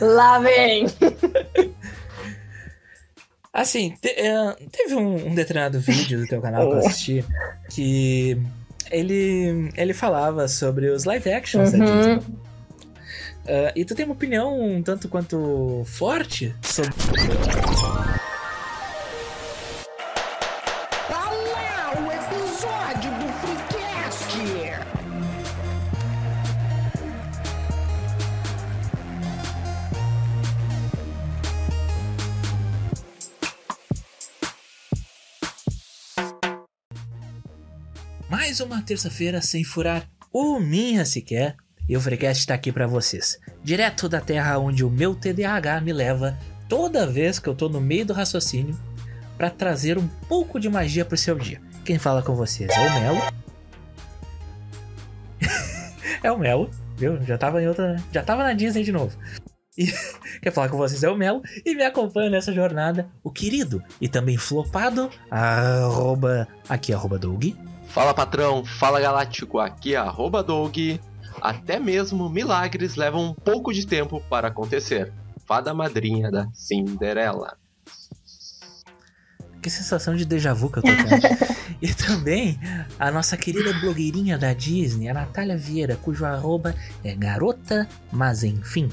Lá 0.00 0.38
vem. 0.38 0.86
Assim, 3.52 3.94
te, 4.00 4.08
é, 4.08 4.56
teve 4.70 4.94
um, 4.94 5.28
um, 5.28 5.34
determinado 5.34 5.80
vídeo 5.80 6.20
do 6.20 6.26
teu 6.26 6.40
canal 6.40 6.68
que 6.68 6.74
eu 6.74 6.78
assisti 6.78 7.24
que 7.68 8.40
ele, 8.90 9.70
ele 9.76 9.92
falava 9.92 10.46
sobre 10.46 10.88
os 10.88 11.04
live 11.04 11.32
actions 11.32 11.72
uhum. 11.72 11.78
da 11.78 11.84
Disney. 11.84 12.16
Uh, 13.50 13.72
e 13.74 13.84
tu 13.84 13.94
tem 13.94 14.04
uma 14.04 14.14
opinião 14.14 14.60
um 14.60 14.82
tanto 14.82 15.08
quanto 15.08 15.82
forte 15.84 16.54
sobre. 16.62 16.94
Uma 38.64 38.82
terça-feira 38.82 39.40
sem 39.40 39.64
furar 39.64 40.08
o 40.32 40.58
minha 40.58 41.04
sequer. 41.04 41.56
E 41.88 41.96
o 41.96 42.00
Freecast 42.00 42.40
está 42.40 42.54
aqui 42.54 42.70
para 42.70 42.86
vocês, 42.86 43.40
direto 43.64 44.08
da 44.08 44.20
terra 44.20 44.58
onde 44.58 44.84
o 44.84 44.90
meu 44.90 45.14
TDAH 45.14 45.80
me 45.80 45.92
leva 45.92 46.38
toda 46.68 47.04
vez 47.04 47.40
que 47.40 47.48
eu 47.48 47.54
tô 47.54 47.68
no 47.68 47.80
meio 47.80 48.06
do 48.06 48.12
raciocínio 48.12 48.78
para 49.36 49.50
trazer 49.50 49.98
um 49.98 50.06
pouco 50.28 50.60
de 50.60 50.68
magia 50.68 51.04
pro 51.04 51.16
seu 51.16 51.36
dia. 51.36 51.60
Quem 51.84 51.98
fala 51.98 52.22
com 52.22 52.36
vocês 52.36 52.70
é 52.70 52.80
o 52.80 53.00
Melo. 53.00 53.20
é 56.22 56.30
o 56.30 56.38
Melo, 56.38 56.70
viu? 56.96 57.20
Já 57.24 57.36
tava 57.36 57.60
em 57.60 57.66
outra, 57.66 57.96
já 58.12 58.22
tava 58.22 58.44
na 58.44 58.52
Disney 58.52 58.84
de 58.84 58.92
novo. 58.92 59.16
E 59.76 59.86
quer 60.40 60.52
falar 60.52 60.68
com 60.68 60.76
vocês 60.76 61.02
é 61.02 61.10
o 61.10 61.16
Melo 61.16 61.42
e 61.64 61.74
me 61.74 61.82
acompanha 61.82 62.30
nessa 62.30 62.52
jornada 62.52 63.08
o 63.24 63.32
querido 63.32 63.82
e 64.00 64.08
também 64.08 64.36
flopado 64.36 65.10
arroba 65.30 66.46
aqui 66.68 66.92
arroba 66.92 67.18
Doug 67.18 67.54
Fala 67.90 68.14
patrão, 68.14 68.64
fala 68.64 69.00
galáctico, 69.00 69.58
aqui 69.58 69.94
é 69.94 69.98
arroba 69.98 70.44
Doug. 70.44 70.76
Até 71.42 71.80
mesmo 71.80 72.30
milagres 72.30 72.94
levam 72.94 73.30
um 73.30 73.34
pouco 73.34 73.72
de 73.72 73.84
tempo 73.84 74.22
para 74.30 74.46
acontecer. 74.46 75.12
Fada 75.44 75.74
madrinha 75.74 76.30
da 76.30 76.46
Cinderela. 76.52 77.56
Que 79.60 79.68
sensação 79.68 80.14
de 80.14 80.24
déjà 80.24 80.54
vu 80.54 80.70
que 80.70 80.78
eu 80.78 80.82
tô 80.84 80.88
tendo. 80.88 81.50
e 81.82 81.92
também 81.92 82.60
a 82.96 83.10
nossa 83.10 83.36
querida 83.36 83.72
blogueirinha 83.80 84.38
da 84.38 84.52
Disney, 84.52 85.08
a 85.08 85.14
Natália 85.14 85.56
Vieira, 85.56 85.98
cujo 86.00 86.24
arroba 86.24 86.72
é 87.02 87.12
garota, 87.12 87.88
mas 88.12 88.44
enfim. 88.44 88.88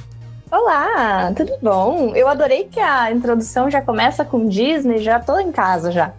Olá, 0.51 1.31
tudo 1.35 1.55
bom? 1.61 2.15
Eu 2.15 2.27
adorei 2.27 2.63
que 2.63 2.79
a 2.79 3.11
introdução 3.11 3.69
já 3.69 3.79
começa 3.79 4.25
com 4.25 4.47
Disney, 4.47 5.03
já 5.03 5.19
tô 5.19 5.37
em 5.37 5.51
casa 5.51 5.91
já. 5.91 6.13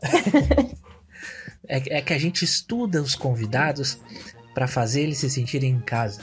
é, 1.68 1.98
é 1.98 2.00
que 2.00 2.12
a 2.12 2.18
gente 2.18 2.44
estuda 2.44 3.02
os 3.02 3.14
convidados 3.14 3.98
para 4.54 4.66
fazer 4.66 5.02
eles 5.02 5.18
se 5.18 5.28
sentirem 5.28 5.70
em 5.70 5.80
casa. 5.80 6.22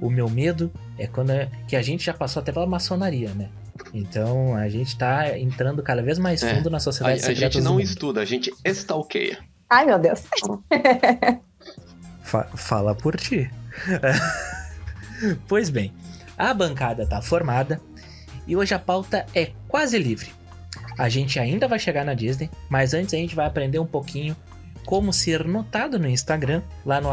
O 0.00 0.10
meu 0.10 0.28
medo 0.28 0.72
é 0.98 1.06
quando 1.06 1.30
é, 1.30 1.50
que 1.66 1.76
a 1.76 1.82
gente 1.82 2.04
já 2.04 2.12
passou 2.12 2.42
até 2.42 2.52
pela 2.52 2.66
maçonaria, 2.66 3.30
né? 3.30 3.48
Então 3.92 4.54
a 4.54 4.68
gente 4.68 4.96
tá 4.96 5.36
entrando 5.38 5.82
cada 5.82 6.02
vez 6.02 6.18
mais 6.18 6.42
é, 6.42 6.54
fundo 6.54 6.68
é, 6.68 6.72
na 6.72 6.78
sociedade 6.78 7.24
a, 7.24 7.28
a 7.28 7.34
gente 7.34 7.60
não 7.60 7.80
estuda, 7.80 8.20
a 8.20 8.24
gente 8.24 8.52
stalkeia. 8.64 9.38
Ai, 9.68 9.86
meu 9.86 9.98
Deus. 9.98 10.22
Fa 12.22 12.44
fala 12.54 12.94
por 12.94 13.16
ti. 13.16 13.50
pois 15.48 15.70
bem, 15.70 15.92
a 16.36 16.52
bancada 16.52 17.06
tá 17.06 17.20
formada 17.22 17.80
e 18.46 18.56
hoje 18.56 18.74
a 18.74 18.78
pauta 18.78 19.26
é 19.34 19.52
quase 19.66 19.98
livre. 19.98 20.32
A 20.98 21.08
gente 21.08 21.40
ainda 21.40 21.66
vai 21.66 21.78
chegar 21.78 22.04
na 22.04 22.14
Disney, 22.14 22.50
mas 22.68 22.94
antes 22.94 23.14
a 23.14 23.16
gente 23.16 23.34
vai 23.34 23.46
aprender 23.46 23.78
um 23.78 23.86
pouquinho 23.86 24.36
como 24.86 25.12
ser 25.12 25.44
notado 25.44 25.98
no 25.98 26.08
Instagram, 26.08 26.62
lá 26.84 27.00
no 27.00 27.10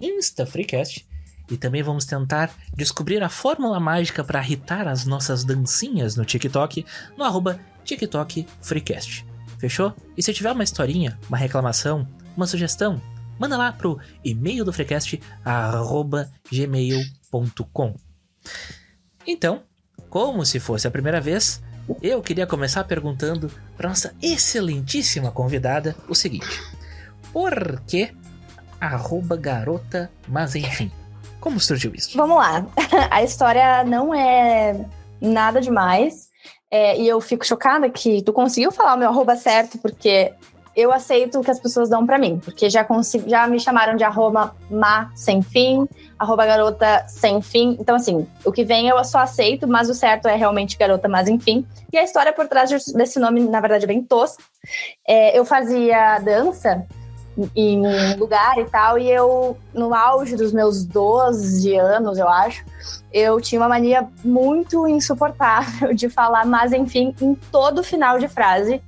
InstaFreecast. 0.00 1.06
E 1.50 1.56
também 1.56 1.82
vamos 1.82 2.04
tentar 2.04 2.50
descobrir 2.76 3.22
a 3.22 3.28
fórmula 3.28 3.80
mágica 3.80 4.22
para 4.22 4.42
irritar 4.42 4.86
as 4.86 5.06
nossas 5.06 5.44
dancinhas 5.44 6.14
no 6.14 6.24
TikTok, 6.24 6.84
no 7.16 7.24
arroba 7.24 7.58
TikTokFreecast. 7.84 9.24
Fechou? 9.58 9.94
E 10.16 10.22
se 10.22 10.32
tiver 10.32 10.52
uma 10.52 10.62
historinha, 10.62 11.18
uma 11.28 11.38
reclamação, 11.38 12.06
uma 12.36 12.46
sugestão, 12.46 13.00
manda 13.38 13.56
lá 13.56 13.72
pro 13.72 13.98
e-mail 14.24 14.64
do 14.64 14.72
Freecast, 14.72 15.20
arroba 15.44 16.30
gmail.com. 16.50 17.94
Então, 19.26 19.62
como 20.08 20.44
se 20.44 20.60
fosse 20.60 20.86
a 20.86 20.90
primeira 20.90 21.20
vez, 21.20 21.62
eu 22.02 22.22
queria 22.22 22.46
começar 22.46 22.84
perguntando 22.84 23.50
para 23.76 23.88
nossa 23.88 24.14
excelentíssima 24.22 25.30
convidada 25.30 25.96
o 26.08 26.14
seguinte: 26.14 26.60
por 27.38 27.80
que 27.86 28.10
arroba 28.80 29.36
garota, 29.36 30.10
mas 30.26 30.56
enfim. 30.56 30.90
Como 31.38 31.60
surgiu 31.60 31.94
isso? 31.94 32.18
Vamos 32.18 32.36
lá. 32.36 32.66
A 33.12 33.22
história 33.22 33.84
não 33.84 34.12
é 34.12 34.84
nada 35.20 35.60
demais. 35.60 36.30
É, 36.68 37.00
e 37.00 37.06
eu 37.06 37.20
fico 37.20 37.46
chocada 37.46 37.88
que 37.88 38.22
tu 38.22 38.32
conseguiu 38.32 38.72
falar 38.72 38.96
o 38.96 38.98
meu 38.98 39.08
arroba 39.08 39.36
certo, 39.36 39.78
porque 39.78 40.32
eu 40.74 40.92
aceito 40.92 41.38
o 41.38 41.44
que 41.44 41.50
as 41.52 41.60
pessoas 41.60 41.88
dão 41.88 42.04
para 42.04 42.18
mim. 42.18 42.40
Porque 42.44 42.68
já, 42.68 42.82
consegui, 42.82 43.30
já 43.30 43.46
me 43.46 43.60
chamaram 43.60 43.96
de 43.96 44.02
arroba 44.02 44.52
ma 44.68 45.12
sem 45.14 45.40
fim, 45.40 45.86
arroba 46.18 46.44
garota 46.44 47.06
sem 47.06 47.40
fim. 47.40 47.76
Então, 47.78 47.94
assim, 47.94 48.26
o 48.44 48.50
que 48.50 48.64
vem 48.64 48.88
eu 48.88 49.04
só 49.04 49.18
aceito, 49.18 49.68
mas 49.68 49.88
o 49.88 49.94
certo 49.94 50.26
é 50.26 50.34
realmente 50.34 50.76
garota, 50.76 51.08
mas 51.08 51.28
enfim. 51.28 51.64
E 51.92 51.96
a 51.96 52.02
história 52.02 52.32
por 52.32 52.48
trás 52.48 52.68
desse 52.92 53.20
nome, 53.20 53.42
na 53.42 53.60
verdade, 53.60 53.84
é 53.84 53.86
bem 53.86 54.02
tosca. 54.02 54.42
É, 55.06 55.38
eu 55.38 55.44
fazia 55.44 56.18
dança 56.18 56.84
em 57.54 57.86
um 57.86 58.16
lugar 58.16 58.58
e 58.58 58.64
tal, 58.64 58.98
e 58.98 59.10
eu, 59.10 59.56
no 59.72 59.94
auge 59.94 60.36
dos 60.36 60.52
meus 60.52 60.84
12 60.84 61.74
anos, 61.76 62.18
eu 62.18 62.28
acho, 62.28 62.64
eu 63.12 63.40
tinha 63.40 63.60
uma 63.60 63.68
mania 63.68 64.08
muito 64.24 64.86
insuportável 64.86 65.94
de 65.94 66.08
falar, 66.08 66.44
mas 66.46 66.72
enfim, 66.72 67.14
em 67.20 67.34
todo 67.34 67.82
final 67.82 68.18
de 68.18 68.28
frase. 68.28 68.82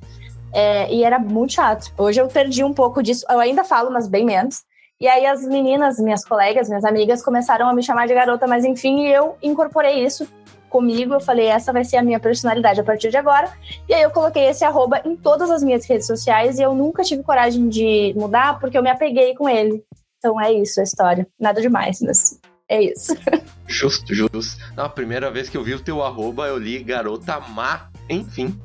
É, 0.53 0.93
e 0.93 1.05
era 1.05 1.17
muito 1.17 1.53
chato. 1.53 1.93
Hoje 1.97 2.21
eu 2.21 2.27
perdi 2.27 2.65
um 2.65 2.75
pouco 2.75 3.03
disso, 3.03 3.25
eu 3.31 3.39
ainda 3.39 3.63
falo, 3.63 3.91
mas 3.91 4.09
bem 4.09 4.25
menos. 4.25 4.65
E 5.01 5.09
aí 5.09 5.25
as 5.25 5.43
meninas, 5.45 5.99
minhas 5.99 6.25
colegas, 6.25 6.69
minhas 6.69 6.85
amigas, 6.85 7.23
começaram 7.23 7.69
a 7.69 7.73
me 7.73 7.83
chamar 7.83 8.07
de 8.07 8.15
garota, 8.15 8.47
mas 8.47 8.65
enfim, 8.65 9.07
eu 9.07 9.37
incorporei 9.43 10.05
isso 10.05 10.29
comigo, 10.71 11.13
eu 11.13 11.21
falei, 11.21 11.47
essa 11.47 11.73
vai 11.73 11.85
ser 11.85 11.97
a 11.99 12.03
minha 12.03 12.21
personalidade 12.21 12.81
a 12.81 12.85
partir 12.85 13.11
de 13.11 13.17
agora. 13.17 13.53
E 13.89 13.93
aí 13.93 14.03
eu 14.03 14.11
coloquei 14.11 14.45
esse 14.45 14.65
arroba 14.65 15.03
em 15.05 15.17
todas 15.17 15.51
as 15.51 15.63
minhas 15.63 15.85
redes 15.85 16.07
sociais 16.07 16.59
e 16.59 16.63
eu 16.63 16.75
nunca 16.75 17.03
tive 17.03 17.23
coragem 17.23 17.69
de 17.69 18.15
mudar 18.17 18.59
porque 18.59 18.79
eu 18.79 18.83
me 18.83 18.89
apeguei 18.89 19.35
com 19.35 19.49
ele. 19.49 19.85
Então 20.17 20.41
é 20.41 20.53
isso 20.53 20.81
a 20.81 20.85
história. 20.85 21.27
Nada 21.39 21.61
demais, 21.61 22.01
mas 22.01 22.41
é 22.69 22.83
isso. 22.83 23.15
Justo, 23.67 24.13
justo. 24.13 24.61
Na 24.75 24.89
primeira 24.89 25.31
vez 25.31 25.49
que 25.49 25.57
eu 25.57 25.63
vi 25.63 25.75
o 25.75 25.81
teu 25.81 26.03
arroba, 26.03 26.49
eu 26.49 26.59
li 26.59 26.83
garota 26.83 27.39
má, 27.39 27.89
enfim. 28.09 28.61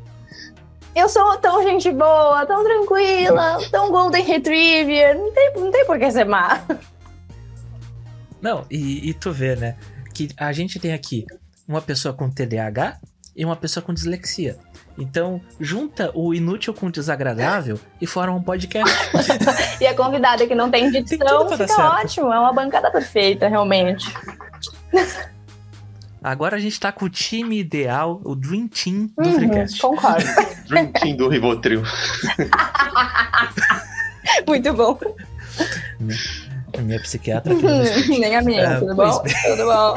Eu 0.96 1.08
sou 1.08 1.38
tão 1.38 1.62
gente 1.62 1.92
boa, 1.92 2.44
tão 2.48 2.64
tranquila, 2.64 3.60
tão 3.70 3.92
golden 3.92 4.24
retriever. 4.24 5.16
Não 5.16 5.32
tem, 5.32 5.54
não 5.56 5.72
tem 5.72 5.86
por 5.86 6.00
que 6.00 6.12
ser 6.12 6.26
má. 6.26 6.60
Não, 8.42 8.66
e, 8.70 9.10
e 9.10 9.14
tu 9.14 9.32
vê, 9.32 9.56
né? 9.56 9.78
Que 10.12 10.30
a 10.38 10.52
gente 10.52 10.80
tem 10.80 10.92
aqui 10.92 11.24
uma 11.68 11.82
pessoa 11.82 12.14
com 12.14 12.30
TDAH 12.30 13.00
e 13.36 13.44
uma 13.44 13.56
pessoa 13.56 13.84
com 13.84 13.94
dislexia. 13.94 14.58
Então, 14.98 15.42
junta 15.60 16.10
o 16.14 16.34
inútil 16.34 16.74
com 16.74 16.88
o 16.88 16.92
desagradável 16.92 17.78
e 18.00 18.08
forma 18.08 18.34
um 18.34 18.42
podcast. 18.42 18.96
e 19.82 19.86
a 19.86 19.94
convidada 19.94 20.48
que 20.48 20.56
não 20.56 20.72
tem 20.72 20.90
dicção 20.90 21.48
tem 21.48 21.58
fica 21.58 22.00
ótimo. 22.00 22.32
É 22.32 22.40
uma 22.40 22.54
bancada 22.54 22.90
perfeita, 22.90 23.50
realmente. 23.50 24.10
Agora 26.24 26.56
a 26.56 26.60
gente 26.60 26.80
tá 26.80 26.92
com 26.92 27.06
o 27.06 27.10
time 27.10 27.60
ideal, 27.60 28.22
o 28.24 28.36
Dream 28.36 28.68
Team 28.68 29.12
do 29.16 29.28
uhum, 29.28 29.34
Freecast. 29.36 29.80
Concordo. 29.80 30.26
Dream 30.68 30.92
Team 30.94 31.18
do 31.18 31.28
Rivotril. 31.28 31.84
Muito 34.48 34.74
bom. 34.74 34.98
Minha 36.80 37.00
psiquiatra. 37.00 37.54
Nem 38.08 38.36
a 38.36 38.42
minha, 38.42 38.78
uh, 38.78 38.80
tudo 38.80 38.96
bom? 38.96 39.24
Tudo 39.46 39.66
bom. 39.66 39.96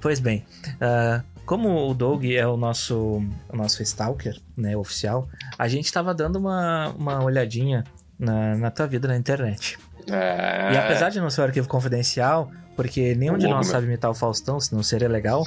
Pois 0.00 0.20
bem, 0.20 0.44
uh, 0.74 1.22
como 1.44 1.88
o 1.88 1.94
Doug 1.94 2.24
é 2.24 2.46
o 2.46 2.56
nosso, 2.56 3.22
o 3.48 3.56
nosso 3.56 3.82
stalker, 3.82 4.38
né, 4.56 4.76
oficial, 4.76 5.28
a 5.58 5.66
gente 5.66 5.86
estava 5.86 6.14
dando 6.14 6.36
uma, 6.36 6.90
uma 6.90 7.24
olhadinha 7.24 7.84
na, 8.18 8.56
na 8.56 8.70
tua 8.70 8.86
vida 8.86 9.08
na 9.08 9.16
internet. 9.16 9.78
É... 10.10 10.72
E 10.74 10.76
apesar 10.76 11.10
de 11.10 11.20
não 11.20 11.30
ser 11.30 11.40
um 11.40 11.44
arquivo 11.44 11.68
confidencial, 11.68 12.50
porque 12.76 13.14
nenhum 13.14 13.36
de 13.36 13.48
nós 13.48 13.66
sabe 13.66 13.86
imitar 13.86 14.10
o 14.10 14.14
Faustão, 14.14 14.60
senão 14.60 14.82
seria 14.82 15.08
legal. 15.08 15.44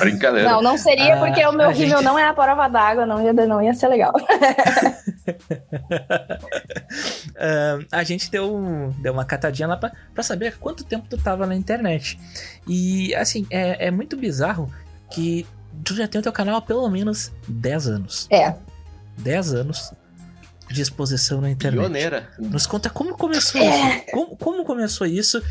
Brincadeira. 0.00 0.50
Não, 0.50 0.60
não 0.60 0.76
seria, 0.76 1.16
porque 1.18 1.44
o 1.46 1.52
meu 1.52 1.70
rível 1.70 1.98
gente... 1.98 2.04
não 2.04 2.18
é 2.18 2.26
a 2.26 2.34
prova 2.34 2.66
d'água, 2.68 3.06
não 3.06 3.22
ia, 3.22 3.32
não 3.32 3.62
ia 3.62 3.74
ser 3.74 3.88
legal. 3.88 4.12
uh, 7.32 7.86
a 7.90 8.02
gente 8.04 8.30
deu, 8.30 8.94
deu 8.98 9.12
uma 9.12 9.24
catadinha 9.24 9.68
lá 9.68 9.76
pra, 9.76 9.92
pra 10.12 10.22
saber 10.22 10.58
quanto 10.58 10.84
tempo 10.84 11.06
tu 11.08 11.16
tava 11.16 11.46
na 11.46 11.54
internet. 11.54 12.18
E, 12.66 13.14
assim, 13.14 13.46
é, 13.50 13.86
é 13.86 13.90
muito 13.90 14.16
bizarro 14.16 14.72
que 15.10 15.46
tu 15.84 15.94
já 15.94 16.06
tem 16.06 16.18
o 16.18 16.22
teu 16.22 16.32
canal 16.32 16.56
há 16.56 16.62
pelo 16.62 16.88
menos 16.88 17.32
10 17.48 17.88
anos. 17.88 18.26
É. 18.30 18.54
10 19.18 19.54
anos 19.54 19.92
de 20.70 20.80
exposição 20.80 21.40
na 21.40 21.50
internet. 21.50 21.80
Pioneira. 21.80 22.30
Nos 22.38 22.66
conta 22.66 22.88
como 22.88 23.16
começou 23.16 23.60
isso. 23.60 24.10
Como, 24.10 24.36
como 24.36 24.64
começou 24.64 25.06
isso 25.06 25.42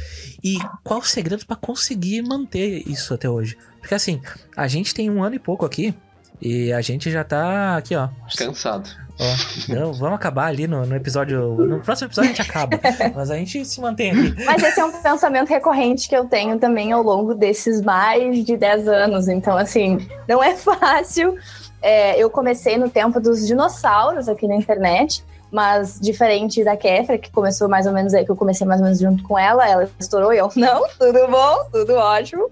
e 0.44 0.58
qual 0.84 1.00
o 1.00 1.06
segredo 1.06 1.46
para 1.46 1.56
conseguir 1.56 2.22
manter 2.24 2.88
isso 2.88 3.14
até 3.14 3.30
hoje. 3.30 3.58
Porque 3.80 3.94
assim, 3.94 4.22
a 4.56 4.68
gente 4.68 4.94
tem 4.94 5.10
um 5.10 5.24
ano 5.24 5.36
e 5.36 5.40
pouco 5.40 5.66
aqui 5.66 5.94
e 6.42 6.74
a 6.74 6.82
gente 6.82 7.12
já 7.12 7.24
tá 7.24 7.78
aqui, 7.78 7.96
ó. 7.96 8.10
Cansado. 8.36 8.90
Ó, 9.22 9.74
não, 9.76 9.94
vamos 9.94 10.16
acabar 10.16 10.48
ali 10.48 10.68
no, 10.68 10.84
no, 10.84 10.96
episódio. 10.96 11.54
No 11.56 11.80
próximo 11.80 12.08
episódio 12.08 12.32
a 12.32 12.34
gente 12.34 12.42
acaba. 12.42 12.80
mas 13.14 13.30
a 13.30 13.36
gente 13.36 13.64
se 13.64 13.80
mantém 13.80 14.10
aqui. 14.10 14.46
Mas 14.46 14.64
esse 14.64 14.80
é 14.80 14.84
um 14.84 14.92
pensamento 14.92 15.48
recorrente 15.48 16.10
que 16.10 16.16
eu 16.16 16.26
tenho 16.26 16.58
também 16.58 16.92
ao 16.92 17.04
longo 17.04 17.36
desses 17.36 17.82
mais 17.82 18.44
de 18.44 18.58
10 18.58 18.88
anos. 18.88 19.28
Então, 19.28 19.56
assim, 19.56 20.08
não 20.28 20.44
é 20.44 20.56
fácil. 20.56 21.38
É, 21.84 22.18
eu 22.18 22.32
comecei 22.32 22.80
no 22.80 22.90
tempo 22.90 23.20
dos 23.20 23.46
dinossauros 23.46 24.28
aqui 24.28 24.48
na 24.48 24.56
internet. 24.56 25.24
Mas 25.52 26.00
diferente 26.00 26.64
da 26.64 26.78
Kefra, 26.78 27.18
que 27.18 27.30
começou 27.30 27.68
mais 27.68 27.86
ou 27.86 27.92
menos 27.92 28.14
aí, 28.14 28.24
que 28.24 28.32
eu 28.32 28.38
comecei 28.38 28.66
mais 28.66 28.80
ou 28.80 28.86
menos 28.86 29.00
junto 29.00 29.22
com 29.24 29.38
ela, 29.38 29.68
ela 29.68 29.90
estourou 30.00 30.34
e 30.34 30.38
eu, 30.38 30.50
não, 30.56 30.88
tudo 30.98 31.28
bom, 31.28 31.66
tudo 31.70 31.94
ótimo. 31.96 32.50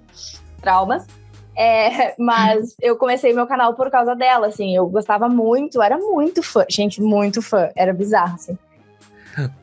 Traumas. 0.61 1.07
É, 1.59 2.15
mas 2.17 2.73
eu 2.81 2.95
comecei 2.95 3.33
meu 3.33 3.45
canal 3.45 3.73
por 3.73 3.91
causa 3.91 4.15
dela, 4.15 4.47
assim. 4.47 4.73
Eu 4.73 4.87
gostava 4.87 5.27
muito, 5.27 5.81
era 5.81 5.97
muito 5.97 6.41
fã. 6.41 6.65
Gente, 6.69 7.01
muito 7.01 7.41
fã. 7.41 7.69
Era 7.75 7.93
bizarro, 7.93 8.35
assim. 8.35 8.57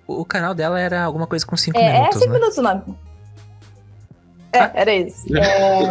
O 0.06 0.22
canal 0.22 0.54
dela 0.54 0.78
era 0.78 1.02
alguma 1.02 1.26
coisa 1.26 1.46
com 1.46 1.56
5 1.56 1.78
é, 1.78 1.92
minutos. 1.92 2.16
É 2.16 2.18
5 2.20 2.26
né? 2.26 2.38
minutos 2.38 2.58
o 2.58 2.62
nome. 2.62 2.82
É, 4.52 4.58
ah. 4.58 4.70
era 4.74 4.94
isso. 4.94 5.24
É, 5.34 5.90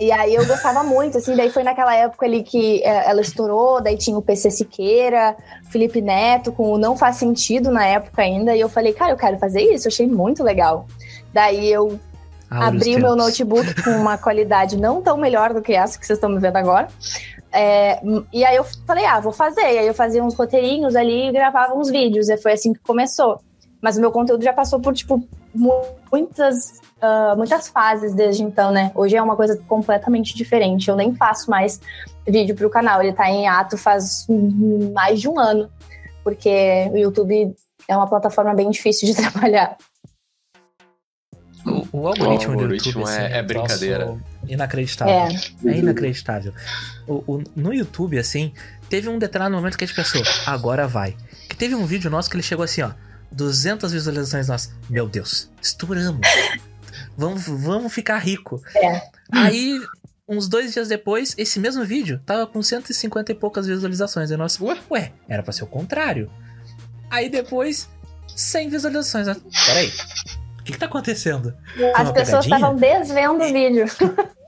e 0.00 0.10
aí 0.10 0.34
eu 0.34 0.44
gostava 0.44 0.82
muito, 0.82 1.18
assim, 1.18 1.36
daí 1.36 1.50
foi 1.50 1.62
naquela 1.62 1.94
época 1.94 2.26
ali 2.26 2.42
que 2.42 2.82
é, 2.82 3.08
ela 3.08 3.20
estourou, 3.20 3.80
daí 3.80 3.96
tinha 3.96 4.18
o 4.18 4.22
PC 4.22 4.50
Siqueira, 4.50 5.36
Felipe 5.70 6.00
Neto, 6.00 6.50
com 6.50 6.72
o 6.72 6.78
Não 6.78 6.96
Faz 6.96 7.16
Sentido 7.16 7.70
na 7.70 7.86
época 7.86 8.22
ainda, 8.22 8.56
e 8.56 8.60
eu 8.60 8.68
falei, 8.68 8.92
cara, 8.92 9.12
eu 9.12 9.16
quero 9.16 9.38
fazer 9.38 9.62
isso, 9.62 9.86
eu 9.86 9.92
achei 9.92 10.08
muito 10.08 10.42
legal. 10.42 10.86
Daí 11.32 11.70
eu 11.70 11.98
abri 12.60 12.96
o 12.96 13.00
meu 13.00 13.16
notebook 13.16 13.82
com 13.82 13.90
uma 13.90 14.18
qualidade 14.18 14.76
não 14.76 15.00
tão 15.00 15.16
melhor 15.16 15.52
do 15.52 15.62
que 15.62 15.72
essa 15.72 15.98
que 15.98 16.06
vocês 16.06 16.16
estão 16.16 16.30
me 16.30 16.38
vendo 16.38 16.56
agora. 16.56 16.88
É, 17.52 18.00
e 18.32 18.44
aí 18.44 18.56
eu 18.56 18.64
falei, 18.86 19.04
ah, 19.04 19.20
vou 19.20 19.32
fazer. 19.32 19.60
E 19.60 19.78
aí 19.78 19.86
eu 19.86 19.94
fazia 19.94 20.24
uns 20.24 20.34
roteirinhos 20.34 20.96
ali 20.96 21.28
e 21.28 21.32
gravava 21.32 21.74
uns 21.74 21.90
vídeos. 21.90 22.28
E 22.28 22.36
foi 22.36 22.52
assim 22.52 22.72
que 22.72 22.80
começou. 22.80 23.40
Mas 23.80 23.96
o 23.96 24.00
meu 24.00 24.10
conteúdo 24.10 24.42
já 24.42 24.52
passou 24.52 24.80
por, 24.80 24.94
tipo, 24.94 25.22
muitas, 25.54 26.80
uh, 27.02 27.36
muitas 27.36 27.68
fases 27.68 28.14
desde 28.14 28.42
então, 28.42 28.70
né? 28.70 28.90
Hoje 28.94 29.16
é 29.16 29.22
uma 29.22 29.36
coisa 29.36 29.60
completamente 29.68 30.34
diferente. 30.34 30.88
Eu 30.88 30.96
nem 30.96 31.14
faço 31.14 31.50
mais 31.50 31.80
vídeo 32.26 32.54
pro 32.54 32.70
canal. 32.70 33.02
Ele 33.02 33.12
tá 33.12 33.28
em 33.28 33.46
ato 33.48 33.76
faz 33.76 34.26
mais 34.94 35.20
de 35.20 35.28
um 35.28 35.38
ano. 35.38 35.68
Porque 36.24 36.88
o 36.92 36.96
YouTube 36.96 37.54
é 37.88 37.96
uma 37.96 38.06
plataforma 38.06 38.54
bem 38.54 38.70
difícil 38.70 39.08
de 39.08 39.14
trabalhar. 39.20 39.76
O, 41.64 41.86
o, 41.92 42.08
algoritmo, 42.08 42.50
o 42.50 42.52
algoritmo 42.52 42.56
do 42.56 42.74
YouTube 42.74 43.02
assim, 43.04 43.20
é, 43.20 43.38
é 43.38 43.42
brincadeira. 43.42 44.18
Inacreditável. 44.48 45.14
É, 45.14 45.70
é 45.70 45.78
inacreditável. 45.78 46.52
O, 47.06 47.12
o, 47.26 47.44
no 47.54 47.72
YouTube, 47.72 48.18
assim, 48.18 48.52
teve 48.88 49.08
um 49.08 49.18
determinado 49.18 49.54
momento 49.54 49.78
que 49.78 49.84
a 49.84 49.86
gente 49.86 49.96
pensou, 49.96 50.22
agora 50.46 50.88
vai. 50.88 51.16
Que 51.48 51.56
teve 51.56 51.74
um 51.74 51.86
vídeo 51.86 52.10
nosso 52.10 52.28
que 52.28 52.36
ele 52.36 52.42
chegou 52.42 52.64
assim, 52.64 52.82
ó. 52.82 52.90
200 53.30 53.92
visualizações 53.92 54.48
nossas. 54.48 54.74
Meu 54.90 55.08
Deus, 55.08 55.50
estouramos. 55.62 56.20
vamos, 57.16 57.46
vamos 57.46 57.92
ficar 57.92 58.18
rico. 58.18 58.62
É. 58.76 59.02
Aí, 59.30 59.80
uns 60.28 60.48
dois 60.48 60.72
dias 60.72 60.88
depois, 60.88 61.34
esse 61.38 61.58
mesmo 61.58 61.84
vídeo 61.84 62.20
tava 62.26 62.46
com 62.46 62.62
150 62.62 63.32
e 63.32 63.34
poucas 63.34 63.66
visualizações. 63.66 64.30
E 64.30 64.36
nós, 64.36 64.60
ué, 64.60 64.78
ué, 64.90 65.12
era 65.28 65.42
pra 65.42 65.52
ser 65.52 65.64
o 65.64 65.68
contrário. 65.68 66.30
Aí 67.08 67.28
depois, 67.30 67.88
100 68.36 68.68
visualizações. 68.68 69.26
Peraí, 69.66 69.92
o 70.62 70.64
que, 70.64 70.72
que 70.72 70.78
tá 70.78 70.86
acontecendo? 70.86 71.54
As 71.94 72.12
pessoas 72.12 72.44
estavam 72.44 72.76
desvendo 72.76 73.44
o 73.44 73.52
vídeo. 73.52 73.84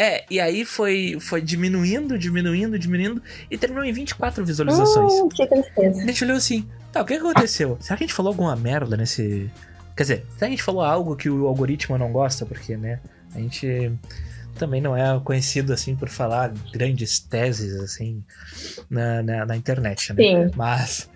É, 0.00 0.24
e 0.30 0.38
aí 0.38 0.64
foi, 0.64 1.18
foi 1.18 1.42
diminuindo, 1.42 2.16
diminuindo, 2.16 2.78
diminuindo, 2.78 3.20
e 3.50 3.58
terminou 3.58 3.84
em 3.84 3.92
24 3.92 4.46
visualizações. 4.46 5.12
Hum, 5.12 5.28
que 5.28 5.44
tristeza. 5.44 6.04
A 6.04 6.06
gente 6.06 6.22
olhou 6.22 6.36
assim, 6.36 6.68
tá, 6.92 7.02
o 7.02 7.04
que 7.04 7.14
aconteceu? 7.14 7.76
Será 7.80 7.96
que 7.96 8.04
a 8.04 8.06
gente 8.06 8.14
falou 8.14 8.30
alguma 8.30 8.54
merda 8.54 8.96
nesse. 8.96 9.50
Quer 9.96 10.02
dizer, 10.04 10.26
será 10.34 10.38
que 10.38 10.44
a 10.44 10.50
gente 10.50 10.62
falou 10.62 10.82
algo 10.82 11.16
que 11.16 11.28
o 11.28 11.48
algoritmo 11.48 11.98
não 11.98 12.12
gosta? 12.12 12.46
Porque, 12.46 12.76
né, 12.76 13.00
a 13.34 13.40
gente 13.40 13.90
também 14.56 14.80
não 14.80 14.96
é 14.96 15.18
conhecido, 15.18 15.72
assim, 15.72 15.96
por 15.96 16.08
falar 16.08 16.52
grandes 16.72 17.18
teses, 17.18 17.74
assim, 17.80 18.22
na, 18.88 19.20
na, 19.20 19.46
na 19.46 19.56
internet, 19.56 20.12
né? 20.12 20.22
Sim. 20.22 20.50
Mas 20.54 21.10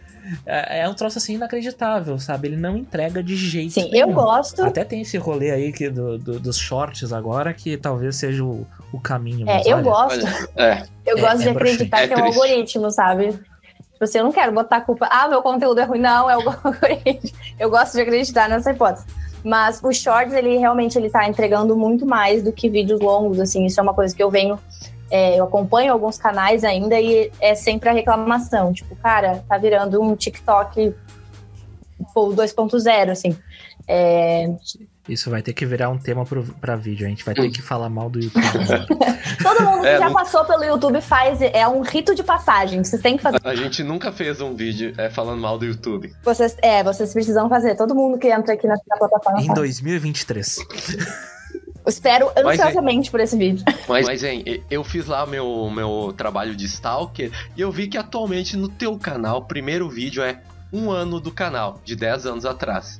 é, 0.47 0.81
é, 0.81 0.89
um 0.89 0.95
troço 0.95 1.19
assim 1.19 1.35
inacreditável, 1.35 2.19
sabe? 2.19 2.49
Ele 2.49 2.57
não 2.57 2.77
entrega 2.77 3.23
de 3.23 3.37
jeito 3.37 3.73
Sim, 3.73 3.91
nenhum. 3.91 4.11
eu 4.11 4.15
gosto. 4.15 4.63
Até 4.63 4.85
tem 4.85 5.03
esse 5.03 5.17
rolê 5.17 5.51
aí 5.51 5.73
que 5.73 5.89
do, 5.91 6.19
do, 6.19 6.41
dos 6.41 6.57
shorts 6.57 7.13
agora 7.13 7.53
que 7.53 7.77
talvez 7.77 8.17
seja 8.17 8.45
o, 8.45 8.67
o 8.93 9.01
caminho. 9.01 9.49
É, 9.49 9.63
eu 9.67 9.77
olha, 9.77 9.83
gosto. 9.83 10.27
É. 10.57 10.85
Eu 11.05 11.19
gosto 11.19 11.41
é, 11.41 11.45
de 11.45 11.49
acreditar 11.49 12.07
que 12.07 12.15
é 12.15 12.17
um 12.17 12.25
algoritmo, 12.25 12.91
sabe? 12.91 13.33
Tipo 13.33 14.05
assim, 14.05 14.19
eu 14.19 14.25
não 14.25 14.33
quero 14.33 14.53
botar 14.53 14.77
a 14.77 14.81
culpa. 14.81 15.09
Ah, 15.11 15.29
meu 15.29 15.43
conteúdo 15.43 15.81
é 15.81 15.85
ruim. 15.85 16.01
Não, 16.01 16.29
é 16.29 16.37
o 16.37 16.43
algoritmo. 16.65 17.39
Eu 17.59 17.71
gosto 17.71 17.95
de 17.95 18.01
acreditar 18.01 18.49
nessa 18.49 18.73
hipótese. 18.73 19.07
Mas 19.45 19.81
o 19.83 19.93
shorts, 19.93 20.35
ele 20.35 20.57
realmente 20.57 20.97
ele 20.97 21.11
tá 21.11 21.29
entregando 21.29 21.77
muito 21.77 22.07
mais 22.07 22.43
do 22.43 22.53
que 22.53 22.69
vídeos 22.69 23.01
longos, 23.01 23.41
assim. 23.41 23.67
Isso 23.67 23.81
é 23.81 23.83
uma 23.83 23.95
coisa 23.95 24.15
que 24.15 24.23
eu 24.23 24.31
venho 24.31 24.59
é, 25.13 25.39
eu 25.39 25.45
acompanho 25.45 25.93
alguns 25.93 26.17
canais 26.17 26.65
ainda 26.65 26.99
e 26.99 27.31
é 27.39 27.55
sempre 27.55 27.91
a 27.91 27.93
reclamação. 27.93 28.73
Tipo, 28.73 28.97
cara, 28.97 29.45
tá 29.47 29.59
virando 29.59 30.01
um 30.01 30.17
TikTok 30.17 30.95
2.0, 32.17 33.11
assim. 33.11 33.37
É... 33.87 34.49
Isso 35.07 35.29
vai 35.29 35.43
ter 35.43 35.53
que 35.53 35.67
virar 35.67 35.91
um 35.91 35.99
tema 35.99 36.25
pro, 36.25 36.43
pra 36.55 36.77
vídeo. 36.77 37.07
A 37.07 37.11
gente 37.11 37.27
vai 37.27 37.35
ter 37.35 37.51
que 37.51 37.61
falar 37.61 37.91
mal 37.91 38.09
do 38.09 38.21
YouTube. 38.21 38.41
Todo 39.43 39.63
mundo 39.65 39.83
que 39.83 39.89
é, 39.89 39.99
já 39.99 40.07
não... 40.07 40.15
passou 40.15 40.47
pelo 40.47 40.65
YouTube 40.65 40.99
faz. 41.03 41.43
É 41.43 41.69
um 41.69 41.83
rito 41.83 42.15
de 42.15 42.23
passagem. 42.23 42.83
Vocês 42.83 43.03
têm 43.03 43.19
que 43.19 43.23
fazer. 43.23 43.39
A 43.45 43.55
gente 43.55 43.83
nunca 43.83 44.11
fez 44.13 44.41
um 44.41 44.55
vídeo 44.55 44.95
é, 44.97 45.11
falando 45.11 45.43
mal 45.43 45.59
do 45.59 45.67
YouTube. 45.67 46.15
Vocês, 46.23 46.57
é, 46.63 46.83
vocês 46.83 47.13
precisam 47.13 47.51
fazer. 47.51 47.75
Todo 47.77 47.95
mundo 47.95 48.17
que 48.17 48.29
entra 48.29 48.55
aqui 48.55 48.67
na, 48.67 48.77
na 48.89 48.97
plataforma. 48.97 49.43
Em 49.43 49.47
faz. 49.47 49.59
2023. 49.59 50.57
Espero 51.87 52.31
ansiosamente 52.37 53.05
mas, 53.05 53.09
por 53.09 53.21
esse 53.21 53.37
vídeo. 53.37 53.65
Mas, 53.89 54.07
mas, 54.07 54.23
hein, 54.23 54.45
eu 54.71 54.83
fiz 54.85 55.07
lá 55.07 55.27
meu, 55.27 55.69
meu 55.71 56.15
trabalho 56.17 56.55
de 56.55 56.65
Stalker 56.67 57.31
e 57.57 57.61
eu 57.61 57.71
vi 57.71 57.89
que 57.89 57.99
atualmente 57.99 58.57
no 58.57 58.69
teu 58.69 58.97
canal, 58.99 59.39
o 59.39 59.45
primeiro 59.45 59.89
vídeo 59.89 60.23
é 60.23 60.41
um 60.73 60.91
ano 60.91 61.21
do 61.21 61.31
canal, 61.31 61.81
de 61.85 61.95
10 61.95 62.27
anos 62.27 62.47
atrás. 62.47 62.99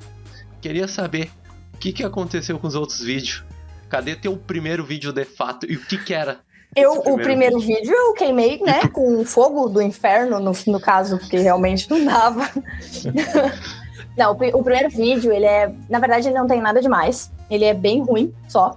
Queria 0.61 0.87
saber 0.87 1.31
o 1.75 1.79
que, 1.79 1.93
que 1.93 2.05
aconteceu 2.05 2.59
com 2.59 2.67
os 2.67 2.75
outros 2.75 3.01
vídeos. 3.01 3.45
Cadê 3.89 4.15
teu 4.17 4.37
primeiro 4.37 4.85
vídeo 4.85 5.13
de 5.13 5.25
fato 5.25 5.67
e 5.71 5.77
o 5.77 5.81
que 5.81 5.97
que 5.97 6.13
era? 6.13 6.41
Eu, 6.75 7.03
primeiro 7.03 7.15
o 7.15 7.23
primeiro 7.23 7.59
vídeo? 7.59 7.77
vídeo 7.77 7.95
eu 7.95 8.15
queimei, 8.15 8.61
né, 8.61 8.89
com 8.89 9.25
fogo 9.25 9.69
do 9.69 9.81
inferno, 9.83 10.41
no, 10.41 10.53
no 10.67 10.81
caso, 10.81 11.19
porque 11.19 11.39
realmente 11.39 11.89
não 11.91 12.05
dava. 12.05 12.49
Não, 14.17 14.33
o, 14.33 14.59
o, 14.59 14.63
primeiro 14.63 14.91
vídeo, 14.91 15.33
ele 15.33 15.47
é. 15.47 15.73
Na 15.89 15.99
verdade, 15.99 16.29
ele 16.29 16.37
não 16.37 16.47
tem 16.47 16.61
nada 16.61 16.81
demais. 16.83 17.33
Ele 17.53 17.65
é 17.65 17.75
bem 17.75 18.03
ruim 18.03 18.33
só. 18.49 18.77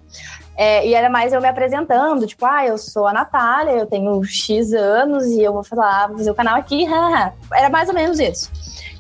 É, 0.58 0.88
e 0.88 0.94
era 0.94 1.10
mais 1.10 1.34
eu 1.34 1.42
me 1.42 1.48
apresentando, 1.48 2.26
tipo, 2.26 2.46
ah, 2.46 2.66
eu 2.66 2.78
sou 2.78 3.06
a 3.06 3.14
Natália, 3.14 3.72
eu 3.72 3.86
tenho 3.86 4.24
X 4.24 4.74
anos 4.74 5.26
e 5.26 5.42
eu 5.42 5.52
vou 5.52 5.64
falar, 5.64 6.08
vou 6.08 6.18
fazer 6.18 6.32
o 6.32 6.36
canal 6.36 6.58
aqui. 6.58 6.86
era 7.54 7.70
mais 7.70 7.90
ou 7.90 7.96
menos 7.96 8.20
isso. 8.20 8.50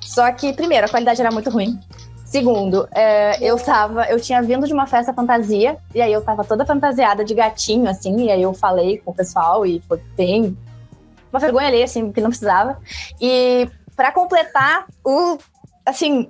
Só 0.02 0.30
que, 0.32 0.52
primeiro, 0.54 0.86
a 0.86 0.90
qualidade 0.90 1.22
era 1.22 1.32
muito 1.32 1.50
ruim. 1.50 1.80
Segundo, 2.26 2.88
é, 2.92 3.38
eu 3.42 3.58
tava, 3.58 4.06
eu 4.10 4.20
tinha 4.20 4.42
vindo 4.42 4.68
de 4.68 4.74
uma 4.74 4.86
festa 4.86 5.14
fantasia, 5.14 5.78
e 5.94 6.02
aí 6.02 6.12
eu 6.12 6.22
tava 6.22 6.44
toda 6.44 6.66
fantasiada 6.66 7.24
de 7.24 7.34
gatinho, 7.34 7.90
assim, 7.90 8.26
e 8.26 8.32
aí 8.32 8.42
eu 8.42 8.54
falei 8.54 8.98
com 8.98 9.12
o 9.12 9.16
pessoal 9.16 9.66
e 9.66 9.80
foi 9.88 10.02
bem. 10.18 10.58
Uma 11.32 11.40
vergonha 11.40 11.68
ali, 11.68 11.82
assim, 11.82 12.12
que 12.12 12.20
não 12.20 12.30
precisava. 12.30 12.78
E 13.22 13.70
para 13.96 14.12
completar, 14.12 14.86
o 15.04 15.38
assim, 15.86 16.30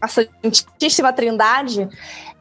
a 0.00 0.08
Santíssima 0.08 1.12
Trindade, 1.12 1.88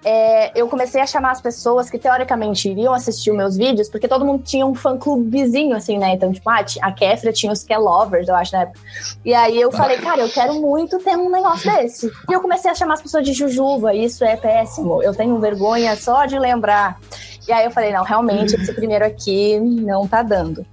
é, 0.05 0.51
eu 0.55 0.67
comecei 0.67 1.01
a 1.01 1.07
chamar 1.07 1.31
as 1.31 1.41
pessoas 1.41 1.89
que 1.89 1.97
teoricamente 1.97 2.69
iriam 2.69 2.93
assistir 2.93 3.31
os 3.31 3.37
meus 3.37 3.57
vídeos, 3.57 3.89
porque 3.89 4.07
todo 4.07 4.23
mundo 4.23 4.43
tinha 4.43 4.65
um 4.65 4.73
fã-clubezinho, 4.73 5.75
assim, 5.75 5.97
né? 5.97 6.13
Então, 6.13 6.31
tipo, 6.31 6.49
ah, 6.49 6.63
a 6.81 6.91
Kéfera 6.91 7.33
tinha 7.33 7.51
os 7.51 7.63
que 7.63 7.73
é 7.73 7.77
lovers, 7.77 8.27
eu 8.27 8.35
acho, 8.35 8.53
na 8.53 8.61
época. 8.61 8.79
E 9.25 9.33
aí 9.33 9.59
eu 9.59 9.71
falei, 9.71 9.97
cara, 9.97 10.21
eu 10.21 10.29
quero 10.29 10.53
muito 10.61 10.97
ter 10.99 11.17
um 11.17 11.29
negócio 11.29 11.69
desse. 11.71 12.11
E 12.29 12.33
eu 12.33 12.39
comecei 12.39 12.69
a 12.69 12.75
chamar 12.75 12.93
as 12.93 13.01
pessoas 13.01 13.25
de 13.25 13.33
Jujuba, 13.33 13.93
isso 13.93 14.23
é 14.23 14.37
péssimo. 14.37 15.01
Eu 15.01 15.13
tenho 15.13 15.37
vergonha 15.39 15.95
só 15.95 16.25
de 16.25 16.37
lembrar. 16.37 16.99
E 17.47 17.51
aí 17.51 17.65
eu 17.65 17.71
falei, 17.71 17.91
não, 17.91 18.03
realmente, 18.03 18.55
esse 18.55 18.73
primeiro 18.73 19.05
aqui 19.05 19.59
não 19.59 20.07
tá 20.07 20.21
dando. 20.21 20.65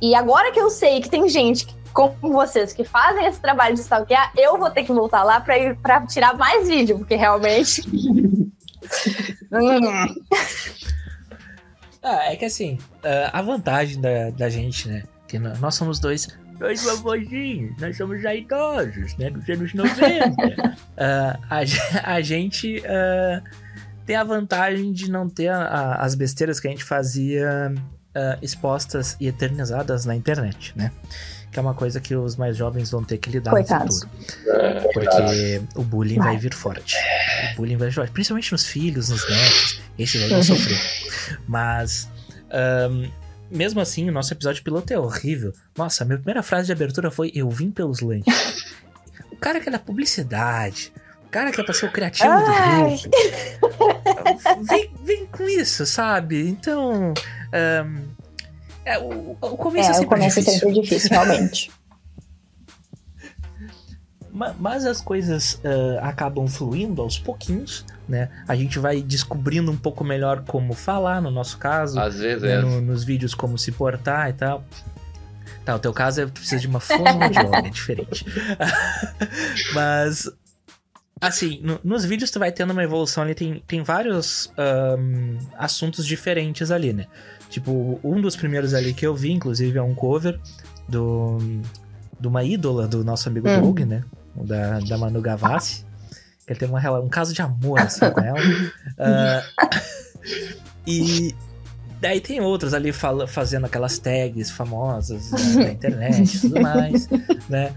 E 0.00 0.14
agora 0.14 0.50
que 0.50 0.60
eu 0.60 0.70
sei 0.70 1.00
que 1.00 1.10
tem 1.10 1.28
gente 1.28 1.66
que 1.66 1.74
como 1.92 2.32
vocês 2.32 2.72
que 2.72 2.84
fazem 2.84 3.26
esse 3.26 3.40
trabalho 3.40 3.74
de 3.74 3.80
stalkear, 3.80 4.32
eu 4.36 4.58
vou 4.58 4.70
ter 4.70 4.84
que 4.84 4.92
voltar 4.92 5.22
lá 5.22 5.40
para 5.40 5.58
ir 5.58 5.76
para 5.76 6.06
tirar 6.06 6.36
mais 6.36 6.68
vídeo, 6.68 6.98
porque 6.98 7.16
realmente. 7.16 7.82
ah, 12.02 12.32
é 12.32 12.36
que 12.36 12.44
assim, 12.44 12.78
ah, 13.04 13.30
a 13.38 13.42
vantagem 13.42 14.00
da, 14.00 14.30
da 14.30 14.48
gente, 14.48 14.88
né? 14.88 15.04
Que 15.28 15.38
nós 15.38 15.74
somos 15.74 16.00
dois 16.00 16.26
dois 16.60 16.84
vovozinhos, 16.84 17.74
nós 17.80 17.96
somos 17.96 18.22
já 18.22 18.34
idosos, 18.34 19.16
né? 19.16 19.30
Dos 19.30 19.48
anos 19.48 19.72
90. 19.72 20.28
uh, 20.28 20.84
a, 21.48 21.60
a, 22.04 22.20
gente 22.20 22.80
uh, 22.80 23.42
tem 24.04 24.14
a 24.14 24.22
vantagem 24.22 24.92
de 24.92 25.10
não 25.10 25.28
ter 25.28 25.48
a, 25.48 25.62
a, 25.62 26.04
as 26.04 26.14
besteiras 26.14 26.60
que 26.60 26.68
a 26.68 26.70
gente 26.70 26.84
fazia 26.84 27.72
uh, 27.74 28.38
expostas 28.42 29.16
e 29.18 29.26
eternizadas 29.26 30.04
na 30.04 30.14
internet, 30.14 30.74
né? 30.76 30.92
Que 31.52 31.58
é 31.58 31.62
uma 31.62 31.74
coisa 31.74 32.00
que 32.00 32.14
os 32.14 32.36
mais 32.36 32.56
jovens 32.56 32.90
vão 32.90 33.02
ter 33.02 33.18
que 33.18 33.28
lidar 33.28 33.50
Coitados. 33.50 34.04
no 34.04 34.08
futuro. 34.08 34.56
É, 34.56 34.92
porque 34.92 35.62
o 35.74 35.82
bullying 35.82 36.16
vai. 36.18 36.28
vai 36.28 36.36
vir 36.38 36.54
forte. 36.54 36.96
O 37.52 37.56
bullying 37.56 37.76
vai 37.76 37.88
vir 37.88 37.94
forte. 37.94 38.12
Principalmente 38.12 38.52
nos 38.52 38.66
filhos, 38.66 39.08
nos 39.08 39.28
netos. 39.28 39.80
Esses 39.98 40.22
aí 40.22 40.28
vão 40.28 40.42
sofrer. 40.42 40.78
Mas. 41.48 42.08
Um, 42.90 43.10
mesmo 43.50 43.80
assim, 43.80 44.08
o 44.08 44.12
nosso 44.12 44.32
episódio 44.32 44.62
piloto 44.62 44.92
é 44.92 44.98
horrível. 44.98 45.52
Nossa, 45.76 46.04
minha 46.04 46.18
primeira 46.18 46.42
frase 46.42 46.66
de 46.66 46.72
abertura 46.72 47.10
foi: 47.10 47.32
Eu 47.34 47.50
vim 47.50 47.70
pelos 47.72 48.00
lanches. 48.00 48.72
o 49.32 49.36
cara 49.36 49.58
que 49.60 49.68
é 49.68 49.72
da 49.72 49.78
publicidade, 49.78 50.92
o 51.26 51.28
cara 51.30 51.50
que 51.50 51.60
é 51.60 51.64
pra 51.64 51.74
ser 51.74 51.86
o 51.86 51.90
criativo 51.92 52.30
Ai. 52.30 52.96
do 52.96 53.10
grupo. 53.10 54.64
vem, 54.68 54.90
vem 55.04 55.26
com 55.26 55.42
isso, 55.48 55.84
sabe? 55.84 56.48
Então. 56.48 57.12
Um, 57.52 58.19
é, 58.84 58.98
o, 58.98 59.36
o 59.40 59.56
começo 59.56 59.88
é, 59.88 59.92
é 59.92 59.94
sempre 59.94 60.06
o 60.06 60.08
começo 60.08 60.40
difícil. 60.40 60.52
é 60.52 60.58
sempre 60.58 60.80
difícil, 60.80 61.10
realmente. 61.10 61.70
Mas 64.58 64.86
as 64.86 65.00
coisas 65.00 65.54
uh, 65.54 65.98
acabam 66.02 66.46
fluindo 66.46 67.02
aos 67.02 67.18
pouquinhos, 67.18 67.84
né? 68.08 68.30
A 68.46 68.54
gente 68.54 68.78
vai 68.78 69.02
descobrindo 69.02 69.70
um 69.70 69.76
pouco 69.76 70.04
melhor 70.04 70.44
como 70.46 70.72
falar, 70.72 71.20
no 71.20 71.30
nosso 71.30 71.58
caso. 71.58 71.98
Às 71.98 72.20
vezes 72.20 72.42
né? 72.42 72.54
é. 72.54 72.60
No, 72.60 72.80
nos 72.80 73.02
vídeos, 73.04 73.34
como 73.34 73.58
se 73.58 73.72
portar 73.72 74.30
e 74.30 74.32
tal. 74.32 74.64
Tá, 75.64 75.74
o 75.74 75.78
teu 75.78 75.92
caso 75.92 76.22
é 76.22 76.26
que 76.26 76.32
precisa 76.32 76.60
de 76.60 76.66
uma 76.66 76.80
fonoaudióloga, 76.80 77.66
é 77.66 77.70
diferente. 77.70 78.24
Mas, 79.74 80.30
assim, 81.20 81.60
no, 81.62 81.78
nos 81.84 82.04
vídeos 82.04 82.30
tu 82.30 82.38
vai 82.38 82.50
tendo 82.50 82.70
uma 82.70 82.82
evolução 82.82 83.24
ali, 83.24 83.34
tem, 83.34 83.62
tem 83.66 83.82
vários 83.82 84.50
um, 84.98 85.36
assuntos 85.58 86.06
diferentes 86.06 86.70
ali, 86.70 86.92
né? 86.92 87.06
Tipo, 87.50 88.00
um 88.02 88.20
dos 88.20 88.36
primeiros 88.36 88.72
ali 88.72 88.94
que 88.94 89.04
eu 89.04 89.14
vi, 89.14 89.32
inclusive, 89.32 89.76
é 89.76 89.82
um 89.82 89.94
cover 89.94 90.38
do, 90.88 91.38
de 92.18 92.28
uma 92.28 92.44
ídola 92.44 92.86
do 92.86 93.04
nosso 93.04 93.28
amigo 93.28 93.48
hum. 93.48 93.60
Doug, 93.60 93.80
né? 93.80 94.04
Da, 94.36 94.78
da 94.78 94.96
Manu 94.96 95.20
Gavassi. 95.20 95.84
Ele 96.46 96.58
teve 96.58 96.72
uma, 96.72 97.00
um 97.00 97.08
caso 97.08 97.34
de 97.34 97.42
amor, 97.42 97.80
assim, 97.80 98.08
com 98.10 98.20
ela. 98.20 98.38
Uh, 98.40 99.68
e 100.86 101.34
daí 102.00 102.20
tem 102.20 102.40
outros 102.40 102.72
ali 102.72 102.92
fala, 102.92 103.26
fazendo 103.26 103.66
aquelas 103.66 103.98
tags 103.98 104.50
famosas 104.50 105.30
né, 105.32 105.64
na 105.64 105.70
internet 105.72 106.36
e 106.36 106.40
tudo 106.40 106.58
mais, 106.62 107.08
né? 107.48 107.72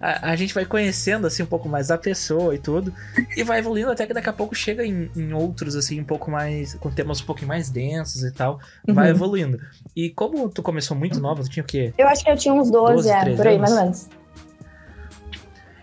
A, 0.00 0.30
a, 0.30 0.36
gente 0.36 0.54
vai 0.54 0.64
conhecendo 0.64 1.26
assim 1.26 1.42
um 1.42 1.46
pouco 1.46 1.68
mais 1.68 1.88
da 1.88 1.98
pessoa 1.98 2.54
e 2.54 2.58
tudo, 2.58 2.92
e 3.36 3.42
vai 3.42 3.58
evoluindo 3.58 3.90
até 3.90 4.06
que 4.06 4.14
daqui 4.14 4.28
a 4.28 4.32
pouco 4.32 4.54
chega 4.54 4.84
em, 4.84 5.10
em 5.16 5.32
outros 5.32 5.76
assim 5.76 6.00
um 6.00 6.04
pouco 6.04 6.30
mais 6.30 6.74
com 6.74 6.90
temas 6.90 7.20
um 7.20 7.24
pouquinho 7.24 7.48
mais 7.48 7.70
densos 7.70 8.22
e 8.22 8.30
tal, 8.32 8.58
uhum. 8.86 8.94
vai 8.94 9.10
evoluindo. 9.10 9.60
E 9.94 10.10
como 10.10 10.48
tu 10.48 10.62
começou 10.62 10.96
muito 10.96 11.20
nova, 11.20 11.42
tu 11.42 11.50
tinha 11.50 11.62
o 11.62 11.66
quê? 11.66 11.92
Eu 11.96 12.08
acho 12.08 12.24
que 12.24 12.30
eu 12.30 12.36
tinha 12.36 12.54
uns 12.54 12.70
12, 12.70 12.94
12 12.94 13.10
é, 13.10 13.36
por 13.36 13.46
aí, 13.46 13.58
mais 13.58 13.72
ou 13.72 13.80
menos. 13.80 14.08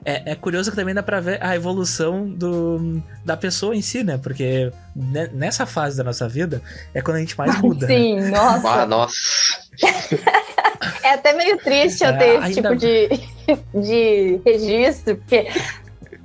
É, 0.03 0.31
é, 0.31 0.35
curioso 0.35 0.71
que 0.71 0.75
também 0.75 0.95
dá 0.95 1.03
pra 1.03 1.19
ver 1.19 1.37
a 1.43 1.55
evolução 1.55 2.27
do, 2.27 3.01
da 3.23 3.37
pessoa 3.37 3.75
em 3.75 3.83
si, 3.83 4.03
né? 4.03 4.17
Porque 4.17 4.71
nessa 4.95 5.67
fase 5.67 5.95
da 5.95 6.03
nossa 6.03 6.27
vida 6.27 6.61
é 6.93 7.01
quando 7.01 7.17
a 7.17 7.19
gente 7.19 7.37
mais 7.37 7.55
muda. 7.61 7.85
Sim, 7.85 8.15
né? 8.15 8.31
nossa. 8.31 8.67
Ah, 8.67 8.85
nossa. 8.87 9.13
é 11.03 11.13
até 11.13 11.33
meio 11.33 11.57
triste 11.59 12.03
eu 12.03 12.09
é, 12.09 12.17
ter 12.17 12.43
esse 12.43 12.53
tipo 12.55 12.75
de, 12.75 13.09
de 13.73 14.41
registro, 14.45 15.15
porque 15.17 15.47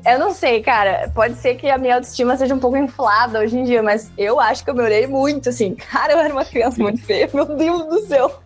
eu 0.07 0.19
não 0.21 0.33
sei, 0.33 0.63
cara. 0.63 1.11
Pode 1.13 1.35
ser 1.35 1.57
que 1.57 1.69
a 1.69 1.77
minha 1.77 1.97
autoestima 1.97 2.37
seja 2.37 2.55
um 2.55 2.61
pouco 2.61 2.77
inflada 2.77 3.41
hoje 3.41 3.59
em 3.59 3.65
dia, 3.65 3.83
mas 3.83 4.11
eu 4.17 4.39
acho 4.39 4.63
que 4.63 4.71
eu 4.71 4.75
melhorei 4.75 5.07
muito, 5.07 5.49
assim. 5.49 5.75
Cara, 5.91 6.13
eu 6.13 6.19
era 6.19 6.33
uma 6.33 6.45
criança 6.45 6.81
muito 6.81 7.03
feia, 7.03 7.29
meu 7.35 7.45
Deus 7.45 7.87
do 7.87 8.07
céu. 8.07 8.43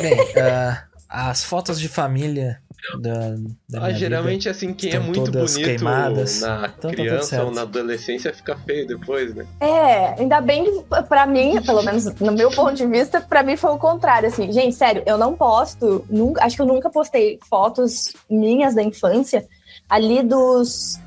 Bem, 0.00 0.20
uh, 0.20 0.78
as 1.08 1.42
fotos 1.42 1.80
de 1.80 1.88
família 1.88 2.60
da, 3.00 3.34
da 3.68 3.86
ah, 3.86 3.92
geralmente 3.92 4.48
assim 4.48 4.74
quem 4.74 4.92
é 4.92 4.98
muito 4.98 5.30
bonito 5.30 5.62
queimadas, 5.62 6.40
na 6.40 6.72
então 6.76 6.90
tá 6.90 6.96
criança 6.96 7.44
ou 7.44 7.50
na 7.50 7.62
adolescência 7.62 8.34
fica 8.34 8.56
feio 8.56 8.86
depois, 8.86 9.34
né? 9.34 9.46
É, 9.60 10.20
ainda 10.20 10.40
bem 10.40 10.64
que 10.64 11.02
pra 11.08 11.26
mim, 11.26 11.60
pelo 11.62 11.82
menos 11.82 12.06
no 12.16 12.32
meu 12.32 12.50
ponto 12.50 12.74
de 12.74 12.86
vista, 12.86 13.20
pra 13.20 13.42
mim 13.42 13.56
foi 13.56 13.70
o 13.70 13.78
contrário, 13.78 14.28
assim. 14.28 14.52
Gente, 14.52 14.74
sério, 14.74 15.02
eu 15.06 15.16
não 15.16 15.34
posto, 15.34 16.04
nunca, 16.10 16.44
acho 16.44 16.56
que 16.56 16.62
eu 16.62 16.66
nunca 16.66 16.90
postei 16.90 17.38
fotos 17.48 18.12
minhas 18.28 18.74
da 18.74 18.82
infância 18.82 19.46
ali 19.88 20.22
dos 20.22 21.00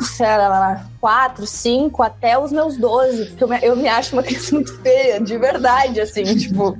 sei 0.00 0.26
lá, 0.26 0.86
4, 1.00 1.44
5 1.44 2.02
até 2.02 2.38
os 2.38 2.52
meus 2.52 2.76
12, 2.76 3.26
porque 3.26 3.44
eu 3.44 3.48
me, 3.48 3.58
eu 3.62 3.76
me 3.76 3.88
acho 3.88 4.14
uma 4.14 4.22
criança 4.24 4.54
muito 4.54 4.80
feia, 4.80 5.20
de 5.20 5.36
verdade, 5.36 6.00
assim, 6.00 6.22
tipo, 6.36 6.76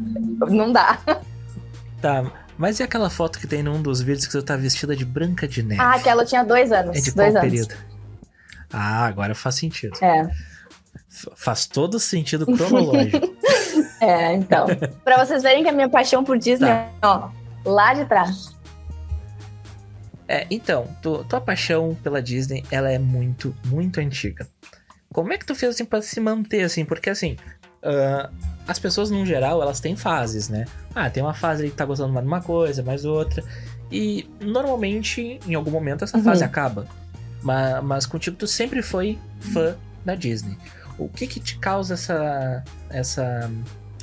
não 0.48 0.72
dá. 0.72 0.98
Tá, 2.00 2.30
mas 2.58 2.80
e 2.80 2.82
aquela 2.82 3.08
foto 3.08 3.38
que 3.38 3.46
tem 3.46 3.62
num 3.62 3.80
dos 3.80 4.00
vídeos 4.00 4.26
que 4.26 4.32
você 4.32 4.42
tá 4.42 4.56
vestida 4.56 4.96
de 4.96 5.04
Branca 5.04 5.46
de 5.46 5.62
Neve? 5.62 5.80
Ah, 5.80 5.94
aquela 5.94 6.24
tinha 6.24 6.42
dois 6.42 6.72
anos. 6.72 6.96
É 6.96 7.00
de 7.00 7.12
dois 7.12 7.32
qual 7.32 7.42
anos. 7.44 7.50
período? 7.50 7.74
Ah, 8.72 9.06
agora 9.06 9.34
faz 9.34 9.54
sentido. 9.54 9.96
É. 10.02 10.28
Faz 11.36 11.66
todo 11.66 11.98
sentido 11.98 12.44
cronológico. 12.44 13.34
é, 14.02 14.34
então. 14.34 14.66
pra 15.04 15.24
vocês 15.24 15.42
verem 15.42 15.62
que 15.62 15.68
a 15.68 15.72
minha 15.72 15.88
paixão 15.88 16.22
por 16.24 16.36
Disney 16.36 16.68
tá. 16.68 16.90
ó, 17.02 17.30
lá 17.64 17.94
de 17.94 18.04
trás. 18.04 18.56
É, 20.26 20.46
então, 20.50 20.86
tu, 21.00 21.24
tua 21.24 21.40
paixão 21.40 21.96
pela 22.02 22.20
Disney, 22.20 22.62
ela 22.70 22.90
é 22.90 22.98
muito, 22.98 23.56
muito 23.64 23.98
antiga. 23.98 24.46
Como 25.10 25.32
é 25.32 25.38
que 25.38 25.46
tu 25.46 25.54
fez 25.54 25.74
assim 25.74 25.86
pra 25.86 26.02
se 26.02 26.20
manter 26.20 26.62
assim? 26.64 26.84
Porque 26.84 27.08
assim, 27.08 27.36
uh, 27.82 28.32
as 28.66 28.78
pessoas, 28.78 29.10
no 29.10 29.24
geral, 29.24 29.62
elas 29.62 29.80
têm 29.80 29.96
fases, 29.96 30.48
né? 30.48 30.66
Ah, 30.94 31.08
tem 31.08 31.22
uma 31.22 31.34
fase 31.34 31.70
que 31.70 31.74
tá 31.74 31.84
gostando 31.84 32.12
mais 32.12 32.24
de 32.24 32.30
uma 32.30 32.42
coisa, 32.42 32.82
mais 32.82 33.04
outra. 33.04 33.42
E 33.90 34.28
normalmente, 34.40 35.40
em 35.46 35.54
algum 35.54 35.70
momento, 35.70 36.04
essa 36.04 36.18
uhum. 36.18 36.24
fase 36.24 36.44
acaba. 36.44 36.86
Mas, 37.42 37.82
mas 37.82 38.06
contigo, 38.06 38.36
tu 38.36 38.46
sempre 38.46 38.82
foi 38.82 39.18
fã 39.40 39.74
da 40.04 40.14
Disney. 40.14 40.58
O 40.98 41.08
que 41.08 41.26
que 41.26 41.40
te 41.40 41.58
causa 41.58 41.94
essa, 41.94 42.64
essa 42.90 43.50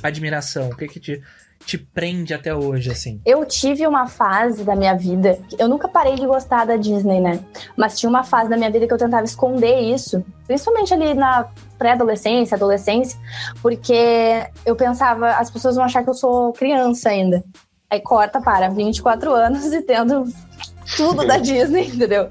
admiração? 0.02 0.70
O 0.70 0.76
que 0.76 0.88
que 0.88 0.98
te, 0.98 1.22
te 1.64 1.78
prende 1.78 2.32
até 2.32 2.54
hoje, 2.54 2.90
assim? 2.90 3.20
Eu 3.24 3.44
tive 3.44 3.86
uma 3.86 4.06
fase 4.06 4.64
da 4.64 4.74
minha 4.74 4.96
vida. 4.96 5.38
Eu 5.58 5.68
nunca 5.68 5.86
parei 5.86 6.14
de 6.16 6.26
gostar 6.26 6.64
da 6.64 6.76
Disney, 6.76 7.20
né? 7.20 7.38
Mas 7.76 7.98
tinha 7.98 8.08
uma 8.08 8.24
fase 8.24 8.48
da 8.48 8.56
minha 8.56 8.70
vida 8.70 8.86
que 8.86 8.92
eu 8.92 8.98
tentava 8.98 9.24
esconder 9.24 9.78
isso. 9.80 10.24
Principalmente 10.46 10.94
ali 10.94 11.14
na 11.14 11.48
pré-adolescência, 11.78 12.54
adolescência. 12.54 13.18
Porque 13.62 14.46
eu 14.64 14.76
pensava, 14.76 15.30
as 15.30 15.50
pessoas 15.50 15.76
vão 15.76 15.84
achar 15.84 16.02
que 16.02 16.10
eu 16.10 16.14
sou 16.14 16.52
criança 16.52 17.10
ainda. 17.10 17.44
Aí 17.90 18.00
corta 18.00 18.40
para 18.40 18.68
24 18.68 19.32
anos 19.32 19.72
e 19.72 19.82
tendo 19.82 20.24
tudo 20.96 21.26
da 21.26 21.38
Disney, 21.38 21.88
entendeu? 21.94 22.28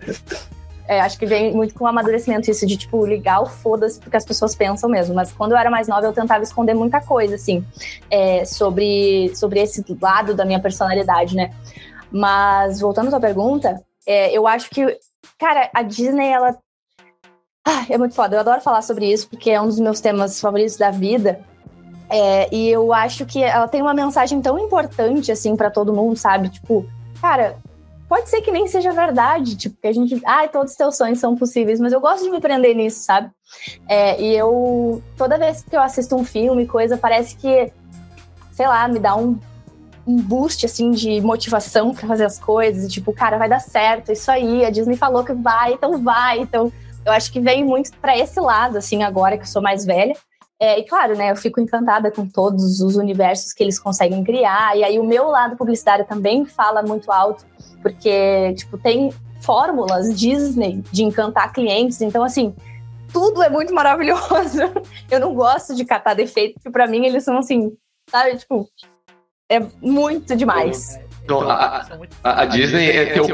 É, 0.88 1.02
acho 1.02 1.18
que 1.18 1.26
vem 1.26 1.54
muito 1.54 1.74
com 1.74 1.86
o 1.86 1.88
amadurecimento 1.88 2.50
isso 2.50 2.66
de, 2.66 2.78
tipo, 2.78 3.06
ligar 3.06 3.42
o 3.42 3.46
foda-se 3.48 4.00
porque 4.00 4.18
as 4.18 4.26
pessoas 4.26 4.54
pensam 4.54 4.90
mesmo. 4.90 5.16
Mas 5.16 5.32
quando 5.32 5.54
eu 5.54 5.58
era 5.58 5.70
mais 5.70 5.88
nova, 5.88 6.06
eu 6.06 6.14
tentava 6.14 6.44
esconder 6.44 6.76
muita 6.76 7.02
coisa, 7.02 7.36
assim, 7.36 7.66
é, 8.10 8.46
sobre, 8.46 9.32
sobre 9.36 9.60
esse 9.62 9.84
lado 10.00 10.36
da 10.36 10.46
minha 10.46 10.60
personalidade, 10.60 11.36
né? 11.36 11.52
Mas, 12.12 12.80
voltando 12.80 13.08
à 13.08 13.10
sua 13.12 13.20
pergunta, 13.20 13.82
é, 14.06 14.32
eu 14.32 14.46
acho 14.46 14.70
que, 14.70 14.98
cara, 15.40 15.70
a 15.74 15.82
Disney, 15.82 16.28
ela. 16.28 16.56
Ah, 17.66 17.84
é 17.90 17.98
muito 17.98 18.14
foda. 18.14 18.36
Eu 18.36 18.40
adoro 18.42 18.62
falar 18.62 18.84
sobre 18.84 19.12
isso 19.12 19.28
porque 19.28 19.50
é 19.50 19.60
um 19.60 19.66
dos 19.66 19.80
meus 19.80 20.00
temas 20.00 20.40
favoritos 20.40 20.78
da 20.78 20.92
vida. 20.92 21.42
É, 22.08 22.54
e 22.54 22.70
eu 22.70 22.94
acho 22.94 23.26
que 23.26 23.42
ela 23.42 23.68
tem 23.68 23.82
uma 23.82 23.94
mensagem 23.94 24.40
tão 24.40 24.60
importante, 24.60 25.32
assim, 25.32 25.56
para 25.56 25.72
todo 25.72 25.92
mundo, 25.92 26.16
sabe? 26.16 26.50
Tipo, 26.50 26.86
cara, 27.20 27.58
pode 28.08 28.30
ser 28.30 28.42
que 28.42 28.52
nem 28.52 28.68
seja 28.68 28.92
verdade, 28.92 29.56
tipo, 29.56 29.76
que 29.82 29.88
a 29.88 29.92
gente, 29.92 30.22
ai, 30.24 30.46
ah, 30.46 30.48
todos 30.48 30.72
os 30.72 30.78
teus 30.78 30.96
sonhos 30.96 31.20
são 31.20 31.36
possíveis, 31.36 31.80
mas 31.80 31.92
eu 31.92 32.00
gosto 32.00 32.24
de 32.24 32.30
me 32.30 32.40
prender 32.40 32.76
nisso, 32.76 33.00
sabe? 33.00 33.32
É, 33.88 34.22
e 34.22 34.36
eu, 34.36 35.02
toda 35.18 35.40
vez 35.40 35.64
que 35.64 35.76
eu 35.76 35.82
assisto 35.82 36.16
um 36.16 36.24
filme, 36.24 36.68
coisa, 36.68 36.96
parece 36.96 37.36
que, 37.36 37.72
sei 38.52 38.68
lá, 38.68 38.88
me 38.88 39.00
dá 39.00 39.16
um, 39.16 39.40
um 40.06 40.18
boost, 40.18 40.64
assim, 40.64 40.92
de 40.92 41.20
motivação 41.22 41.92
para 41.92 42.08
fazer 42.08 42.26
as 42.26 42.38
coisas, 42.38 42.92
tipo, 42.94 43.12
cara, 43.12 43.40
vai 43.40 43.50
dar 43.50 43.60
certo, 43.60 44.12
isso 44.12 44.30
aí, 44.30 44.64
a 44.64 44.70
Disney 44.70 44.96
falou 44.96 45.24
que 45.24 45.34
vai, 45.34 45.74
então 45.74 46.04
vai, 46.04 46.40
então 46.40 46.72
eu 47.06 47.12
acho 47.12 47.32
que 47.32 47.40
vem 47.40 47.64
muito 47.64 47.92
para 47.98 48.18
esse 48.18 48.40
lado, 48.40 48.78
assim, 48.78 49.04
agora 49.04 49.38
que 49.38 49.44
eu 49.44 49.48
sou 49.48 49.62
mais 49.62 49.86
velha, 49.86 50.16
É, 50.58 50.80
e 50.80 50.84
claro, 50.86 51.18
né, 51.18 51.32
eu 51.32 51.36
fico 51.36 51.60
encantada 51.60 52.10
com 52.10 52.26
todos 52.26 52.80
os 52.80 52.96
universos 52.96 53.52
que 53.52 53.62
eles 53.62 53.78
conseguem 53.78 54.24
criar. 54.24 54.78
E 54.78 54.86
aí 54.86 54.98
o 54.98 55.04
meu 55.04 55.28
lado 55.28 55.58
publicitário 55.58 56.06
também 56.06 56.46
fala 56.46 56.82
muito 56.82 57.12
alto, 57.12 57.46
porque, 57.82 58.54
tipo, 58.54 58.78
tem 58.78 59.14
fórmulas 59.42 60.18
Disney 60.18 60.82
de 60.94 61.04
encantar 61.04 61.52
clientes. 61.52 62.02
Então, 62.02 62.24
assim, 62.24 62.56
tudo 63.12 63.44
é 63.44 63.50
muito 63.50 63.74
maravilhoso. 63.74 64.60
Eu 65.12 65.20
não 65.20 65.36
gosto 65.36 65.76
de 65.76 65.84
catar 65.84 66.14
defeitos, 66.14 66.54
porque 66.56 66.72
pra 66.72 66.88
mim 66.88 67.06
eles 67.06 67.26
são 67.26 67.38
assim, 67.38 67.74
sabe? 68.10 68.38
Tipo, 68.38 68.66
é 69.50 69.60
muito 69.82 70.38
demais. 70.38 70.98
Então, 71.26 71.42
a, 71.50 71.86
a, 72.24 72.42
a, 72.44 72.46
Disney 72.46 72.92
é 72.92 73.06
teu, 73.08 73.26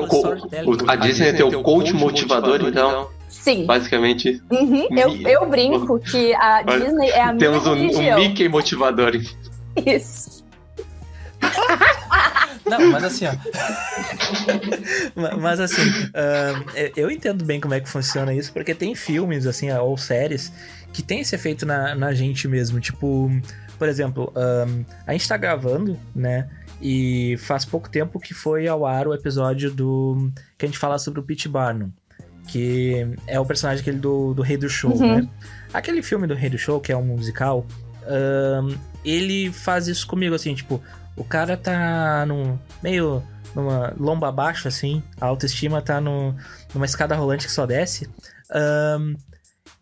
a 0.88 0.96
Disney 0.96 1.28
é 1.28 1.34
teu 1.34 1.62
coach 1.62 1.94
motivador, 1.94 2.62
então. 2.64 3.10
Sim. 3.42 3.66
Basicamente. 3.66 4.40
Uhum. 4.52 4.88
Eu, 4.92 5.16
eu 5.28 5.50
brinco 5.50 6.00
que 6.00 6.32
a 6.36 6.62
Disney 6.62 7.10
é 7.10 7.24
a 7.24 7.36
Temos 7.36 7.64
minha 7.64 7.90
Temos 7.90 7.98
um, 7.98 8.02
um 8.02 8.16
Mickey 8.16 8.48
motivador. 8.48 9.14
Isso. 9.84 10.46
Não, 12.70 12.92
mas 12.92 13.04
assim, 13.04 13.26
ó. 13.26 13.34
mas 15.40 15.60
assim, 15.60 15.82
uh, 15.82 16.92
eu 16.96 17.10
entendo 17.10 17.44
bem 17.44 17.60
como 17.60 17.74
é 17.74 17.80
que 17.80 17.90
funciona 17.90 18.32
isso, 18.32 18.54
porque 18.54 18.76
tem 18.76 18.94
filmes, 18.94 19.48
assim, 19.48 19.72
ou 19.72 19.98
séries 19.98 20.54
que 20.94 21.02
tem 21.02 21.22
esse 21.22 21.34
efeito 21.34 21.66
na, 21.66 21.96
na 21.96 22.14
gente 22.14 22.48
mesmo. 22.48 22.80
Tipo, 22.80 23.32
por 23.80 23.90
exemplo, 23.90 24.32
um, 24.36 24.86
a 25.08 25.14
gente 25.14 25.28
tá 25.28 25.36
gravando, 25.36 26.00
né? 26.16 26.48
E 26.80 27.38
faz 27.40 27.66
pouco 27.66 27.90
tempo 27.90 28.20
que 28.20 28.36
foi 28.36 28.68
ao 28.68 28.86
ar 28.86 29.08
o 29.08 29.16
episódio 29.16 29.72
do. 29.72 30.32
que 30.60 30.66
a 30.66 30.68
gente 30.68 30.78
fala 30.78 31.00
sobre 31.00 31.20
o 31.20 31.24
Pete 31.24 31.50
Barnum. 31.50 31.92
Que 32.52 33.16
é 33.28 33.40
o 33.40 33.46
personagem 33.46 33.82
aquele 33.82 33.98
do, 33.98 34.34
do 34.34 34.42
Rei 34.42 34.58
do 34.58 34.70
Show, 34.70 34.92
uhum. 34.92 35.22
né? 35.22 35.30
Aquele 35.74 36.02
filme 36.02 36.28
do 36.28 36.34
Rei 36.34 36.50
do 36.50 36.58
Show, 36.58 36.82
que 36.82 36.92
é 36.92 36.98
um 36.98 37.04
musical, 37.04 37.66
um, 38.06 38.76
ele 39.06 39.52
faz 39.52 39.88
isso 39.88 40.06
comigo, 40.06 40.36
assim, 40.36 40.54
tipo, 40.54 40.82
o 41.16 41.24
cara 41.24 41.56
tá 41.56 42.26
num 42.26 42.58
meio 42.84 43.24
numa 43.56 43.94
lomba 43.98 44.30
abaixo, 44.30 44.68
assim, 44.68 45.04
a 45.20 45.26
autoestima 45.26 45.82
tá 45.82 46.00
no, 46.00 46.36
numa 46.74 46.86
escada 46.86 47.16
rolante 47.16 47.46
que 47.46 47.52
só 47.52 47.66
desce. 47.66 48.10
Um, 48.54 49.16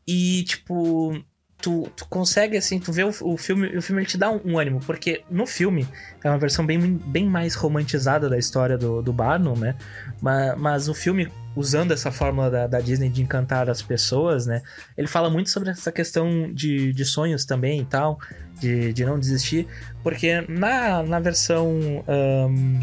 e, 0.08 0.44
tipo, 0.44 1.24
tu, 1.62 1.88
tu 1.96 2.06
consegue, 2.08 2.58
assim, 2.58 2.80
tu 2.80 2.92
vê 2.92 3.04
o, 3.04 3.12
o 3.22 3.38
filme, 3.38 3.78
o 3.78 3.82
filme 3.82 4.02
ele 4.02 4.10
te 4.10 4.18
dá 4.18 4.32
um, 4.32 4.42
um, 4.44 4.60
ânimo, 4.60 4.80
porque 4.80 5.24
no 5.30 5.46
filme 5.46 5.88
é 6.24 6.30
uma 6.30 6.40
versão 6.40 6.66
bem, 6.66 6.80
bem 6.80 7.28
mais 7.28 7.54
romantizada 7.56 8.30
da 8.30 8.38
história 8.38 8.78
do, 8.78 9.02
do 9.02 9.14
Barnum, 9.14 9.56
né? 9.56 9.76
Mas, 10.22 10.58
mas 10.58 10.90
o 10.90 10.94
filme, 10.94 11.32
usando 11.56 11.92
essa 11.92 12.12
fórmula 12.12 12.50
da, 12.50 12.68
da, 12.68 12.80
Disney 12.80 13.10
de 13.10 13.22
encantar 13.22 13.70
as 13.70 13.82
pessoas, 13.82 14.46
né? 14.46 14.62
Ele 14.98 15.08
fala 15.08 15.30
muito 15.30 15.50
sobre 15.50 15.70
essa 15.70 15.92
questão 15.92 16.52
de, 16.54 16.94
de 16.94 17.06
sonhos 17.06 17.46
também 17.46 17.82
e 17.82 17.86
tal, 17.86 18.20
de, 18.60 18.94
de 18.94 19.06
não 19.06 19.20
desistir, 19.20 19.68
porque 20.04 20.42
na, 20.48 21.04
na 21.04 21.20
versão. 21.20 22.04
Um, 22.08 22.80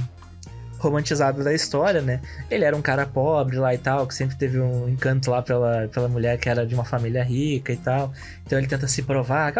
romantizado 0.78 1.42
da 1.42 1.54
história, 1.54 2.00
né? 2.02 2.20
Ele 2.50 2.64
era 2.64 2.76
um 2.76 2.82
cara 2.82 3.06
pobre 3.06 3.56
lá 3.56 3.74
e 3.74 3.78
tal, 3.78 4.06
que 4.06 4.14
sempre 4.14 4.36
teve 4.36 4.60
um 4.60 4.88
encanto 4.88 5.30
lá 5.30 5.42
pela, 5.42 5.88
pela 5.88 6.06
mulher 6.06 6.38
que 6.38 6.48
era 6.48 6.66
de 6.66 6.74
uma 6.74 6.84
família 6.84 7.24
rica 7.24 7.72
e 7.72 7.76
tal. 7.76 8.12
Então 8.44 8.58
ele 8.58 8.66
tenta 8.66 8.86
se 8.86 9.02
provar. 9.02 9.52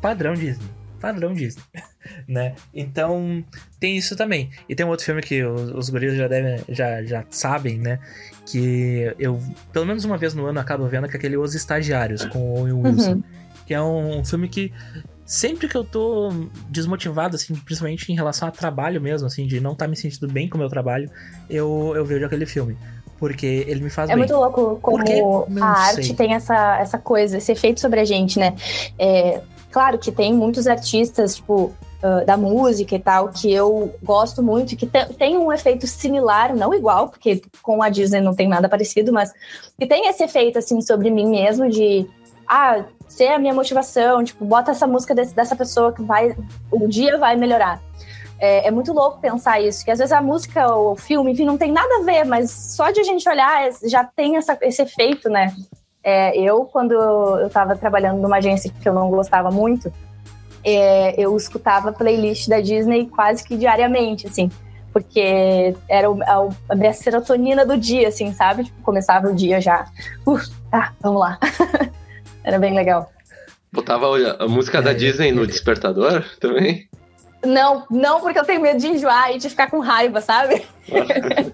Padrão 0.00 0.34
Disney. 0.34 0.77
Padrão 0.98 1.32
Disney, 1.32 1.62
né? 2.26 2.54
Então 2.74 3.44
tem 3.80 3.96
isso 3.96 4.16
também. 4.16 4.50
E 4.68 4.74
tem 4.74 4.84
um 4.84 4.88
outro 4.90 5.04
filme 5.04 5.22
que 5.22 5.42
os, 5.44 5.70
os 5.70 5.90
guris 5.90 6.16
já 6.16 6.28
devem, 6.28 6.62
já, 6.68 7.02
já 7.02 7.24
sabem, 7.30 7.78
né? 7.78 7.98
Que 8.46 9.14
eu, 9.18 9.40
pelo 9.72 9.86
menos 9.86 10.04
uma 10.04 10.16
vez 10.16 10.34
no 10.34 10.46
ano, 10.46 10.58
acabo 10.60 10.86
vendo 10.86 11.08
que 11.08 11.16
é 11.16 11.18
aquele 11.18 11.36
Os 11.36 11.54
Estagiários 11.54 12.24
com 12.26 12.38
o 12.38 12.60
Owen 12.60 12.72
Wilson. 12.72 13.12
Uhum. 13.12 13.22
Que 13.66 13.74
é 13.74 13.82
um, 13.82 14.20
um 14.20 14.24
filme 14.24 14.48
que 14.48 14.72
sempre 15.28 15.68
que 15.68 15.76
eu 15.76 15.84
tô 15.84 16.30
desmotivado, 16.70 17.36
assim, 17.36 17.54
principalmente 17.54 18.10
em 18.10 18.14
relação 18.14 18.48
a 18.48 18.50
trabalho 18.50 18.98
mesmo, 18.98 19.26
assim, 19.26 19.46
de 19.46 19.60
não 19.60 19.72
estar 19.72 19.84
tá 19.84 19.90
me 19.90 19.94
sentindo 19.94 20.26
bem 20.26 20.48
com 20.48 20.56
o 20.56 20.58
meu 20.58 20.70
trabalho, 20.70 21.10
eu, 21.50 21.92
eu 21.94 22.04
vejo 22.04 22.24
aquele 22.24 22.46
filme. 22.46 22.78
Porque 23.18 23.64
ele 23.66 23.82
me 23.82 23.90
faz 23.90 24.08
é 24.08 24.14
bem. 24.14 24.24
É 24.24 24.26
muito 24.26 24.40
louco 24.40 24.78
como 24.80 25.02
a 25.60 25.66
arte 25.66 26.14
tem 26.14 26.34
essa, 26.34 26.78
essa 26.78 26.98
coisa, 26.98 27.36
esse 27.36 27.52
efeito 27.52 27.78
sobre 27.78 28.00
a 28.00 28.04
gente, 28.04 28.38
né? 28.38 28.54
É, 28.98 29.42
claro 29.70 29.98
que 29.98 30.10
tem 30.10 30.32
muitos 30.32 30.66
artistas, 30.66 31.36
tipo, 31.36 31.72
uh, 32.02 32.24
da 32.24 32.36
música 32.36 32.94
e 32.94 32.98
tal, 32.98 33.28
que 33.28 33.52
eu 33.52 33.94
gosto 34.02 34.42
muito, 34.42 34.76
que 34.76 34.86
te, 34.86 35.04
tem 35.14 35.36
um 35.36 35.52
efeito 35.52 35.86
similar, 35.86 36.54
não 36.54 36.74
igual, 36.74 37.08
porque 37.08 37.42
com 37.62 37.82
a 37.82 37.88
Disney 37.88 38.20
não 38.20 38.34
tem 38.34 38.48
nada 38.48 38.68
parecido, 38.68 39.12
mas 39.12 39.32
que 39.78 39.86
tem 39.86 40.08
esse 40.08 40.22
efeito, 40.24 40.58
assim, 40.58 40.80
sobre 40.80 41.10
mim 41.10 41.28
mesmo, 41.28 41.68
de 41.68 42.08
ah, 42.46 42.84
ser 43.08 43.28
a 43.28 43.38
minha 43.38 43.54
motivação, 43.54 44.24
tipo, 44.24 44.44
bota 44.44 44.70
essa 44.70 44.86
música 44.86 45.14
desse, 45.14 45.34
dessa 45.34 45.56
pessoa 45.56 45.92
que 45.92 46.02
vai, 46.02 46.36
um 46.72 46.88
dia 46.88 47.18
vai 47.18 47.36
melhorar. 47.36 47.80
É, 48.40 48.68
é, 48.68 48.70
muito 48.70 48.92
louco 48.92 49.20
pensar 49.20 49.60
isso, 49.60 49.84
que 49.84 49.90
às 49.90 49.98
vezes 49.98 50.12
a 50.12 50.22
música 50.22 50.72
ou 50.72 50.92
o 50.92 50.96
filme, 50.96 51.32
enfim, 51.32 51.44
não 51.44 51.58
tem 51.58 51.72
nada 51.72 51.96
a 51.96 52.04
ver, 52.04 52.24
mas 52.24 52.50
só 52.50 52.90
de 52.92 53.00
a 53.00 53.02
gente 53.02 53.28
olhar 53.28 53.68
já 53.84 54.04
tem 54.04 54.36
essa, 54.36 54.56
esse 54.62 54.80
efeito, 54.80 55.28
né? 55.28 55.52
É, 56.02 56.38
eu, 56.38 56.64
quando 56.64 56.92
eu 56.92 57.46
estava 57.46 57.76
trabalhando 57.76 58.20
numa 58.20 58.36
agência 58.36 58.72
que 58.80 58.88
eu 58.88 58.94
não 58.94 59.10
gostava 59.10 59.50
muito, 59.50 59.92
é, 60.64 61.14
eu 61.20 61.36
escutava 61.36 61.92
playlist 61.92 62.48
da 62.48 62.60
Disney 62.60 63.06
quase 63.06 63.44
que 63.44 63.56
diariamente, 63.56 64.26
assim, 64.26 64.50
porque 64.92 65.74
era 65.88 66.10
o, 66.10 66.22
a, 66.22 66.48
a, 66.70 66.74
minha 66.74 66.92
serotonina 66.92 67.64
do 67.64 67.76
dia, 67.76 68.08
assim, 68.08 68.32
sabe? 68.32 68.64
Tipo, 68.64 68.82
começava 68.82 69.28
o 69.28 69.34
dia 69.34 69.60
já. 69.60 69.86
Uh, 70.26 70.40
tá, 70.70 70.92
vamos 71.00 71.20
lá. 71.20 71.38
Era 72.42 72.58
bem 72.58 72.74
legal. 72.74 73.10
Botava 73.72 74.06
a 74.38 74.48
música 74.48 74.80
da 74.80 74.92
é, 74.92 74.94
Disney 74.94 75.30
no 75.30 75.46
despertador 75.46 76.24
também? 76.40 76.88
Não, 77.44 77.86
não, 77.90 78.20
porque 78.20 78.38
eu 78.38 78.44
tenho 78.44 78.60
medo 78.60 78.80
de 78.80 78.88
enjoar 78.88 79.32
e 79.32 79.38
de 79.38 79.48
ficar 79.48 79.70
com 79.70 79.78
raiva, 79.78 80.20
sabe? 80.20 80.66
uh, 80.90 81.52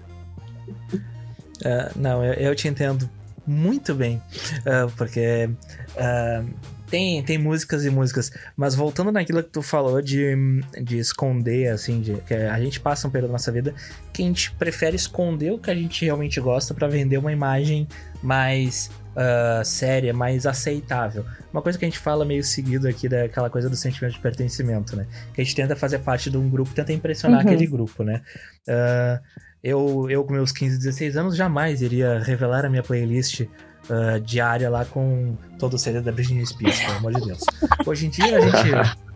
não, 1.95 2.23
eu, 2.23 2.33
eu, 2.33 2.55
te 2.55 2.67
entendo 2.67 3.09
muito 3.45 3.93
bem, 3.93 4.21
uh, 4.59 4.91
porque 4.95 5.49
uh, 5.95 6.75
tem, 6.89 7.23
tem 7.23 7.37
músicas 7.37 7.83
e 7.85 7.89
músicas, 7.89 8.31
mas 8.55 8.75
voltando 8.75 9.11
naquilo 9.11 9.43
que 9.43 9.49
tu 9.49 9.61
falou 9.61 10.01
de, 10.01 10.35
de 10.81 10.97
esconder, 10.97 11.69
assim, 11.69 12.01
de, 12.01 12.15
que 12.21 12.33
a 12.33 12.59
gente 12.59 12.79
passa 12.79 13.07
um 13.07 13.11
período 13.11 13.29
da 13.29 13.33
nossa 13.33 13.51
vida 13.51 13.73
que 14.13 14.23
a 14.23 14.25
gente 14.25 14.51
prefere 14.51 14.95
esconder 14.95 15.51
o 15.51 15.59
que 15.59 15.69
a 15.69 15.75
gente 15.75 16.05
realmente 16.05 16.39
gosta 16.39 16.73
para 16.73 16.87
vender 16.87 17.17
uma 17.17 17.31
imagem 17.31 17.87
mais 18.21 18.89
uh, 19.15 19.65
séria, 19.65 20.13
mais 20.13 20.45
aceitável. 20.45 21.25
Uma 21.51 21.61
coisa 21.61 21.77
que 21.77 21.85
a 21.85 21.87
gente 21.87 21.99
fala 21.99 22.23
meio 22.23 22.43
seguido 22.43 22.87
aqui 22.87 23.09
daquela 23.09 23.49
coisa 23.49 23.69
do 23.69 23.75
sentimento 23.75 24.13
de 24.13 24.19
pertencimento, 24.19 24.95
né? 24.95 25.05
Que 25.33 25.41
a 25.41 25.43
gente 25.43 25.55
tenta 25.55 25.75
fazer 25.75 25.99
parte 25.99 26.29
de 26.29 26.37
um 26.37 26.49
grupo, 26.49 26.73
tenta 26.73 26.93
impressionar 26.93 27.41
uhum. 27.41 27.51
aquele 27.51 27.67
grupo, 27.67 28.03
né? 28.03 28.21
Uh, 28.67 29.44
eu, 29.65 30.07
eu, 30.11 30.23
com 30.23 30.31
meus 30.33 30.51
15, 30.51 30.77
16 30.77 31.17
anos, 31.17 31.35
jamais 31.35 31.81
iria 31.81 32.19
revelar 32.19 32.63
a 32.65 32.69
minha 32.69 32.83
playlist 32.83 33.39
uh, 33.39 34.19
diária 34.23 34.69
lá 34.69 34.85
com 34.85 35.35
todo 35.57 35.73
o 35.73 35.79
CD 35.79 36.01
da 36.01 36.11
Britney 36.11 36.45
Spears, 36.45 36.79
pelo 36.81 36.97
amor 36.97 37.13
de 37.15 37.25
Deus. 37.25 37.39
Hoje 37.83 38.05
em 38.05 38.09
dia 38.11 38.37
a 38.37 38.41
gente 38.41 38.71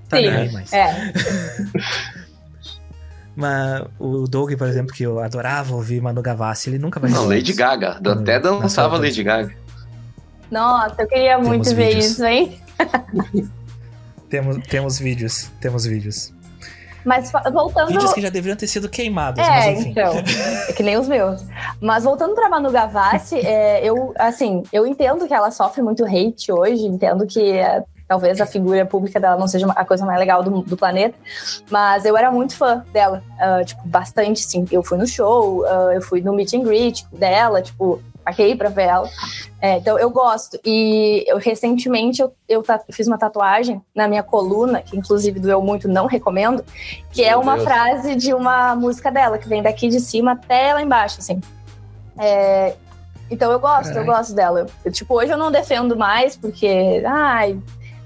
tá 0.09 0.17
Sim, 0.17 0.23
nem 0.23 0.29
aí 0.31 0.51
mais. 0.51 0.73
É. 0.73 1.13
Mas 3.37 3.83
o 3.99 4.27
Doug, 4.27 4.51
por 4.55 4.67
exemplo, 4.67 4.91
que 4.91 5.03
eu 5.03 5.19
adorava 5.19 5.75
ouvir 5.75 6.01
Manu 6.01 6.21
Gavassi, 6.23 6.71
ele 6.71 6.79
nunca 6.79 6.99
vai 6.99 7.11
Não, 7.11 7.27
Lady 7.27 7.53
Gaga. 7.53 8.01
Até 8.03 8.39
dançava 8.39 8.97
Lady 8.97 9.21
Gaga. 9.23 9.53
Nossa, 10.49 11.03
eu 11.03 11.07
queria 11.07 11.35
temos 11.35 11.47
muito 11.47 11.69
vídeos. 11.69 11.93
ver 11.93 11.97
isso, 11.99 12.25
hein? 12.25 12.59
temos, 14.27 14.57
temos 14.65 14.97
vídeos, 14.97 15.51
temos 15.61 15.85
vídeos. 15.85 16.33
Mas 17.05 17.31
voltando. 17.51 17.87
Vídeos 17.87 18.13
que 18.13 18.21
já 18.21 18.29
deveriam 18.29 18.57
ter 18.57 18.67
sido 18.67 18.89
queimados, 18.89 19.43
é. 19.43 19.71
Então, 19.71 20.13
é 20.67 20.73
que 20.73 20.83
nem 20.83 20.97
os 20.97 21.07
meus. 21.07 21.43
Mas 21.81 22.03
voltando 22.03 22.35
pra 22.35 22.49
Manu 22.49 22.71
Gavassi, 22.71 23.39
é, 23.39 23.83
eu, 23.85 24.13
assim, 24.17 24.63
eu 24.71 24.85
entendo 24.85 25.27
que 25.27 25.33
ela 25.33 25.51
sofre 25.51 25.81
muito 25.81 26.05
hate 26.05 26.51
hoje, 26.51 26.85
entendo 26.85 27.25
que 27.25 27.51
é, 27.51 27.83
talvez 28.07 28.41
a 28.41 28.45
figura 28.45 28.85
pública 28.85 29.19
dela 29.19 29.37
não 29.37 29.47
seja 29.47 29.67
a 29.67 29.85
coisa 29.85 30.05
mais 30.05 30.19
legal 30.19 30.43
do, 30.43 30.61
do 30.61 30.75
planeta, 30.75 31.15
mas 31.69 32.05
eu 32.05 32.17
era 32.17 32.31
muito 32.31 32.55
fã 32.55 32.83
dela, 32.91 33.23
uh, 33.35 33.63
tipo, 33.63 33.87
bastante, 33.87 34.41
sim. 34.41 34.65
Eu 34.71 34.83
fui 34.83 34.97
no 34.97 35.07
show, 35.07 35.61
uh, 35.61 35.91
eu 35.93 36.01
fui 36.01 36.19
no 36.19 36.33
meet 36.33 36.53
and 36.53 36.63
greet 36.63 37.05
dela, 37.13 37.61
tipo, 37.61 38.01
paguei 38.29 38.55
pra 38.55 38.69
ver 38.69 38.83
ela. 38.83 39.09
É, 39.61 39.77
então 39.77 39.97
eu 39.97 40.09
gosto. 40.09 40.59
E 40.63 41.23
eu 41.27 41.37
recentemente 41.37 42.21
eu, 42.21 42.33
eu, 42.47 42.63
fiz 42.91 43.07
uma 43.07 43.17
tatuagem 43.17 43.81
na 43.93 44.07
minha 44.07 44.23
coluna, 44.23 44.81
que 44.81 44.97
inclusive 44.97 45.39
doeu 45.39 45.61
muito, 45.61 45.87
não 45.87 46.05
recomendo, 46.05 46.63
que 47.11 47.23
é 47.23 47.31
Meu 47.31 47.39
é 47.39 47.43
uma 47.43 47.55
Deus. 47.55 47.63
frase 47.65 48.15
de 48.15 48.33
uma 48.33 48.75
música 48.75 49.11
dela, 49.11 49.37
que 49.37 49.49
vem 49.49 49.61
daqui 49.61 49.89
de 49.89 49.99
cima 49.99 50.33
até 50.33 50.73
lá 50.73 50.81
embaixo, 50.81 51.19
assim. 51.19 51.41
É, 52.17 52.75
então 53.31 53.51
eu 53.51 53.59
gosto, 53.59 53.95
eu 53.95 54.05
gosto 54.05 54.33
dela. 54.33 54.67
Eu, 54.85 54.91
tipo, 54.91 55.15
hoje 55.15 55.31
eu 55.31 55.37
não 55.37 55.51
defendo 55.51 55.97
mais, 55.97 56.37
porque, 56.37 57.03
ai, 57.05 57.59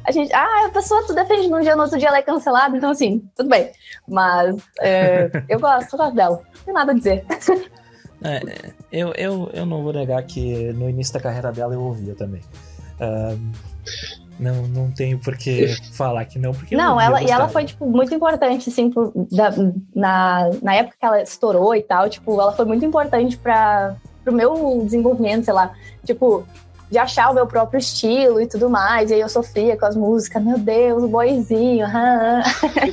a 0.05 0.11
gente, 0.11 0.33
ah, 0.33 0.65
a 0.67 0.69
pessoa 0.69 1.05
tu 1.05 1.13
defende 1.13 1.49
num 1.49 1.61
dia, 1.61 1.75
no 1.75 1.83
outro 1.83 1.97
dia 1.97 2.07
ela 2.07 2.17
é 2.17 2.21
cancelada, 2.21 2.75
então 2.75 2.89
assim, 2.89 3.23
tudo 3.35 3.49
bem. 3.49 3.71
Mas 4.07 4.55
é, 4.81 5.29
eu 5.47 5.59
gosto, 5.59 5.93
eu 5.93 5.97
gosto 5.97 6.15
dela. 6.15 6.41
Não 6.55 6.63
tem 6.65 6.73
nada 6.73 6.91
a 6.91 6.95
dizer. 6.95 7.25
É, 8.23 8.73
eu, 8.93 9.11
eu, 9.17 9.49
eu 9.53 9.65
não 9.65 9.83
vou 9.83 9.91
negar 9.91 10.21
que 10.23 10.71
no 10.73 10.89
início 10.89 11.13
da 11.13 11.19
carreira 11.19 11.51
dela 11.51 11.73
eu 11.73 11.81
ouvia 11.81 12.15
também. 12.15 12.41
Não, 14.39 14.67
não 14.67 14.91
tenho 14.91 15.19
por 15.19 15.37
que 15.37 15.67
falar 15.93 16.25
que 16.25 16.39
não, 16.39 16.53
porque 16.53 16.75
Não, 16.75 16.95
eu 16.95 16.99
ela, 17.01 17.23
e 17.23 17.29
ela 17.29 17.47
foi, 17.49 17.65
tipo, 17.65 17.85
muito 17.85 18.13
importante, 18.13 18.69
assim, 18.69 18.89
por- 18.89 19.11
da- 19.31 19.53
na, 19.95 20.49
na 20.61 20.75
época 20.75 20.95
que 20.99 21.05
ela 21.05 21.21
estourou 21.21 21.75
e 21.75 21.81
tal, 21.83 22.09
tipo, 22.09 22.39
ela 22.39 22.51
foi 22.53 22.65
muito 22.65 22.83
importante 22.85 23.37
para 23.37 23.95
pro 24.23 24.31
meu 24.33 24.81
desenvolvimento, 24.85 25.43
sei 25.43 25.53
lá, 25.53 25.73
tipo, 26.05 26.45
de 26.89 26.97
achar 26.97 27.29
o 27.29 27.33
meu 27.33 27.45
próprio 27.45 27.77
estilo 27.77 28.39
e 28.39 28.47
tudo 28.47 28.69
mais. 28.69 29.11
E 29.11 29.15
aí 29.15 29.19
eu 29.19 29.27
sofria 29.27 29.75
com 29.77 29.85
as 29.85 29.95
músicas, 29.97 30.41
meu 30.41 30.57
Deus, 30.57 31.03
o 31.03 31.07
boyzinho, 31.09 31.85
aham. 31.85 32.41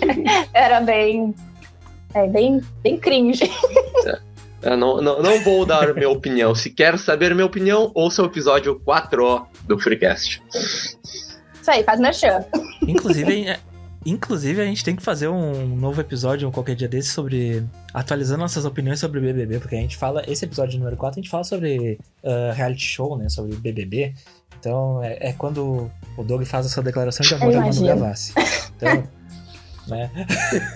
era 0.53 0.81
bem. 0.81 1.33
É, 2.13 2.27
bem, 2.27 2.61
bem 2.83 2.99
cringe. 2.99 3.49
Eu 4.63 4.77
não, 4.77 5.01
não, 5.01 5.23
não 5.23 5.41
vou 5.43 5.65
dar 5.65 5.95
minha 5.95 6.11
opinião. 6.11 6.55
Se 6.55 6.71
quer 6.71 6.99
saber 6.99 7.35
minha 7.35 7.47
opinião, 7.47 7.91
ouça 7.95 8.23
o 8.23 8.27
episódio 8.27 8.79
4 8.81 9.47
do 9.65 9.79
Freecast. 9.79 10.43
Isso 10.51 11.71
aí, 11.71 11.83
faz 11.83 11.99
merchan. 11.99 12.45
Inclusive, 12.87 13.49
é- 13.49 13.59
inclusive, 14.05 14.61
a 14.61 14.65
gente 14.65 14.85
tem 14.85 14.95
que 14.95 15.03
fazer 15.03 15.29
um 15.29 15.77
novo 15.77 16.01
episódio 16.01 16.47
um 16.49 16.51
qualquer 16.51 16.75
dia 16.75 16.89
desse 16.89 17.09
sobre. 17.11 17.63
atualizando 17.95 18.41
nossas 18.41 18.65
opiniões 18.65 19.01
sobre 19.01 19.21
BBB, 19.21 19.61
porque 19.61 19.77
a 19.77 19.81
gente 19.81 19.97
fala. 19.97 20.23
Esse 20.27 20.45
episódio 20.45 20.79
número 20.79 20.97
4, 20.97 21.19
a 21.19 21.23
gente 21.23 21.31
fala 21.31 21.45
sobre 21.45 21.99
ah, 22.25 22.53
reality 22.55 22.85
show, 22.85 23.17
né? 23.17 23.29
Sobre 23.29 23.57
BBB. 23.57 24.15
Então, 24.59 25.03
é, 25.03 25.17
é 25.21 25.33
quando 25.33 25.91
o 26.19 26.23
Doug 26.23 26.45
faz 26.45 26.67
a 26.67 26.69
sua 26.69 26.83
declaração 26.83 27.25
de 27.25 27.35
amor 27.35 27.57
a 27.57 27.61
Manu. 27.63 27.87
Gavassi. 27.87 28.35
Então. 28.77 29.09
né? 29.89 30.11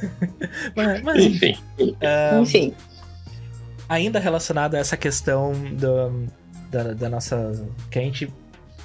mas, 0.75 1.03
mas, 1.03 1.23
Enfim. 1.25 1.57
ah, 2.03 2.40
Enfim. 2.40 2.75
Ainda 3.88 4.18
relacionado 4.18 4.75
a 4.75 4.79
essa 4.79 4.97
questão 4.97 5.53
do- 5.53 6.27
da, 6.70 6.92
da 6.94 7.09
nossa. 7.09 7.53
que 7.90 7.99
a 7.99 8.03
gente 8.03 8.33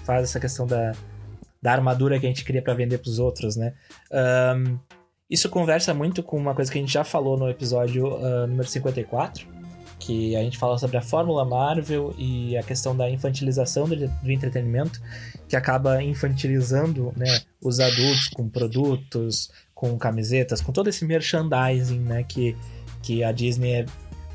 faz 0.04 0.24
essa 0.24 0.40
questão 0.40 0.66
da, 0.68 0.94
da 1.62 1.72
armadura 1.72 2.20
que 2.20 2.26
a 2.26 2.30
gente 2.30 2.44
cria 2.46 2.62
pra 2.62 2.74
vender 2.74 2.98
pros 3.00 3.20
outros, 3.20 3.56
né? 3.56 3.74
Ahn, 4.12 4.78
isso 5.30 5.48
conversa 5.50 5.94
muito 5.94 6.24
com 6.24 6.38
uma 6.38 6.56
coisa 6.56 6.72
que 6.72 6.78
a 6.78 6.82
gente 6.82 6.92
já 6.94 7.04
falou 7.04 7.38
no 7.38 7.50
episódio 7.50 8.16
ah, 8.18 8.48
número 8.48 8.68
54, 8.68 9.46
que 10.00 10.36
a 10.36 10.40
gente 10.42 10.58
fala 10.58 10.78
sobre 10.78 10.98
a 10.98 11.02
fórmula 11.02 11.46
Marvel 11.46 12.14
e 12.18 12.58
a 12.58 12.64
questão 12.64 12.96
da 12.96 13.10
infantilização 13.10 13.88
do, 13.88 13.96
do 13.96 14.32
entretenimento, 14.32 15.00
que 15.48 15.56
acaba 15.56 16.02
infantilizando 16.02 17.14
né, 17.16 17.42
os 17.62 17.80
adultos 17.80 18.30
com 18.30 18.50
produtos, 18.50 19.52
com 19.76 19.98
camisetas, 19.98 20.62
com 20.62 20.72
todo 20.72 20.90
esse 20.90 21.06
merchandising 21.06 22.00
né, 22.00 22.24
que, 22.24 22.56
que 23.04 23.24
a 23.24 23.32
Disney 23.32 23.86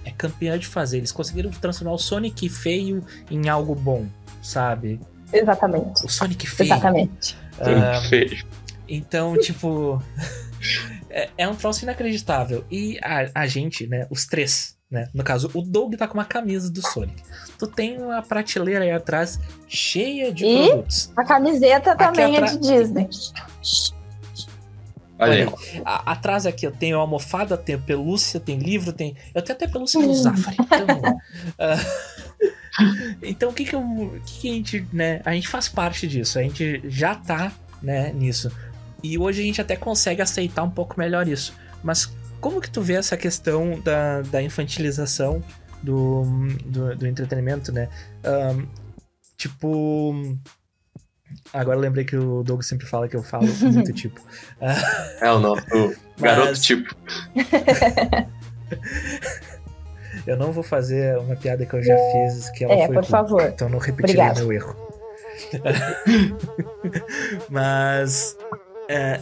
é 0.04 0.10
campeã 0.10 0.58
de 0.58 0.66
fazer. 0.66 0.98
Eles 0.98 1.12
conseguiram 1.12 1.50
transformar 1.50 1.92
o 1.92 1.98
Sonic 1.98 2.48
feio 2.48 3.04
em 3.30 3.48
algo 3.48 3.74
bom, 3.74 4.06
sabe? 4.42 5.00
Exatamente. 5.32 6.04
O 6.04 6.08
Sonic 6.08 6.46
feio. 6.46 6.68
Exatamente. 6.68 7.36
Ah, 7.58 8.00
Feio. 8.08 8.44
então, 8.88 9.36
tipo. 9.38 10.02
é, 11.10 11.28
é 11.38 11.48
um 11.48 11.54
troço 11.54 11.84
inacreditável. 11.84 12.64
E 12.70 12.98
a, 13.02 13.42
a 13.42 13.46
gente, 13.46 13.86
né? 13.86 14.06
Os 14.10 14.26
três, 14.26 14.76
né? 14.90 15.08
No 15.14 15.22
caso, 15.24 15.50
o 15.54 15.62
Doug 15.62 15.94
tá 15.94 16.06
com 16.06 16.14
uma 16.14 16.24
camisa 16.24 16.70
do 16.70 16.82
Sonic. 16.82 17.22
Tu 17.58 17.66
tem 17.66 17.98
uma 17.98 18.22
prateleira 18.22 18.84
aí 18.84 18.90
atrás 18.90 19.40
cheia 19.66 20.32
de 20.32 20.44
E? 20.44 20.68
produtos. 20.68 21.12
A 21.16 21.24
camiseta 21.24 21.92
Aqui 21.92 22.04
também 22.04 22.36
é 22.36 22.40
de 22.42 22.58
Disney. 22.58 23.08
Olha 25.18 25.44
aí. 25.44 25.80
A- 25.84 26.12
atrás 26.12 26.44
aqui 26.46 26.66
eu 26.66 26.72
tenho 26.72 26.98
almofada, 26.98 27.56
tenho 27.56 27.80
pelúcia, 27.80 28.40
tem 28.40 28.58
livro, 28.58 28.92
tem. 28.92 29.16
Eu 29.34 29.42
tenho 29.42 29.56
até 29.56 29.68
pelúcia 29.68 30.00
do 30.00 30.10
Hum. 30.10 30.14
Zafari. 30.14 30.56
Então, 30.60 31.20
ah, 31.58 31.76
então 33.22 33.50
o 33.50 33.52
que 33.52 33.64
que, 33.64 33.74
eu, 33.74 33.80
o 33.80 34.20
que 34.26 34.40
que 34.40 34.50
a 34.50 34.52
gente, 34.54 34.86
né? 34.92 35.20
A 35.24 35.32
gente 35.32 35.48
faz 35.48 35.68
parte 35.68 36.06
disso, 36.08 36.38
a 36.38 36.42
gente 36.42 36.82
já 36.88 37.14
tá, 37.14 37.52
né, 37.82 38.12
nisso. 38.12 38.50
E 39.02 39.18
hoje 39.18 39.42
a 39.42 39.44
gente 39.44 39.60
até 39.60 39.76
consegue 39.76 40.22
aceitar 40.22 40.62
um 40.62 40.70
pouco 40.70 40.98
melhor 40.98 41.28
isso. 41.28 41.54
Mas 41.82 42.10
como 42.40 42.60
que 42.60 42.70
tu 42.70 42.80
vê 42.82 42.94
essa 42.94 43.16
questão 43.16 43.78
da, 43.80 44.22
da 44.22 44.42
infantilização 44.42 45.42
do, 45.82 46.24
do, 46.64 46.96
do 46.96 47.06
entretenimento, 47.06 47.70
né? 47.70 47.88
Ahn, 48.24 48.64
tipo. 49.36 50.36
Agora 51.52 51.76
eu 51.76 51.80
lembrei 51.80 52.04
que 52.04 52.16
o 52.16 52.42
Doug 52.42 52.62
sempre 52.62 52.86
fala 52.86 53.08
que 53.08 53.16
eu 53.16 53.22
falo 53.22 53.46
muito 53.72 53.92
tipo. 53.92 54.20
É 55.20 55.30
o 55.30 55.38
nosso 55.38 55.64
garoto 56.18 56.48
Mas- 56.48 56.60
tipo. 56.62 56.94
Eu 60.26 60.36
não 60.38 60.52
vou 60.52 60.62
fazer 60.62 61.18
uma 61.18 61.36
piada 61.36 61.66
que 61.66 61.74
eu 61.74 61.82
já 61.82 61.94
fiz, 61.94 62.48
que 62.50 62.64
ela 62.64 62.72
É, 62.72 62.86
foi 62.86 62.94
por 62.94 63.04
favor. 63.04 63.42
Então 63.42 63.68
eu 63.68 63.72
não 63.72 63.78
repetirei 63.78 64.24
meu 64.34 64.52
erro. 64.52 64.74
Mas. 67.50 68.36
É, 68.88 69.20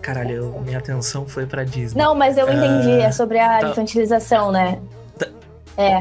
caralho, 0.00 0.58
minha 0.64 0.78
atenção 0.78 1.26
foi 1.26 1.46
pra 1.46 1.64
Disney. 1.64 2.02
Não, 2.02 2.14
mas 2.14 2.36
eu 2.36 2.46
entendi. 2.48 2.92
Ah, 3.02 3.06
é 3.06 3.12
sobre 3.12 3.38
a 3.38 3.58
tá. 3.60 3.68
infantilização, 3.70 4.52
né? 4.52 4.80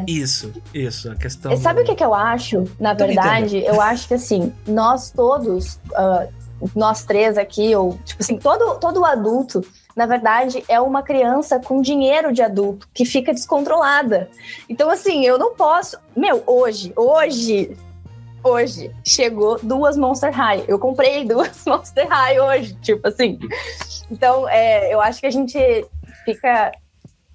Isso, 0.07 0.51
isso, 0.73 1.11
a 1.11 1.15
questão. 1.15 1.51
E 1.51 1.57
sabe 1.57 1.81
o 1.81 1.85
que, 1.85 1.93
que 1.93 2.03
eu 2.03 2.13
acho? 2.13 2.63
Na 2.79 2.93
verdade, 2.93 3.63
eu 3.63 3.79
acho 3.79 4.07
que 4.07 4.15
assim, 4.15 4.51
nós 4.65 5.11
todos, 5.11 5.79
ah, 5.93 6.27
nós 6.75 7.03
três 7.03 7.37
aqui, 7.37 7.75
ou 7.75 7.97
tipo 8.03 8.21
assim, 8.21 8.37
todo, 8.37 8.79
todo 8.79 9.05
adulto, 9.05 9.63
na 9.95 10.05
verdade, 10.05 10.63
é 10.67 10.79
uma 10.79 11.01
criança 11.01 11.59
com 11.59 11.81
dinheiro 11.81 12.31
de 12.31 12.41
adulto 12.41 12.87
que 12.93 13.03
fica 13.03 13.33
descontrolada. 13.33 14.29
Então, 14.69 14.89
assim, 14.89 15.25
eu 15.25 15.39
não 15.39 15.55
posso. 15.55 15.97
Meu, 16.15 16.43
hoje, 16.45 16.93
hoje, 16.95 17.75
hoje, 18.43 18.91
chegou 19.03 19.59
duas 19.61 19.97
Monster 19.97 20.31
High. 20.31 20.65
Eu 20.67 20.77
comprei 20.77 21.25
duas 21.25 21.61
Monster 21.65 22.07
High 22.07 22.39
hoje, 22.39 22.75
tipo 22.75 23.07
assim. 23.07 23.39
Então, 24.11 24.47
é, 24.47 24.93
eu 24.93 25.01
acho 25.01 25.19
que 25.19 25.25
a 25.25 25.31
gente 25.31 25.59
fica. 26.23 26.71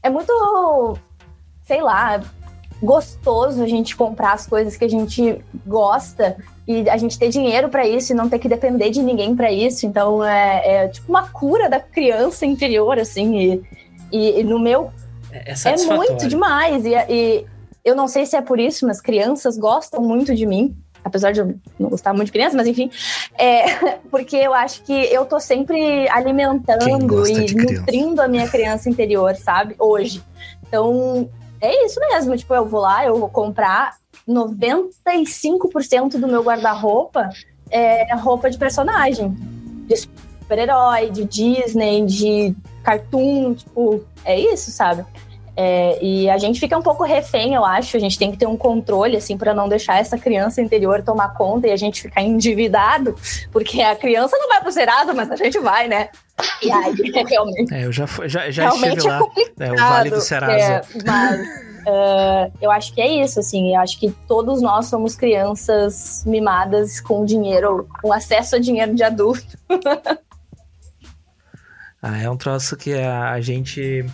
É 0.01 0.09
muito. 0.09 0.33
Sei 1.73 1.81
lá, 1.81 2.21
gostoso 2.83 3.63
a 3.63 3.67
gente 3.67 3.97
comprar 3.97 4.35
as 4.35 4.47
coisas 4.47 4.77
que 4.77 4.85
a 4.85 4.89
gente 4.89 5.43
gosta 5.67 6.37
e 6.69 6.87
a 6.91 6.99
gente 6.99 7.19
ter 7.19 7.31
dinheiro 7.31 7.71
pra 7.71 7.89
isso 7.89 8.13
e 8.13 8.15
não 8.15 8.29
ter 8.29 8.39
que 8.39 8.47
depender 8.47 8.91
de 8.91 9.03
ninguém 9.03 9.35
pra 9.35 9.51
isso. 9.51 9.87
Então 9.87 10.23
é, 10.23 10.85
é 10.85 10.89
tipo 10.89 11.09
uma 11.09 11.29
cura 11.31 11.71
da 11.71 11.81
criança 11.81 12.45
interior, 12.45 12.99
assim. 12.99 13.39
E, 13.39 13.63
e, 14.13 14.41
e 14.41 14.45
no 14.45 14.59
meu 14.59 14.93
É, 15.33 15.53
é 15.53 15.73
é 15.73 15.97
muito 15.97 16.29
demais. 16.29 16.85
E, 16.85 16.93
e 17.09 17.47
eu 17.83 17.97
não 17.97 18.07
sei 18.07 18.27
se 18.27 18.37
é 18.37 18.43
por 18.43 18.61
isso, 18.61 18.87
mas 18.87 19.01
crianças 19.01 19.57
gostam 19.57 20.03
muito 20.03 20.35
de 20.35 20.45
mim. 20.45 20.77
Apesar 21.03 21.33
de 21.33 21.41
eu 21.41 21.55
não 21.79 21.89
gostar 21.89 22.13
muito 22.13 22.27
de 22.27 22.33
criança, 22.33 22.55
mas 22.55 22.67
enfim. 22.67 22.91
É, 23.39 23.97
porque 24.13 24.37
eu 24.37 24.53
acho 24.53 24.83
que 24.83 24.93
eu 24.93 25.25
tô 25.25 25.41
sempre 25.41 26.07
alimentando 26.11 26.87
e 27.31 27.55
nutrindo 27.55 28.21
a 28.21 28.29
minha 28.29 28.47
criança 28.47 28.91
interior, 28.91 29.35
sabe? 29.37 29.75
Hoje. 29.79 30.23
Então, 30.69 31.31
é 31.63 31.87
isso 31.87 31.99
mesmo. 32.01 32.37
Tipo, 32.37 32.55
eu 32.55 32.67
vou 32.67 32.81
lá, 32.81 33.07
eu 33.07 33.17
vou 33.19 33.29
comprar 33.29 33.97
95% 34.29 36.19
do 36.19 36.29
meu 36.29 36.43
guarda-roupa 36.43 37.31
é 37.71 38.15
roupa 38.15 38.51
de 38.51 38.59
personagem. 38.59 39.31
De 39.87 39.97
super-herói, 39.97 41.11
de 41.11 41.25
Disney, 41.25 42.05
de 42.05 42.55
cartoon, 42.83 43.55
tipo, 43.55 44.05
é 44.25 44.39
isso, 44.39 44.71
sabe? 44.71 45.05
É, 45.55 46.03
e 46.03 46.31
a 46.31 46.39
gente 46.39 46.59
fica 46.59 46.79
um 46.79 46.83
pouco 46.83 47.05
refém, 47.05 47.55
eu 47.55 47.65
acho. 47.65 47.97
A 47.97 48.01
gente 48.01 48.19
tem 48.19 48.31
que 48.31 48.39
ter 48.39 48.47
um 48.47 48.57
controle, 48.57 49.17
assim, 49.17 49.37
para 49.37 49.55
não 49.55 49.69
deixar 49.69 49.99
essa 49.99 50.19
criança 50.19 50.63
interior 50.63 51.03
tomar 51.03 51.35
conta 51.35 51.67
e 51.67 51.71
a 51.71 51.77
gente 51.77 52.03
ficar 52.03 52.23
endividado, 52.23 53.15
porque 53.51 53.83
a 53.83 53.95
criança 53.95 54.37
não 54.39 54.49
vai 54.49 54.61
pro 54.61 54.73
Serasa, 54.73 55.13
mas 55.13 55.31
a 55.31 55.37
gente 55.37 55.59
vai, 55.59 55.89
né? 55.89 56.09
E 56.63 56.71
aí, 56.73 56.95
realmente, 57.29 57.73
É, 57.75 57.85
eu 57.85 57.93
já, 57.93 58.07
já, 58.27 58.51
já 58.51 58.63
realmente 58.65 58.97
estive 58.97 59.09
é 59.09 59.13
lá. 59.13 59.19
complicado. 59.21 59.61
É, 59.61 59.73
o 59.73 59.77
Vale 59.77 60.11
do 60.11 60.21
Serasa. 60.21 60.53
é, 60.55 60.83
mas 61.05 61.41
é, 61.87 62.51
eu 62.61 62.71
acho 62.71 62.95
que 62.95 63.01
é 63.01 63.23
isso, 63.25 63.39
assim. 63.41 63.75
Eu 63.75 63.81
acho 63.81 63.99
que 63.99 64.11
todos 64.27 64.63
nós 64.63 64.87
somos 64.87 65.15
crianças 65.15 66.23
mimadas 66.27 67.01
com 67.01 67.25
dinheiro, 67.25 67.89
com 68.01 68.13
acesso 68.13 68.57
a 68.57 68.59
dinheiro 68.59 68.95
de 68.95 69.03
adulto. 69.03 69.45
Ah, 72.05 72.19
é 72.21 72.29
um 72.29 72.37
troço 72.37 72.77
que 72.77 72.95
a, 72.95 73.31
a 73.31 73.41
gente, 73.41 74.05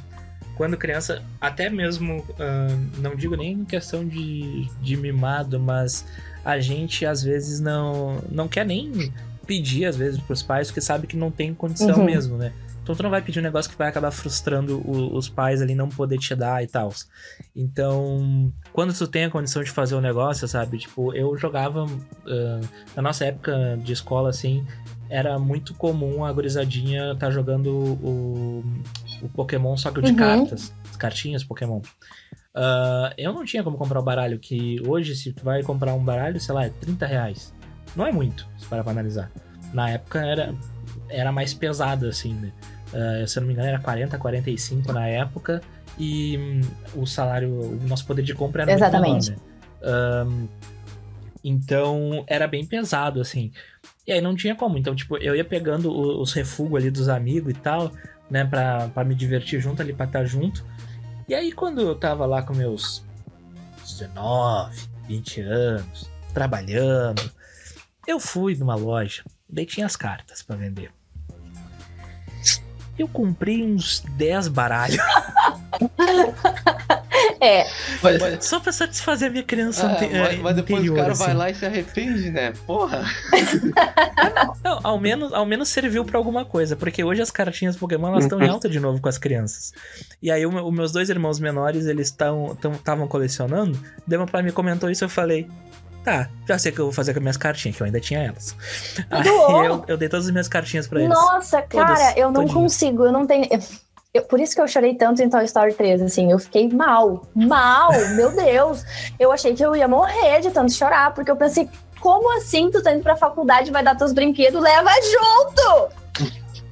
quando 0.59 0.77
criança, 0.77 1.23
até 1.41 1.71
mesmo, 1.71 2.23
ah, 2.39 2.69
não 2.99 3.17
digo 3.17 3.35
nem 3.35 3.53
em 3.53 3.65
questão 3.65 4.07
de, 4.07 4.69
de 4.83 4.95
mimado, 4.95 5.59
mas 5.59 6.05
a 6.45 6.59
gente 6.61 7.07
às 7.07 7.23
vezes 7.23 7.61
não, 7.61 8.23
não 8.31 8.47
quer 8.47 8.67
nem 8.67 9.11
pedir, 9.49 9.87
às 9.87 9.97
vezes, 9.97 10.21
pros 10.21 10.43
pais, 10.45 10.69
porque 10.69 10.81
sabe 10.81 11.09
que 11.09 11.17
não 11.17 11.31
tem 11.33 11.53
condição 11.53 11.99
Uhum. 11.99 12.05
mesmo, 12.05 12.37
né? 12.37 12.53
Então 12.83 12.95
tu 12.95 13.03
não 13.03 13.11
vai 13.11 13.21
pedir 13.21 13.41
um 13.41 13.43
negócio 13.43 13.71
que 13.71 13.77
vai 13.77 13.89
acabar 13.89 14.11
frustrando 14.11 14.79
o- 14.79 15.15
os 15.17 15.29
pais 15.29 15.61
ali 15.61 15.75
não 15.75 15.89
poder 15.89 16.19
te 16.19 16.35
dar 16.35 16.63
e 16.63 16.67
tal. 16.67 16.91
Então, 17.55 18.53
quando 18.73 18.95
tu 18.97 19.07
tem 19.07 19.25
a 19.25 19.31
condição 19.31 19.63
de 19.63 19.71
fazer 19.71 19.95
o 19.95 20.01
negócio, 20.01 20.47
sabe? 20.49 20.79
Tipo, 20.79 21.13
eu 21.15 21.37
jogava 21.37 21.85
ah, 22.27 22.61
na 22.97 23.03
nossa 23.03 23.25
época 23.27 23.79
de 23.83 23.93
escola, 23.93 24.31
assim, 24.31 24.65
era 25.11 25.39
muito 25.39 25.75
comum 25.75 26.25
a 26.25 26.33
gurizadinha 26.33 27.15
tá 27.19 27.31
jogando 27.31 27.69
o, 27.71 28.65
o 29.23 29.29
Pokémon, 29.31 29.77
só 29.77 29.91
que 29.91 29.99
o 29.99 30.03
de 30.03 30.13
Uhum. 30.13 30.17
cartas, 30.17 30.73
as 30.89 30.97
cartinhas 30.97 31.43
Pokémon. 31.45 31.81
Ah, 32.55 33.13
eu 33.19 33.33
não 33.33 33.45
tinha 33.45 33.63
como 33.63 33.77
comprar 33.77 34.01
o 34.01 34.03
baralho, 34.03 34.39
que 34.39 34.81
hoje, 34.87 35.15
se 35.15 35.33
tu 35.33 35.45
vai 35.45 35.63
comprar 35.63 35.95
um 35.95 36.03
baralho, 36.05 36.41
sei 36.41 36.55
lá, 36.55 36.65
é 36.65 36.71
30 36.71 37.07
reais. 37.07 37.53
Não 37.99 38.07
é 38.07 38.13
muito, 38.13 38.47
se 38.57 38.65
parar 38.67 38.85
pra 38.85 38.93
analisar. 38.93 39.29
na 39.75 39.91
época 39.91 40.25
era, 40.25 40.55
era 41.09 41.33
mais 41.33 41.53
pesado, 41.53 42.07
assim, 42.07 42.33
né? 42.33 42.53
Uh, 42.93 43.27
se 43.27 43.37
eu 43.37 43.41
não 43.41 43.49
me 43.49 43.55
engano, 43.55 43.69
era 43.69 43.81
40, 43.81 44.17
45 44.17 44.93
na 44.93 45.09
época. 45.09 45.61
E 45.99 46.39
um, 46.39 47.03
o 47.03 47.07
salário, 47.07 47.51
o 47.51 47.89
nosso 47.89 48.07
poder 48.07 48.23
de 48.23 48.35
compra 48.35 48.63
era 48.63 48.73
Exatamente. 48.73 49.31
muito 49.33 49.43
menor, 49.83 50.27
né? 50.27 50.31
Um, 50.31 50.49
então 51.43 52.25
era 52.29 52.47
bem 52.47 52.65
pesado, 52.65 53.21
assim. 53.21 53.51
E 54.07 54.13
aí 54.13 54.21
não 54.21 54.37
tinha 54.37 54.55
como. 54.55 54.79
Então, 54.79 54.95
tipo, 54.95 55.17
eu 55.17 55.35
ia 55.35 55.45
pegando 55.45 55.93
os 55.93 56.33
refugos 56.33 56.81
ali 56.81 56.93
dos 56.93 57.09
amigos 57.09 57.51
e 57.51 57.57
tal, 57.57 57.91
né, 58.31 58.45
pra, 58.45 58.89
pra 58.89 59.05
me 59.05 59.15
divertir 59.15 59.61
junto 59.61 59.83
ali, 59.83 59.93
pra 59.93 60.07
estar 60.07 60.25
junto. 60.25 60.65
E 61.29 61.35
aí, 61.35 61.51
quando 61.51 61.81
eu 61.81 61.97
tava 61.97 62.25
lá 62.27 62.43
com 62.43 62.55
meus 62.55 63.05
19, 63.83 64.89
20 65.09 65.41
anos, 65.41 66.09
trabalhando, 66.33 67.38
eu 68.09 68.19
fui 68.19 68.57
numa 68.57 68.75
loja, 68.75 69.23
daí 69.49 69.67
tinha 69.67 69.85
as 69.87 69.95
cartas 69.97 70.43
para 70.43 70.57
vender. 70.57 70.91
Eu 72.99 73.07
comprei 73.07 73.63
uns 73.63 74.01
10 74.17 74.49
baralhos. 74.49 74.99
É. 77.41 77.65
Mas, 78.03 78.45
Só 78.45 78.59
pra 78.59 78.73
satisfazer 78.73 79.29
a 79.29 79.31
minha 79.31 79.45
criança 79.45 79.87
Ah, 79.87 79.93
ante- 79.93 80.09
mas, 80.09 80.33
eh, 80.35 80.37
mas 80.39 80.57
depois 80.57 80.79
interior, 80.81 80.93
o 80.95 80.97
cara 81.01 81.13
assim. 81.13 81.25
vai 81.25 81.35
lá 81.35 81.51
e 81.51 81.55
se 81.55 81.65
arrepende, 81.67 82.31
né? 82.31 82.53
Porra. 82.67 83.05
Não, 84.65 84.81
ao 84.83 84.99
menos, 84.99 85.33
ao 85.33 85.47
menos 85.47 85.69
serviu 85.69 86.05
pra 86.05 86.19
alguma 86.19 86.45
coisa, 86.45 86.75
porque 86.75 87.05
hoje 87.05 87.23
as 87.23 87.31
cartinhas 87.31 87.77
Pokémon 87.77 88.09
elas 88.09 88.25
estão 88.25 88.43
em 88.43 88.49
alta 88.49 88.69
de 88.69 88.81
novo 88.81 89.01
com 89.01 89.09
as 89.09 89.19
crianças. 89.19 89.73
E 90.21 90.31
aí 90.33 90.45
os 90.47 90.73
meus 90.75 90.91
dois 90.91 91.11
irmãos 91.11 91.39
menores, 91.39 91.87
eles 91.87 92.09
estavam 92.09 93.07
colecionando, 93.09 93.79
meu 94.07 94.27
pai 94.27 94.43
me 94.43 94.51
comentou 94.53 94.91
isso 94.91 95.05
eu 95.05 95.09
falei, 95.09 95.49
tá, 96.09 96.29
já 96.47 96.59
sei 96.59 96.73
o 96.73 96.75
que 96.75 96.81
eu 96.81 96.85
vou 96.87 96.93
fazer 96.93 97.13
com 97.13 97.19
as 97.19 97.23
minhas 97.23 97.37
cartinhas, 97.37 97.77
que 97.77 97.83
eu 97.83 97.87
ainda 97.87 98.01
tinha 98.01 98.21
elas. 98.23 98.55
Aí 99.11 99.27
eu, 99.67 99.85
eu 99.87 99.97
dei 99.97 100.09
todas 100.09 100.27
as 100.27 100.31
minhas 100.33 100.49
cartinhas 100.49 100.87
pra 100.87 101.01
eles. 101.01 101.11
Nossa, 101.15 101.63
Todas, 101.63 101.87
cara, 101.87 102.19
eu 102.19 102.31
não 102.31 102.47
consigo, 102.49 103.05
eu 103.05 103.13
não 103.13 103.27
tenho. 103.27 103.47
eu- 103.51 103.61
eu- 104.15 104.23
por 104.23 104.41
isso 104.41 104.55
que 104.55 104.61
eu 104.61 104.67
chorei 104.69 104.95
tanto 104.95 105.23
em 105.23 105.29
Toy 105.29 105.45
Story 105.45 105.75
3, 105.75 106.01
assim, 106.03 106.31
eu 106.33 106.39
fiquei 106.39 106.69
mal, 106.69 107.27
mal, 107.35 107.91
meu 108.17 108.31
Deus. 108.35 108.85
Eu 109.19 109.31
achei 109.33 109.55
que 109.55 109.63
eu 109.65 109.77
ia 109.77 109.87
morrer 109.87 110.41
de 110.41 110.51
tanto 110.51 110.73
chorar, 110.73 111.13
porque 111.15 111.31
eu 111.31 111.37
pensei, 111.37 111.69
como 112.01 112.37
assim 112.39 112.71
tu 112.71 112.83
tá 112.83 112.93
indo 112.93 113.03
pra 113.03 113.17
faculdade 113.17 113.69
e 113.69 113.73
vai 113.73 113.83
dar 113.83 113.97
teus 113.97 114.13
brinquedos? 114.13 114.61
Leva 114.63 114.91
junto! 115.03 115.99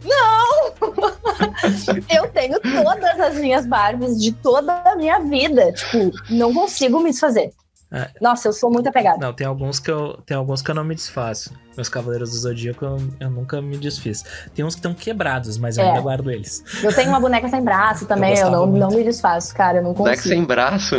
Não! 0.04 0.72
eu 2.14 2.28
tenho 2.28 2.60
todas 2.60 3.20
as 3.20 3.34
minhas 3.34 3.66
Barbies 3.66 4.20
de 4.20 4.30
toda 4.32 4.72
a 4.84 4.94
minha 4.94 5.18
vida, 5.18 5.72
tipo, 5.72 6.12
não 6.30 6.54
consigo 6.54 7.00
me 7.00 7.10
desfazer. 7.10 7.52
É. 7.92 8.10
Nossa, 8.20 8.48
eu 8.48 8.52
sou 8.52 8.70
muito 8.70 8.88
apegada. 8.88 9.18
Não, 9.18 9.32
tem 9.32 9.46
alguns 9.46 9.78
que 9.78 9.90
eu, 9.90 10.18
tem 10.26 10.36
alguns 10.36 10.60
que 10.60 10.70
eu 10.70 10.74
não 10.74 10.82
me 10.84 10.94
desfaço. 10.94 11.52
Meus 11.76 11.88
Cavaleiros 11.88 12.30
do 12.30 12.36
Zodíaco 12.36 12.84
eu, 12.84 12.96
eu 13.20 13.30
nunca 13.30 13.62
me 13.62 13.76
desfiz. 13.76 14.24
Tem 14.54 14.64
uns 14.64 14.74
que 14.74 14.80
estão 14.80 14.92
quebrados, 14.92 15.56
mas 15.56 15.78
eu 15.78 15.84
É. 15.84 15.88
ainda 15.88 16.00
guardo 16.00 16.30
eles. 16.30 16.64
Eu 16.82 16.92
tenho 16.92 17.10
uma 17.10 17.20
boneca 17.20 17.48
sem 17.48 17.62
braço 17.62 18.04
também, 18.06 18.30
eu, 18.30 18.36
gostava 18.42 18.56
não, 18.56 18.66
muito. 18.66 18.80
não 18.80 18.90
me 18.90 19.04
desfaço, 19.04 19.54
cara, 19.54 19.78
eu 19.78 19.84
não 19.84 19.94
consigo. 19.94 20.20
sem 20.22 20.44
braço. 20.44 20.96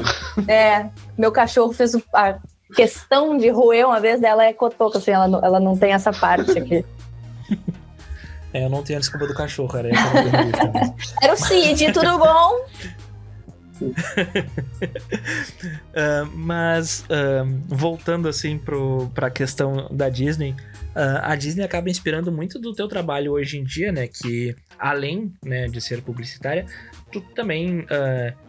É, 0.47 0.89
meu 1.17 1.31
cachorro 1.31 1.73
fez 1.73 1.91
a 2.13 2.37
questão 2.75 3.37
de 3.37 3.49
roer 3.49 3.85
uma 3.85 3.99
vez 3.99 4.19
dela 4.21 4.45
é 4.45 4.53
cotoca, 4.53 4.97
assim, 4.97 5.11
ela 5.11 5.27
não, 5.27 5.43
ela 5.43 5.59
não 5.59 5.75
tem 5.77 5.91
essa 5.93 6.11
parte 6.13 6.57
aqui. 6.57 6.85
É, 8.53 8.63
eu 8.63 8.69
não 8.69 8.81
tenho 8.81 8.97
a 8.97 9.01
desculpa 9.01 9.27
do 9.27 9.33
cachorro, 9.33 9.77
era. 9.77 9.89
Era 11.21 11.33
o 11.33 11.37
Cid, 11.37 11.91
tudo 11.91 12.17
bom? 12.17 12.51
Ah, 15.95 16.27
mas 16.33 17.05
ah, 17.09 17.43
voltando 17.67 18.27
assim 18.27 18.57
pro, 18.57 19.09
pra 19.13 19.29
questão 19.29 19.87
da 19.91 20.09
Disney, 20.09 20.55
ah, 20.95 21.31
a 21.31 21.35
Disney 21.35 21.63
acaba 21.63 21.89
inspirando 21.89 22.31
muito 22.31 22.59
do 22.59 22.73
teu 22.73 22.87
trabalho 22.87 23.31
hoje 23.33 23.57
em 23.57 23.63
dia, 23.63 23.91
né? 23.91 24.07
Que 24.07 24.55
além 24.77 25.33
né, 25.43 25.67
de 25.67 25.81
ser 25.81 26.01
publicitária, 26.01 26.65
tu 27.11 27.21
também 27.33 27.85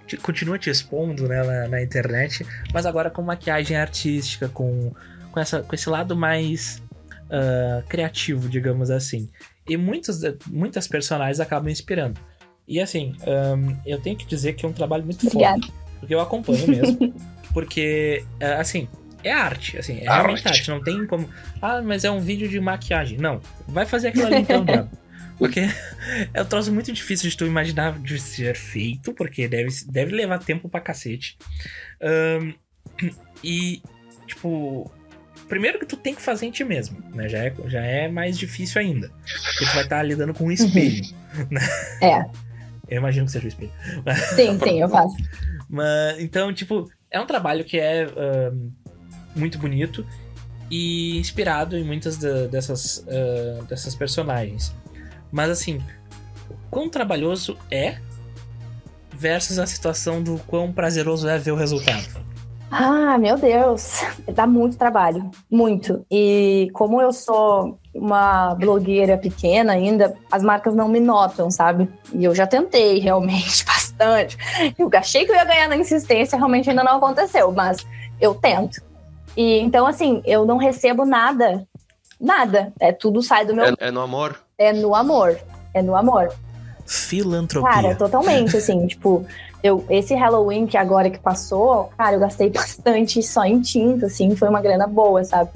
te- 0.06 0.16
continua 0.18 0.58
te 0.58 0.68
expondo 0.68 1.26
né, 1.26 1.42
na, 1.42 1.68
na 1.68 1.82
internet, 1.82 2.44
mas 2.72 2.84
agora 2.86 3.10
com 3.10 3.22
maquiagem 3.22 3.76
artística, 3.76 4.48
com, 4.48 4.92
com, 5.32 5.40
essa, 5.40 5.62
com 5.62 5.74
esse 5.74 5.88
lado 5.88 6.14
mais 6.16 6.82
criativo, 7.88 8.48
digamos 8.48 8.90
assim. 8.90 9.28
E 9.68 9.76
muitos, 9.76 10.20
muitas 10.46 10.88
personagens 10.88 11.40
acabam 11.40 11.70
inspirando. 11.70 12.18
E 12.68 12.80
assim, 12.80 13.16
ah, 13.22 13.56
eu 13.86 13.98
tenho 13.98 14.16
que 14.16 14.26
dizer 14.26 14.52
que 14.52 14.64
é 14.64 14.68
um 14.68 14.72
trabalho 14.72 15.04
muito 15.04 15.26
Obrigada. 15.26 15.60
foda. 15.62 15.72
Porque 15.98 16.14
eu 16.14 16.20
acompanho 16.20 16.68
mesmo. 16.68 17.14
porque, 17.52 18.24
é, 18.38 18.52
assim, 18.52 18.86
é 19.24 19.32
arte. 19.32 19.78
Assim, 19.78 19.98
é 20.00 20.06
Arte. 20.06 20.22
realmente 20.22 20.48
arte. 20.48 20.70
Não 20.70 20.82
tem 20.82 21.06
como. 21.06 21.28
Ah, 21.60 21.82
mas 21.82 22.04
é 22.04 22.10
um 22.10 22.20
vídeo 22.20 22.48
de 22.48 22.60
maquiagem. 22.60 23.18
Não. 23.18 23.40
Vai 23.66 23.86
fazer 23.86 24.08
aquilo 24.08 24.26
ali 24.26 24.36
então, 24.36 24.64
diabo. 24.64 24.90
Porque 25.38 25.60
é 26.34 26.42
um 26.42 26.44
troço 26.44 26.72
muito 26.72 26.92
difícil 26.92 27.30
de 27.30 27.36
tu 27.36 27.46
imaginar 27.46 27.96
de 28.00 28.18
ser 28.18 28.56
feito, 28.56 29.12
porque 29.12 29.46
deve, 29.46 29.68
deve 29.86 30.12
levar 30.12 30.40
tempo 30.40 30.68
pra 30.68 30.80
cacete. 30.80 31.38
Ahn, 32.02 32.54
e, 33.44 33.80
tipo, 34.26 34.90
primeiro 35.48 35.78
que 35.78 35.86
tu 35.86 35.96
tem 35.96 36.12
que 36.12 36.20
fazer 36.20 36.46
em 36.46 36.50
ti 36.50 36.64
mesmo, 36.64 36.98
né? 37.14 37.28
Já 37.28 37.38
é, 37.38 37.54
já 37.66 37.80
é 37.80 38.08
mais 38.08 38.36
difícil 38.36 38.80
ainda. 38.80 39.12
Porque 39.50 39.64
tu 39.64 39.74
vai 39.74 39.84
estar 39.84 40.02
lidando 40.02 40.34
com 40.34 40.46
um 40.46 40.50
espelho. 40.50 41.04
É, 42.02 42.24
Eu 42.88 42.98
imagino 42.98 43.26
que 43.26 43.32
seja 43.32 43.44
o 43.44 43.48
espelho. 43.48 43.72
sim, 44.34 44.58
sim, 44.58 44.80
eu 44.80 44.88
faço. 44.88 45.16
Mas, 45.68 46.18
então, 46.20 46.52
tipo, 46.52 46.90
é 47.10 47.20
um 47.20 47.26
trabalho 47.26 47.64
que 47.64 47.78
é 47.78 48.06
muito 49.36 49.58
bonito 49.58 50.04
e 50.70 51.18
inspirado 51.18 51.76
em 51.76 51.84
muitas 51.84 52.16
da- 52.16 52.46
dessas, 52.46 53.04
ah, 53.08 53.62
dessas 53.68 53.94
personagens. 53.94 54.74
Mas, 55.30 55.50
assim, 55.50 55.82
o 56.50 56.54
quão 56.70 56.88
trabalhoso 56.88 57.56
é 57.70 57.98
versus 59.14 59.58
a 59.58 59.66
situação 59.66 60.22
do 60.22 60.38
quão 60.46 60.72
prazeroso 60.72 61.28
é 61.28 61.38
ver 61.38 61.50
o 61.52 61.56
resultado. 61.56 62.26
Ah, 62.70 63.16
meu 63.16 63.38
Deus, 63.38 64.02
dá 64.34 64.46
muito 64.46 64.76
trabalho, 64.76 65.30
muito. 65.50 66.04
E 66.10 66.68
como 66.74 67.00
eu 67.00 67.12
sou 67.12 67.78
uma 67.94 68.54
blogueira 68.54 69.16
pequena 69.16 69.72
ainda, 69.72 70.14
as 70.30 70.42
marcas 70.42 70.74
não 70.74 70.88
me 70.88 71.00
notam, 71.00 71.50
sabe? 71.50 71.88
E 72.12 72.24
eu 72.24 72.34
já 72.34 72.46
tentei 72.46 72.98
realmente 73.00 73.64
bastante. 73.64 74.36
Eu 74.78 74.90
achei 74.92 75.24
que 75.24 75.32
eu 75.32 75.36
ia 75.36 75.44
ganhar 75.44 75.68
na 75.68 75.76
insistência, 75.76 76.36
realmente 76.36 76.68
ainda 76.68 76.84
não 76.84 76.96
aconteceu, 76.96 77.50
mas 77.52 77.86
eu 78.20 78.34
tento. 78.34 78.82
E 79.36 79.58
então, 79.60 79.86
assim, 79.86 80.20
eu 80.24 80.44
não 80.44 80.58
recebo 80.58 81.04
nada, 81.04 81.66
nada. 82.20 82.72
É 82.78 82.92
tudo 82.92 83.22
sai 83.22 83.46
do 83.46 83.54
meu. 83.54 83.64
É, 83.64 83.74
é 83.80 83.90
no 83.90 84.00
amor? 84.00 84.38
É 84.58 84.72
no 84.72 84.94
amor. 84.94 85.38
É 85.72 85.82
no 85.82 85.96
amor. 85.96 86.32
Filantropia. 86.86 87.70
Cara, 87.70 87.94
totalmente, 87.94 88.56
assim, 88.56 88.86
tipo, 88.88 89.24
eu, 89.62 89.84
esse 89.90 90.14
Halloween 90.14 90.66
que 90.66 90.76
agora 90.76 91.10
que 91.10 91.18
passou, 91.18 91.90
cara, 91.96 92.16
eu 92.16 92.20
gastei 92.20 92.50
bastante 92.50 93.22
só 93.22 93.44
em 93.44 93.60
tinta, 93.60 94.06
assim, 94.06 94.34
foi 94.36 94.48
uma 94.48 94.60
grana 94.60 94.86
boa, 94.86 95.24
sabe? 95.24 95.50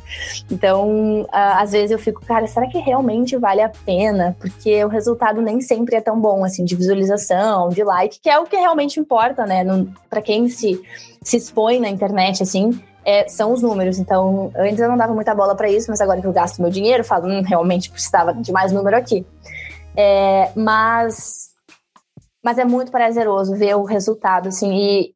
Então, 0.51 1.27
às 1.31 1.73
vezes 1.73 1.91
eu 1.91 1.99
fico, 1.99 2.25
cara, 2.25 2.47
será 2.47 2.67
que 2.67 2.79
realmente 2.79 3.37
vale 3.37 3.61
a 3.61 3.69
pena? 3.69 4.37
Porque 4.41 4.85
o 4.85 4.89
resultado 4.89 5.41
nem 5.41 5.61
sempre 5.61 5.97
é 5.97 6.01
tão 6.01 6.21
bom, 6.21 6.45
assim, 6.45 6.65
de 6.65 6.75
visualização, 6.75 7.69
de 7.69 7.85
like, 7.85 8.21
que 8.21 8.29
é 8.29 8.39
o 8.39 8.45
que 8.45 8.57
realmente 8.57 8.99
importa, 8.99 9.47
né? 9.47 9.65
Pra 10.11 10.21
quem 10.21 10.49
se, 10.49 10.81
se 11.23 11.37
expõe 11.37 11.79
na 11.79 11.89
internet, 11.89 12.43
assim, 12.43 12.81
é, 13.05 13.29
são 13.29 13.53
os 13.53 13.63
números. 13.63 13.99
Então, 13.99 14.51
antes 14.57 14.79
eu 14.81 14.89
não 14.89 14.97
dava 14.97 15.15
muita 15.15 15.35
bola 15.35 15.55
pra 15.55 15.71
isso, 15.71 15.91
mas 15.91 16.01
agora 16.01 16.21
que 16.21 16.27
eu 16.27 16.33
gasto 16.33 16.61
meu 16.61 16.71
dinheiro, 16.71 17.01
eu 17.01 17.07
falo, 17.07 17.29
hum, 17.29 17.43
realmente 17.43 17.91
precisava 17.91 18.33
de 18.35 18.53
mais 18.53 18.73
número 18.73 18.97
aqui. 18.97 19.25
É, 19.97 20.51
mas, 20.55 21.52
mas 22.43 22.59
é 22.59 22.65
muito 22.65 22.91
prazeroso 22.91 23.55
ver 23.55 23.77
o 23.77 23.85
resultado, 23.85 24.49
assim, 24.49 24.73
e, 24.75 25.15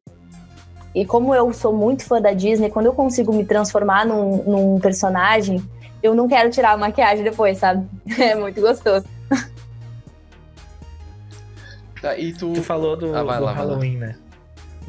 e 0.95 1.05
como 1.05 1.35
eu 1.35 1.51
sou 1.53 1.73
muito 1.73 2.05
fã 2.05 2.21
da 2.21 2.31
Disney, 2.31 2.69
quando 2.69 2.85
eu 2.85 2.93
consigo 2.93 3.33
me 3.33 3.45
transformar 3.45 4.05
num, 4.05 4.43
num 4.43 4.79
personagem, 4.79 5.61
eu 6.01 6.15
não 6.15 6.27
quero 6.27 6.49
tirar 6.49 6.71
a 6.71 6.77
maquiagem 6.77 7.23
depois, 7.23 7.57
sabe? 7.57 7.85
É 8.17 8.33
muito 8.35 8.61
gostoso. 8.61 9.05
Tá, 12.01 12.17
e 12.17 12.31
tu. 12.31 12.53
Tu 12.53 12.61
falou 12.61 12.95
do, 12.95 13.15
Ah, 13.15 13.23
vai 13.23 13.39
do 13.39 13.45
lá, 13.45 13.53
vai 13.53 13.65
lá. 13.65 13.71
Halloween, 13.71 13.97
né? 13.97 14.15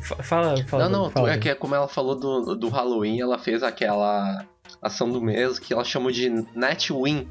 Fa- 0.02 0.22
Fala, 0.22 0.54
fala. 0.64 0.88
Não, 0.88 1.04
não, 1.04 1.10
fala, 1.10 1.32
é 1.32 1.38
que 1.38 1.48
é 1.48 1.54
como 1.54 1.74
ela 1.74 1.88
falou 1.88 2.14
do, 2.14 2.54
do 2.54 2.68
Halloween, 2.68 3.20
ela 3.20 3.38
fez 3.38 3.62
aquela 3.62 4.44
ação 4.82 5.10
do 5.10 5.20
mês 5.20 5.58
que 5.58 5.72
ela 5.72 5.82
chamou 5.84 6.12
de 6.12 6.28
Netwin. 6.54 7.26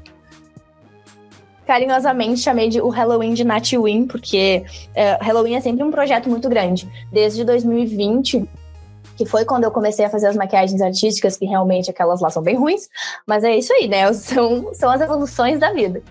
Carinhosamente 1.68 2.40
chamei 2.40 2.70
de 2.70 2.80
o 2.80 2.88
Halloween 2.88 3.34
de 3.34 3.44
Natwin, 3.44 4.06
porque 4.06 4.64
é, 4.94 5.18
Halloween 5.20 5.54
é 5.54 5.60
sempre 5.60 5.84
um 5.84 5.90
projeto 5.90 6.26
muito 6.30 6.48
grande. 6.48 6.88
Desde 7.12 7.44
2020, 7.44 8.48
que 9.14 9.26
foi 9.26 9.44
quando 9.44 9.64
eu 9.64 9.70
comecei 9.70 10.06
a 10.06 10.08
fazer 10.08 10.28
as 10.28 10.34
maquiagens 10.34 10.80
artísticas, 10.80 11.36
que 11.36 11.44
realmente 11.44 11.90
aquelas 11.90 12.22
lá 12.22 12.30
são 12.30 12.42
bem 12.42 12.56
ruins, 12.56 12.88
mas 13.26 13.44
é 13.44 13.54
isso 13.54 13.70
aí, 13.74 13.86
né? 13.86 14.10
São, 14.16 14.72
são 14.72 14.90
as 14.90 15.02
evoluções 15.02 15.60
da 15.60 15.70
vida. 15.70 16.02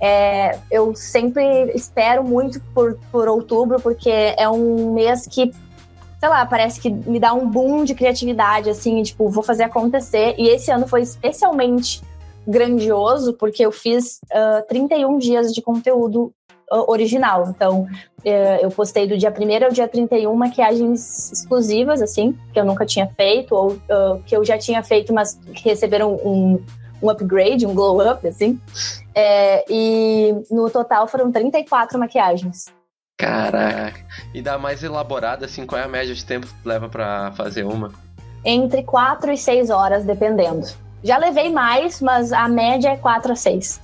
É, 0.00 0.58
eu 0.68 0.96
sempre 0.96 1.70
espero 1.76 2.24
muito 2.24 2.60
por, 2.74 2.98
por 3.12 3.28
outubro, 3.28 3.80
porque 3.80 4.10
é 4.10 4.48
um 4.48 4.94
mês 4.94 5.28
que, 5.28 5.52
sei 6.18 6.28
lá, 6.28 6.44
parece 6.44 6.80
que 6.80 6.90
me 6.90 7.20
dá 7.20 7.32
um 7.32 7.48
boom 7.48 7.84
de 7.84 7.94
criatividade, 7.94 8.68
assim, 8.68 9.00
tipo, 9.04 9.28
vou 9.28 9.44
fazer 9.44 9.62
acontecer. 9.62 10.34
E 10.36 10.48
esse 10.48 10.72
ano 10.72 10.88
foi 10.88 11.02
especialmente 11.02 12.02
grandioso, 12.46 13.34
porque 13.34 13.64
eu 13.64 13.72
fiz 13.72 14.20
uh, 14.24 14.66
31 14.68 15.18
dias 15.18 15.52
de 15.52 15.62
conteúdo 15.62 16.32
uh, 16.70 16.90
original. 16.90 17.48
Então, 17.48 17.82
uh, 17.82 18.58
eu 18.60 18.70
postei 18.70 19.06
do 19.06 19.16
dia 19.16 19.32
1 19.32 19.64
ao 19.64 19.70
dia 19.70 19.88
31 19.88 20.34
maquiagens 20.34 21.32
exclusivas, 21.32 22.02
assim, 22.02 22.38
que 22.52 22.60
eu 22.60 22.64
nunca 22.64 22.84
tinha 22.84 23.06
feito, 23.08 23.54
ou 23.54 23.76
que 24.26 24.36
eu 24.36 24.44
já 24.44 24.58
tinha 24.58 24.82
feito, 24.82 25.12
mas 25.12 25.38
que 25.54 25.68
receberam 25.68 26.14
um, 26.14 26.62
um 27.02 27.10
upgrade, 27.10 27.66
um 27.66 27.74
glow 27.74 28.00
up, 28.00 28.26
assim. 28.26 28.60
É, 29.14 29.64
e 29.68 30.34
no 30.50 30.68
total 30.70 31.06
foram 31.06 31.30
34 31.30 31.98
maquiagens. 31.98 32.66
Caraca. 33.16 34.04
E 34.32 34.42
da 34.42 34.58
mais 34.58 34.82
elaborada, 34.82 35.46
assim, 35.46 35.64
qual 35.64 35.80
é 35.80 35.84
a 35.84 35.88
média 35.88 36.14
de 36.14 36.24
tempo 36.24 36.46
que 36.46 36.68
leva 36.68 36.88
para 36.88 37.32
fazer 37.32 37.64
uma? 37.64 37.92
Entre 38.44 38.82
4 38.82 39.32
e 39.32 39.38
6 39.38 39.70
horas, 39.70 40.04
dependendo. 40.04 40.66
Já 41.04 41.18
levei 41.18 41.52
mais, 41.52 42.00
mas 42.00 42.32
a 42.32 42.48
média 42.48 42.88
é 42.88 42.96
4 42.96 43.32
a 43.32 43.36
6. 43.36 43.80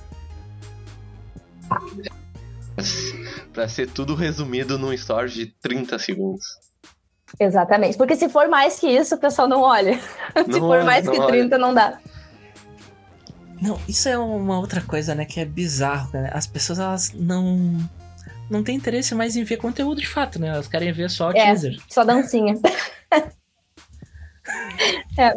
Pra 3.53 3.67
ser 3.67 3.91
tudo 3.91 4.15
resumido 4.15 4.79
num 4.79 4.91
story 4.91 5.29
de 5.29 5.45
30 5.45 5.99
segundos. 5.99 6.43
Exatamente. 7.39 7.95
Porque 7.95 8.15
se 8.15 8.27
for 8.27 8.49
mais 8.49 8.79
que 8.79 8.87
isso, 8.87 9.15
o 9.15 9.19
pessoal 9.19 9.47
não 9.47 9.61
olha. 9.61 9.99
Não 10.35 10.45
se 10.45 10.59
for 10.59 10.77
olha, 10.77 10.83
mais 10.83 11.07
que 11.07 11.27
30, 11.27 11.55
olha. 11.55 11.57
não 11.57 11.73
dá. 11.73 11.99
Não, 13.61 13.79
isso 13.87 14.09
é 14.09 14.17
uma 14.17 14.57
outra 14.57 14.81
coisa, 14.81 15.13
né, 15.13 15.23
que 15.23 15.39
é 15.39 15.45
bizarro, 15.45 16.09
né? 16.13 16.31
As 16.33 16.47
pessoas, 16.47 16.79
elas 16.79 17.13
não 17.13 17.77
não 18.49 18.63
têm 18.63 18.75
interesse 18.75 19.13
mais 19.13 19.35
em 19.35 19.43
ver 19.43 19.57
conteúdo 19.57 20.01
de 20.01 20.07
fato, 20.07 20.39
né? 20.39 20.47
Elas 20.47 20.67
querem 20.67 20.91
ver 20.91 21.09
só 21.09 21.29
é, 21.29 21.33
teaser. 21.33 21.77
Só 21.87 22.03
dancinha. 22.03 22.55
é. 25.17 25.35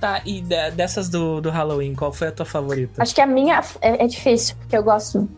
Tá, 0.00 0.22
e 0.24 0.40
dessas 0.40 1.08
do, 1.10 1.40
do 1.40 1.50
Halloween, 1.50 1.94
qual 1.94 2.10
foi 2.10 2.28
a 2.28 2.32
tua 2.32 2.46
favorita? 2.46 3.02
Acho 3.02 3.14
que 3.14 3.20
a 3.20 3.26
minha 3.26 3.62
é, 3.82 4.04
é 4.04 4.06
difícil, 4.06 4.56
porque 4.56 4.76
eu 4.76 4.82
gosto 4.82 5.28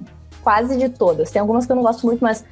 quase 0.41 0.79
de 0.79 0.89
todas. 0.89 1.31
Tem 1.31 1.41
algumas 1.41 1.67
que 1.67 1.73
eu 1.73 1.77
não 1.77 1.83
gosto 1.83 2.07
muito, 2.07 2.21
mas 2.21 2.45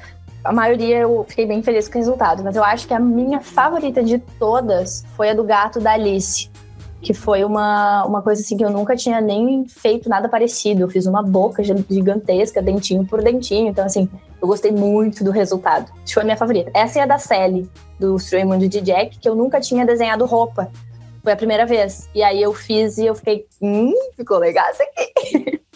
a 0.42 0.52
maioria 0.52 0.98
eu 0.98 1.24
fiquei 1.28 1.46
bem 1.46 1.62
feliz 1.62 1.86
com 1.88 1.94
o 1.94 1.98
resultado. 1.98 2.42
Mas 2.42 2.56
eu 2.56 2.64
acho 2.64 2.88
que 2.88 2.94
a 2.94 2.98
minha 2.98 3.40
favorita 3.40 4.02
de 4.02 4.18
todas 4.38 5.04
foi 5.16 5.30
a 5.30 5.34
do 5.34 5.44
gato 5.44 5.78
da 5.78 5.92
Alice 5.92 6.50
que 7.00 7.14
foi 7.14 7.44
uma, 7.44 8.04
uma 8.04 8.20
coisa 8.20 8.42
assim 8.42 8.56
que 8.56 8.64
eu 8.64 8.70
nunca 8.70 8.94
tinha 8.94 9.20
nem 9.20 9.66
feito 9.66 10.08
nada 10.08 10.28
parecido. 10.28 10.82
Eu 10.82 10.88
fiz 10.88 11.06
uma 11.06 11.22
boca 11.22 11.62
gigantesca, 11.64 12.60
dentinho 12.60 13.06
por 13.06 13.22
dentinho. 13.22 13.68
Então, 13.68 13.84
assim, 13.84 14.08
eu 14.40 14.46
gostei 14.46 14.70
muito 14.70 15.24
do 15.24 15.30
resultado. 15.30 15.90
Foi 16.12 16.22
a 16.22 16.24
minha 16.24 16.36
favorita. 16.36 16.70
Essa 16.74 16.98
é 17.00 17.02
a 17.02 17.06
da 17.06 17.18
Sally, 17.18 17.68
do 17.98 18.16
Mundo 18.46 18.68
de 18.68 18.80
Jack, 18.80 19.18
que 19.18 19.28
eu 19.28 19.34
nunca 19.34 19.60
tinha 19.60 19.86
desenhado 19.86 20.26
roupa. 20.26 20.70
Foi 21.22 21.32
a 21.32 21.36
primeira 21.36 21.66
vez. 21.66 22.08
E 22.14 22.22
aí 22.22 22.40
eu 22.42 22.52
fiz 22.54 22.98
e 22.98 23.06
eu 23.06 23.14
fiquei, 23.14 23.46
hum, 23.60 23.92
ficou 24.16 24.38
legal 24.38 24.64
isso 24.70 24.82
aqui. 24.82 25.60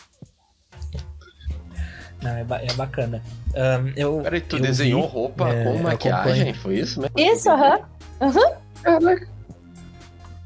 Não, 2.23 2.31
é, 2.31 2.45
ba 2.45 2.61
é 2.63 2.73
bacana. 2.73 3.23
Um, 3.55 3.93
eu, 3.97 4.21
Peraí, 4.23 4.41
tu 4.41 4.57
eu 4.57 4.63
desenhou 4.63 5.03
vi, 5.03 5.09
roupa 5.09 5.51
é, 5.51 5.65
com 5.65 5.79
maquiagem? 5.79 6.55
Foi 6.55 6.77
isso 6.77 7.01
mesmo? 7.01 7.15
Isso, 7.19 7.51
aham. 7.51 7.81
Uhum. 8.21 8.29
Uhum. 8.29 8.55
Caraca. 8.83 9.29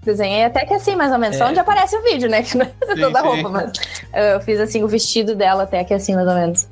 Desenhei 0.02 0.44
até 0.44 0.64
que 0.64 0.74
assim, 0.74 0.96
mais 0.96 1.12
ou 1.12 1.18
menos. 1.18 1.36
É. 1.36 1.38
Só 1.38 1.46
onde 1.48 1.60
aparece 1.60 1.96
o 1.96 2.02
vídeo, 2.02 2.28
né? 2.28 2.42
Que 2.48 2.56
não 2.56 2.66
é 2.66 2.94
sim, 2.94 3.00
toda 3.00 3.20
a 3.20 3.22
roupa, 3.22 3.48
mas 3.48 3.72
eu 4.12 4.40
fiz 4.40 4.58
assim 4.58 4.82
o 4.82 4.88
vestido 4.88 5.36
dela 5.36 5.62
até 5.64 5.84
que 5.84 5.94
assim, 5.94 6.14
mais 6.14 6.26
ou 6.26 6.34
menos. 6.34 6.66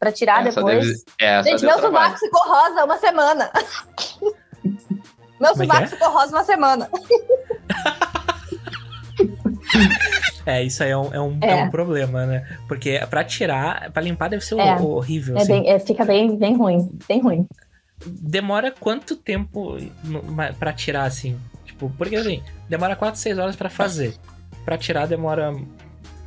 Pra 0.00 0.10
tirar 0.10 0.44
essa 0.46 0.60
depois. 0.60 1.04
Deve... 1.18 1.50
Gente, 1.50 1.64
meu 1.64 1.78
sovaco 1.78 2.18
ficou 2.18 2.40
rosa 2.48 2.84
uma 2.84 2.98
semana. 2.98 3.50
meu 5.44 5.52
é 5.52 5.54
sovaco 5.54 5.82
é? 5.82 5.86
ficou 5.86 6.10
rosa 6.10 6.36
uma 6.36 6.44
semana. 6.44 6.88
É, 10.46 10.62
isso 10.62 10.82
aí 10.82 10.90
é 10.90 10.96
um, 10.96 11.14
é 11.14 11.20
um, 11.20 11.38
é. 11.40 11.50
é 11.50 11.64
um, 11.64 11.70
problema, 11.70 12.26
né? 12.26 12.46
Porque 12.68 13.00
pra 13.08 13.24
tirar, 13.24 13.90
pra 13.90 14.02
limpar 14.02 14.28
deve 14.28 14.44
ser 14.44 14.58
é. 14.58 14.76
horrível. 14.76 15.36
É 15.36 15.42
assim. 15.42 15.62
bem, 15.62 15.80
fica 15.80 16.04
bem, 16.04 16.36
bem 16.36 16.56
ruim, 16.56 16.90
bem 17.08 17.20
ruim. 17.20 17.46
Demora 18.06 18.70
quanto 18.70 19.16
tempo 19.16 19.76
pra 20.58 20.72
tirar, 20.72 21.04
assim? 21.04 21.38
Tipo, 21.64 21.90
porque 21.96 22.16
assim, 22.16 22.42
demora 22.68 22.94
4, 22.94 23.18
6 23.18 23.38
horas 23.38 23.56
para 23.56 23.70
fazer. 23.70 24.14
Para 24.64 24.76
tirar 24.76 25.06
demora. 25.06 25.54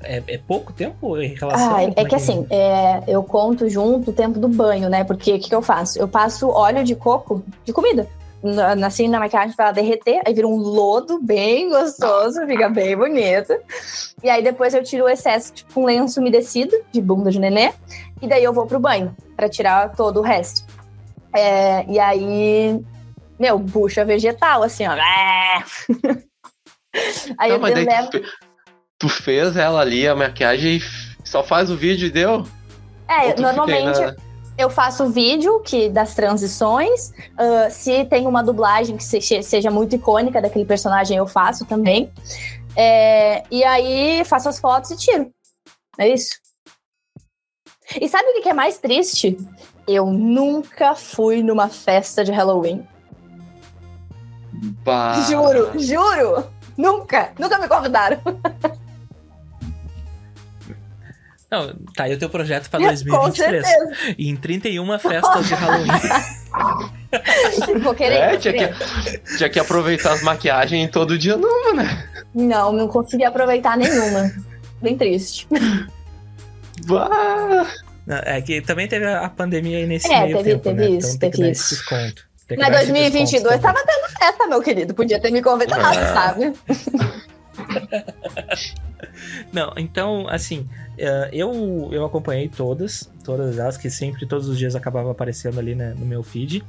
É, 0.02 0.22
é, 0.28 0.38
pouco 0.38 0.72
tempo 0.74 1.20
em 1.20 1.34
relação 1.34 1.76
ah, 1.76 1.84
É, 1.84 1.92
é 1.96 2.06
que 2.06 2.14
assim, 2.14 2.46
é, 2.52 3.04
eu 3.08 3.24
conto 3.24 3.68
junto 3.68 4.12
o 4.12 4.14
tempo 4.14 4.40
do 4.40 4.48
banho, 4.48 4.90
né? 4.90 5.04
Porque 5.04 5.34
o 5.34 5.40
que, 5.40 5.50
que 5.50 5.56
eu 5.56 5.62
faço? 5.62 6.00
Eu 6.00 6.08
passo 6.08 6.50
óleo 6.50 6.84
de 6.84 6.96
coco 6.96 7.44
de 7.66 7.74
comida 7.74 8.08
assim 8.86 9.08
na 9.08 9.20
maquiagem 9.20 9.56
para 9.56 9.66
ela 9.66 9.74
derreter, 9.74 10.22
aí 10.26 10.34
vira 10.34 10.48
um 10.48 10.56
lodo 10.56 11.20
bem 11.22 11.70
gostoso, 11.70 12.46
fica 12.46 12.70
bem 12.70 12.96
bonito. 12.96 13.54
E 14.24 14.30
aí 14.30 14.44
depois 14.44 14.74
eu 14.74 14.84
tiro 14.84 15.06
o 15.06 15.10
excesso, 15.10 15.54
tipo 15.54 15.82
um 15.82 15.86
lenço 15.86 16.20
umedecido 16.20 16.76
de 16.92 17.02
bunda 17.02 17.32
de 17.32 17.40
nenê, 17.40 17.74
e 18.22 18.28
daí 18.28 18.44
eu 18.44 18.54
vou 18.54 18.66
pro 18.66 18.80
banho 18.80 19.16
para 19.36 19.50
tirar 19.50 19.96
todo 19.96 20.20
o 20.20 20.24
resto. 20.24 20.66
É, 21.34 21.86
e 21.88 22.00
aí 22.00 22.80
meu, 23.40 23.60
bucha 23.60 24.04
vegetal, 24.04 24.64
assim, 24.64 24.86
ó. 24.88 24.96
Aí 27.38 27.52
Não, 27.52 27.60
mas 27.60 27.76
daí 27.76 27.86
levo... 27.86 28.10
tu, 28.10 28.24
tu, 28.98 29.10
fez 29.10 29.56
ela 29.56 29.82
ali, 29.82 30.08
a 30.08 30.16
maquiagem, 30.16 30.82
só 31.24 31.44
faz 31.44 31.70
o 31.70 31.78
vídeo 31.78 32.08
e 32.08 32.10
deu? 32.10 32.48
É, 33.08 33.40
normalmente 33.40 34.00
eu 34.58 34.70
faço 34.70 35.06
o 35.06 35.10
vídeo 35.10 35.60
que, 35.60 35.90
das 35.90 36.16
transições. 36.16 37.10
Uh, 37.10 37.70
se 37.70 38.06
tem 38.06 38.26
uma 38.26 38.44
dublagem 38.44 38.98
que 38.98 39.04
se, 39.04 39.22
seja 39.44 39.70
muito 39.70 39.96
icônica 39.96 40.42
daquele 40.42 40.66
personagem, 40.66 41.18
eu 41.18 41.28
faço 41.28 41.66
também. 41.66 42.12
É, 42.76 43.44
e 43.52 43.64
aí 43.64 44.24
faço 44.26 44.50
as 44.50 44.60
fotos 44.60 44.92
e 44.92 44.98
tiro. 44.98 45.32
É 45.98 46.08
isso. 46.10 46.36
E 48.02 48.10
sabe 48.10 48.28
o 48.30 48.42
que 48.42 48.50
é 48.50 48.54
mais 48.54 48.78
triste? 48.80 49.38
Eu 49.88 50.08
nunca 50.08 50.96
fui 50.96 51.42
numa 51.42 51.70
festa 51.70 52.24
de 52.24 52.32
Halloween. 52.32 52.86
Bah. 54.84 55.22
Juro, 55.22 55.80
juro. 55.80 56.48
Nunca, 56.76 57.32
nunca 57.40 57.60
me 57.60 57.68
convidaram. 57.68 58.20
Não, 61.50 61.74
tá 61.96 62.04
aí 62.04 62.14
o 62.14 62.20
teu 62.20 62.30
projeto 62.30 62.70
pra 62.70 62.78
2023. 62.80 63.66
em 64.18 64.36
31 64.36 65.00
festas 65.00 65.48
de 65.48 65.54
Halloween. 65.54 65.88
Vou 67.82 67.96
querer. 67.96 68.16
É, 68.16 68.38
tinha 68.38 68.54
que, 68.54 69.38
tinha 69.38 69.50
que 69.50 69.60
aproveitar 69.60 70.12
as 70.12 70.22
maquiagens 70.22 70.92
todo 70.92 71.18
dia, 71.18 71.38
não, 71.38 71.74
né? 71.74 72.06
Não, 72.36 72.74
não 72.74 72.88
consegui 72.90 73.24
aproveitar 73.24 73.78
nenhuma. 73.78 74.30
Bem 74.82 74.98
triste. 74.98 75.48
Bah. 76.86 77.66
É 78.10 78.42
que 78.42 78.62
também 78.62 78.88
teve 78.88 79.06
a 79.06 79.30
pandemia 79.30 79.78
aí 79.78 79.88
nesse 79.88 80.12
é, 80.12 80.24
meio 80.24 80.38
teve, 80.38 80.50
tempo, 80.52 80.64
teve 80.64 80.82
né? 80.82 80.90
isso, 80.90 81.16
então 81.16 81.30
teve 81.30 81.52
isso. 81.52 81.76
Desconto. 81.76 82.28
Na 82.58 82.70
2022 82.70 83.62
tava 83.62 83.84
tendo 83.86 84.10
festa, 84.18 84.48
meu 84.48 84.62
querido. 84.62 84.94
Podia 84.94 85.20
ter 85.20 85.32
me 85.32 85.42
convidado, 85.42 86.00
é. 86.00 86.14
sabe? 86.14 86.54
Não, 89.52 89.74
então, 89.78 90.28
assim, 90.28 90.68
eh, 90.98 91.30
eu, 91.32 91.90
eu 91.92 92.06
acompanhei 92.06 92.50
todas, 92.50 93.10
todas 93.24 93.58
elas, 93.58 93.78
que 93.78 93.90
sempre, 93.90 94.26
todos 94.26 94.48
os 94.48 94.58
dias 94.58 94.76
acabava 94.76 95.12
aparecendo 95.12 95.60
ali 95.60 95.76
né, 95.76 95.94
no 95.98 96.06
meu 96.06 96.24
feed. 96.24 96.64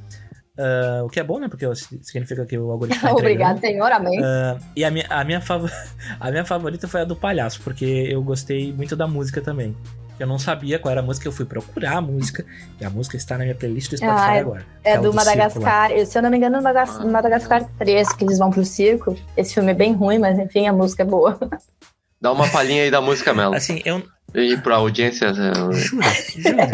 Uh, 0.59 1.05
o 1.05 1.09
que 1.09 1.21
é 1.21 1.23
bom, 1.23 1.39
né? 1.39 1.47
Porque 1.49 1.65
significa 2.03 2.45
que 2.45 2.59
o 2.59 2.69
algoritmo 2.73 3.01
tá 3.01 3.13
Obrigado, 3.15 3.61
senhor, 3.61 3.93
amém. 3.93 4.19
Uh, 4.21 4.59
e 4.75 4.85
a 4.85 4.91
minha, 4.91 5.07
a, 5.09 5.23
minha 5.23 5.41
a 6.19 6.31
minha 6.33 6.45
favorita 6.45 6.89
foi 6.89 7.03
a 7.03 7.05
do 7.05 7.15
palhaço, 7.15 7.61
porque 7.63 7.85
eu 7.85 8.21
gostei 8.25 8.73
muito 8.73 8.97
da 8.97 9.07
música 9.07 9.41
também. 9.41 9.77
Eu 10.19 10.27
não 10.27 10.39
sabia 10.39 10.79
qual 10.79 10.91
era 10.91 11.01
a 11.01 11.05
música, 11.05 11.29
eu 11.29 11.33
fui 11.33 11.45
procurar 11.45 11.99
a 11.99 12.01
música, 12.01 12.45
e 12.81 12.85
a 12.85 12.91
música 12.91 13.17
está 13.17 13.39
na 13.39 13.45
minha 13.45 13.55
playlist 13.55 13.91
do 13.91 13.97
Spotify 13.97 14.21
ah, 14.21 14.35
é, 14.35 14.41
agora. 14.41 14.67
É, 14.85 14.93
é 14.93 14.97
do, 14.97 15.11
do 15.11 15.15
Madagascar, 15.15 15.91
se 16.07 16.19
eu 16.19 16.23
não 16.23 16.31
me 16.31 16.37
engano, 16.37 16.57
é 16.57 17.05
Madagascar 17.07 17.65
3, 17.79 18.13
que 18.13 18.25
eles 18.25 18.39
vão 18.39 18.51
pro 18.51 18.65
circo. 18.65 19.17
Esse 19.37 19.55
filme 19.55 19.71
é 19.71 19.75
bem 19.75 19.93
ruim, 19.93 20.19
mas 20.19 20.39
enfim, 20.39 20.67
a 20.67 20.73
música 20.73 21.03
é 21.03 21.07
boa. 21.07 21.39
Dá 22.21 22.33
uma 22.33 22.49
palhinha 22.49 22.83
aí 22.83 22.91
da 22.91 23.01
música, 23.01 23.33
Melo. 23.33 23.55
Assim, 23.55 23.81
eu. 23.85 24.03
E 24.35 24.57
pra 24.57 24.77
audiência. 24.77 25.27
Eu... 25.27 25.73
Jura, 25.73 26.07
jura, 26.37 26.69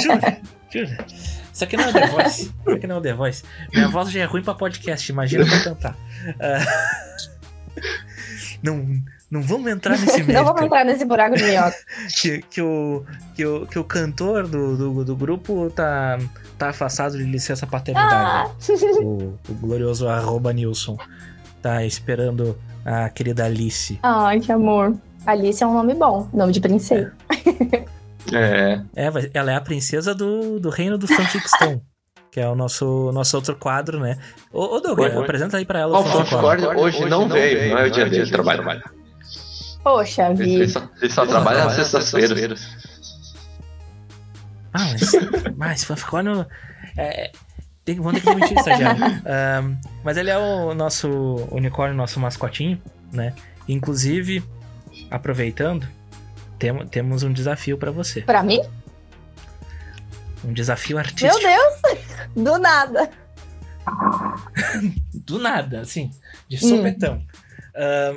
jura, 0.00 0.40
jura. 0.70 1.06
Isso 1.52 1.64
aqui 1.64 1.76
não 1.76 1.84
é 1.84 1.92
The 1.92 2.06
Voice. 2.08 2.42
Isso 2.42 2.70
aqui 2.70 2.86
não 2.86 2.98
é 2.98 3.00
The 3.00 3.14
Voice. 3.14 3.44
Minha 3.72 3.88
voz 3.88 4.10
já 4.10 4.20
é 4.20 4.24
ruim 4.24 4.42
pra 4.42 4.54
podcast, 4.54 5.10
imagina 5.10 5.46
pra 5.46 5.60
cantar. 5.62 5.96
Uh... 6.28 7.04
Não, 8.62 9.02
não 9.34 9.42
vamos 9.42 9.68
entrar 9.68 9.98
nesse 9.98 10.22
não 10.32 10.44
vamos 10.44 10.62
entrar 10.62 10.84
nesse 10.84 11.04
buraco 11.04 11.36
de 11.36 11.42
minhoca. 11.42 11.74
que, 12.22 12.40
que, 12.42 12.62
o, 12.62 13.04
que, 13.34 13.44
o, 13.44 13.66
que 13.66 13.78
o 13.80 13.84
cantor 13.84 14.46
do, 14.46 14.76
do, 14.76 15.04
do 15.04 15.16
grupo 15.16 15.68
tá, 15.70 16.18
tá 16.56 16.70
afastado 16.70 17.18
de 17.18 17.24
licença 17.24 17.66
paternidade. 17.66 18.14
Ah. 18.14 18.50
O, 19.02 19.36
o 19.48 19.54
glorioso 19.54 20.08
arroba 20.08 20.52
Nilson. 20.52 20.96
Tá 21.60 21.84
esperando 21.84 22.56
a 22.84 23.08
querida 23.08 23.44
Alice. 23.44 23.98
Ai, 24.02 24.38
que 24.38 24.52
amor. 24.52 24.94
Alice 25.26 25.64
é 25.64 25.66
um 25.66 25.74
nome 25.74 25.94
bom, 25.94 26.28
nome 26.32 26.52
de 26.52 26.60
princesa. 26.60 27.12
É. 28.32 28.80
é, 28.94 29.30
ela 29.32 29.50
é 29.50 29.56
a 29.56 29.60
princesa 29.60 30.14
do, 30.14 30.60
do 30.60 30.70
reino 30.70 30.96
do 30.96 31.08
Fanficstone. 31.08 31.82
que 32.30 32.38
é 32.38 32.48
o 32.48 32.54
nosso, 32.54 33.10
nosso 33.12 33.36
outro 33.36 33.56
quadro, 33.56 33.98
né? 33.98 34.18
Ô, 34.52 34.76
ô 34.76 34.80
Douglas, 34.80 35.16
apresenta 35.16 35.56
aí 35.56 35.64
pra 35.64 35.80
ela 35.80 35.98
o, 35.98 36.02
o 36.02 36.44
Hoje, 36.44 36.66
hoje 36.66 37.04
não 37.06 37.28
veio, 37.28 37.70
não 37.70 37.78
é 37.78 37.86
o 37.86 37.90
dia, 37.90 38.08
dia 38.08 38.24
de 38.24 38.30
trabalho. 38.30 38.62
trabalho. 38.62 39.03
Poxa 39.84 40.30
Ele 40.30 40.44
vida. 40.44 40.68
só, 40.68 40.88
ele 41.00 41.12
só 41.12 41.26
trabalha 41.26 41.64
nas 41.66 41.74
sextas-feiras. 41.74 42.66
Ah, 44.72 44.86
mas, 44.92 45.12
mas 45.56 45.84
fanficórnio. 45.84 46.46
É, 46.96 47.30
tem, 47.84 47.96
vamos 47.96 48.14
ter 48.14 48.20
que 48.22 48.34
demitir 48.34 48.58
estagiário. 48.58 49.02
Ahn, 49.26 49.76
mas 50.02 50.16
ele 50.16 50.30
é 50.30 50.38
o 50.38 50.74
nosso 50.74 51.08
unicórnio, 51.52 51.94
nosso 51.96 52.18
mascotinho, 52.18 52.80
né? 53.12 53.34
Inclusive, 53.68 54.42
aproveitando, 55.10 55.86
tem, 56.58 56.74
temos 56.88 57.22
um 57.22 57.32
desafio 57.32 57.76
pra 57.78 57.90
você. 57.90 58.22
Pra 58.22 58.42
mim? 58.42 58.60
Um 60.44 60.52
desafio 60.52 60.96
Meu 60.96 61.04
artístico. 61.04 61.40
Deus! 61.40 62.34
Do 62.34 62.58
nada. 62.58 63.10
Do 65.14 65.38
nada, 65.38 65.80
assim, 65.82 66.10
de 66.48 66.56
Hum. 66.56 66.68
sopetão. 66.70 67.22
Ahn, 67.76 68.16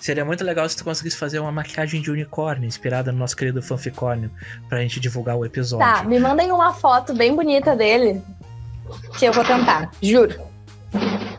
seria 0.00 0.24
muito 0.24 0.44
legal 0.44 0.68
se 0.68 0.76
tu 0.76 0.84
conseguisse 0.84 1.16
fazer 1.16 1.38
uma 1.38 1.52
maquiagem 1.52 2.00
de 2.02 2.10
unicórnio 2.10 2.66
inspirada 2.66 3.10
no 3.12 3.18
nosso 3.18 3.36
querido 3.36 3.62
fanficórnio 3.62 4.30
pra 4.68 4.80
gente 4.80 5.00
divulgar 5.00 5.36
o 5.36 5.44
episódio. 5.44 5.86
Tá, 5.86 6.02
me 6.04 6.18
mandem 6.18 6.50
uma 6.52 6.72
foto 6.72 7.14
bem 7.14 7.34
bonita 7.34 7.74
dele. 7.76 8.22
Que 9.18 9.26
eu 9.26 9.32
vou 9.32 9.44
tentar, 9.44 9.90
juro. 10.02 10.34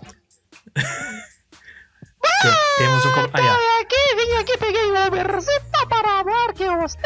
Tem- 2.42 2.52
temos 2.78 3.06
um. 3.06 3.12
com- 3.14 3.30
Aí, 3.34 3.44
ó. 3.46 3.82
aqui, 3.82 4.16
vim 4.16 4.34
aqui, 4.40 4.58
peguei 4.58 4.92
o 4.92 5.08
Uberzita 5.08 5.86
para 5.90 6.24
falar 6.24 6.54
que 6.54 6.66
você. 6.66 6.98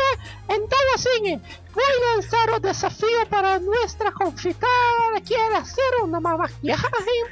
Então, 0.50 0.94
assim, 0.94 1.42
vou 1.74 2.16
lançar 2.16 2.50
o 2.52 2.60
desafio 2.60 3.26
para 3.28 3.60
nossa 3.60 4.12
confitada 4.12 5.22
que 5.24 5.34
quer 5.34 5.52
fazer 5.52 6.04
uma 6.04 6.20
maquiagem 6.20 7.06
mim. 7.06 7.26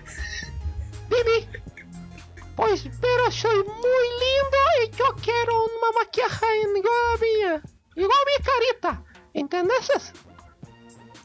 Pois, 2.55 2.83
pero 2.99 3.31
sou 3.31 3.51
muito 3.51 3.71
lindo 3.71 4.61
e 4.79 5.01
eu 5.01 5.15
quero 5.15 5.53
uma 5.53 5.91
maquiagem 5.93 6.77
igual 6.77 7.13
a 7.13 7.17
minha. 7.17 7.63
Igual 7.95 8.19
a 8.19 8.25
minha 8.25 8.39
carita. 8.43 9.03
Entendesses? 9.33 10.13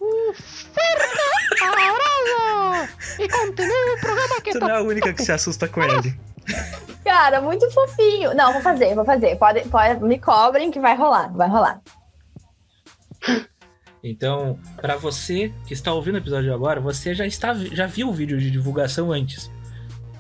Um 0.01 0.33
forte 0.35 1.65
abraço! 1.65 3.23
E 3.23 3.29
continue 3.29 3.95
o 3.97 4.01
programa 4.01 4.41
que 4.41 4.53
Tu 4.53 4.61
tá 4.61 4.69
não 4.69 4.75
é 4.75 4.79
a 4.79 4.83
única 4.83 5.13
que 5.13 5.23
se 5.23 5.33
assusta 5.33 5.67
com 5.69 5.83
ele. 5.83 6.19
Cara, 7.03 7.41
muito 7.41 7.69
fofinho. 7.71 8.35
Não, 8.35 8.53
vou 8.53 8.63
fazer, 8.63 8.95
vou 8.95 9.05
fazer. 9.05 9.37
Pode, 9.37 9.63
pode, 9.69 10.03
me 10.05 10.19
cobrem 10.19 10.71
que 10.71 10.79
vai 10.79 10.97
rolar, 10.97 11.33
vai 11.33 11.49
rolar. 11.49 11.81
Então, 14.03 14.59
pra 14.77 14.97
você 14.97 15.53
que 15.67 15.73
está 15.73 15.93
ouvindo 15.93 16.15
o 16.15 16.19
episódio 16.19 16.55
agora, 16.55 16.81
você 16.81 17.15
já 17.15 17.27
está 17.27 17.55
já 17.55 17.87
viu 17.87 18.09
o 18.09 18.13
vídeo 18.13 18.39
de 18.39 18.51
divulgação 18.51 19.11
antes. 19.11 19.51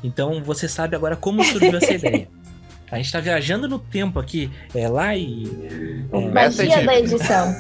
Então, 0.05 0.43
você 0.43 0.69
sabe 0.69 0.95
agora 0.97 1.17
como 1.17 1.43
surgiu 1.45 1.77
essa 1.77 1.93
ideia. 1.95 2.29
A 2.91 2.97
gente 2.99 3.11
tá 3.11 3.19
viajando 3.21 3.69
no 3.69 3.79
tempo 3.81 4.19
aqui, 4.21 4.51
é 4.75 4.89
lá 4.89 5.17
e 5.17 5.47
Um 6.13 6.29
é. 6.29 6.33
Magia 6.33 6.85
da 6.87 6.97
edição. 6.97 7.53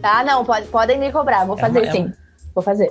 Tá? 0.00 0.24
Não, 0.24 0.44
pode, 0.44 0.66
podem 0.68 0.98
me 0.98 1.12
cobrar. 1.12 1.44
Vou 1.44 1.56
É 1.58 1.60
fazer 1.60 1.84
é 1.84 1.92
sim. 1.92 2.12
Vou 2.54 2.64
fazer. 2.64 2.90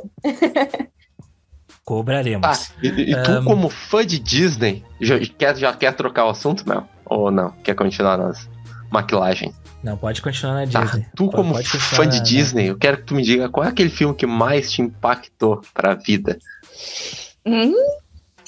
cobraremos. 1.84 2.42
Tá, 2.42 2.74
e, 2.84 2.88
e 2.88 3.24
tu, 3.24 3.32
Ahn. 3.32 3.44
como 3.44 3.70
fã 3.70 4.06
de 4.06 4.20
Disney, 4.20 4.84
já 5.02 5.20
quer, 5.20 5.56
já 5.58 5.74
quer 5.74 5.94
trocar 5.94 6.26
o 6.26 6.30
assunto, 6.30 6.68
Mel? 6.68 6.88
Ou 7.06 7.32
não? 7.32 7.52
Quer 7.64 7.74
continuar 7.76 8.18
nas 8.18 8.48
maquilagens? 8.92 9.56
Não, 9.84 9.98
pode 9.98 10.22
continuar 10.22 10.66
na 10.66 10.72
Tá, 10.72 10.84
Disney. 10.84 11.06
tu, 11.16 11.26
Pode- 11.26 11.36
como 11.36 11.54
pode 11.54 11.68
fã 11.68 12.08
de 12.08 12.18
na- 12.18 12.24
Disney, 12.24 12.70
eu 12.70 12.78
quero 12.78 12.98
que 12.98 13.04
tu 13.04 13.16
me 13.16 13.24
diga 13.24 13.50
qual 13.50 13.66
é 13.66 13.70
aquele 13.70 13.90
filme 13.90 14.14
que 14.14 14.28
mais 14.28 14.72
te 14.72 14.82
impactou 14.82 15.62
pra 15.74 15.96
vida. 15.96 16.38
Hum? 17.46 17.74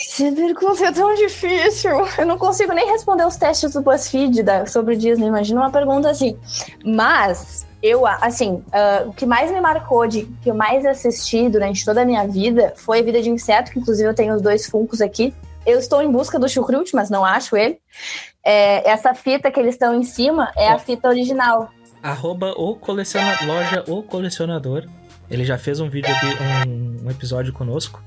Essa 0.02 0.32
pergunta 0.32 0.84
é 0.84 0.92
tão 0.92 1.14
difícil. 1.14 1.92
Eu 2.18 2.26
não 2.26 2.38
consigo 2.38 2.74
nem 2.74 2.90
responder 2.90 3.26
os 3.26 3.36
testes 3.36 3.74
do 3.74 3.82
BuzzFeed 3.82 4.42
da, 4.42 4.66
sobre 4.66 4.96
Disney. 4.96 5.28
Imagina 5.28 5.62
uma 5.62 5.70
pergunta 5.70 6.10
assim. 6.10 6.38
Mas, 6.84 7.68
eu, 7.84 8.08
assim, 8.08 8.64
ah, 8.72 9.04
o 9.06 9.14
que 9.14 9.28
mais 9.28 9.52
me 9.52 9.62
marcou, 9.62 10.08
de 10.08 10.24
que 10.42 10.50
eu 10.50 10.56
mais 10.56 10.86
assisti 10.88 11.48
durante 11.50 11.86
toda 11.86 12.02
a 12.02 12.06
minha 12.06 12.28
vida 12.28 12.74
foi 12.76 13.04
Vida 13.04 13.22
de 13.22 13.30
Inseto, 13.30 13.72
que 13.72 13.80
inclusive 13.80 14.10
eu 14.10 14.16
tenho 14.16 14.34
os 14.36 14.42
dois 14.42 14.66
funcos 14.66 15.02
aqui. 15.02 15.34
Eu 15.66 15.78
estou 15.78 16.02
em 16.02 16.12
busca 16.12 16.40
do 16.40 16.50
Chucrute, 16.50 16.96
mas 16.96 17.12
não 17.12 17.24
acho 17.24 17.56
ele. 17.56 17.78
É, 18.44 18.90
essa 18.90 19.14
fita 19.14 19.52
que 19.52 19.60
eles 19.60 19.76
estão 19.76 19.94
em 19.94 20.04
cima 20.04 20.52
é 20.58 20.70
a 20.70 20.80
fita 20.80 21.08
original. 21.08 21.70
Arroba 22.02 22.54
o 22.58 22.76
coleciona... 22.76 23.38
loja 23.46 23.84
o 23.88 24.02
colecionador. 24.02 24.88
Ele 25.30 25.46
já 25.46 25.60
fez 25.60 25.80
um 25.80 25.88
vídeo 25.88 26.12
aqui, 26.12 26.26
um, 26.68 27.06
um 27.06 27.12
episódio 27.12 27.54
conosco. 27.54 28.02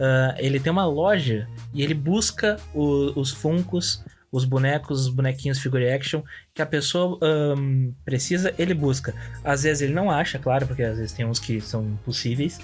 Ah, 0.00 0.34
ele 0.38 0.58
tem 0.58 0.72
uma 0.72 0.86
loja 0.86 1.46
e 1.74 1.82
ele 1.82 1.92
busca 1.94 2.56
o- 2.74 3.12
os 3.20 3.30
funcos, 3.30 4.02
os 4.32 4.44
bonecos, 4.44 5.00
os 5.06 5.08
bonequinhos 5.08 5.58
figure 5.58 5.90
action 5.90 6.22
que 6.54 6.62
a 6.62 6.66
pessoa 6.66 7.18
ahn, 7.22 7.90
precisa, 8.04 8.54
ele 8.58 8.72
busca. 8.72 9.12
Às 9.44 9.64
vezes 9.64 9.82
ele 9.82 9.92
não 9.92 10.10
acha, 10.10 10.38
claro, 10.38 10.66
porque 10.66 10.82
às 10.82 10.96
vezes 10.96 11.12
tem 11.12 11.26
uns 11.26 11.38
que 11.38 11.60
são 11.60 11.82
impossíveis. 11.84 12.58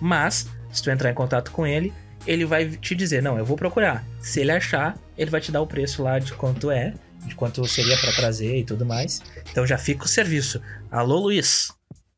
Mas, 0.00 0.48
se 0.70 0.82
tu 0.82 0.90
entrar 0.90 1.10
em 1.10 1.14
contato 1.14 1.50
com 1.50 1.66
ele, 1.66 1.92
ele 2.26 2.44
vai 2.44 2.68
te 2.68 2.94
dizer, 2.94 3.22
não, 3.22 3.38
eu 3.38 3.44
vou 3.44 3.56
procurar. 3.56 4.04
Se 4.20 4.40
ele 4.40 4.52
achar, 4.52 4.96
ele 5.16 5.30
vai 5.30 5.40
te 5.40 5.50
dar 5.50 5.62
o 5.62 5.66
preço 5.66 6.02
lá 6.02 6.18
de 6.18 6.32
quanto 6.34 6.70
é, 6.70 6.92
de 7.24 7.34
quanto 7.34 7.66
seria 7.66 7.96
pra 7.96 8.12
trazer 8.12 8.58
e 8.58 8.64
tudo 8.64 8.84
mais. 8.86 9.22
Então 9.50 9.66
já 9.66 9.78
fica 9.78 10.04
o 10.04 10.08
serviço. 10.08 10.60
Alô, 10.90 11.18
Luiz. 11.18 11.75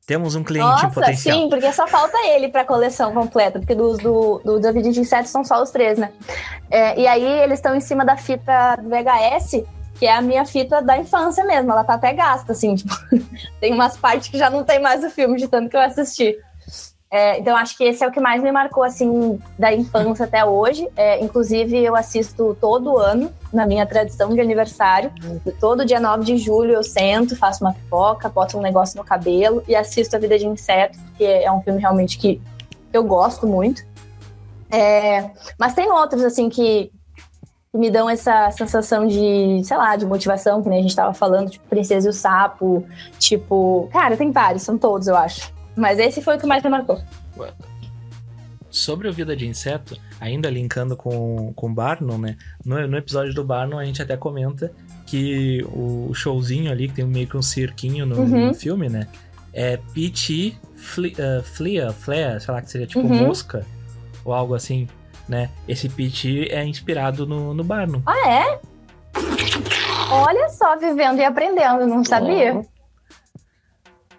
Temos 0.08 0.34
um 0.34 0.42
cliente 0.42 0.66
em 0.66 0.70
Nossa, 0.70 0.88
potencial. 0.88 1.36
sim, 1.36 1.50
porque 1.50 1.70
só 1.70 1.86
falta 1.86 2.16
ele 2.28 2.48
pra 2.48 2.64
coleção 2.64 3.12
completa, 3.12 3.58
porque 3.58 3.74
dos 3.74 3.98
do, 3.98 4.40
do 4.42 4.58
David 4.58 4.90
de 4.90 5.00
Insetos 5.00 5.30
são 5.30 5.44
só 5.44 5.62
os 5.62 5.70
três, 5.70 5.98
né? 5.98 6.10
É, 6.70 6.98
e 6.98 7.06
aí 7.06 7.22
eles 7.22 7.58
estão 7.58 7.76
em 7.76 7.80
cima 7.80 8.06
da 8.06 8.16
fita 8.16 8.76
do 8.76 8.88
VHS, 8.88 9.66
que 9.98 10.06
é 10.06 10.12
a 10.14 10.22
minha 10.22 10.46
fita 10.46 10.80
da 10.80 10.96
infância 10.96 11.44
mesmo. 11.44 11.70
Ela 11.72 11.84
tá 11.84 11.92
até 11.92 12.14
gasta, 12.14 12.52
assim, 12.52 12.74
tipo, 12.74 12.94
tem 13.60 13.74
umas 13.74 13.98
partes 13.98 14.28
que 14.28 14.38
já 14.38 14.48
não 14.48 14.64
tem 14.64 14.80
mais 14.80 15.04
o 15.04 15.10
filme 15.10 15.36
de 15.36 15.46
tanto 15.46 15.68
que 15.68 15.76
eu 15.76 15.80
assisti. 15.82 16.34
É, 17.10 17.38
então 17.38 17.56
acho 17.56 17.76
que 17.76 17.84
esse 17.84 18.04
é 18.04 18.06
o 18.06 18.12
que 18.12 18.20
mais 18.20 18.42
me 18.42 18.52
marcou, 18.52 18.84
assim, 18.84 19.40
da 19.58 19.72
infância 19.72 20.26
até 20.26 20.44
hoje. 20.44 20.86
É, 20.94 21.22
inclusive, 21.24 21.78
eu 21.78 21.96
assisto 21.96 22.56
todo 22.60 22.98
ano, 22.98 23.32
na 23.52 23.66
minha 23.66 23.86
tradição 23.86 24.34
de 24.34 24.40
aniversário. 24.40 25.10
Todo 25.58 25.86
dia 25.86 25.98
9 25.98 26.24
de 26.24 26.36
julho 26.36 26.72
eu 26.72 26.82
sento, 26.82 27.34
faço 27.36 27.64
uma 27.64 27.72
pipoca, 27.72 28.28
boto 28.28 28.58
um 28.58 28.62
negócio 28.62 28.98
no 28.98 29.04
cabelo 29.04 29.62
e 29.66 29.74
assisto 29.74 30.16
A 30.16 30.18
Vida 30.18 30.38
de 30.38 30.46
Inseto, 30.46 30.98
porque 31.08 31.24
é 31.24 31.50
um 31.50 31.62
filme 31.62 31.80
realmente 31.80 32.18
que 32.18 32.40
eu 32.92 33.02
gosto 33.04 33.46
muito. 33.46 33.86
É, 34.70 35.30
mas 35.58 35.74
tem 35.74 35.90
outros, 35.90 36.22
assim, 36.22 36.50
que 36.50 36.92
que 37.70 37.76
me 37.76 37.90
dão 37.90 38.08
essa 38.08 38.50
sensação 38.50 39.06
de, 39.06 39.62
sei 39.62 39.76
lá, 39.76 39.94
de 39.94 40.06
motivação, 40.06 40.62
que 40.62 40.70
nem 40.70 40.78
a 40.78 40.82
gente 40.82 40.96
tava 40.96 41.12
falando, 41.12 41.50
tipo 41.50 41.68
Princesa 41.68 42.08
e 42.08 42.10
o 42.10 42.14
Sapo, 42.14 42.82
tipo... 43.18 43.90
Cara, 43.92 44.16
tem 44.16 44.32
vários, 44.32 44.62
são 44.62 44.78
todos, 44.78 45.06
eu 45.06 45.14
acho. 45.14 45.52
Mas 45.78 45.98
esse 45.98 46.20
foi 46.20 46.36
o 46.36 46.40
que 46.40 46.46
mais 46.46 46.62
me 46.62 46.68
marcou. 46.68 47.00
Sobre 48.70 49.08
o 49.08 49.12
Vida 49.12 49.34
de 49.34 49.46
Inseto, 49.46 49.96
ainda 50.20 50.50
linkando 50.50 50.96
com, 50.96 51.52
com 51.54 51.70
o 51.70 51.72
Barnum, 51.72 52.18
né? 52.18 52.36
No, 52.64 52.86
no 52.86 52.98
episódio 52.98 53.32
do 53.32 53.42
Barnum 53.44 53.78
a 53.78 53.84
gente 53.84 54.02
até 54.02 54.16
comenta 54.16 54.70
que 55.06 55.64
o 55.72 56.12
showzinho 56.12 56.70
ali, 56.70 56.88
que 56.88 56.94
tem 56.94 57.06
meio 57.06 57.26
que 57.26 57.36
um 57.36 57.42
cirquinho 57.42 58.04
no, 58.04 58.16
Uhum. 58.20 58.48
no 58.48 58.54
filme, 58.54 58.88
né? 58.88 59.08
É 59.54 59.78
P.T. 59.94 60.54
Fle- 60.76 61.14
uh, 61.18 61.42
Flea, 61.42 61.92
Flea, 61.92 62.38
sei 62.38 62.52
lá, 62.54 62.60
que 62.60 62.70
seria 62.70 62.86
tipo 62.86 63.00
Uhum. 63.06 63.26
mosca 63.26 63.64
ou 64.24 64.34
algo 64.34 64.54
assim, 64.54 64.86
né? 65.26 65.48
Esse 65.66 65.88
P.T. 65.88 66.48
é 66.50 66.62
inspirado 66.64 67.26
no, 67.26 67.54
no 67.54 67.64
Barnum. 67.64 68.02
Ah, 68.04 68.28
é? 68.28 68.60
Olha 70.10 70.48
só, 70.50 70.76
vivendo 70.76 71.18
e 71.20 71.24
aprendendo, 71.24 71.86
não 71.86 72.04
sabia? 72.04 72.60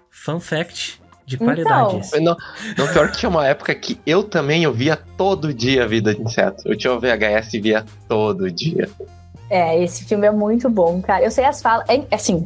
Fun 0.10 0.40
fact 0.40 0.99
de 1.30 1.36
Então. 1.36 1.48
qualidade. 1.48 1.98
esse. 2.00 2.20
Não, 2.20 2.36
não, 2.78 2.88
pior 2.88 3.12
que 3.12 3.18
tinha 3.20 3.30
uma 3.30 3.48
época 3.48 3.74
que 3.76 4.00
eu 4.06 4.24
também 4.24 4.64
eu 4.64 4.74
via 4.74 4.98
todo 5.18 5.54
dia 5.54 5.84
a 5.84 5.88
vida 5.88 6.14
de 6.14 6.22
inseto. 6.22 6.64
Eu 6.66 6.76
tinha 6.78 6.92
o 6.92 7.00
VHS 7.00 7.54
e 7.54 7.60
via 7.60 7.86
todo 8.08 8.52
dia. 8.52 8.90
É, 9.50 9.82
esse 9.84 10.04
filme 10.06 10.28
é 10.28 10.32
muito 10.32 10.70
bom, 10.70 11.02
cara. 11.02 11.24
Eu 11.24 11.32
sei 11.32 11.46
as 11.46 11.62
falas. 11.62 11.88
É, 11.90 12.04
assim, 12.14 12.46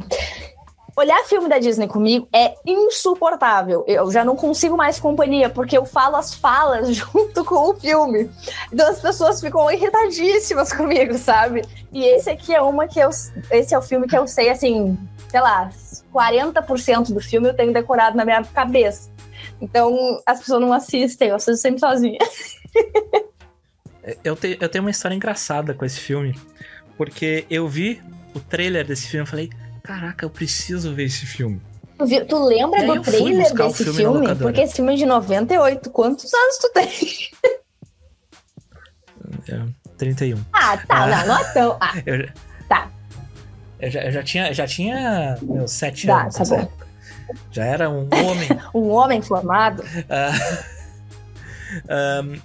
olhar 0.96 1.22
filme 1.24 1.48
da 1.48 1.58
Disney 1.58 1.86
comigo 1.88 2.28
é 2.34 2.54
insuportável. 2.66 3.84
Eu 3.86 4.10
já 4.10 4.24
não 4.24 4.36
consigo 4.36 4.76
mais 4.76 5.00
companhia, 5.00 5.48
porque 5.48 5.76
eu 5.76 5.84
falo 5.84 6.16
as 6.16 6.34
falas 6.34 6.88
junto 6.94 7.44
com 7.44 7.70
o 7.70 7.74
filme. 7.74 8.30
Então 8.72 8.88
as 8.88 9.00
pessoas 9.00 9.40
ficam 9.40 9.70
irritadíssimas 9.70 10.72
comigo, 10.72 11.16
sabe? 11.16 11.64
E 11.92 12.04
esse 12.04 12.28
aqui 12.30 12.54
é 12.54 12.60
uma 12.60 12.86
que 12.86 13.00
eu. 13.00 13.10
Esse 13.50 13.74
é 13.74 13.78
o 13.78 13.82
filme 13.82 14.06
que 14.06 14.16
eu 14.16 14.26
sei, 14.26 14.50
assim, 14.50 14.96
sei 15.34 15.40
lá, 15.40 15.68
40% 16.14 17.12
do 17.12 17.18
filme 17.20 17.48
eu 17.48 17.54
tenho 17.56 17.72
decorado 17.72 18.16
na 18.16 18.24
minha 18.24 18.44
cabeça. 18.44 19.10
Então 19.60 20.22
as 20.24 20.38
pessoas 20.38 20.60
não 20.60 20.72
assistem, 20.72 21.30
eu 21.30 21.34
assisto 21.34 21.56
sempre 21.60 21.80
sozinha. 21.80 22.18
Eu, 24.22 24.36
te- 24.36 24.58
eu 24.60 24.68
tenho 24.68 24.84
uma 24.84 24.90
história 24.90 25.14
engraçada 25.14 25.72
com 25.72 25.82
esse 25.82 25.98
filme. 25.98 26.38
Porque 26.94 27.46
eu 27.48 27.66
vi 27.66 28.02
o 28.34 28.38
trailer 28.40 28.86
desse 28.86 29.08
filme 29.08 29.26
e 29.26 29.30
falei: 29.30 29.50
Caraca, 29.82 30.26
eu 30.26 30.28
preciso 30.28 30.94
ver 30.94 31.04
esse 31.04 31.24
filme. 31.24 31.58
Tu, 31.96 32.04
viu- 32.04 32.26
tu 32.26 32.44
lembra 32.44 32.84
do 32.84 33.00
trailer 33.00 33.50
desse 33.54 33.82
filme 33.84 33.96
filme? 33.96 34.34
Porque 34.34 34.60
esse 34.60 34.74
filme 34.74 34.92
é 34.92 34.96
de 34.96 35.06
98. 35.06 35.88
Quantos 35.90 36.34
anos 36.34 36.58
tu 36.58 36.70
tem? 36.74 36.90
É, 39.48 39.62
31. 39.96 40.38
Ah, 40.52 40.76
tá, 40.76 41.04
Ah. 41.04 41.06
não, 41.06 41.26
não 41.28 41.38
é 41.38 41.52
tão. 41.54 41.78
Ah, 41.80 41.94
Eu. 42.04 42.28
Eu 43.84 43.90
já, 43.90 44.00
eu 44.02 44.12
já 44.12 44.22
tinha, 44.22 44.52
já 44.54 44.66
tinha 44.66 45.38
meus 45.42 45.72
sete 45.72 46.06
Tá, 46.06 46.22
anos 46.22 46.34
tá 46.36 46.44
bom. 46.44 46.54
época. 46.60 46.86
Já 47.50 47.64
era 47.64 47.90
um 47.90 48.08
homem. 48.12 48.48
Um 48.74 48.88
homem 48.90 49.20
formado. 49.22 49.82
Ah, 50.08 50.32
ahn, 51.88 52.36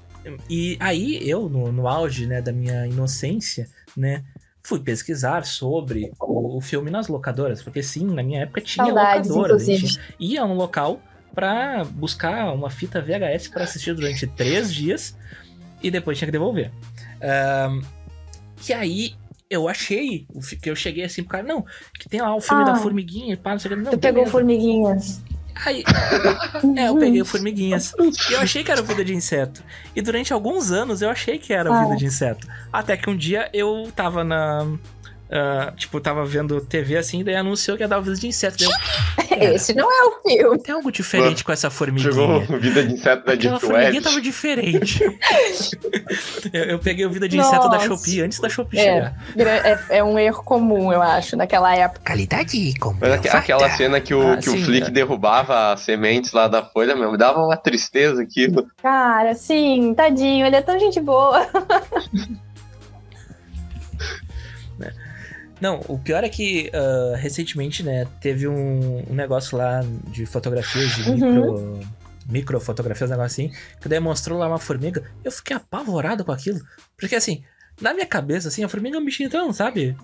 e 0.49 0.77
aí 0.79 1.27
eu, 1.29 1.49
no, 1.49 1.71
no 1.71 1.87
auge 1.87 2.25
né, 2.25 2.41
da 2.41 2.51
minha 2.51 2.85
inocência, 2.87 3.67
né, 3.95 4.23
fui 4.63 4.79
pesquisar 4.79 5.45
sobre 5.45 6.11
o, 6.19 6.57
o 6.57 6.61
filme 6.61 6.91
nas 6.91 7.07
locadoras, 7.07 7.61
porque 7.61 7.81
sim, 7.81 8.05
na 8.05 8.21
minha 8.21 8.41
época 8.43 8.61
tinha 8.61 8.85
Saudades, 8.85 9.29
locadora. 9.29 9.53
A 9.53 9.55
inclusive. 9.55 9.87
gente 9.87 9.99
ia 10.19 10.41
a 10.41 10.45
um 10.45 10.53
local 10.53 11.01
pra 11.33 11.83
buscar 11.85 12.53
uma 12.53 12.69
fita 12.69 13.01
VHS 13.01 13.47
para 13.47 13.63
assistir 13.63 13.93
durante 13.93 14.27
três 14.27 14.73
dias 14.73 15.15
e 15.81 15.89
depois 15.89 16.17
tinha 16.17 16.27
que 16.27 16.31
devolver. 16.31 16.71
Ahn, 17.21 17.81
e 18.67 18.73
aí 18.73 19.15
eu 19.50 19.68
achei, 19.68 20.26
que 20.62 20.70
eu 20.70 20.76
cheguei 20.76 21.04
assim 21.04 21.24
pro 21.24 21.32
cara, 21.32 21.43
não, 21.43 21.66
que 22.00 22.08
tem 22.08 22.22
lá 22.22 22.36
o 22.36 22.41
filme 22.41 22.62
Ah. 22.64 22.66
da 22.68 22.76
formiguinha, 22.76 23.36
pá, 23.38 23.52
não 23.52 23.60
sei 23.60 23.72
o 23.72 23.76
que, 23.78 23.82
não, 23.84 23.91
Tu 23.91 23.97
pegou 23.97 24.14
beleza. 24.24 24.32
formiguinhas. 24.32 25.22
Aí, 25.66 25.84
é, 26.78 26.88
eu 26.88 26.95
peguei 26.97 27.22
Formiguinhas. 27.26 27.93
E 28.30 28.34
eu 28.34 28.39
achei 28.39 28.64
que 28.64 28.72
era 28.72 28.82
Vida 28.82 29.04
de 29.04 29.14
Inseto. 29.14 29.62
E 29.93 30.02
durante 30.02 30.32
alguns 30.32 30.72
anos 30.72 31.02
eu 31.02 31.10
achei 31.10 31.38
que 31.38 31.52
era 31.52 31.70
Ah. 31.74 31.84
Vida 31.84 31.97
de 31.97 32.06
Inseto. 32.06 32.47
Até 32.72 32.95
que 32.95 33.10
um 33.10 33.18
dia 33.18 33.50
eu 33.52 33.91
tava 33.93 34.24
na. 34.24 34.66
Ah, 35.32 35.71
tipo, 35.75 35.99
tava 35.99 36.25
vendo 36.25 36.59
TV 36.61 36.97
assim, 36.97 37.23
daí 37.23 37.36
anunciou 37.36 37.77
que 37.77 37.84
ia 37.84 37.88
dar 37.88 37.99
o 37.99 38.01
Vida 38.01 38.15
de 38.15 38.27
Inseto. 38.27 38.57
Daí 38.59 38.67
eu, 38.67 39.27
Cara. 39.30 39.53
Esse 39.55 39.73
não 39.73 39.89
é 39.91 40.03
o 40.05 40.21
filme. 40.27 40.59
tem 40.63 40.73
algo 40.75 40.91
diferente 40.91 41.43
com 41.43 41.51
essa 41.51 41.69
formiguinha. 41.69 42.11
Chegou 42.11 42.41
vida 42.59 42.84
de 42.84 42.93
inseto 42.93 43.25
da 43.25 43.36
Deep 43.36 43.59
formiguinha 43.59 43.91
Web. 43.91 44.01
tava 44.01 44.21
diferente. 44.21 45.03
eu, 46.51 46.63
eu 46.65 46.80
peguei 46.80 47.05
o 47.05 47.09
Vida 47.09 47.27
de 47.30 47.38
Inseto 47.38 47.69
da 47.69 47.75
Nossa. 47.77 47.88
Shopee 47.88 48.21
antes 48.21 48.39
da 48.39 48.49
Shopee 48.49 48.80
É. 48.80 48.84
chegar. 48.84 49.15
É, 49.91 49.97
é 49.99 50.03
um 50.03 50.17
erro 50.19 50.43
comum, 50.43 50.91
eu 50.91 51.01
acho, 51.01 51.36
naquela 51.38 51.73
época. 51.75 52.01
Qualidade 52.05 52.73
com 52.80 52.93
Mas 52.99 53.13
aque- 53.13 53.30
aquela 53.30 53.69
cena 53.71 54.01
que 54.01 54.13
o, 54.13 54.34
Ah, 54.34 54.38
que 54.38 54.49
o 54.49 54.53
sim, 54.53 54.63
Flick 54.63 54.88
é. 54.88 54.91
derrubava 54.91 55.71
as 55.73 55.82
sementes 55.82 56.32
lá 56.34 56.47
da 56.47 56.63
folha, 56.63 56.95
meu, 56.95 57.15
dava 57.15 57.39
uma 57.39 57.55
tristeza 57.57 58.21
aquilo. 58.21 58.67
Cara, 58.82 59.34
sim, 59.36 59.93
tadinho, 59.93 60.45
ele 60.45 60.55
é 60.55 60.61
tão 60.61 60.77
gente 60.80 60.99
boa. 60.99 61.47
Não, 65.62 65.82
o 65.88 65.97
pior 65.99 66.24
é 66.24 66.30
que 66.30 66.70
ah, 66.74 67.16
recentemente, 67.18 67.84
né, 67.84 68.07
teve 68.22 68.47
um, 68.47 69.03
um 69.10 69.14
negócio 69.14 69.57
lá 69.57 69.82
de 70.07 70.26
fotografias 70.26 70.91
de 70.95 71.10
Uhum. 71.10 71.16
micro. 71.16 71.80
Microfotografias, 72.30 73.10
um 73.10 73.14
negócio 73.14 73.43
assim, 73.45 73.55
que 73.82 73.89
daí 73.89 73.99
mostrou 73.99 74.38
lá 74.38 74.47
uma 74.47 74.60
formiga. 74.60 75.03
Eu 75.24 75.32
fiquei 75.32 75.55
apavorado 75.57 76.24
com 76.24 76.32
aquilo. 76.32 76.60
Porque 76.95 77.16
assim, 77.16 77.43
na 77.82 77.91
minha 77.91 78.05
cabeça, 78.05 78.49
assim, 78.49 78.64
a 78.64 78.70
formiga 78.70 78.97
é 78.97 78.99
um 78.99 79.05
bichinho 79.05 79.30
tão, 79.32 79.51
sabe? 79.51 79.95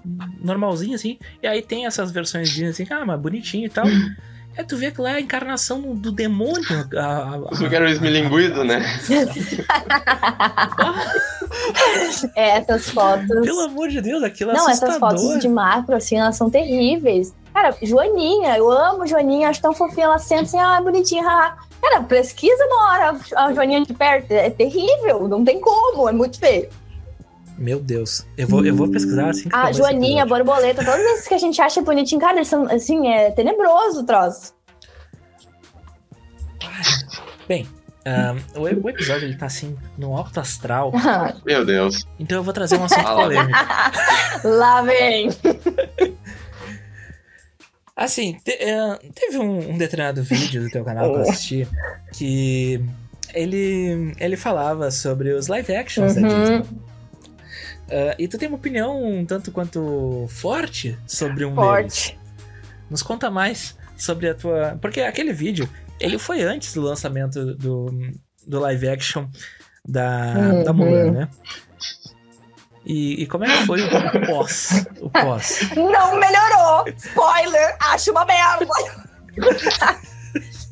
Normalzinho, 0.42 0.96
assim. 0.96 1.20
E 1.44 1.46
aí 1.48 1.62
tem 1.62 1.86
essas 1.86 2.12
versões 2.12 2.50
de 2.50 2.66
assim, 2.66 2.86
ah, 2.90 3.06
mas 3.06 3.20
bonitinho 3.20 3.68
e 3.68 3.70
tal. 3.70 3.86
Aí 4.58 4.64
tu 4.64 4.78
vê 4.78 4.92
que 4.92 5.02
lá 5.02 5.12
é 5.12 5.16
a 5.16 5.22
encarnação 5.22 5.82
do 5.96 6.12
demônio. 6.12 6.64
A, 6.98 7.02
a, 7.02 7.36
a- 7.36 7.50
Isso 7.52 7.68
que 7.70 7.76
era 7.76 7.86
o 7.86 7.90
esmilinguido, 7.90 8.64
né? 8.64 8.82
É, 12.36 12.58
essas 12.58 12.90
fotos. 12.90 13.28
Pelo 13.28 13.62
amor 13.62 13.90
de 13.90 14.02
Deus, 14.02 14.24
aquilo 14.24 14.52
é 14.52 14.54
Não, 14.54 14.70
essas 14.70 14.98
fotos 14.98 15.40
de 15.40 15.48
macro, 15.48 15.96
assim, 15.96 16.18
elas 16.20 16.36
são 16.36 16.50
terríveis. 16.50 17.34
Cara, 17.54 17.76
Joaninha, 17.82 18.58
eu 18.58 18.70
amo 18.70 19.08
Joaninha, 19.08 19.50
acho 19.50 19.62
tão 19.62 19.74
fofinha. 19.74 20.06
Ela 20.06 20.18
senta 20.20 20.44
assim, 20.44 20.60
ah, 20.60 20.80
bonitinha, 20.82 21.24
haha. 21.24 21.58
Cara, 21.82 22.02
pesquisa 22.04 22.64
uma 22.66 22.92
hora 22.92 23.18
a 23.36 23.54
Joaninha 23.54 23.86
de 23.86 23.94
perto. 23.94 24.32
É 24.32 24.50
terrível, 24.50 25.28
não 25.28 25.44
tem 25.46 25.60
como, 25.62 26.10
é 26.10 26.12
muito 26.12 26.40
feio. 26.40 26.68
Meu 27.58 27.80
Deus. 27.80 28.26
Eu 28.38 28.48
vou, 28.48 28.66
eu 28.66 28.76
vou 28.76 28.90
pesquisar 28.90 29.30
assim 29.30 29.44
que 29.50 29.56
A 29.56 29.60
acabar 29.60 29.72
esse 29.72 29.80
Joaninha, 29.80 30.26
borboleta, 30.26 30.84
todos 30.84 31.00
esses 31.00 31.28
que 31.28 31.34
a 31.34 31.38
gente 31.38 31.62
acha 31.62 31.82
bonitinho, 31.82 32.20
cara, 32.20 32.36
eles 32.38 32.48
são, 32.48 32.64
assim, 32.70 33.08
é 33.08 33.32
tenebroso 33.32 34.02
o 34.02 34.06
troço. 34.06 34.54
Bem, 37.48 37.68
ahn, 38.06 38.38
o, 38.56 38.62
o 38.86 38.90
episódio 38.90 39.26
ele 39.28 39.38
tá 39.38 39.46
assim, 39.46 39.78
no 39.98 40.16
alto 40.18 40.40
astral. 40.40 40.92
Meu 41.46 41.64
Deus. 41.66 42.06
Então 42.20 42.38
eu 42.40 42.44
vou 42.44 42.54
trazer 42.54 42.78
um 42.78 42.84
assunto 42.84 43.04
polêmico. 43.04 43.58
Lá 44.44 44.82
vem. 44.82 45.30
Assim, 47.96 48.34
te- 48.44 48.52
eh, 48.60 49.00
teve 49.14 49.38
um, 49.38 49.72
um 49.72 49.78
determinado 49.78 50.22
vídeo 50.22 50.64
do 50.64 50.70
teu 50.70 50.84
canal 50.84 51.14
pra 51.14 51.22
assistir 51.22 51.66
que 52.12 52.84
ele, 53.34 54.14
ele 54.20 54.36
falava 54.36 54.92
sobre 54.92 55.32
os 55.32 55.48
live 55.48 55.74
actions 55.74 56.16
da 56.16 56.22
Disney. 56.28 56.64
Ah, 57.90 58.16
e 58.18 58.28
tu 58.28 58.38
tem 58.38 58.48
uma 58.48 58.58
opinião 58.58 59.04
um 59.04 59.26
tanto 59.26 59.52
quanto 59.52 60.26
forte 60.30 60.98
sobre 61.08 61.46
um 61.46 61.50
deles. 61.50 61.66
Forte. 61.66 62.20
Nos 62.90 63.02
conta 63.04 63.30
mais 63.30 63.76
sobre 63.98 64.30
a 64.30 64.36
tua. 64.36 64.78
Porque 64.82 65.02
aquele 65.02 65.34
vídeo, 65.34 65.70
ele 66.00 66.18
foi 66.18 66.42
antes 66.44 66.74
do 66.74 66.82
lançamento 66.82 67.56
do, 67.56 68.12
do 68.46 68.60
live 68.60 68.88
action 68.90 69.28
da, 69.88 70.64
da 70.64 70.72
Uhum. 70.72 70.78
Mulan, 70.78 71.12
né? 71.12 71.30
E, 72.86 73.24
e 73.24 73.28
como 73.28 73.44
é 73.46 73.48
que 73.48 73.66
foi 73.66 73.82
o 73.82 73.90
pós? 74.28 74.86
O 75.02 75.10
pós. 75.10 75.70
Não 75.76 76.20
melhorou. 76.20 76.88
Spoiler, 76.96 77.76
acho 77.80 78.12
uma 78.12 78.26
merda. 78.26 78.68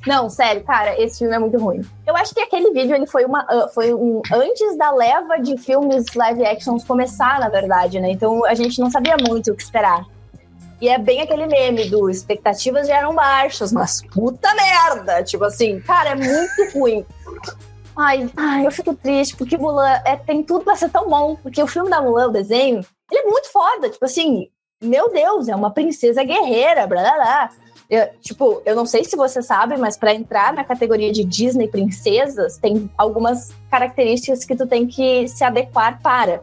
Não, 0.06 0.30
sério, 0.30 0.64
cara, 0.64 1.00
esse 1.02 1.20
filme 1.20 1.34
é 1.34 1.40
muito 1.40 1.58
ruim. 1.58 1.82
Eu 2.06 2.16
acho 2.16 2.34
que 2.34 2.42
aquele 2.42 2.72
vídeo 2.72 2.96
ele 2.96 3.08
foi 3.08 3.24
uma 3.24 3.46
ah, 3.48 3.70
foi 3.74 3.94
um 3.94 4.22
antes 4.34 4.78
da 4.78 4.92
leva 4.92 5.38
de 5.38 5.58
filmes 5.58 6.14
live 6.14 6.46
actions 6.46 6.84
começar, 6.84 7.40
na 7.40 7.48
verdade, 7.48 8.00
né? 8.00 8.12
Então 8.12 8.44
a 8.46 8.54
gente 8.54 8.80
não 8.80 8.92
sabia 8.92 9.16
muito 9.18 9.52
o 9.52 9.56
que 9.56 9.64
esperar. 9.64 10.06
E 10.82 10.90
é 10.90 10.98
bem 10.98 11.22
aquele 11.22 11.46
meme 11.46 11.90
do 11.90 12.10
expectativas 12.10 12.88
já 12.88 12.98
eram 12.98 13.16
baixas, 13.16 13.72
mas 13.72 14.02
puta 14.14 14.54
merda, 14.54 15.24
tipo 15.24 15.46
assim, 15.46 15.80
cara, 15.80 16.10
é 16.10 16.16
muito 16.16 16.74
ruim. 16.78 17.06
Ai, 17.96 18.30
ai, 18.36 18.66
eu 18.66 18.72
fico 18.72 18.94
triste 18.94 19.38
porque 19.38 19.58
Mulan 19.58 20.02
é, 20.04 20.18
tem 20.18 20.44
tudo 20.44 20.66
pra 20.66 20.76
ser 20.76 20.90
tão 20.90 21.08
bom, 21.08 21.38
porque 21.38 21.64
o 21.64 21.68
filme 21.68 21.90
da 21.90 22.02
Mulan, 22.02 22.28
o 22.28 22.32
desenho, 22.32 22.82
ele 23.10 23.22
é 23.22 23.30
muito 23.30 23.50
foda, 23.50 23.90
tipo 23.90 24.04
assim, 24.04 24.50
meu 24.84 25.10
Deus, 25.10 25.48
é 25.48 25.56
uma 25.56 25.72
princesa 25.72 26.24
guerreira, 26.24 26.86
blá 26.86 27.02
blá 27.02 27.14
blá. 27.14 27.50
Eu, 27.90 28.08
tipo, 28.22 28.62
eu 28.66 28.76
não 28.76 28.86
sei 28.86 29.04
se 29.04 29.16
você 29.16 29.42
sabe, 29.42 29.78
mas 29.78 29.96
para 29.98 30.14
entrar 30.14 30.54
na 30.54 30.64
categoria 30.64 31.12
de 31.12 31.24
Disney 31.24 31.68
princesas, 31.68 32.58
tem 32.58 32.90
algumas 32.98 33.52
características 33.70 34.46
que 34.46 34.56
tu 34.56 34.66
tem 34.66 34.88
que 34.88 35.28
se 35.28 35.44
adequar 35.44 36.02
para. 36.02 36.42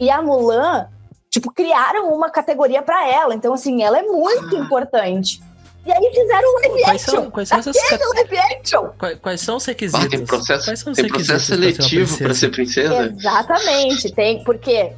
E 0.00 0.10
a 0.10 0.20
Mulan, 0.20 0.88
tipo, 1.30 1.52
criaram 1.52 2.12
uma 2.12 2.30
categoria 2.30 2.82
para 2.82 3.08
ela. 3.08 3.34
Então, 3.34 3.52
assim, 3.54 3.82
ela 3.82 3.98
é 3.98 4.02
muito 4.02 4.56
importante. 4.56 5.40
E 5.84 5.92
aí 5.92 6.10
fizeram 6.14 6.48
um 6.48 6.60
live 6.60 6.82
Quais 6.84 7.02
action. 7.02 7.20
são, 7.22 7.30
quais 7.30 7.48
são 7.48 7.58
essas 7.58 7.76
Aquele 7.76 7.98
cate- 7.98 8.14
live 8.14 8.38
action. 8.38 8.88
quais, 8.98 9.18
quais 9.20 9.40
são 9.40 9.56
os 9.56 9.64
requisitos? 9.64 10.06
Ah, 10.06 10.08
tem 10.10 10.24
processo, 10.26 10.64
Quais 10.66 10.78
são 10.80 10.92
os 10.92 10.96
tem 10.96 11.04
requisitos 11.06 11.26
processo 11.46 11.46
pra 11.46 11.56
ser 11.56 11.62
uma 11.64 11.78
seletivo 11.78 12.16
princesa? 12.16 12.34
ser 12.34 12.50
princesa? 12.50 13.14
Exatamente, 13.18 14.12
tem, 14.12 14.44
porque. 14.44 14.92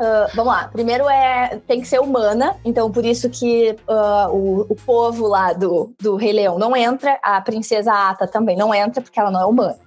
Ah, 0.00 0.28
vamos 0.34 0.54
lá, 0.54 0.68
primeiro 0.68 1.06
é 1.10 1.60
tem 1.66 1.78
que 1.78 1.86
ser 1.86 2.00
humana, 2.00 2.56
então 2.64 2.90
por 2.90 3.04
isso 3.04 3.28
que 3.28 3.76
ah, 3.86 4.28
o, 4.30 4.62
o 4.62 4.74
povo 4.74 5.26
lá 5.26 5.52
do, 5.52 5.92
do 6.00 6.16
Rei 6.16 6.32
Leão 6.32 6.58
não 6.58 6.74
entra, 6.74 7.18
a 7.22 7.38
princesa 7.42 7.92
Ata 7.92 8.26
também 8.26 8.56
não 8.56 8.74
entra, 8.74 9.02
porque 9.02 9.20
ela 9.20 9.30
não 9.30 9.42
é 9.42 9.44
humana. 9.44 9.78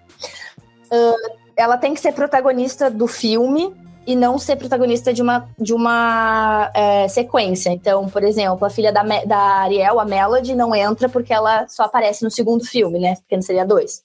Ah, 0.91 1.13
ela 1.57 1.77
tem 1.77 1.95
que 1.95 1.99
ser 1.99 2.11
protagonista 2.13 2.91
do 2.91 3.07
filme 3.07 3.75
e 4.05 4.15
não 4.15 4.37
ser 4.37 4.55
protagonista 4.55 5.11
de 5.11 5.21
uma, 5.21 5.49
de 5.57 5.73
uma 5.73 6.69
é, 6.75 7.07
sequência. 7.07 7.71
Então, 7.71 8.07
por 8.07 8.23
exemplo, 8.23 8.65
a 8.65 8.69
filha 8.69 8.91
da, 8.91 9.01
da 9.01 9.37
Ariel, 9.37 9.99
a 9.99 10.05
Melody, 10.05 10.53
não 10.53 10.75
entra 10.75 11.09
porque 11.09 11.33
ela 11.33 11.67
só 11.67 11.83
aparece 11.83 12.23
no 12.23 12.29
segundo 12.29 12.65
filme, 12.65 12.99
né? 12.99 13.15
Porque 13.15 13.35
não 13.35 13.41
seria 13.41 13.65
dois. 13.65 14.03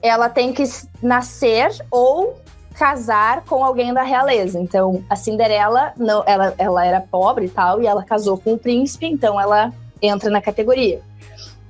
Ela 0.00 0.30
tem 0.30 0.54
que 0.54 0.62
nascer 1.02 1.70
ou 1.90 2.40
casar 2.80 3.44
com 3.44 3.62
alguém 3.62 3.92
da 3.92 4.02
realeza. 4.02 4.58
Então, 4.58 5.04
a 5.10 5.14
Cinderela, 5.14 5.92
não, 5.98 6.24
ela, 6.26 6.54
ela 6.56 6.86
era 6.86 6.98
pobre 6.98 7.44
e 7.44 7.50
tal, 7.50 7.82
e 7.82 7.86
ela 7.86 8.02
casou 8.02 8.38
com 8.38 8.54
o 8.54 8.58
príncipe, 8.58 9.04
então 9.04 9.38
ela 9.38 9.70
entra 10.00 10.30
na 10.30 10.40
categoria. 10.40 11.02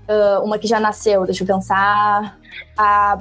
Ah, 0.07 0.41
uma 0.41 0.57
que 0.57 0.69
já 0.69 0.79
nasceu, 0.79 1.25
deixa 1.25 1.43
eu 1.43 1.47
pensar. 1.49 2.39
A 2.79 3.19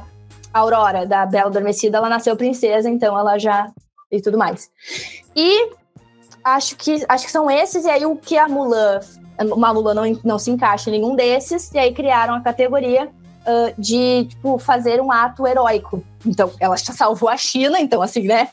Aurora, 0.54 1.04
da 1.08 1.26
Bela 1.26 1.48
Adormecida, 1.48 1.98
ela 1.98 2.10
nasceu 2.10 2.36
princesa, 2.36 2.88
então 2.88 3.18
ela 3.18 3.40
já. 3.40 3.72
e 4.12 4.22
tudo 4.22 4.38
mais. 4.38 4.70
E 5.36 5.72
acho 6.44 6.76
que, 6.76 7.04
acho 7.10 7.26
que 7.26 7.32
são 7.32 7.50
esses, 7.50 7.86
e 7.86 7.90
aí 7.90 8.06
o 8.06 8.16
que 8.16 8.38
a 8.38 8.48
Mulan. 8.48 9.00
Uma 9.40 9.74
Mulan 9.74 9.96
não, 9.96 10.20
não 10.24 10.38
se 10.38 10.52
encaixa 10.52 10.92
em 10.92 10.94
nenhum 10.94 11.16
desses, 11.16 11.72
e 11.74 11.80
aí 11.80 11.92
criaram 11.92 12.36
a 12.36 12.42
categoria 12.42 13.10
ah, 13.50 13.74
de 13.78 14.26
tipo, 14.26 14.58
fazer 14.60 15.02
um 15.02 15.12
ato 15.12 15.48
heróico. 15.48 16.04
Então, 16.26 16.52
ela 16.60 16.78
salvou 16.78 17.30
a 17.30 17.38
China, 17.38 17.80
então, 17.80 18.02
assim, 18.02 18.24
né? 18.24 18.50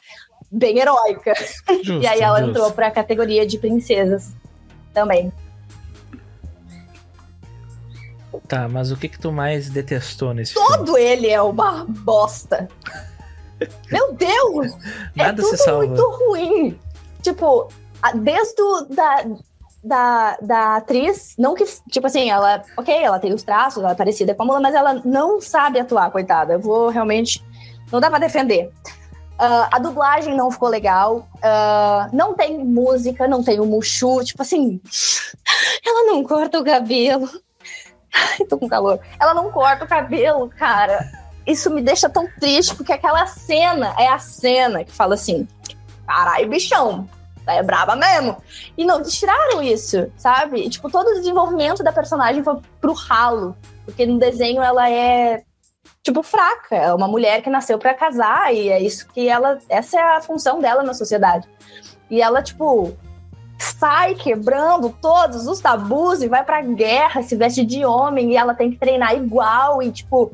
Bem 0.51 0.79
heróica. 0.79 1.35
Justo, 1.83 2.01
e 2.03 2.07
aí 2.07 2.21
ela 2.21 2.39
justo. 2.39 2.51
entrou 2.51 2.73
pra 2.73 2.91
categoria 2.91 3.47
de 3.47 3.59
princesas 3.59 4.33
também. 4.95 5.33
Tá, 8.49 8.69
mas 8.69 8.93
o 8.93 8.97
que 8.97 9.09
que 9.09 9.19
tu 9.19 9.33
mais 9.33 9.69
detestou 9.71 10.33
nesse 10.33 10.53
filme? 10.53 10.69
Todo 10.69 10.97
ele 10.99 11.29
é 11.29 11.41
uma 11.43 11.85
bosta. 11.89 12.69
Meu 13.91 14.13
Deus! 14.13 14.73
Nada 15.15 15.41
é 15.43 15.45
se 15.45 15.51
tudo 15.53 15.65
salva. 15.65 15.87
muito 15.87 16.03
ruim. 16.11 16.79
Tipo, 17.23 17.69
a- 18.03 18.13
desde 18.13 18.61
o, 18.61 18.83
da, 18.83 19.25
da, 19.87 20.37
da 20.43 20.77
atriz, 20.77 21.35
não 21.39 21.55
que, 21.55 21.65
tipo 21.91 22.07
assim, 22.07 22.29
ela, 22.29 22.63
ok, 22.77 22.93
ela 22.93 23.21
tem 23.21 23.33
os 23.33 23.43
traços, 23.43 23.83
ela 23.83 23.93
é 23.93 23.95
parecida 23.97 24.35
com 24.35 24.43
a 24.43 24.47
Mula, 24.47 24.61
mas 24.61 24.75
ela 24.75 25.01
não 25.05 25.41
sabe 25.41 25.79
atuar, 25.79 26.11
coitada. 26.11 26.55
Eu 26.55 26.61
vou 26.61 26.89
realmente, 26.89 27.45
não 27.93 28.01
dá 28.01 28.11
pra 28.11 28.19
defender. 28.19 28.73
Ah, 29.39 29.69
a 29.73 29.79
dublagem 29.79 30.35
não 30.35 30.51
ficou 30.51 30.69
legal, 30.69 31.29
ah, 31.43 32.09
não 32.13 32.35
tem 32.35 32.59
música, 32.59 33.29
não 33.29 33.45
tem 33.45 33.61
o 33.61 33.67
Mushu, 33.67 34.25
tipo 34.25 34.43
assim, 34.43 34.81
ela 35.87 36.13
não 36.13 36.25
corta 36.25 36.59
o 36.59 36.65
cabelo. 36.65 37.31
Ai, 38.13 38.47
tô 38.47 38.59
com 38.59 38.69
calor. 38.69 38.99
Ela 39.21 39.35
não 39.35 39.53
corta 39.53 39.85
o 39.85 39.89
cabelo, 39.89 40.49
cara. 40.49 41.07
Isso 41.47 41.71
me 41.71 41.81
deixa 41.81 42.09
tão 42.09 42.27
triste, 42.41 42.75
porque 42.75 42.93
aquela 42.93 43.27
cena 43.27 43.95
é 43.99 44.09
a 44.09 44.19
cena 44.19 44.83
que 44.83 44.91
fala 44.91 45.15
assim: 45.15 45.47
caralho, 46.07 46.49
bichão, 46.49 47.09
é 47.47 47.63
braba 47.63 47.95
mesmo. 47.95 48.37
E 48.77 48.85
não, 48.85 49.03
tiraram 49.03 49.63
isso, 49.63 50.11
sabe? 50.17 50.61
E, 50.61 50.69
tipo, 50.69 50.91
todo 50.91 51.09
o 51.09 51.15
desenvolvimento 51.15 51.83
da 51.83 51.93
personagem 51.93 52.43
foi 52.43 52.57
pro 52.81 52.93
ralo. 52.93 53.57
Porque 53.85 54.05
no 54.05 54.19
desenho 54.19 54.63
ela 54.63 54.91
é, 54.91 55.43
tipo, 56.03 56.23
fraca. 56.23 56.75
É 56.75 56.93
uma 56.93 57.09
mulher 57.09 57.43
que 57.43 57.51
nasceu 57.51 57.79
pra 57.79 57.95
casar 57.95 58.53
e 58.55 58.69
é 58.69 58.81
isso 58.81 59.07
que 59.09 59.29
ela. 59.29 59.59
Essa 59.69 59.99
é 59.99 60.17
a 60.17 60.21
função 60.21 60.61
dela 60.61 60.83
na 60.83 60.95
sociedade. 60.95 61.49
E 62.11 62.21
ela, 62.21 62.43
tipo, 62.43 62.97
sai 63.59 64.15
quebrando 64.15 64.91
todos 65.01 65.47
os 65.47 65.61
tabus 65.61 66.23
e 66.23 66.29
vai 66.29 66.45
pra 66.45 66.63
guerra, 66.63 67.23
se 67.23 67.37
veste 67.37 67.65
de 67.65 67.85
homem 67.85 68.33
e 68.33 68.37
ela 68.37 68.55
tem 68.55 68.71
que 68.71 68.79
treinar 68.79 69.15
igual 69.15 69.83
e, 69.83 69.91
tipo, 69.91 70.33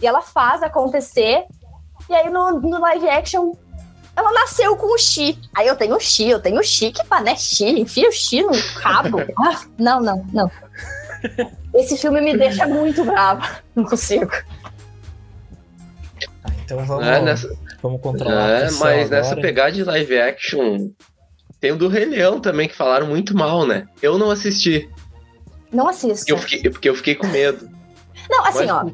e 0.00 0.06
ela 0.06 0.22
faz 0.22 0.62
acontecer. 0.62 1.44
E 2.08 2.14
aí 2.14 2.28
no, 2.28 2.60
no 2.60 2.78
live 2.78 3.08
action 3.08 3.54
ela 4.16 4.32
nasceu 4.32 4.76
com 4.76 4.94
o 4.94 4.98
Chi. 4.98 5.38
Aí 5.54 5.66
eu 5.66 5.76
tenho 5.76 5.96
o 5.96 6.00
Chi, 6.00 6.28
eu 6.28 6.40
tenho 6.40 6.58
o 6.60 6.62
Chi, 6.62 6.92
que 6.92 7.04
pá, 7.04 7.20
né? 7.20 7.34
Chi, 7.36 7.80
enfia 7.80 8.08
o 8.08 8.12
Chi 8.12 8.42
no 8.42 8.52
cabo. 8.80 9.18
Ah, 9.38 9.60
não, 9.78 10.00
não, 10.00 10.24
não. 10.32 10.50
Esse 11.74 11.96
filme 11.96 12.20
me 12.20 12.36
deixa 12.36 12.66
muito 12.66 13.04
brava. 13.04 13.48
Não 13.74 13.84
consigo. 13.84 14.30
Ah, 16.44 16.50
então 16.64 16.84
vamos, 16.84 17.06
É, 17.06 17.20
nessa, 17.22 17.56
vamos 17.82 18.00
controlar 18.00 18.48
é, 18.62 18.70
mas 18.72 19.10
nessa 19.10 19.30
agora. 19.32 19.40
pegada 19.42 19.72
de 19.72 19.82
live 19.84 20.18
action, 20.20 20.90
tem 21.60 21.72
o 21.72 21.76
do 21.76 21.88
Rei 21.88 22.04
Leão 22.04 22.40
também, 22.40 22.68
que 22.68 22.74
falaram 22.76 23.06
muito 23.06 23.36
mal, 23.36 23.66
né? 23.66 23.86
Eu 24.02 24.18
não 24.18 24.30
assisti, 24.30 24.88
Não 25.72 25.84
porque 25.86 26.06
assisto. 26.06 26.30
eu 26.32 26.38
fiquei, 26.38 26.70
porque 26.70 26.88
eu 26.90 26.94
fiquei 26.94 27.14
com 27.14 27.26
medo. 27.26 27.68
Não, 28.30 28.44
assim, 28.44 28.66
Mas 28.66 28.70
ó, 28.70 28.84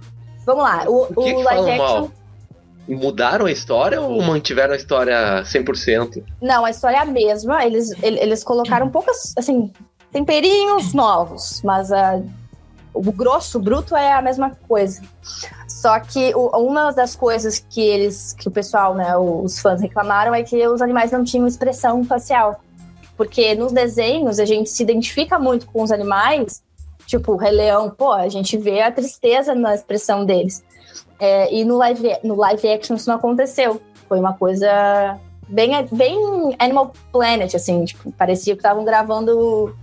vamos 0.47 0.65
lá. 0.65 0.85
O, 0.89 1.03
o 1.05 1.07
que, 1.07 1.13
o 1.15 1.25
que 1.37 1.43
live 1.43 1.71
action. 1.71 1.77
mal? 1.79 2.13
Mudaram 2.89 3.47
a 3.47 3.53
história 3.53 4.01
ou 4.01 4.21
mantiveram 4.23 4.73
a 4.73 4.77
história 4.77 5.43
100%? 5.45 6.23
Não, 6.43 6.65
a 6.65 6.71
história 6.71 6.97
é 6.97 7.01
a 7.01 7.05
mesma. 7.05 7.65
Eles, 7.65 7.91
ele- 8.03 8.19
eles 8.19 8.43
colocaram 8.43 8.89
poucas, 8.89 9.33
assim, 9.39 9.71
temperinhos 10.13 10.93
novos, 10.93 11.63
mas 11.63 11.93
ah, 11.93 12.21
o 12.93 13.13
grosso, 13.13 13.59
o 13.59 13.61
bruto 13.63 13.95
é 13.97 14.13
a 14.13 14.21
mesma 14.21 14.51
coisa. 14.69 15.01
Só 15.69 15.99
que 16.01 16.35
o- 16.35 16.49
uma 16.69 16.91
das 16.93 17.15
coisas 17.15 17.59
que 17.71 17.81
eles, 17.81 18.33
que 18.37 18.49
o 18.49 18.51
pessoal, 18.51 18.95
né, 18.95 19.17
os 19.17 19.61
fãs 19.61 19.81
reclamaram 19.81 20.35
é 20.35 20.43
que 20.43 20.67
os 20.67 20.83
animais 20.83 21.13
não 21.13 21.23
tinham 21.25 21.47
expressão 21.47 22.03
facial. 22.05 22.61
Porque 23.17 23.55
nos 23.55 23.71
desenhos 23.73 24.39
a 24.41 24.45
gente 24.45 24.69
se 24.69 24.83
identifica 24.83 25.39
muito 25.39 25.67
com 25.67 25.83
os 25.83 25.93
animais, 25.93 26.63
tipo 27.07 27.33
o 27.33 27.37
Rei 27.37 27.53
Leão, 27.53 27.91
pô, 27.91 28.13
a 28.13 28.29
gente 28.29 28.57
vê 28.57 28.81
a 28.83 28.91
tristeza 28.91 29.55
na 29.55 29.75
expressão 29.75 30.25
deles. 30.25 30.63
É, 31.19 31.55
e 31.55 31.65
no 31.65 31.77
live, 31.77 32.17
no 32.25 32.37
live 32.37 32.69
action 32.69 32.97
isso 32.97 33.09
não 33.09 33.17
aconteceu. 33.17 33.81
Foi 34.09 34.19
uma 34.19 34.33
coisa 34.33 35.19
bem, 35.49 35.73
bem 35.93 36.57
Animal 36.59 36.93
Planet, 37.13 37.55
assim, 37.55 37.85
tipo, 37.85 38.11
parecia 38.13 38.55
que 38.55 38.61
estavam 38.61 38.85
gravando 38.85 39.77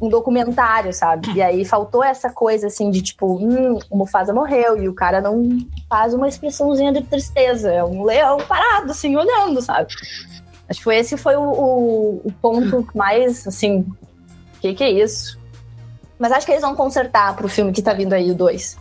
um 0.00 0.08
documentário, 0.08 0.92
sabe? 0.92 1.32
E 1.34 1.42
aí 1.42 1.64
faltou 1.64 2.04
essa 2.04 2.30
coisa, 2.30 2.68
assim, 2.68 2.90
de 2.90 3.02
tipo, 3.02 3.34
hum, 3.34 3.78
o 3.90 3.96
Mufasa 3.96 4.32
morreu 4.32 4.80
e 4.80 4.88
o 4.88 4.94
cara 4.94 5.20
não 5.20 5.58
faz 5.88 6.14
uma 6.14 6.28
expressãozinha 6.28 6.92
de 6.92 7.02
tristeza. 7.02 7.72
É 7.72 7.82
um 7.82 8.04
leão 8.04 8.38
parado, 8.38 8.92
assim, 8.92 9.16
olhando, 9.16 9.60
sabe? 9.60 9.88
Acho 10.68 10.78
que 10.78 10.84
foi 10.84 10.96
esse 10.96 11.16
foi 11.16 11.36
o, 11.36 11.42
o, 11.42 12.20
o 12.24 12.32
ponto 12.40 12.86
mais, 12.94 13.46
assim, 13.46 13.80
o 13.80 14.60
que 14.60 14.74
que 14.74 14.84
é 14.84 14.90
isso? 14.90 15.38
Mas 16.18 16.30
acho 16.32 16.46
que 16.46 16.52
eles 16.52 16.62
vão 16.62 16.74
consertar 16.74 17.34
pro 17.34 17.48
filme 17.48 17.72
que 17.72 17.82
tá 17.82 17.92
vindo 17.92 18.12
aí, 18.12 18.30
o 18.30 18.34
2. 18.34 18.76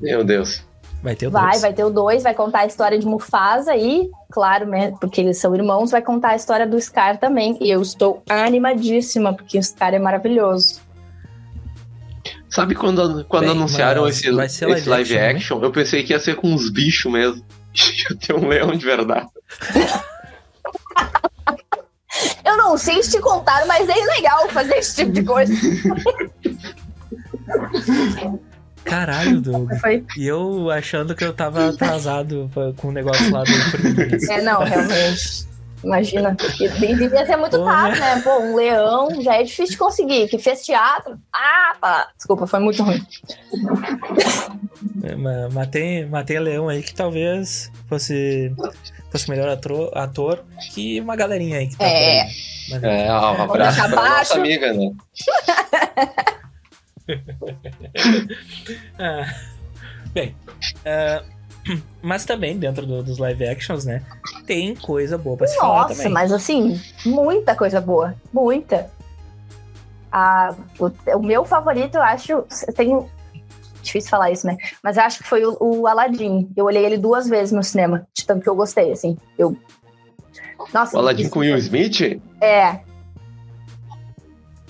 Meu 0.00 0.24
Deus. 0.24 0.67
Vai 1.02 1.14
ter 1.14 1.28
o 1.28 1.30
Vai, 1.30 1.50
dois. 1.50 1.62
vai 1.62 1.72
ter 1.72 1.84
o 1.84 1.90
2, 1.90 2.22
vai 2.24 2.34
contar 2.34 2.60
a 2.60 2.66
história 2.66 2.98
de 2.98 3.06
Mufasa 3.06 3.76
e, 3.76 4.10
claro, 4.30 4.66
né, 4.66 4.92
porque 5.00 5.20
eles 5.20 5.38
são 5.38 5.54
irmãos, 5.54 5.92
vai 5.92 6.02
contar 6.02 6.30
a 6.30 6.36
história 6.36 6.66
do 6.66 6.80
Scar 6.80 7.18
também. 7.18 7.56
E 7.60 7.70
eu 7.70 7.80
estou 7.80 8.22
animadíssima, 8.28 9.32
porque 9.32 9.58
o 9.58 9.62
Scar 9.62 9.94
é 9.94 9.98
maravilhoso. 9.98 10.80
Sabe 12.50 12.74
quando, 12.74 13.24
quando 13.26 13.42
Bem, 13.42 13.50
anunciaram 13.52 14.02
mas 14.02 14.16
esse, 14.16 14.30
vai 14.32 14.48
ser 14.48 14.68
esse 14.70 14.88
live 14.88 15.12
live 15.12 15.18
action, 15.18 15.56
action, 15.56 15.64
eu 15.64 15.70
pensei 15.70 16.02
que 16.02 16.12
ia 16.12 16.18
ser 16.18 16.34
com 16.34 16.48
uns 16.48 16.68
bichos 16.70 17.12
mesmo. 17.12 17.44
Ia 18.10 18.16
ter 18.18 18.34
um 18.34 18.48
leão 18.48 18.72
de 18.72 18.84
verdade. 18.84 19.28
Eu 22.44 22.56
não 22.56 22.76
sei 22.76 23.02
se 23.02 23.12
te 23.12 23.20
contaram, 23.20 23.66
mas 23.68 23.88
é 23.88 23.94
legal 23.94 24.48
fazer 24.48 24.74
esse 24.76 24.96
tipo 24.96 25.12
de 25.12 25.22
coisa. 25.22 25.52
Caralho, 28.88 29.40
Doug. 29.42 29.70
Foi- 29.80 30.04
E 30.16 30.26
eu 30.26 30.70
achando 30.70 31.14
que 31.14 31.24
eu 31.24 31.32
tava 31.32 31.68
atrasado 31.70 32.50
com 32.76 32.88
o 32.88 32.92
negócio 32.92 33.30
lá 33.32 33.42
do. 33.44 34.32
É, 34.32 34.40
não, 34.42 34.60
realmente. 34.64 35.46
Imagina. 35.84 36.36
E 36.60 36.68
devia 36.96 37.24
ser 37.24 37.36
muito 37.36 37.56
Porra. 37.56 37.72
caro, 37.72 38.00
né? 38.00 38.20
Pô, 38.22 38.40
um 38.40 38.56
leão 38.56 39.22
já 39.22 39.36
é 39.36 39.44
difícil 39.44 39.72
de 39.72 39.76
conseguir. 39.76 40.26
Que 40.26 40.36
fez 40.36 40.64
teatro. 40.66 41.16
Ah, 41.32 41.76
tá. 41.80 42.08
Desculpa, 42.16 42.48
foi 42.48 42.58
muito 42.58 42.82
ruim. 42.82 43.00
É, 45.04 45.14
ma- 45.14 45.48
Matei, 45.52 46.04
matei 46.06 46.38
leão 46.40 46.68
aí 46.68 46.82
que 46.82 46.92
talvez 46.92 47.70
fosse, 47.88 48.52
fosse 49.12 49.30
melhor 49.30 49.48
ator, 49.48 49.92
ator 49.96 50.44
que 50.74 51.00
uma 51.00 51.14
galerinha 51.14 51.58
aí 51.58 51.68
que 51.68 51.76
tá 51.76 51.84
É. 51.86 52.24
por 52.70 52.84
aí. 52.84 53.00
É, 53.06 53.12
um 53.12 53.42
abraço 53.42 53.88
pra 53.88 54.18
nossa 54.18 54.34
amiga, 54.34 54.72
né? 54.72 54.90
Ah, 58.98 59.24
bem, 60.12 60.34
ah, 60.84 61.22
mas 62.02 62.24
também 62.24 62.58
dentro 62.58 62.86
do- 62.86 63.02
dos 63.02 63.18
live 63.18 63.46
actions, 63.46 63.84
né? 63.84 64.02
Tem 64.46 64.74
coisa 64.74 65.16
boa 65.18 65.36
pra 65.36 65.46
se 65.46 65.56
falar 65.56 65.82
Nossa, 65.82 65.94
também. 65.96 66.12
mas 66.12 66.32
assim, 66.32 66.80
muita 67.06 67.54
coisa 67.54 67.80
boa. 67.80 68.14
Muita. 68.32 68.90
Ah, 70.10 70.54
o, 70.78 70.90
o 71.16 71.22
meu 71.22 71.44
favorito, 71.44 71.96
eu 71.96 72.02
acho. 72.02 72.44
Tenho. 72.74 73.08
Difícil 73.82 74.10
falar 74.10 74.30
isso, 74.30 74.46
né? 74.46 74.56
Mas 74.82 74.96
eu 74.96 75.02
acho 75.04 75.18
que 75.18 75.24
foi 75.28 75.44
o, 75.46 75.56
o 75.60 75.86
Aladdin. 75.86 76.50
Eu 76.56 76.64
olhei 76.66 76.84
ele 76.84 76.98
duas 76.98 77.28
vezes 77.28 77.52
no 77.52 77.62
cinema, 77.62 78.06
de 78.12 78.26
tanto 78.26 78.42
que 78.42 78.48
eu 78.48 78.56
gostei, 78.56 78.90
assim. 78.92 79.16
Eu. 79.38 79.56
Nossa, 80.74 80.96
O 80.96 81.00
Aladdin 81.00 81.22
isso- 81.22 81.30
com 81.30 81.40
Will 81.40 81.56
Smith? 81.58 82.20
É. 82.40 82.80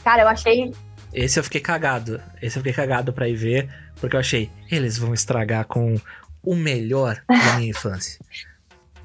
Cara, 0.04 0.22
eu 0.22 0.28
achei. 0.28 0.72
Esse 1.12 1.38
eu 1.38 1.44
fiquei 1.44 1.60
cagado. 1.60 2.20
Esse 2.40 2.58
eu 2.58 2.62
fiquei 2.62 2.72
cagado 2.72 3.12
pra 3.12 3.28
ir 3.28 3.34
ver, 3.34 3.68
porque 4.00 4.14
eu 4.16 4.20
achei, 4.20 4.50
eles 4.70 4.98
vão 4.98 5.14
estragar 5.14 5.64
com 5.66 5.96
o 6.44 6.54
melhor 6.54 7.20
da 7.28 7.56
minha 7.56 7.70
infância. 7.70 8.18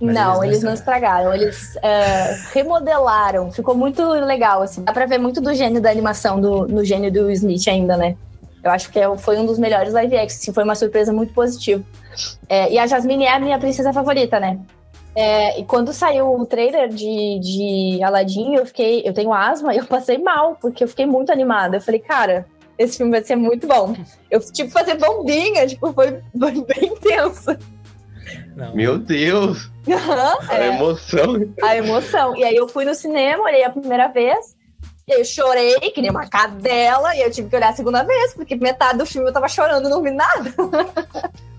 Mas 0.01 0.15
não, 0.15 0.43
eles 0.43 0.61
não 0.61 0.73
estragaram. 0.73 1.33
Eles 1.33 1.75
é, 1.77 2.37
remodelaram. 2.53 3.51
Ficou 3.51 3.75
muito 3.75 4.03
legal, 4.09 4.61
assim. 4.61 4.83
Dá 4.83 4.91
pra 4.91 5.05
ver 5.05 5.17
muito 5.17 5.39
do 5.39 5.53
gênio 5.53 5.81
da 5.81 5.89
animação, 5.89 6.41
do, 6.41 6.67
no 6.67 6.83
gênio 6.83 7.11
do 7.11 7.31
Smith 7.31 7.67
ainda, 7.67 7.95
né? 7.95 8.15
Eu 8.61 8.71
acho 8.71 8.89
que 8.91 8.99
é- 8.99 9.17
foi 9.17 9.37
um 9.37 9.45
dos 9.45 9.57
melhores 9.59 9.93
live 9.93 10.15
action. 10.17 10.37
Assim, 10.39 10.53
foi 10.53 10.63
uma 10.63 10.75
surpresa 10.75 11.13
muito 11.13 11.33
positiva. 11.33 11.83
É, 12.49 12.71
e 12.71 12.77
a 12.77 12.85
Jasmine 12.87 13.25
é 13.25 13.33
a 13.33 13.39
minha 13.39 13.57
princesa 13.59 13.93
favorita, 13.93 14.39
né? 14.39 14.59
É, 15.15 15.59
e 15.59 15.65
quando 15.65 15.93
saiu 15.93 16.33
o 16.33 16.45
trailer 16.45 16.89
de, 16.89 17.39
de 17.39 18.03
Aladdin, 18.03 18.55
eu 18.55 18.65
fiquei. 18.65 19.01
Eu 19.05 19.13
tenho 19.13 19.31
asma 19.33 19.73
e 19.73 19.77
eu 19.77 19.85
passei 19.85 20.17
mal, 20.17 20.57
porque 20.59 20.83
eu 20.83 20.87
fiquei 20.87 21.05
muito 21.05 21.31
animada. 21.31 21.77
Eu 21.77 21.81
falei, 21.81 21.99
cara, 21.99 22.47
esse 22.77 22.97
filme 22.97 23.11
vai 23.11 23.23
ser 23.23 23.35
muito 23.35 23.67
bom. 23.67 23.95
Eu, 24.31 24.39
tipo, 24.39 24.71
fazer 24.71 24.95
bombinha, 24.95 25.67
tipo, 25.67 25.93
foi, 25.93 26.19
foi 26.39 26.51
bem 26.65 26.95
tenso. 26.95 27.55
Não. 28.55 28.73
Meu 28.75 28.97
Deus! 28.97 29.69
A 30.49 30.55
É. 30.57 30.67
emoção. 30.69 31.35
a 31.61 31.75
emoção. 31.77 32.35
E 32.35 32.43
aí 32.43 32.55
eu 32.55 32.67
fui 32.67 32.85
no 32.85 32.95
cinema, 32.95 33.43
olhei 33.43 33.63
a 33.63 33.69
primeira 33.69 34.07
vez, 34.07 34.55
e 35.07 35.13
aí 35.13 35.19
eu 35.19 35.25
chorei, 35.25 35.75
que 35.91 36.01
nem 36.01 36.09
uma 36.09 36.27
cadela, 36.27 37.15
e 37.15 37.21
eu 37.21 37.29
tive 37.29 37.49
que 37.49 37.55
olhar 37.55 37.69
a 37.69 37.75
segunda 37.75 38.03
vez, 38.03 38.33
porque 38.33 38.55
metade 38.55 38.97
do 38.97 39.05
filme 39.05 39.27
eu 39.29 39.33
tava 39.33 39.47
chorando, 39.47 39.89
não 39.89 40.01
vi 40.01 40.11
nada. 40.11 40.53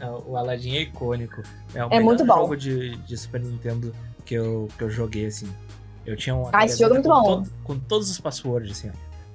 Não, 0.00 0.22
O 0.26 0.36
Aladdin 0.36 0.76
é 0.76 0.82
icônico. 0.82 1.42
É, 1.74 1.84
o 1.84 1.88
É 1.90 2.00
muito 2.00 2.24
bom. 2.24 2.34
jogo 2.36 2.56
de, 2.56 2.96
de 2.98 3.16
Super 3.16 3.40
Nintendo 3.40 3.94
que 4.24 4.34
eu, 4.34 4.68
que 4.76 4.84
eu 4.84 4.90
joguei, 4.90 5.26
assim. 5.26 5.48
Eu 6.04 6.16
tinha 6.16 6.34
um 6.36 6.48
Ah, 6.52 6.64
esse 6.64 6.78
jogo 6.78 6.90
é 6.90 6.98
muito 6.98 7.08
com, 7.08 7.14
bom. 7.14 7.24
todo- 7.24 7.50
com 7.64 7.78
todos 7.78 8.10
os 8.10 8.20
passwords, 8.20 8.70
assim. 8.72 8.90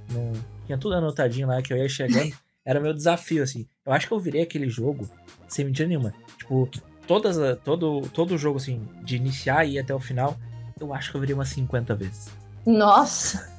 No- 0.09 0.33
tinha 0.65 0.77
tudo 0.77 0.95
anotadinho 0.95 1.47
lá 1.47 1.61
que 1.61 1.73
eu 1.73 1.77
ia 1.77 1.89
chegando. 1.89 2.31
Era 2.65 2.79
meu 2.79 2.93
desafio, 2.93 3.41
assim. 3.43 3.67
Eu 3.85 3.91
acho 3.91 4.07
que 4.07 4.13
eu 4.13 4.19
virei 4.19 4.43
aquele 4.43 4.69
jogo 4.69 5.09
sem 5.47 5.65
mentira 5.65 5.87
nenhuma. 5.89 6.13
Tipo, 6.37 6.69
todas, 7.07 7.35
todo, 7.63 8.01
todo 8.13 8.35
o 8.35 8.37
jogo, 8.37 8.57
assim, 8.57 8.87
de 9.03 9.15
iniciar 9.15 9.65
e 9.65 9.73
ir 9.73 9.79
até 9.79 9.93
o 9.95 9.99
final, 9.99 10.37
eu 10.79 10.93
acho 10.93 11.09
que 11.11 11.17
eu 11.17 11.21
virei 11.21 11.33
umas 11.33 11.49
50 11.49 11.95
vezes. 11.95 12.29
Nossa. 12.65 13.49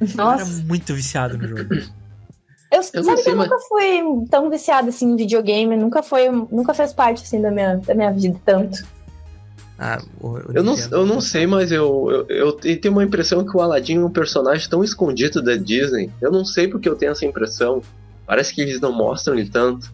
Eu 0.00 0.06
era 0.08 0.38
Nossa. 0.38 0.62
muito 0.64 0.94
viciado 0.94 1.36
no 1.38 1.46
jogo. 1.48 1.74
Eu, 2.76 2.80
Eu 2.80 2.82
sabe 2.82 3.06
não 3.06 3.14
que 3.16 3.22
sei, 3.22 3.32
eu 3.32 3.36
mas- 3.36 3.48
nunca 3.48 3.62
fui 3.68 4.26
tão 4.30 4.50
viciada 4.50 4.88
assim 4.88 5.10
em 5.12 5.16
videogame, 5.16 5.76
nunca 5.76 6.02
foi, 6.02 6.28
nunca 6.30 6.74
fez 6.74 6.92
parte 6.92 7.22
assim 7.22 7.40
da 7.40 7.50
minha, 7.50 7.76
da 7.76 7.94
minha 7.94 8.12
vida 8.12 8.38
tanto. 8.44 8.84
Ah, 9.78 9.98
o, 10.20 10.28
o 10.28 10.52
Eu 10.54 10.62
não, 10.62 10.74
eu 10.90 11.06
não 11.06 11.20
sei, 11.20 11.46
mas 11.46 11.70
eu, 11.70 12.26
eu, 12.28 12.58
eu 12.62 12.78
tenho 12.78 12.92
uma 12.92 13.04
impressão 13.04 13.44
que 13.44 13.56
o 13.56 13.60
Aladdin 13.60 13.96
é 13.98 14.04
um 14.04 14.10
personagem 14.10 14.68
tão 14.68 14.82
escondido 14.82 15.42
da 15.42 15.54
Disney. 15.56 16.10
Eu 16.20 16.30
não 16.30 16.44
sei 16.44 16.66
porque 16.68 16.88
eu 16.88 16.96
tenho 16.96 17.12
essa 17.12 17.26
impressão. 17.26 17.82
Parece 18.26 18.54
que 18.54 18.60
eles 18.60 18.80
não 18.80 18.92
mostram 18.92 19.34
ele 19.38 19.48
tanto. 19.50 19.92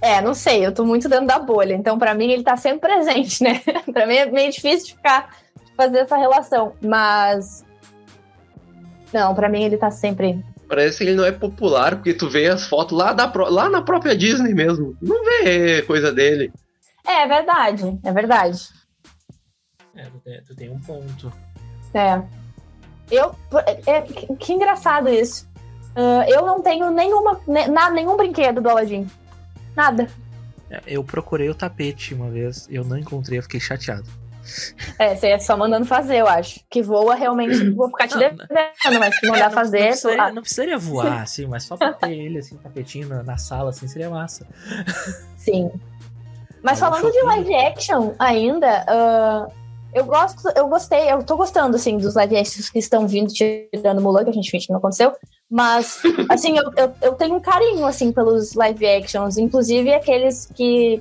É, 0.00 0.20
não 0.20 0.32
sei, 0.34 0.64
eu 0.64 0.70
tô 0.72 0.84
muito 0.84 1.08
dentro 1.08 1.26
da 1.26 1.38
bolha, 1.40 1.74
então 1.74 1.98
pra 1.98 2.14
mim 2.14 2.30
ele 2.30 2.44
tá 2.44 2.56
sempre 2.56 2.88
presente, 2.88 3.42
né? 3.42 3.60
pra 3.92 4.06
mim 4.06 4.14
é 4.14 4.26
meio 4.26 4.50
difícil 4.52 4.86
de 4.86 4.94
ficar 4.94 5.34
de 5.64 5.72
fazer 5.74 5.98
essa 5.98 6.16
relação, 6.16 6.72
mas 6.80 7.64
não, 9.12 9.34
pra 9.34 9.48
mim 9.48 9.62
ele 9.64 9.76
tá 9.76 9.90
sempre. 9.90 10.44
Parece 10.74 10.98
que 10.98 11.04
ele 11.04 11.14
não 11.14 11.24
é 11.24 11.30
popular, 11.30 11.94
porque 11.94 12.12
tu 12.12 12.28
vê 12.28 12.48
as 12.48 12.66
fotos 12.66 12.98
lá, 12.98 13.12
da, 13.12 13.30
lá 13.48 13.68
na 13.68 13.80
própria 13.80 14.16
Disney 14.16 14.52
mesmo. 14.52 14.96
Não 15.00 15.24
vê 15.24 15.82
coisa 15.82 16.12
dele. 16.12 16.52
É, 17.06 17.22
é 17.22 17.28
verdade, 17.28 17.96
é 18.02 18.12
verdade. 18.12 18.58
É, 19.94 20.02
tu, 20.06 20.18
tem, 20.24 20.42
tu 20.42 20.56
tem 20.56 20.70
um 20.70 20.80
ponto. 20.80 21.32
É. 21.94 22.20
Eu. 23.08 23.36
É, 23.86 24.02
que, 24.02 24.34
que 24.34 24.52
engraçado 24.52 25.08
isso. 25.08 25.48
Ah, 25.94 26.24
eu 26.28 26.44
não 26.44 26.60
tenho 26.60 26.90
nenhuma, 26.90 27.40
ne- 27.46 27.68
na- 27.68 27.90
nenhum 27.90 28.16
brinquedo 28.16 28.60
do 28.60 28.68
Aladdin. 28.68 29.08
Nada. 29.76 30.08
É, 30.68 30.80
Eu 30.88 31.04
procurei 31.04 31.48
o 31.48 31.54
tapete 31.54 32.14
uma 32.14 32.30
vez, 32.30 32.66
eu 32.68 32.82
não 32.82 32.98
encontrei, 32.98 33.38
eu 33.38 33.42
fiquei 33.44 33.60
chateado. 33.60 34.08
É, 34.98 35.14
você 35.14 35.28
é 35.28 35.38
só 35.38 35.56
mandando 35.56 35.86
fazer, 35.86 36.18
eu 36.18 36.28
acho. 36.28 36.60
Que 36.70 36.82
voa 36.82 37.14
realmente, 37.14 37.68
vou 37.72 37.88
ficar 37.88 38.08
te 38.08 38.18
devendo, 38.18 38.46
mas 38.98 39.16
se 39.18 39.26
mandar 39.26 39.48
não, 39.48 39.50
fazer. 39.50 39.80
Não 39.80 39.88
precisaria, 39.88 40.22
ah, 40.22 40.32
não 40.32 40.42
precisaria 40.42 40.78
voar, 40.78 41.22
assim, 41.22 41.46
mas 41.46 41.64
só 41.64 41.76
pra 41.76 41.92
ter 41.92 42.12
ele, 42.12 42.38
assim, 42.38 42.56
tapetinho 42.56 43.08
na, 43.08 43.22
na 43.22 43.36
sala, 43.38 43.70
assim, 43.70 43.86
seria 43.88 44.10
massa. 44.10 44.46
Sim. 45.36 45.70
Mas 46.62 46.80
Olha, 46.80 46.92
falando 46.92 47.12
de 47.12 47.22
live 47.22 47.54
action 47.54 48.14
ainda, 48.18 48.84
ah, 48.88 49.48
eu 49.94 50.04
gosto, 50.04 50.48
eu 50.56 50.66
gostei, 50.66 51.10
eu 51.10 51.22
tô 51.22 51.36
gostando, 51.36 51.76
assim, 51.76 51.96
dos 51.96 52.16
live 52.16 52.36
actions 52.36 52.68
que 52.68 52.80
estão 52.80 53.06
vindo, 53.06 53.32
tirando 53.32 54.00
Mulan, 54.00 54.24
que 54.24 54.30
a 54.30 54.32
gente 54.32 54.50
finge 54.50 54.66
que 54.66 54.72
não 54.72 54.78
aconteceu. 54.78 55.12
Mas, 55.48 56.02
assim, 56.28 56.58
eu, 56.58 56.64
eu, 56.76 56.92
eu 57.00 57.12
tenho 57.14 57.36
um 57.36 57.40
carinho, 57.40 57.86
assim, 57.86 58.10
pelos 58.10 58.54
live 58.54 58.84
actions, 58.84 59.38
inclusive 59.38 59.94
aqueles 59.94 60.46
que, 60.46 61.00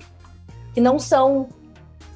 que 0.76 0.80
não 0.80 1.00
são, 1.00 1.50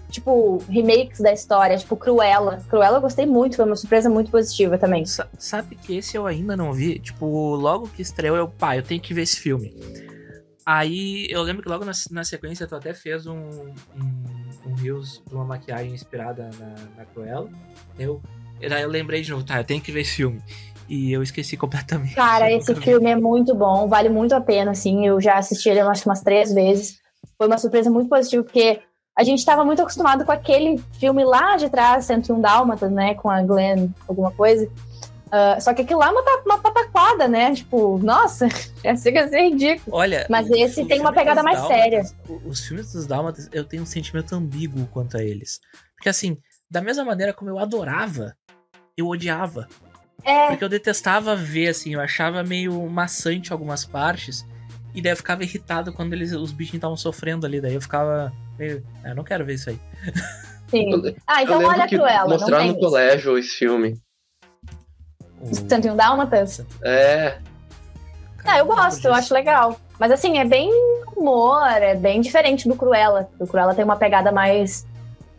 tipo, 0.10 0.58
remakes 0.70 1.20
da 1.20 1.32
história, 1.32 1.78
tipo 1.78 1.95
Cruella. 1.95 2.64
Cruella 2.70 2.97
eu 2.97 3.01
gostei 3.01 3.26
muito, 3.26 3.55
foi 3.55 3.66
uma 3.66 3.76
surpresa 3.76 4.10
muito 4.10 4.32
positiva 4.32 4.78
também. 4.78 5.05
Sa- 5.05 5.28
sabe 5.38 5.76
que 5.76 5.97
esse 5.97 6.16
eu 6.18 6.26
ainda 6.26 6.55
não 6.55 6.72
vi? 6.74 6.99
Tipo, 6.99 7.26
logo 7.55 7.88
que 7.88 8.01
estreou, 8.01 8.38
eu, 8.38 8.47
pá, 8.47 8.76
eu 8.78 8.84
tenho 8.84 9.01
que 9.01 9.14
ver 9.14 9.22
esse 9.24 9.39
filme. 9.39 9.74
Aí 10.66 11.28
eu 11.30 11.41
lembro 11.43 11.64
que 11.64 11.70
logo 11.70 11.86
na, 11.86 11.93
na 12.12 12.24
sequência 12.24 12.68
tu 12.68 12.76
até 12.76 12.93
fez 12.93 13.26
um, 13.26 13.38
um, 13.38 14.24
um 14.66 14.74
Reels 14.76 15.22
de 15.26 15.34
uma 15.34 15.45
maquiagem 15.45 15.93
inspirada 15.93 16.49
na, 16.60 16.76
na 16.97 17.05
Cruella. 17.05 17.49
Eu, 17.97 18.22
daí 18.60 18.82
eu 18.84 18.89
lembrei 18.89 19.22
de 19.22 19.32
novo, 19.32 19.45
tá, 19.45 19.60
eu 19.60 19.64
tenho 19.64 19.82
que 19.82 19.91
ver 19.91 20.01
esse 20.01 20.16
filme. 20.16 20.41
E 20.89 21.12
eu 21.12 21.22
esqueci 21.24 21.55
completamente. 21.58 22.16
Cara, 22.16 22.51
esse 22.51 22.74
filme 22.76 23.10
é 23.10 23.16
muito 23.16 23.53
bom, 23.55 23.88
vale 23.88 24.10
muito 24.10 24.34
a 24.34 24.41
pena, 24.41 24.72
assim. 24.72 25.05
Eu 25.05 25.20
já 25.22 25.38
assisti 25.38 25.70
ele 25.70 25.80
acho 25.82 26.08
umas 26.08 26.22
três 26.22 26.53
vezes. 26.53 26.97
Foi 27.38 27.47
uma 27.47 27.58
surpresa 27.58 27.89
muito 27.89 28.10
positiva, 28.10 28.43
porque 28.43 28.80
a 29.18 29.24
gente 29.24 29.39
estava 29.39 29.65
muito 29.65 29.82
acostumado 29.82 30.24
com 30.24 30.32
aquele 30.32 30.78
filme 30.99 31.24
lá 31.26 31.57
de 31.57 31.70
trás, 31.70 32.05
101 32.05 32.39
Dálmatas, 32.39 32.91
né? 32.91 33.15
Com 33.15 33.30
a 33.30 33.41
Glenn, 33.41 33.89
alguma 34.07 34.32
coisa. 34.32 34.70
Ah, 35.32 35.59
só 35.59 35.74
que 35.74 35.82
aquilo 35.82 35.99
lá 35.99 36.07
é 36.07 36.11
uma, 36.11 36.22
uma 36.45 36.57
pataquada, 36.59 37.28
né? 37.28 37.53
Tipo, 37.53 37.97
nossa, 37.97 38.47
chega 39.01 39.26
a 39.26 39.28
ser 39.28 39.49
ridículo. 39.49 39.97
Olha, 39.97 40.26
Mas 40.30 40.49
esse 40.51 40.86
tem 40.86 41.01
uma 41.01 41.11
pegada 41.11 41.41
mais 41.43 41.59
Dálmatas- 41.59 42.15
o- 42.30 42.41
Os 42.47 42.61
filmes 42.65 42.93
dos 42.93 43.05
Dálmatas, 43.07 43.49
eu 43.51 43.65
tenho 43.65 43.84
um 43.84 43.88
sentimento 43.88 44.34
ambíguo 44.36 44.88
quanto 44.93 45.18
a 45.18 45.24
eles. 45.24 45.59
Porque 45.95 46.07
assim, 46.09 46.38
da 46.70 46.80
mesma 46.80 47.03
maneira 47.03 47.34
como 47.34 47.49
eu 47.49 47.59
adorava, 47.59 48.36
eu 48.95 49.07
odiava. 49.07 49.68
É, 50.24 50.47
Porque 50.47 50.63
eu 50.63 50.70
detestava 50.70 51.36
ver, 51.36 51.68
assim, 51.70 51.93
eu 51.93 51.99
achava 52.01 52.43
meio 52.43 52.88
maçante 52.89 53.51
algumas 53.51 53.84
partes. 53.84 54.45
E 54.95 55.01
daí 55.01 55.11
eu 55.11 55.18
ficava 55.18 55.43
irritado 55.43 55.91
quando 55.93 56.13
eles, 56.13 56.32
os 56.34 56.51
bichinhos 56.51 56.76
estavam 56.78 56.97
sofrendo 56.97 57.45
ali. 57.45 57.59
Daí 57.61 57.74
eu 57.76 57.82
ficava 57.82 58.32
meio. 58.58 58.84
"Ah, 59.03 59.10
eu 59.10 59.16
não 59.16 59.24
quero 59.24 59.45
ver 59.45 59.53
isso 59.55 59.70
aí. 59.70 59.80
sim. 60.70 60.91
Eu- 60.91 61.16
Ah, 61.26 61.41
eu 61.43 61.45
então 61.45 61.64
olha 61.64 61.84
a 61.84 61.88
Cruella. 61.88 62.38
Tem 62.38 62.68
no 62.68 62.72
isso. 62.72 62.80
colégio 62.80 63.38
esse 63.38 63.49
filme. 63.49 63.99
O- 65.39 65.53
101 65.55 65.95
Dálmatas? 65.95 66.66
É, 66.84 67.38
Ah, 68.45 68.60
eu 68.60 68.66
gosto, 68.66 69.03
eu 69.05 69.14
acho 69.14 69.34
legal. 69.34 69.78
Mas 69.99 70.10
assim, 70.12 70.38
é 70.38 70.45
bem 70.45 70.70
humor, 71.18 71.68
é 71.68 71.95
bem 71.95 72.22
diferente 72.22 72.68
do 72.70 72.76
Cruella. 72.76 73.30
O 73.39 73.45
Cruella 73.45 73.76
tem 73.76 73.84
uma 73.84 73.97
pegada 73.97 74.32
mais, 74.32 74.86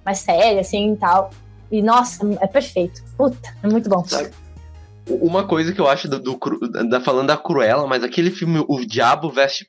mais 0.05 0.19
séria, 0.19 0.61
assim, 0.61 0.93
e 0.93 0.97
tal. 0.97 1.31
E, 1.71 1.81
nossa, 1.81 2.21
é 2.41 2.47
perfeito. 2.47 3.03
Puta, 3.17 3.55
é 3.63 3.67
muito 3.69 3.89
bom. 3.89 4.05
Sabe? 4.05 4.31
uma 5.11 5.47
coisa 5.47 5.73
que 5.73 5.81
eu 5.81 5.89
acho 5.89 6.07
do, 6.07 6.19
do 6.21 6.39
da, 6.91 7.01
falando 7.01 7.29
da 7.29 7.37
Cruella, 7.39 7.87
mas 7.87 8.05
aquele 8.05 8.31
filme 8.31 8.63
O 8.69 8.85
Diabo 8.85 9.31
Veste 9.31 9.67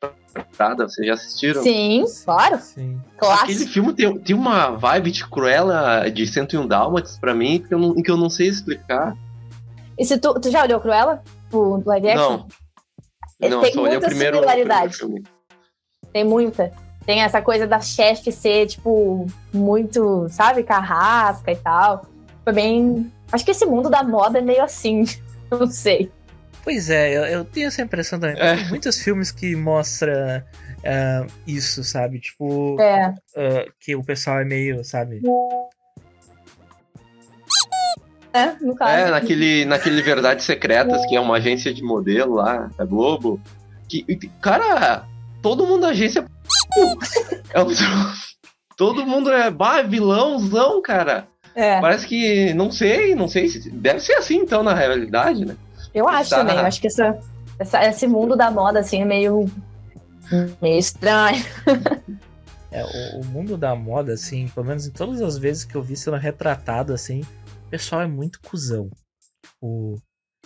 Prada, 0.55 0.87
vocês 0.87 1.07
já 1.07 1.13
assistiram? 1.13 1.63
Sim, 1.63 2.03
claro. 2.25 2.59
Sim. 2.59 2.99
Aquele 3.17 3.17
Clássico. 3.17 3.71
filme 3.71 3.93
tem, 3.93 4.19
tem 4.19 4.35
uma 4.35 4.71
vibe 4.71 5.11
de 5.11 5.27
Cruella 5.27 6.09
de 6.09 6.25
101 6.27 6.67
Dálmatas 6.67 7.17
pra 7.17 7.33
mim 7.33 7.63
que 7.65 7.73
eu 7.73 7.79
não, 7.79 7.93
que 7.95 8.09
eu 8.11 8.17
não 8.17 8.29
sei 8.29 8.47
explicar. 8.47 9.15
E 9.97 10.05
se 10.05 10.17
tu, 10.17 10.33
tu 10.39 10.49
já 10.49 10.63
olhou 10.63 10.79
Cruella? 10.79 11.21
O 11.51 11.81
live 11.85 12.09
action? 12.09 12.29
Não. 12.31 12.47
Ele 13.41 13.55
Não, 13.55 13.61
tem 13.61 13.73
só 13.73 13.81
muita 13.81 14.05
primeiro, 14.07 14.35
similaridade. 14.35 14.97
primeiro. 14.97 15.23
Tem 16.13 16.23
muita. 16.23 16.71
Tem 17.05 17.21
essa 17.21 17.41
coisa 17.41 17.65
da 17.65 17.79
chefe 17.79 18.31
ser, 18.31 18.67
tipo, 18.67 19.25
muito, 19.53 20.27
sabe, 20.29 20.61
carrasca 20.63 21.51
e 21.51 21.55
tal. 21.55 22.05
Foi 22.43 22.53
bem. 22.53 23.11
Acho 23.31 23.43
que 23.45 23.51
esse 23.51 23.65
mundo 23.65 23.89
da 23.89 24.03
moda 24.03 24.39
é 24.39 24.41
meio 24.41 24.63
assim. 24.63 25.03
Não 25.49 25.65
sei. 25.67 26.11
Pois 26.63 26.89
é, 26.89 27.17
eu, 27.17 27.23
eu 27.25 27.45
tenho 27.45 27.67
essa 27.67 27.81
impressão 27.81 28.19
também. 28.19 28.39
É. 28.39 28.55
Tem 28.55 28.67
muitos 28.69 29.01
filmes 29.01 29.31
que 29.31 29.55
mostram 29.55 30.13
ah, 30.85 31.25
isso, 31.47 31.83
sabe? 31.83 32.19
Tipo, 32.19 32.79
É. 32.79 33.05
ah, 33.35 33.65
que 33.79 33.95
o 33.95 34.03
pessoal 34.03 34.39
é 34.39 34.45
meio, 34.45 34.83
sabe? 34.83 35.21
É, 38.33 38.51
no 38.61 38.75
caso. 38.75 38.91
É, 39.07 39.09
naquele, 39.09 39.65
naquele 39.65 40.01
Verdades 40.01 40.45
Secretas, 40.45 41.03
que 41.07 41.15
é 41.15 41.19
uma 41.19 41.37
agência 41.37 41.73
de 41.73 41.81
modelo 41.81 42.35
lá, 42.35 42.69
da 42.77 42.85
Globo. 42.85 43.41
Que, 43.87 44.05
cara, 44.41 45.03
todo 45.41 45.65
mundo 45.65 45.81
da 45.81 45.89
agência 45.89 46.23
é 47.53 47.61
um- 47.61 47.73
Todo 48.77 49.05
mundo 49.05 49.29
é 49.29 49.49
bah, 49.51 49.81
vilãozão, 49.81 50.81
cara. 50.81 51.27
É. 51.53 51.81
Parece 51.81 52.07
que, 52.07 52.53
não 52.53 52.71
sei, 52.71 53.13
não 53.13 53.27
sei 53.27 53.49
se. 53.49 53.69
Deve 53.69 53.99
ser 53.99 54.13
assim 54.13 54.37
então 54.37 54.63
na 54.63 54.73
realidade, 54.73 55.43
né? 55.45 55.57
Eu 55.93 56.07
acho 56.07 56.29
Tá. 56.29 56.37
também. 56.37 56.55
Eu 56.57 56.65
acho 56.65 56.79
que 56.81 56.87
essa, 56.87 57.19
essa- 57.57 57.85
esse 57.85 58.07
mundo 58.07 58.35
da 58.35 58.49
moda, 58.51 58.79
assim, 58.79 59.01
é 59.01 59.05
meio. 59.05 59.49
meio 60.61 60.77
estranho. 60.79 61.43
É, 62.71 62.83
o, 63.15 63.21
o 63.21 63.25
mundo 63.25 63.57
da 63.57 63.73
moda, 63.75 64.13
assim, 64.13 64.47
pelo 64.49 64.67
menos 64.67 64.85
em 64.85 64.91
todas 64.91 65.19
as 65.23 65.39
vezes 65.39 65.65
que 65.65 65.73
eu 65.73 65.81
vi 65.81 65.97
sendo 65.97 66.17
retratado, 66.17 66.93
assim, 66.93 67.21
o 67.65 67.69
pessoal 67.71 68.03
é 68.03 68.07
muito 68.07 68.39
cuzão. 68.43 68.91
O, 69.59 69.95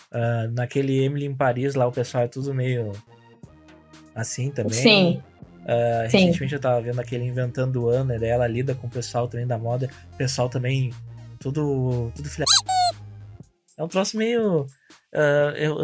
ah, 0.10 0.48
naquele 0.54 1.04
Emily 1.04 1.26
em 1.26 1.36
Paris 1.36 1.76
lá, 1.76 1.86
o 1.86 1.92
pessoal 1.92 2.24
é 2.24 2.30
tudo 2.30 2.54
meio 2.54 2.94
assim 4.16 4.50
também. 4.52 4.72
Sim. 4.74 5.24
Ah, 5.68 6.08
sim. 6.10 6.18
recentemente 6.18 6.54
eu 6.56 6.62
tava 6.62 6.82
vendo 6.82 7.00
aquele 7.02 7.26
Inventando 7.26 7.84
o 7.84 7.90
Ana, 7.90 8.18
daí 8.18 8.30
ela 8.30 8.48
lida 8.48 8.74
com 8.74 8.88
o 8.88 8.90
pessoal 8.90 9.28
também 9.28 9.46
da 9.46 9.58
moda. 9.58 9.90
O 10.14 10.16
pessoal 10.18 10.48
também, 10.48 10.94
tudo, 11.40 12.10
tudo 12.16 12.30
filha. 12.30 12.46
É 13.78 13.84
um 13.84 13.88
troço 13.90 14.16
meio. 14.18 14.66
Ah, 15.14 15.54
eu, 15.56 15.80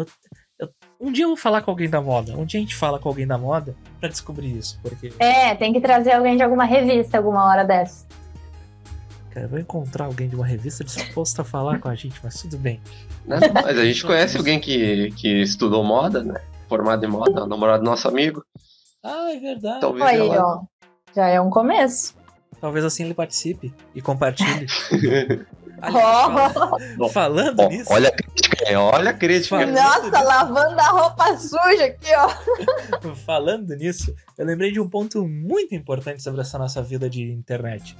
eu- 0.58 0.68
um 1.00 1.10
dia 1.10 1.24
eu 1.24 1.28
vou 1.28 1.36
falar 1.36 1.62
com 1.62 1.70
alguém 1.70 1.88
da 1.88 2.00
moda. 2.02 2.36
Um 2.36 2.44
dia 2.44 2.58
a 2.60 2.62
gente 2.62 2.74
fala 2.76 2.98
com 2.98 3.08
alguém 3.08 3.26
da 3.26 3.38
moda 3.38 3.74
pra 3.98 4.08
descobrir 4.08 4.54
isso. 4.58 4.78
Porque, 4.82 5.12
É, 5.18 5.54
tem 5.54 5.72
que 5.72 5.80
trazer 5.80 6.12
alguém 6.12 6.36
de 6.36 6.42
alguma 6.42 6.64
revista 6.64 7.16
alguma 7.16 7.44
hora 7.46 7.64
dessa. 7.64 8.06
cara, 9.30 9.46
eu 9.46 9.48
vou 9.48 9.58
encontrar 9.58 10.04
alguém 10.06 10.28
de 10.28 10.36
uma 10.36 10.44
revista 10.46 10.84
disposto 10.84 11.40
a 11.40 11.44
falar 11.44 11.78
com 11.80 11.88
a 11.88 11.94
gente, 11.94 12.20
mas 12.22 12.42
tudo 12.42 12.58
bem. 12.58 12.78
Né? 13.24 13.38
Mas 13.54 13.78
a 13.78 13.84
gente 13.84 14.04
conhece 14.04 14.36
alguém 14.36 14.60
que, 14.60 15.10
que 15.12 15.40
estudou 15.40 15.82
moda, 15.82 16.22
né? 16.22 16.38
Formado 16.68 17.04
em 17.04 17.08
moda, 17.08 17.44
o 17.44 17.46
namorado 17.46 17.82
do 17.82 17.88
nosso 17.88 18.06
amigo. 18.08 18.44
Ah, 19.02 19.32
é 19.32 19.38
verdade. 19.40 19.80
Talvez 19.80 20.04
Aí, 20.04 20.18
ela. 20.18 20.44
ó. 20.56 20.62
Já 21.16 21.26
é 21.28 21.40
um 21.40 21.48
começo. 21.50 22.14
Talvez 22.60 22.84
assim 22.84 23.04
ele 23.04 23.14
participe 23.14 23.72
e 23.94 24.02
compartilhe. 24.02 24.66
Aliás, 25.80 26.52
falando 27.12 27.60
Ó, 27.60 27.68
nisso. 27.68 27.90
olha 27.92 28.10
a 28.10 28.12
hein? 28.70 28.76
olha 28.76 29.10
a 29.10 29.14
crítica. 29.14 29.66
Nossa, 29.66 30.22
lavando 30.22 30.80
a 30.80 30.88
roupa 30.88 31.36
suja 31.36 31.86
aqui, 31.86 32.08
ó. 32.14 33.14
Falando 33.26 33.74
nisso, 33.74 34.14
eu 34.38 34.46
lembrei 34.46 34.72
de 34.72 34.80
um 34.80 34.88
ponto 34.88 35.26
muito 35.26 35.74
importante 35.74 36.22
sobre 36.22 36.40
essa 36.40 36.58
nossa 36.58 36.82
vida 36.82 37.08
de 37.08 37.22
internet, 37.22 37.96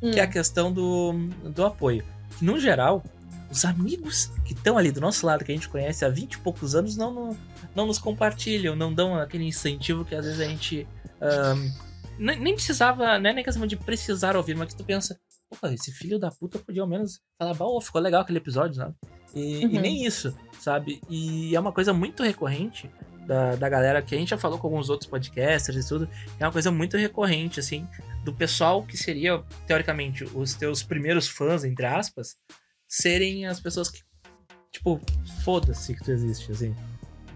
que 0.00 0.18
é 0.18 0.22
a 0.22 0.26
questão 0.26 0.72
do, 0.72 1.12
do 1.44 1.64
apoio. 1.64 2.04
Que, 2.38 2.44
no 2.44 2.58
geral, 2.58 3.02
os 3.50 3.64
amigos 3.64 4.32
que 4.44 4.54
estão 4.54 4.78
ali 4.78 4.90
do 4.90 5.00
nosso 5.00 5.26
lado, 5.26 5.44
que 5.44 5.52
a 5.52 5.54
gente 5.54 5.68
conhece 5.68 6.04
há 6.04 6.08
20 6.08 6.32
e 6.32 6.38
poucos 6.38 6.74
anos, 6.74 6.96
não, 6.96 7.12
não, 7.12 7.36
não 7.74 7.86
nos 7.86 7.98
compartilham, 7.98 8.74
não 8.74 8.92
dão 8.92 9.14
aquele 9.16 9.44
incentivo 9.44 10.04
que 10.04 10.14
às 10.14 10.24
vezes 10.24 10.40
a 10.40 10.44
gente. 10.44 10.86
Um, 11.20 11.92
nem 12.18 12.54
precisava, 12.54 13.18
né? 13.18 13.32
Nem 13.32 13.44
questão 13.44 13.66
de 13.66 13.76
precisar 13.76 14.36
ouvir, 14.36 14.56
mas 14.56 14.68
que 14.68 14.76
tu 14.76 14.84
pensa, 14.84 15.18
pô, 15.50 15.68
esse 15.68 15.92
filho 15.92 16.18
da 16.18 16.30
puta 16.30 16.58
podia 16.58 16.82
ao 16.82 16.88
menos 16.88 17.20
falar, 17.38 17.54
oh, 17.60 17.80
ficou 17.80 18.00
legal 18.00 18.22
aquele 18.22 18.38
episódio, 18.38 18.76
sabe? 18.76 18.94
E, 19.34 19.64
uhum. 19.64 19.70
e, 19.70 19.78
nem 19.78 20.04
isso, 20.04 20.34
sabe? 20.60 21.00
E 21.08 21.54
é 21.54 21.60
uma 21.60 21.72
coisa 21.72 21.92
muito 21.92 22.22
recorrente 22.22 22.90
da, 23.26 23.54
da 23.54 23.68
galera 23.68 24.02
que 24.02 24.14
a 24.14 24.18
gente 24.18 24.30
já 24.30 24.38
falou 24.38 24.58
com 24.58 24.66
alguns 24.66 24.90
outros 24.90 25.08
podcasters 25.08 25.84
e 25.84 25.88
tudo. 25.88 26.08
É 26.38 26.44
uma 26.44 26.52
coisa 26.52 26.70
muito 26.70 26.96
recorrente, 26.96 27.60
assim, 27.60 27.86
do 28.24 28.32
pessoal 28.32 28.82
que 28.82 28.96
seria, 28.96 29.42
teoricamente, 29.66 30.24
os 30.24 30.54
teus 30.54 30.82
primeiros 30.82 31.28
fãs, 31.28 31.64
entre 31.64 31.86
aspas, 31.86 32.36
serem 32.86 33.46
as 33.46 33.60
pessoas 33.60 33.88
que, 33.88 34.00
tipo, 34.70 35.00
foda-se 35.44 35.94
que 35.94 36.04
tu 36.04 36.10
existe, 36.10 36.52
assim. 36.52 36.74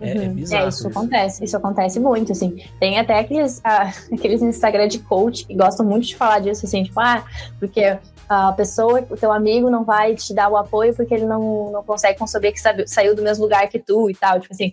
É, 0.00 0.10
é 0.10 0.14
uhum. 0.14 0.22
é 0.22 0.28
bizarro. 0.28 0.64
É, 0.64 0.68
isso, 0.68 0.78
isso, 0.78 0.88
acontece, 0.88 1.44
isso 1.44 1.56
acontece 1.56 2.00
muito, 2.00 2.32
assim. 2.32 2.62
Tem 2.78 2.98
até 2.98 3.18
aqueles, 3.18 3.60
ah, 3.64 3.90
aqueles 4.12 4.42
Instagram 4.42 4.88
de 4.88 4.98
coach 4.98 5.46
que 5.46 5.54
gostam 5.54 5.86
muito 5.86 6.06
de 6.06 6.16
falar 6.16 6.40
disso, 6.40 6.66
assim, 6.66 6.84
tipo, 6.84 7.00
ah, 7.00 7.24
porque 7.58 7.98
a 8.28 8.52
pessoa, 8.52 9.06
o 9.08 9.16
teu 9.16 9.32
amigo 9.32 9.70
não 9.70 9.84
vai 9.84 10.14
te 10.14 10.34
dar 10.34 10.48
o 10.48 10.56
apoio 10.56 10.94
porque 10.94 11.14
ele 11.14 11.26
não, 11.26 11.70
não 11.70 11.82
consegue 11.82 12.18
conceber 12.18 12.52
que 12.52 12.60
sabe, 12.60 12.86
saiu 12.88 13.14
do 13.14 13.22
mesmo 13.22 13.44
lugar 13.44 13.68
que 13.68 13.78
tu 13.78 14.10
e 14.10 14.14
tal, 14.14 14.40
tipo 14.40 14.52
assim. 14.52 14.72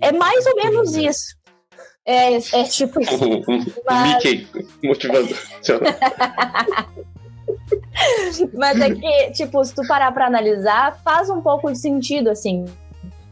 É 0.00 0.12
mais 0.12 0.44
ou 0.46 0.54
menos 0.56 0.94
isso. 0.94 1.36
É, 2.04 2.36
é 2.36 2.64
tipo 2.64 3.00
isso. 3.00 3.18
Mas... 3.86 4.24
Mickey 4.24 4.46
motivando. 4.82 5.34
Mas 8.52 8.80
é 8.80 8.94
que, 8.94 9.30
tipo, 9.32 9.64
se 9.64 9.74
tu 9.74 9.86
parar 9.86 10.12
pra 10.12 10.26
analisar, 10.26 11.00
faz 11.02 11.30
um 11.30 11.40
pouco 11.40 11.72
de 11.72 11.78
sentido, 11.78 12.28
assim. 12.28 12.64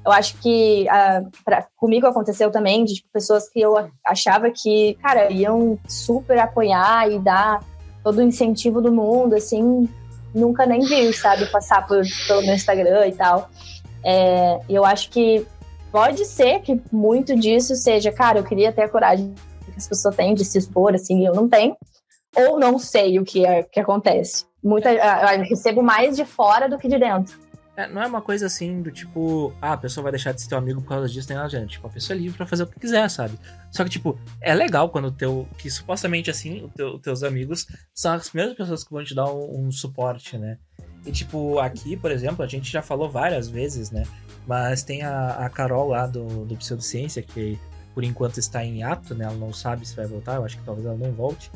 Eu 0.04 0.10
acho 0.10 0.36
que 0.38 0.86
uh, 0.88 1.30
pra, 1.44 1.66
comigo 1.76 2.06
aconteceu 2.06 2.50
também 2.50 2.84
de 2.84 2.94
tipo, 2.94 3.08
pessoas 3.12 3.48
que 3.48 3.60
eu 3.60 3.90
achava 4.04 4.50
que, 4.50 4.94
cara, 5.02 5.30
iam 5.30 5.78
super 5.86 6.38
apoiar 6.38 7.10
e 7.10 7.18
dar 7.18 7.60
todo 8.02 8.18
o 8.18 8.22
incentivo 8.22 8.80
do 8.80 8.92
mundo, 8.92 9.34
assim, 9.34 9.88
nunca 10.34 10.66
nem 10.66 10.80
vi, 10.80 11.12
sabe, 11.12 11.46
passar 11.46 11.86
por, 11.86 12.02
pelo 12.26 12.42
meu 12.42 12.54
Instagram 12.54 13.06
e 13.06 13.12
tal. 13.12 13.50
É, 14.04 14.58
eu 14.68 14.84
acho 14.84 15.10
que 15.10 15.46
pode 15.90 16.24
ser 16.24 16.60
que 16.60 16.80
muito 16.90 17.36
disso 17.36 17.74
seja, 17.76 18.10
cara, 18.10 18.38
eu 18.38 18.44
queria 18.44 18.72
ter 18.72 18.82
a 18.82 18.88
coragem 18.88 19.34
que 19.64 19.78
as 19.78 19.88
pessoas 19.88 20.16
têm 20.16 20.34
de 20.34 20.44
se 20.44 20.58
expor, 20.58 20.94
assim, 20.94 21.26
eu 21.26 21.34
não 21.34 21.48
tenho, 21.48 21.76
ou 22.36 22.58
não 22.58 22.78
sei 22.78 23.18
o 23.18 23.24
que, 23.24 23.44
é, 23.44 23.62
que 23.62 23.78
acontece. 23.78 24.44
Muita, 24.62 24.92
eu 24.92 25.42
recebo 25.42 25.82
mais 25.82 26.16
de 26.16 26.24
fora 26.24 26.68
do 26.68 26.78
que 26.78 26.88
de 26.88 26.98
dentro. 26.98 27.36
É, 27.74 27.88
não 27.88 28.02
é 28.02 28.06
uma 28.06 28.20
coisa 28.20 28.46
assim 28.46 28.82
do 28.82 28.90
tipo, 28.90 29.52
ah, 29.60 29.72
a 29.72 29.76
pessoa 29.78 30.02
vai 30.02 30.12
deixar 30.12 30.32
de 30.32 30.42
ser 30.42 30.48
teu 30.48 30.58
amigo 30.58 30.82
por 30.82 30.88
causa 30.88 31.08
disso, 31.08 31.26
tem 31.26 31.36
nada, 31.36 31.48
gente. 31.48 31.70
Tipo, 31.70 31.86
a 31.86 31.90
pessoa 31.90 32.14
é 32.14 32.20
livre 32.20 32.36
pra 32.36 32.46
fazer 32.46 32.64
o 32.64 32.66
que 32.66 32.78
quiser, 32.78 33.08
sabe? 33.08 33.38
Só 33.70 33.82
que, 33.82 33.90
tipo, 33.90 34.18
é 34.42 34.54
legal 34.54 34.90
quando 34.90 35.06
o 35.06 35.12
teu. 35.12 35.48
Que 35.56 35.70
supostamente 35.70 36.30
assim, 36.30 36.70
os 36.78 37.00
teus 37.00 37.22
amigos 37.22 37.66
são 37.94 38.12
as 38.12 38.28
primeiras 38.28 38.56
pessoas 38.56 38.84
que 38.84 38.92
vão 38.92 39.02
te 39.02 39.14
dar 39.14 39.32
um, 39.32 39.66
um, 39.66 39.72
suporte, 39.72 40.36
né? 40.36 40.58
E, 41.06 41.10
tipo, 41.10 41.58
aqui, 41.58 41.96
por 41.96 42.10
exemplo, 42.10 42.44
a 42.44 42.48
gente 42.48 42.70
já 42.70 42.82
falou 42.82 43.10
várias 43.10 43.48
vezes, 43.48 43.90
né? 43.90 44.04
Mas 44.46 44.82
tem 44.82 45.02
a, 45.02 45.30
a 45.30 45.48
Carol 45.48 45.88
lá 45.88 46.06
do, 46.06 46.44
do 46.44 46.56
Pseudociência, 46.56 47.22
que 47.22 47.58
por 47.94 48.04
enquanto 48.04 48.38
está 48.38 48.62
em 48.62 48.82
ato, 48.82 49.14
né? 49.14 49.24
Ela 49.24 49.34
não 49.34 49.52
sabe 49.52 49.86
se 49.88 49.96
vai 49.96 50.06
voltar, 50.06 50.36
eu 50.36 50.44
acho 50.44 50.58
que 50.58 50.64
talvez 50.64 50.86
ela 50.86 50.96
não 50.96 51.12
volte. 51.12 51.50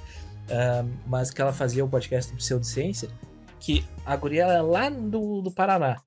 Uh, 0.47 0.89
mas 1.07 1.31
que 1.31 1.43
ela 1.43 1.53
fazia 1.53 1.85
o 1.85 1.89
podcast 1.89 2.33
do 2.33 2.39
Pseudociência 2.39 3.09
que 3.61 3.85
a 4.05 4.17
guria 4.17 4.45
é 4.45 4.61
lá 4.61 4.89
do, 4.89 5.43
do 5.43 5.51
Paraná. 5.51 6.01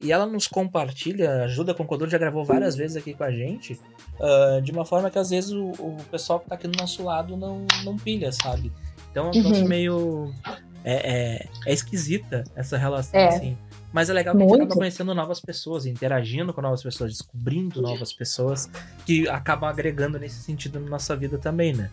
E 0.00 0.12
ela 0.12 0.26
nos 0.26 0.46
compartilha, 0.46 1.44
ajuda 1.44 1.74
com 1.74 1.82
o 1.82 2.08
já 2.08 2.18
gravou 2.18 2.44
várias 2.44 2.76
vezes 2.76 2.96
aqui 2.96 3.14
com 3.14 3.24
a 3.24 3.32
gente, 3.32 3.78
uh, 4.20 4.62
de 4.62 4.70
uma 4.70 4.84
forma 4.84 5.10
que 5.10 5.18
às 5.18 5.30
vezes 5.30 5.50
o, 5.50 5.70
o, 5.70 5.96
pessoal 6.08 6.38
que 6.38 6.48
tá 6.48 6.54
aqui 6.54 6.68
do 6.68 6.78
nosso 6.78 7.02
lado 7.02 7.36
não, 7.36 7.66
não 7.84 7.96
pilha, 7.96 8.30
sabe? 8.30 8.72
Então 9.10 9.30
é 9.34 9.36
um 9.36 9.42
uhum. 9.42 9.68
meio. 9.68 10.32
É, 10.84 10.94
é, 10.94 11.48
é, 11.66 11.72
esquisita 11.72 12.44
essa 12.54 12.78
relação, 12.78 13.18
é. 13.18 13.28
assim. 13.28 13.58
Mas 13.92 14.08
é 14.08 14.12
legal 14.12 14.34
que 14.34 14.38
Muito. 14.38 14.52
a 14.52 14.56
gente 14.56 14.64
acaba 14.66 14.78
conhecendo 14.78 15.14
novas 15.14 15.40
pessoas, 15.40 15.84
interagindo 15.84 16.54
com 16.54 16.60
novas 16.60 16.82
pessoas, 16.82 17.10
descobrindo 17.10 17.82
novas 17.82 18.12
pessoas 18.12 18.70
que 19.04 19.28
acabam 19.28 19.68
agregando 19.68 20.18
nesse 20.18 20.40
sentido 20.42 20.78
na 20.78 20.88
nossa 20.88 21.16
vida 21.16 21.38
também, 21.38 21.74
né? 21.74 21.90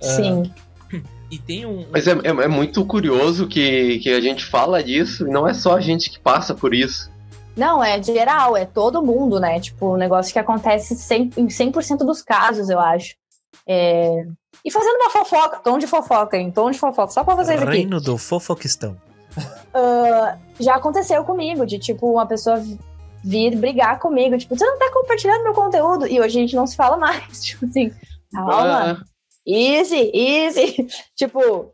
Sim. 0.00 0.42
Uh, 0.42 0.50
E 1.30 1.38
tem 1.38 1.66
um. 1.66 1.86
Mas 1.90 2.06
é, 2.06 2.12
é, 2.12 2.28
é, 2.28 2.48
muito 2.48 2.84
curioso 2.84 3.48
que, 3.48 3.98
que 3.98 4.10
a 4.10 4.20
gente 4.20 4.44
fala 4.44 4.82
disso 4.82 5.26
e 5.26 5.30
não 5.30 5.48
é 5.48 5.52
só 5.52 5.76
a 5.76 5.80
gente 5.80 6.08
que 6.08 6.20
passa 6.20 6.54
por 6.54 6.72
isso. 6.72 7.10
Não, 7.56 7.82
é 7.82 8.00
geral, 8.02 8.56
é 8.56 8.64
todo 8.64 9.02
mundo, 9.02 9.40
né? 9.40 9.58
Tipo, 9.58 9.94
um 9.94 9.96
negócio 9.96 10.32
que 10.32 10.38
acontece 10.38 10.94
100, 10.94 11.32
em 11.36 11.46
100% 11.46 11.98
dos 11.98 12.22
casos, 12.22 12.68
eu 12.68 12.78
acho. 12.78 13.16
É... 13.66 14.24
E 14.64 14.70
fazendo 14.70 14.96
uma 14.96 15.10
fofoca, 15.10 15.58
tom 15.58 15.78
de 15.78 15.86
fofoca, 15.86 16.36
hein? 16.36 16.50
Tom 16.52 16.70
de 16.70 16.78
fofoca, 16.78 17.12
só 17.12 17.24
pra 17.24 17.34
vocês 17.34 17.58
Reino 17.58 17.70
aqui. 17.70 17.78
Reino 17.78 18.00
do 18.00 18.18
fofoquistão. 18.18 18.96
Uh, 19.38 20.38
já 20.60 20.76
aconteceu 20.76 21.24
comigo, 21.24 21.66
de 21.66 21.78
tipo, 21.78 22.10
uma 22.10 22.26
pessoa 22.26 22.62
vir 23.24 23.56
brigar 23.56 23.98
comigo, 23.98 24.36
tipo, 24.38 24.56
você 24.56 24.64
não 24.64 24.78
tá 24.78 24.90
compartilhando 24.92 25.42
meu 25.42 25.54
conteúdo. 25.54 26.06
E 26.06 26.20
hoje 26.20 26.38
a 26.38 26.40
gente 26.42 26.54
não 26.54 26.66
se 26.66 26.76
fala 26.76 26.96
mais. 26.96 27.22
Tipo 27.42 27.66
assim, 27.66 27.90
calma. 28.32 29.02
Ah 29.02 29.15
easy, 29.46 30.10
easy. 30.12 30.86
tipo, 31.14 31.72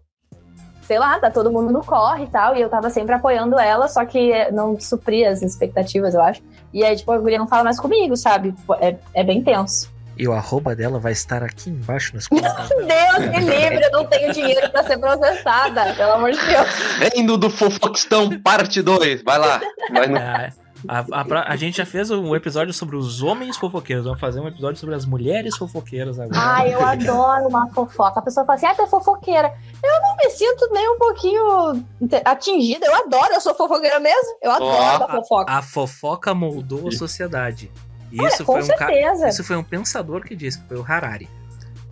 sei 0.83 0.99
lá, 0.99 1.19
tá 1.19 1.31
todo 1.31 1.51
mundo 1.51 1.73
no 1.73 1.85
corre 1.85 2.25
e 2.25 2.29
tal. 2.29 2.57
E 2.57 2.61
eu 2.61 2.69
tava 2.69 2.91
sempre 2.91 3.15
apoiando 3.15 3.59
ela, 3.59 3.89
só 3.89 4.05
que 4.05 4.51
não 4.51 4.79
supria 4.81 5.31
as 5.31 5.43
expectativas, 5.43 6.15
eu 6.15 6.21
acho. 6.21 6.43
E 6.73 6.85
aí, 6.85 6.97
tipo, 6.97 7.11
a 7.13 7.19
guria 7.19 7.39
não 7.39 7.47
fala 7.47 7.65
mais 7.65 7.81
comigo, 7.81 8.17
sabe? 8.17 8.55
É, 8.81 8.97
é 9.15 9.25
bem 9.25 9.43
tenso. 9.43 9.91
E 10.17 10.29
o 10.29 10.33
arroba 10.33 10.77
dela 10.77 10.99
vai 10.99 11.13
estar 11.13 11.43
aqui 11.43 11.71
embaixo 11.71 12.15
nas 12.15 12.29
comentários. 12.29 12.69
Deus 12.69 13.31
me 13.31 13.41
livre, 13.41 13.83
eu 13.83 13.91
não 13.91 14.05
tenho 14.07 14.33
dinheiro 14.33 14.71
pra 14.71 14.83
ser 14.85 14.99
processada, 14.99 15.95
pelo 15.95 16.13
amor 16.13 16.33
de 16.33 16.39
Deus. 16.39 16.69
Reino 17.13 17.37
do 17.39 17.49
Fofoquistão, 17.49 18.39
parte 18.41 18.83
2. 18.83 19.23
Vai 19.23 19.39
lá. 19.39 19.61
Vai 19.93 20.07
no... 20.07 20.19
É, 20.19 20.53
a, 20.89 21.01
a, 21.01 21.53
a, 21.53 21.57
gente 21.57 21.77
já 21.77 21.87
fez 21.87 22.11
um 22.11 22.35
episódio 22.35 22.73
sobre 22.73 22.97
os 22.97 23.23
homens 23.23 23.57
fofoqueiros. 23.57 24.05
Vamos 24.05 24.21
fazer 24.21 24.41
um 24.41 24.49
episódio 24.49 24.79
sobre 24.79 24.95
as 24.95 25.05
mulheres 25.05 25.57
fofoqueiras 25.57 26.19
agora. 26.19 26.41
Ai, 26.41 26.75
eu 26.75 26.85
adoro 26.85 27.49
uma 27.49 27.69
fofoca. 27.69 28.21
A 28.21 28.23
pessoa 28.23 28.45
fala 28.45 28.57
assim: 28.57 28.67
ah, 28.67 28.75
tu 28.75 28.83
é 28.83 28.87
fofoqueira. 28.87 29.53
Eu 29.83 30.01
não 30.03 30.17
me 30.17 30.31
sinto 30.31 30.69
nem 30.73 30.89
um 30.89 30.99
pouquinho 30.99 31.85
atingida. 32.25 32.87
Eu 32.87 32.95
adoro, 32.95 33.33
eu 33.33 33.41
sou 33.41 33.55
fofoqueira 33.55 34.01
mesmo. 34.01 34.37
Eu 34.43 34.51
adoro 34.51 34.73
oh, 35.01 35.05
a 35.05 35.09
fofoca. 35.09 35.53
A, 35.53 35.63
fofoca 35.63 36.35
moldou 36.35 36.89
a 36.89 36.93
sociedade. 36.93 37.71
É, 38.13 38.27
isso, 38.27 38.43
é, 38.43 38.45
foi 38.45 38.61
um 38.61 38.65
certeza. 38.65 39.29
isso 39.29 39.45
foi 39.45 39.57
um 39.57 39.65
pensador 39.65 40.23
que 40.23 40.35
disse, 40.35 40.61
que 40.61 40.69
foi 40.69 40.79
o 40.79 40.85
Harari. 40.87 41.29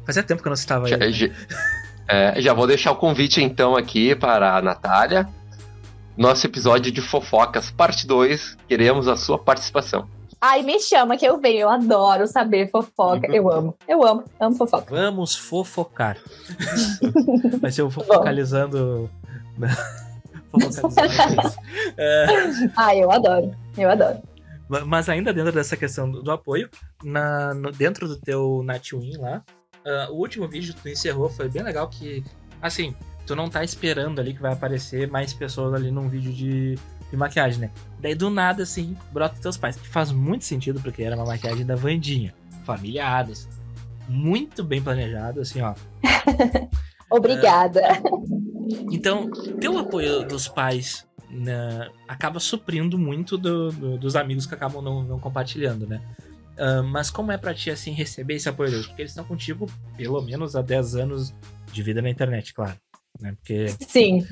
Fazia 0.05 0.23
tempo 0.23 0.43
que 0.43 0.49
eu 0.49 0.51
não 0.51 0.55
estava 0.55 0.87
aí. 0.87 1.13
Já, 1.13 1.29
é, 2.09 2.41
já 2.41 2.53
vou 2.53 2.67
deixar 2.67 2.91
o 2.91 2.97
convite 2.97 3.43
então 3.43 3.77
aqui 3.77 4.15
para 4.15 4.57
a 4.57 4.63
Natália 4.63 5.29
nosso 6.21 6.47
episódio 6.47 6.93
de 6.93 7.01
fofocas, 7.01 7.71
parte 7.71 8.07
2. 8.07 8.55
Queremos 8.69 9.09
a 9.09 9.17
sua 9.17 9.39
participação. 9.39 10.07
Ai, 10.39 10.63
me 10.63 10.79
chama 10.79 11.17
que 11.17 11.25
eu 11.25 11.41
venho, 11.41 11.61
eu 11.61 11.71
adoro 11.71 12.27
saber 12.27 12.71
fofoca. 12.71 13.27
Eu 13.29 13.51
amo, 13.51 13.75
eu 13.89 14.07
amo, 14.07 14.25
amo 14.39 14.55
fofoca. 14.55 14.95
Vamos 14.95 15.35
fofocar. 15.35 16.19
Vai 17.63 17.73
ser 17.73 17.83
o 17.83 17.91
fofocalizando. 17.91 19.09
fofocalizando. 20.51 21.55
é... 21.97 22.27
Ai, 22.77 23.03
eu 23.03 23.11
adoro, 23.11 23.57
eu 23.79 23.91
adoro. 23.91 24.19
Mas 24.87 25.09
ainda 25.09 25.33
dentro 25.33 25.53
dessa 25.53 25.75
questão 25.75 26.11
do, 26.11 26.23
do 26.23 26.31
apoio, 26.31 26.69
na, 27.03 27.55
no, 27.55 27.73
dentro 27.73 28.07
do 28.07 28.21
teu 28.21 28.63
Natwin 28.63 29.17
lá, 29.17 29.43
uh, 29.87 30.13
o 30.13 30.19
último 30.19 30.47
vídeo 30.47 30.75
que 30.75 30.83
tu 30.83 30.89
encerrou 30.91 31.31
foi 31.31 31.49
bem 31.49 31.63
legal 31.63 31.89
que, 31.89 32.23
assim, 32.61 32.95
tu 33.31 33.37
não 33.37 33.49
tá 33.49 33.63
esperando 33.63 34.21
ali 34.21 34.35
que 34.35 34.43
vai 34.43 34.53
aparecer 34.53 35.09
mais 35.09 35.33
pessoas 35.33 35.73
ali 35.73 35.93
num 35.93 36.09
vídeo 36.09 36.33
de, 36.33 36.75
de 36.75 37.17
maquiagem, 37.17 37.61
né? 37.61 37.71
Daí 38.01 38.13
do 38.13 38.29
nada, 38.29 38.65
assim, 38.65 38.97
brota 39.13 39.41
teus 39.41 39.57
pais. 39.57 39.77
Que 39.77 39.87
faz 39.87 40.11
muito 40.11 40.45
sentido, 40.45 40.81
porque 40.81 41.05
era 41.05 41.15
uma 41.15 41.25
maquiagem 41.25 41.65
da 41.65 41.77
Vandinha. 41.77 42.35
Família 42.65 43.07
Adams. 43.07 43.49
Muito 44.09 44.65
bem 44.65 44.83
planejado, 44.83 45.41
assim, 45.41 45.61
ó. 45.61 45.77
Obrigada. 47.09 47.81
então, 48.91 49.31
teu 49.61 49.79
apoio 49.79 50.27
dos 50.27 50.49
pais 50.49 51.07
né, 51.31 51.89
acaba 52.09 52.41
suprindo 52.41 52.99
muito 52.99 53.39
do, 53.39 53.71
do, 53.71 53.97
dos 53.97 54.17
amigos 54.17 54.45
que 54.45 54.55
acabam 54.55 54.83
não, 54.83 55.05
não 55.05 55.21
compartilhando, 55.21 55.87
né? 55.87 56.03
Uh, 56.59 56.83
mas 56.83 57.11
como 57.11 57.31
é 57.31 57.39
pra 57.39 57.55
ti, 57.55 57.71
assim, 57.71 57.93
receber 57.93 58.35
esse 58.35 58.49
apoio 58.49 58.73
deles? 58.73 58.87
Porque 58.89 59.03
eles 59.03 59.13
estão 59.13 59.25
contigo 59.25 59.71
pelo 59.97 60.21
menos 60.21 60.57
há 60.57 60.63
10 60.63 60.97
anos 60.97 61.33
de 61.73 61.81
vida 61.81 62.03
na 62.03 62.11
internet, 62.11 62.53
claro 62.53 62.75
né? 63.21 63.35
Porque... 63.37 63.69
Sim. 63.89 64.27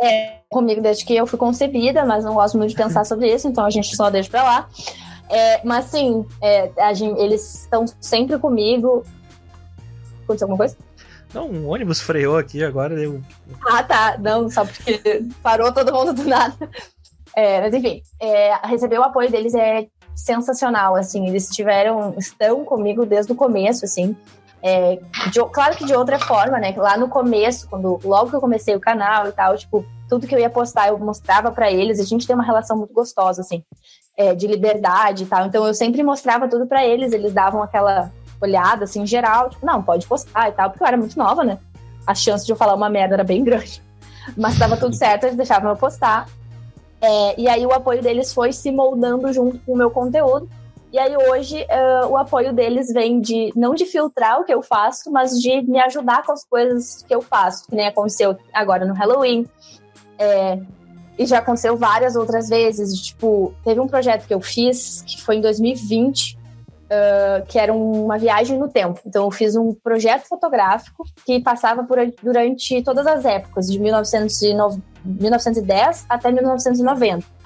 É, 0.00 0.38
comigo 0.48 0.80
desde 0.80 1.04
que 1.04 1.14
eu 1.14 1.26
fui 1.26 1.38
concebida, 1.38 2.04
mas 2.06 2.24
não 2.24 2.34
gosto 2.34 2.56
muito 2.56 2.70
de 2.70 2.76
pensar 2.76 3.04
sobre 3.04 3.32
isso, 3.32 3.46
então 3.46 3.64
a 3.64 3.70
gente 3.70 3.94
só 3.94 4.08
deixa 4.08 4.30
pra 4.30 4.42
lá. 4.42 4.68
É, 5.28 5.64
mas 5.64 5.84
sim, 5.86 6.26
é, 6.40 6.94
gente, 6.94 7.20
eles 7.20 7.62
estão 7.62 7.84
sempre 8.00 8.38
comigo. 8.38 9.04
Aconteceu 10.24 10.46
alguma 10.46 10.58
coisa? 10.58 10.76
Não, 11.32 11.48
um 11.48 11.68
ônibus 11.68 12.00
freou 12.00 12.36
aqui 12.36 12.64
agora. 12.64 12.94
Eu... 12.94 13.22
Ah, 13.68 13.82
tá. 13.82 14.16
Não, 14.18 14.50
só 14.50 14.64
porque 14.64 15.22
parou 15.42 15.72
todo 15.72 15.92
mundo 15.92 16.12
do 16.12 16.24
nada. 16.24 16.56
É, 17.36 17.60
mas 17.60 17.74
enfim, 17.74 18.02
é, 18.20 18.54
receber 18.66 18.98
o 18.98 19.04
apoio 19.04 19.30
deles 19.30 19.54
é 19.54 19.86
sensacional, 20.14 20.96
assim, 20.96 21.28
eles 21.28 21.48
tiveram, 21.48 22.14
estão 22.18 22.64
comigo 22.64 23.06
desde 23.06 23.32
o 23.32 23.36
começo, 23.36 23.84
assim, 23.84 24.16
é, 24.62 24.98
de, 25.30 25.40
claro 25.52 25.76
que 25.76 25.84
de 25.84 25.94
outra 25.94 26.18
forma, 26.18 26.58
né, 26.58 26.74
lá 26.76 26.96
no 26.96 27.08
começo, 27.08 27.68
quando, 27.68 27.98
logo 28.04 28.30
que 28.30 28.36
eu 28.36 28.40
comecei 28.40 28.74
o 28.74 28.80
canal 28.80 29.26
e 29.26 29.32
tal, 29.32 29.56
tipo, 29.56 29.84
tudo 30.08 30.26
que 30.26 30.34
eu 30.34 30.38
ia 30.38 30.50
postar 30.50 30.88
eu 30.88 30.98
mostrava 30.98 31.50
para 31.50 31.70
eles, 31.70 31.98
a 31.98 32.04
gente 32.04 32.26
tem 32.26 32.34
uma 32.34 32.44
relação 32.44 32.76
muito 32.76 32.92
gostosa, 32.92 33.40
assim, 33.40 33.64
é, 34.16 34.34
de 34.34 34.46
liberdade 34.46 35.24
e 35.24 35.26
tal, 35.26 35.46
então 35.46 35.66
eu 35.66 35.72
sempre 35.72 36.02
mostrava 36.02 36.48
tudo 36.48 36.66
para 36.66 36.84
eles, 36.84 37.12
eles 37.12 37.32
davam 37.32 37.62
aquela 37.62 38.10
olhada, 38.40 38.84
assim, 38.84 39.06
geral, 39.06 39.48
tipo, 39.48 39.64
não, 39.64 39.82
pode 39.82 40.06
postar 40.06 40.48
e 40.48 40.52
tal, 40.52 40.70
porque 40.70 40.82
eu 40.82 40.88
era 40.88 40.96
muito 40.96 41.18
nova, 41.18 41.42
né, 41.42 41.58
a 42.06 42.14
chance 42.14 42.44
de 42.44 42.52
eu 42.52 42.56
falar 42.56 42.74
uma 42.74 42.90
merda 42.90 43.14
era 43.14 43.24
bem 43.24 43.42
grande, 43.44 43.82
mas 44.36 44.58
dava 44.58 44.76
tudo 44.76 44.94
certo, 44.94 45.24
eles 45.24 45.36
deixavam 45.36 45.70
eu 45.70 45.76
postar, 45.76 46.26
é, 47.00 47.40
e 47.40 47.48
aí 47.48 47.64
o 47.64 47.72
apoio 47.72 48.02
deles 48.02 48.34
foi 48.34 48.52
se 48.52 48.70
moldando 48.70 49.32
junto 49.32 49.58
com 49.60 49.72
o 49.72 49.76
meu 49.76 49.90
conteúdo. 49.90 50.48
E 50.92 50.98
aí 50.98 51.16
hoje 51.16 51.62
uh, 51.62 52.08
o 52.08 52.16
apoio 52.16 52.52
deles 52.52 52.92
vem 52.92 53.20
de 53.20 53.52
não 53.54 53.74
de 53.74 53.86
filtrar 53.86 54.40
o 54.40 54.44
que 54.44 54.52
eu 54.52 54.60
faço, 54.60 55.10
mas 55.10 55.38
de 55.38 55.62
me 55.62 55.78
ajudar 55.80 56.24
com 56.24 56.32
as 56.32 56.44
coisas 56.44 57.04
que 57.04 57.14
eu 57.14 57.22
faço, 57.22 57.66
que 57.68 57.76
nem 57.76 57.86
aconteceu 57.86 58.36
agora 58.52 58.84
no 58.84 58.94
Halloween. 58.94 59.46
É, 60.18 60.58
e 61.16 61.26
já 61.26 61.38
aconteceu 61.38 61.76
várias 61.76 62.16
outras 62.16 62.48
vezes. 62.48 62.98
Tipo, 63.00 63.54
teve 63.62 63.78
um 63.78 63.86
projeto 63.86 64.26
que 64.26 64.34
eu 64.34 64.40
fiz, 64.40 65.02
que 65.06 65.22
foi 65.22 65.36
em 65.36 65.40
2020, 65.40 66.36
uh, 66.90 67.46
que 67.46 67.58
era 67.58 67.72
uma 67.72 68.18
viagem 68.18 68.58
no 68.58 68.68
tempo. 68.68 68.98
Então 69.06 69.24
eu 69.24 69.30
fiz 69.30 69.54
um 69.54 69.72
projeto 69.72 70.26
fotográfico 70.26 71.04
que 71.24 71.40
passava 71.40 71.84
por, 71.84 71.98
durante 72.22 72.82
todas 72.82 73.06
as 73.06 73.24
épocas, 73.24 73.70
de 73.70 73.78
1909, 73.78 74.82
1910 75.04 76.06
até 76.08 76.32
1990. 76.32 77.39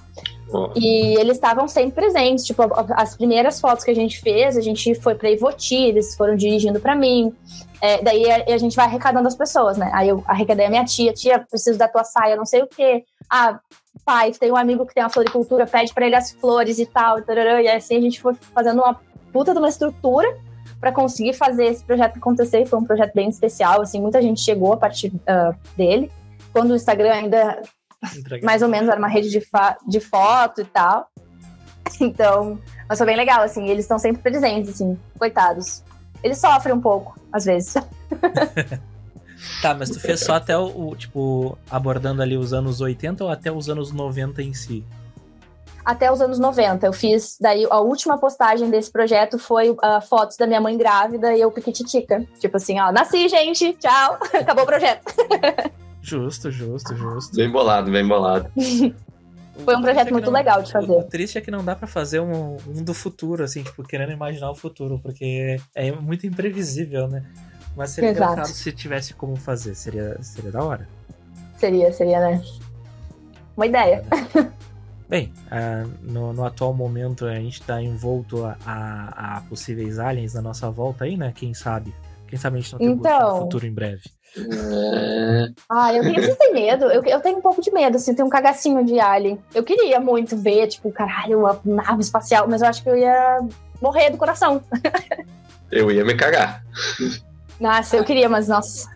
E 0.76 1.18
eles 1.18 1.36
estavam 1.36 1.66
sempre 1.66 1.92
presentes. 1.92 2.44
Tipo, 2.44 2.62
as 2.94 3.16
primeiras 3.16 3.60
fotos 3.60 3.84
que 3.84 3.90
a 3.90 3.94
gente 3.94 4.20
fez, 4.20 4.56
a 4.56 4.60
gente 4.60 4.94
foi 4.94 5.14
para 5.14 5.30
Ivoti, 5.30 5.74
eles 5.74 6.14
foram 6.14 6.36
dirigindo 6.36 6.80
para 6.80 6.94
mim. 6.94 7.34
É, 7.80 8.02
daí 8.02 8.30
a, 8.30 8.54
a, 8.54 8.58
gente 8.58 8.76
vai 8.76 8.86
arrecadando 8.86 9.26
as 9.26 9.34
pessoas, 9.34 9.76
né? 9.76 9.90
Aí 9.92 10.08
eu 10.08 10.22
arrecadei 10.26 10.66
a 10.66 10.70
minha 10.70 10.84
tia, 10.84 11.12
tia, 11.12 11.40
preciso 11.40 11.78
da 11.78 11.88
tua 11.88 12.04
saia, 12.04 12.36
não 12.36 12.46
sei 12.46 12.62
o 12.62 12.66
quê. 12.66 13.04
Ah, 13.28 13.58
pai, 14.04 14.32
tem 14.32 14.50
um 14.50 14.56
amigo 14.56 14.86
que 14.86 14.94
tem 14.94 15.02
uma 15.02 15.10
floricultura, 15.10 15.66
pede 15.66 15.92
para 15.92 16.06
ele 16.06 16.14
as 16.14 16.30
flores 16.30 16.78
e 16.78 16.86
tal. 16.86 17.18
E 17.18 17.68
assim 17.68 17.96
a 17.96 18.00
gente 18.00 18.20
foi 18.20 18.34
fazendo 18.54 18.80
uma 18.80 18.98
puta 19.32 19.52
de 19.52 19.58
uma 19.58 19.68
estrutura 19.68 20.34
para 20.80 20.92
conseguir 20.92 21.32
fazer 21.32 21.66
esse 21.66 21.84
projeto 21.84 22.16
acontecer. 22.16 22.62
E 22.62 22.66
foi 22.66 22.78
um 22.78 22.84
projeto 22.84 23.12
bem 23.14 23.28
especial, 23.28 23.82
assim, 23.82 24.00
muita 24.00 24.22
gente 24.22 24.40
chegou 24.40 24.72
a 24.72 24.76
partir 24.76 25.08
uh, 25.08 25.54
dele. 25.76 26.10
Quando 26.52 26.70
o 26.70 26.76
Instagram 26.76 27.12
ainda 27.12 27.60
mais 28.42 28.62
ou 28.62 28.68
menos 28.68 28.88
era 28.88 28.98
uma 28.98 29.08
rede 29.08 29.30
de, 29.30 29.42
de 29.88 30.00
foto 30.00 30.60
e 30.60 30.64
tal. 30.64 31.08
Então, 32.00 32.58
mas 32.88 32.98
foi 32.98 33.06
bem 33.06 33.16
legal, 33.16 33.42
assim, 33.42 33.68
eles 33.68 33.84
estão 33.84 33.98
sempre 33.98 34.22
presentes, 34.22 34.70
assim, 34.70 34.98
coitados. 35.18 35.82
Eles 36.22 36.38
sofrem 36.38 36.74
um 36.74 36.80
pouco, 36.80 37.18
às 37.32 37.44
vezes. 37.44 37.74
tá, 39.60 39.74
mas 39.74 39.90
tu 39.90 40.00
fez 40.00 40.20
só 40.20 40.34
até 40.34 40.56
o, 40.56 40.88
o, 40.88 40.96
tipo, 40.96 41.58
abordando 41.70 42.22
ali 42.22 42.36
os 42.36 42.52
anos 42.52 42.80
80 42.80 43.24
ou 43.24 43.30
até 43.30 43.52
os 43.52 43.68
anos 43.68 43.92
90 43.92 44.42
em 44.42 44.54
si? 44.54 44.84
Até 45.84 46.10
os 46.10 46.22
anos 46.22 46.38
90. 46.38 46.86
Eu 46.86 46.92
fiz, 46.94 47.36
daí 47.38 47.66
a 47.70 47.78
última 47.80 48.16
postagem 48.16 48.70
desse 48.70 48.90
projeto 48.90 49.38
foi 49.38 49.70
uh, 49.70 50.00
fotos 50.08 50.38
da 50.38 50.46
minha 50.46 50.60
mãe 50.60 50.78
grávida 50.78 51.34
e 51.34 51.40
eu 51.42 51.50
piquititica. 51.50 52.26
Tipo 52.40 52.56
assim, 52.56 52.80
ó, 52.80 52.90
nasci, 52.90 53.28
gente, 53.28 53.74
tchau, 53.74 54.18
acabou 54.32 54.64
o 54.64 54.66
projeto. 54.66 55.04
Justo, 56.04 56.50
justo, 56.50 56.94
justo. 56.94 57.34
Bem 57.34 57.50
bolado, 57.50 57.90
bem 57.90 58.06
bolado. 58.06 58.50
Foi 59.64 59.74
um 59.74 59.80
projeto 59.80 60.08
é 60.08 60.10
muito 60.10 60.26
não, 60.26 60.32
legal 60.34 60.62
de 60.62 60.70
fazer. 60.70 60.92
O, 60.92 61.02
triste 61.02 61.38
é 61.38 61.40
que 61.40 61.50
não 61.50 61.64
dá 61.64 61.74
para 61.74 61.86
fazer 61.86 62.20
um, 62.20 62.56
um, 62.68 62.82
do 62.82 62.92
futuro, 62.92 63.42
assim, 63.42 63.62
tipo, 63.62 63.82
querendo 63.82 64.12
imaginar 64.12 64.50
o 64.50 64.54
futuro, 64.54 64.98
porque 64.98 65.58
é 65.74 65.92
muito 65.92 66.26
imprevisível, 66.26 67.08
né? 67.08 67.24
Mas 67.74 67.90
seria 67.90 68.10
Exato. 68.10 68.32
engraçado 68.32 68.54
se 68.54 68.70
tivesse 68.72 69.14
como 69.14 69.34
fazer, 69.36 69.74
seria, 69.74 70.22
seria 70.22 70.52
da 70.52 70.62
hora. 70.62 70.86
Seria, 71.56 71.90
seria, 71.90 72.20
né? 72.20 72.42
Uma 73.56 73.66
ideia. 73.66 74.04
Bem, 75.08 75.32
uh, 75.46 75.88
no, 76.02 76.34
no, 76.34 76.44
atual 76.44 76.74
momento 76.74 77.24
a 77.24 77.34
gente 77.36 77.62
tá 77.62 77.80
envolto 77.80 78.44
a, 78.44 78.58
a, 78.66 79.36
a, 79.36 79.40
possíveis 79.42 79.98
aliens 79.98 80.34
na 80.34 80.42
nossa 80.42 80.70
volta 80.70 81.04
aí, 81.04 81.16
né? 81.16 81.32
Quem 81.34 81.54
sabe? 81.54 81.94
Quem 82.26 82.38
sabe 82.38 82.58
a 82.58 82.60
gente 82.60 82.72
não 82.72 82.78
tem 82.78 82.88
então... 82.90 83.36
um 83.36 83.40
futuro 83.42 83.66
em 83.66 83.72
breve. 83.72 84.02
É... 84.36 85.52
Ah, 85.70 85.94
eu 85.94 86.02
tenho, 86.02 86.16
vocês 86.16 86.36
têm 86.36 86.52
medo? 86.52 86.86
Eu, 86.86 87.02
eu 87.04 87.20
tenho 87.20 87.38
um 87.38 87.42
pouco 87.42 87.62
de 87.62 87.70
medo, 87.70 87.96
assim, 87.96 88.14
tem 88.14 88.24
um 88.24 88.28
cagacinho 88.28 88.84
de 88.84 88.98
alien. 88.98 89.38
Eu 89.54 89.62
queria 89.62 90.00
muito 90.00 90.36
ver, 90.36 90.66
tipo, 90.68 90.90
caralho, 90.90 91.40
uma 91.40 91.60
nave 91.64 92.02
espacial, 92.02 92.48
mas 92.48 92.62
eu 92.62 92.68
acho 92.68 92.82
que 92.82 92.88
eu 92.88 92.96
ia 92.96 93.40
morrer 93.80 94.10
do 94.10 94.18
coração. 94.18 94.62
Eu 95.72 95.90
ia 95.90 96.04
me 96.04 96.14
cagar. 96.14 96.64
Nossa, 97.58 97.96
eu 97.96 98.04
queria, 98.04 98.28
mas 98.28 98.46
nossa. 98.46 98.88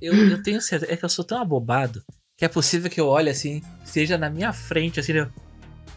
Eu, 0.00 0.12
eu 0.12 0.42
tenho 0.42 0.60
certeza, 0.60 0.92
é 0.92 0.96
que 0.96 1.04
eu 1.04 1.08
sou 1.08 1.24
tão 1.24 1.40
abobado 1.40 2.02
que 2.36 2.44
é 2.44 2.48
possível 2.48 2.90
que 2.90 3.00
eu 3.00 3.06
olhe 3.06 3.30
assim, 3.30 3.62
seja 3.84 4.18
na 4.18 4.28
minha 4.28 4.52
frente, 4.52 4.98
assim, 4.98 5.12
eu... 5.12 5.28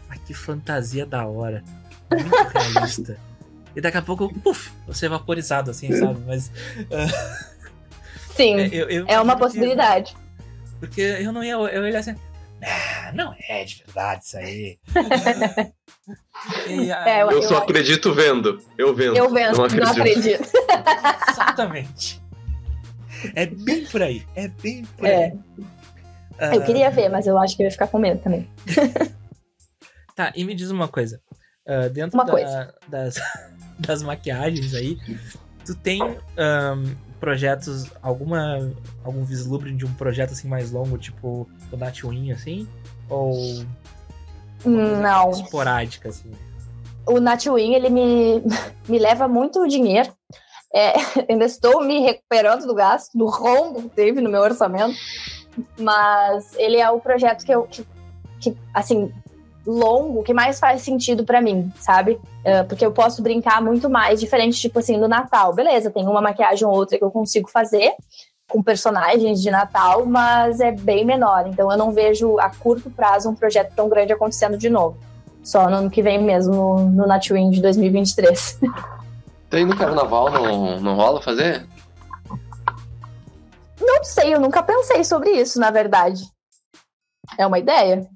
Ai, 0.08 0.20
que 0.24 0.32
fantasia 0.34 1.04
da 1.04 1.26
hora. 1.26 1.64
Muito 2.12 2.30
realista. 2.52 3.18
e 3.74 3.80
daqui 3.80 3.96
a 3.96 4.02
pouco, 4.02 4.32
puf, 4.40 4.70
você 4.86 5.08
vaporizado, 5.08 5.70
assim, 5.70 5.90
sabe? 5.98 6.20
Mas. 6.26 6.48
Uh... 6.48 7.53
Sim, 8.34 8.60
é, 8.60 8.68
eu, 8.72 8.90
eu, 8.90 9.04
é 9.08 9.20
uma 9.20 9.36
possibilidade. 9.36 10.16
Porque 10.80 11.00
eu 11.00 11.32
não 11.32 11.42
ia 11.42 11.54
eu 11.54 11.88
ia 11.88 11.98
assim. 11.98 12.14
Ah, 12.62 13.12
não 13.12 13.34
é 13.48 13.64
de 13.64 13.84
verdade 13.84 14.24
isso 14.24 14.36
aí. 14.36 14.78
e, 16.68 16.90
é, 16.90 17.22
eu, 17.22 17.30
eu, 17.30 17.42
só 17.42 17.58
acredito 17.58 18.12
vendo. 18.14 18.60
Eu 18.78 18.94
vendo. 18.94 19.16
Eu 19.16 19.30
vendo, 19.30 19.56
não 19.56 19.64
acredito. 19.64 19.84
Não 19.84 20.02
acredito. 20.02 20.50
Exatamente. 21.30 22.22
É 23.34 23.46
bem 23.46 23.84
por 23.86 24.02
aí. 24.02 24.24
É 24.34 24.48
bem 24.48 24.84
por 24.96 25.06
é. 25.06 25.24
aí. 25.26 25.38
Eu 26.52 26.60
uh... 26.60 26.64
queria 26.64 26.90
ver, 26.90 27.08
mas 27.08 27.26
eu 27.26 27.38
acho 27.38 27.56
que 27.56 27.62
eu 27.62 27.66
ia 27.66 27.70
ficar 27.70 27.86
com 27.86 27.98
medo 27.98 28.20
também. 28.22 28.50
tá, 30.16 30.32
e 30.34 30.44
me 30.44 30.54
diz 30.54 30.70
uma 30.70 30.88
coisa. 30.88 31.20
Uh, 31.66 31.88
dentro 31.90 32.18
da, 32.18 32.30
coisa. 32.30 32.74
Das, 32.88 33.16
das 33.78 34.02
maquiagens 34.02 34.74
aí, 34.74 34.98
tu 35.64 35.74
tem 35.74 36.02
um, 36.02 36.96
projetos, 37.24 37.90
alguma 38.02 38.70
algum 39.02 39.24
vislumbre 39.24 39.72
de 39.72 39.86
um 39.86 39.94
projeto 39.94 40.32
assim 40.32 40.46
mais 40.46 40.70
longo, 40.70 40.98
tipo 40.98 41.48
o 41.72 41.76
Nightwing, 41.76 42.32
assim? 42.32 42.68
Ou 43.08 43.64
não 44.62 45.30
esporádica 45.30 46.10
assim? 46.10 46.30
O 47.06 47.18
Nightwing, 47.18 47.74
ele 47.74 47.88
me, 47.88 48.42
me 48.86 48.98
leva 48.98 49.26
muito 49.26 49.66
dinheiro. 49.66 50.12
É, 50.74 50.92
ainda 51.30 51.46
estou 51.46 51.82
me 51.82 52.00
recuperando 52.00 52.66
do 52.66 52.74
gasto, 52.74 53.16
do 53.16 53.24
rombo 53.24 53.82
que 53.82 53.88
teve 53.88 54.20
no 54.20 54.28
meu 54.28 54.42
orçamento. 54.42 54.94
Mas 55.78 56.54
ele 56.56 56.76
é 56.76 56.90
o 56.90 57.00
projeto 57.00 57.42
que 57.42 57.52
eu, 57.52 57.62
que, 57.62 57.86
que 58.38 58.54
assim, 58.74 59.10
longo 59.66 60.22
que 60.22 60.34
mais 60.34 60.58
faz 60.58 60.82
sentido 60.82 61.24
para 61.24 61.40
mim, 61.40 61.72
sabe? 61.80 62.20
Uh, 62.44 62.66
porque 62.68 62.84
eu 62.84 62.92
posso 62.92 63.22
brincar 63.22 63.62
muito 63.62 63.88
mais, 63.88 64.20
diferente, 64.20 64.60
tipo 64.60 64.78
assim, 64.78 64.96
no 64.96 65.08
Natal. 65.08 65.54
Beleza, 65.54 65.90
tem 65.90 66.06
uma 66.06 66.20
maquiagem 66.20 66.66
ou 66.66 66.74
outra 66.74 66.98
que 66.98 67.04
eu 67.04 67.10
consigo 67.10 67.48
fazer 67.50 67.92
com 68.48 68.62
personagens 68.62 69.40
de 69.40 69.50
Natal, 69.50 70.04
mas 70.04 70.60
é 70.60 70.70
bem 70.70 71.04
menor. 71.04 71.46
Então 71.46 71.70
eu 71.70 71.78
não 71.78 71.92
vejo 71.92 72.38
a 72.38 72.50
curto 72.50 72.90
prazo 72.90 73.30
um 73.30 73.34
projeto 73.34 73.72
tão 73.74 73.88
grande 73.88 74.12
acontecendo 74.12 74.56
de 74.56 74.68
novo. 74.68 74.98
Só 75.42 75.68
no 75.68 75.76
ano 75.76 75.90
que 75.90 76.02
vem 76.02 76.22
mesmo, 76.22 76.54
no, 76.54 76.78
no 76.90 77.06
Nightwing 77.06 77.50
de 77.50 77.60
2023. 77.60 78.60
Tem 79.50 79.64
no 79.64 79.76
carnaval, 79.76 80.30
não, 80.30 80.80
não 80.80 80.96
rola 80.96 81.22
fazer? 81.22 81.66
Não 83.80 84.02
sei, 84.02 84.34
eu 84.34 84.40
nunca 84.40 84.62
pensei 84.62 85.04
sobre 85.04 85.30
isso, 85.30 85.60
na 85.60 85.70
verdade. 85.70 86.24
É 87.38 87.46
uma 87.46 87.58
ideia. 87.58 88.06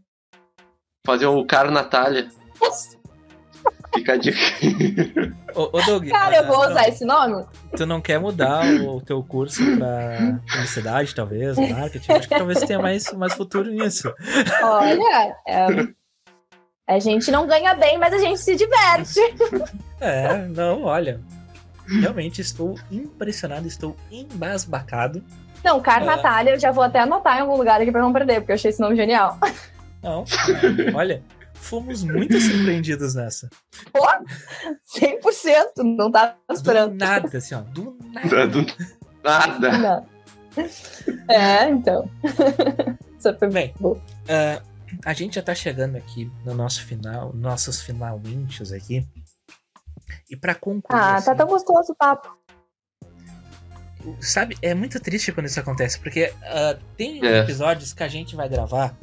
Fazer 1.08 1.24
o 1.24 1.42
Caro 1.42 1.70
Natália. 1.70 2.28
Fica 3.94 4.12
a 4.12 4.16
dica. 4.18 4.36
ô, 5.56 5.70
ô 5.72 5.80
Doug, 5.80 6.06
Cara, 6.06 6.36
eu 6.36 6.46
vou 6.46 6.60
usar 6.68 6.86
esse 6.86 7.02
nome? 7.02 7.46
Tu 7.74 7.86
não 7.86 7.98
quer 7.98 8.20
mudar 8.20 8.62
o 8.82 9.00
teu 9.00 9.24
curso 9.24 9.62
pra 9.78 10.38
publicidade, 10.46 11.14
talvez, 11.14 11.56
marketing? 11.56 12.12
Acho 12.12 12.28
que 12.28 12.36
talvez 12.36 12.60
tenha 12.60 12.78
mais, 12.78 13.10
mais 13.14 13.32
futuro 13.32 13.70
nisso. 13.70 14.12
Olha, 14.62 15.34
é, 15.46 15.66
a 16.86 16.98
gente 16.98 17.30
não 17.30 17.46
ganha 17.46 17.72
bem, 17.72 17.96
mas 17.96 18.12
a 18.12 18.18
gente 18.18 18.40
se 18.40 18.54
diverte. 18.54 19.18
É, 20.00 20.46
não, 20.48 20.84
olha. 20.84 21.22
Realmente 21.88 22.42
estou 22.42 22.78
impressionado, 22.90 23.66
estou 23.66 23.96
embasbacado. 24.12 25.24
Não, 25.64 25.80
Car 25.80 26.02
uh, 26.02 26.04
Natália, 26.06 26.50
eu 26.50 26.60
já 26.60 26.70
vou 26.70 26.84
até 26.84 27.00
anotar 27.00 27.38
em 27.38 27.40
algum 27.40 27.56
lugar 27.56 27.80
aqui 27.80 27.90
pra 27.90 28.02
não 28.02 28.12
perder, 28.12 28.40
porque 28.40 28.52
eu 28.52 28.56
achei 28.56 28.68
esse 28.68 28.80
nome 28.80 28.94
genial. 28.94 29.38
Não, 30.02 30.24
olha, 30.94 31.22
fomos 31.54 32.04
muito 32.04 32.40
surpreendidos 32.40 33.14
nessa. 33.14 33.48
Pô, 33.92 34.06
100%, 34.96 35.96
não 35.96 36.10
tava 36.10 36.36
esperando. 36.50 36.92
Do 36.92 36.98
nada, 36.98 37.38
assim, 37.38 37.54
ó, 37.54 37.60
do 37.60 37.96
nada. 38.12 38.46
Do 38.46 38.66
nada. 39.22 39.78
Não. 39.78 40.06
É, 41.28 41.68
então. 41.68 42.10
Só 43.18 43.36
foi 43.36 43.48
bem. 43.48 43.74
Uh, 43.80 44.62
a 45.04 45.12
gente 45.12 45.34
já 45.34 45.42
tá 45.42 45.54
chegando 45.54 45.96
aqui 45.96 46.30
no 46.44 46.54
nosso 46.54 46.84
final, 46.84 47.32
nossos 47.34 47.80
finalmente 47.82 48.62
aqui. 48.72 49.06
E 50.30 50.36
pra 50.36 50.54
concluir. 50.54 50.98
Ah, 50.98 51.12
tá 51.20 51.32
assim, 51.32 51.34
tão 51.36 51.46
gostoso 51.46 51.92
o 51.92 51.96
papo. 51.96 52.36
Sabe, 54.20 54.56
é 54.62 54.74
muito 54.74 54.98
triste 55.00 55.32
quando 55.32 55.46
isso 55.46 55.60
acontece, 55.60 55.98
porque 55.98 56.32
ah, 56.42 56.78
tem 56.96 57.24
É. 57.24 57.40
episódios 57.40 57.92
que 57.92 58.02
a 58.02 58.08
gente 58.08 58.34
vai 58.36 58.48
gravar 58.48 58.96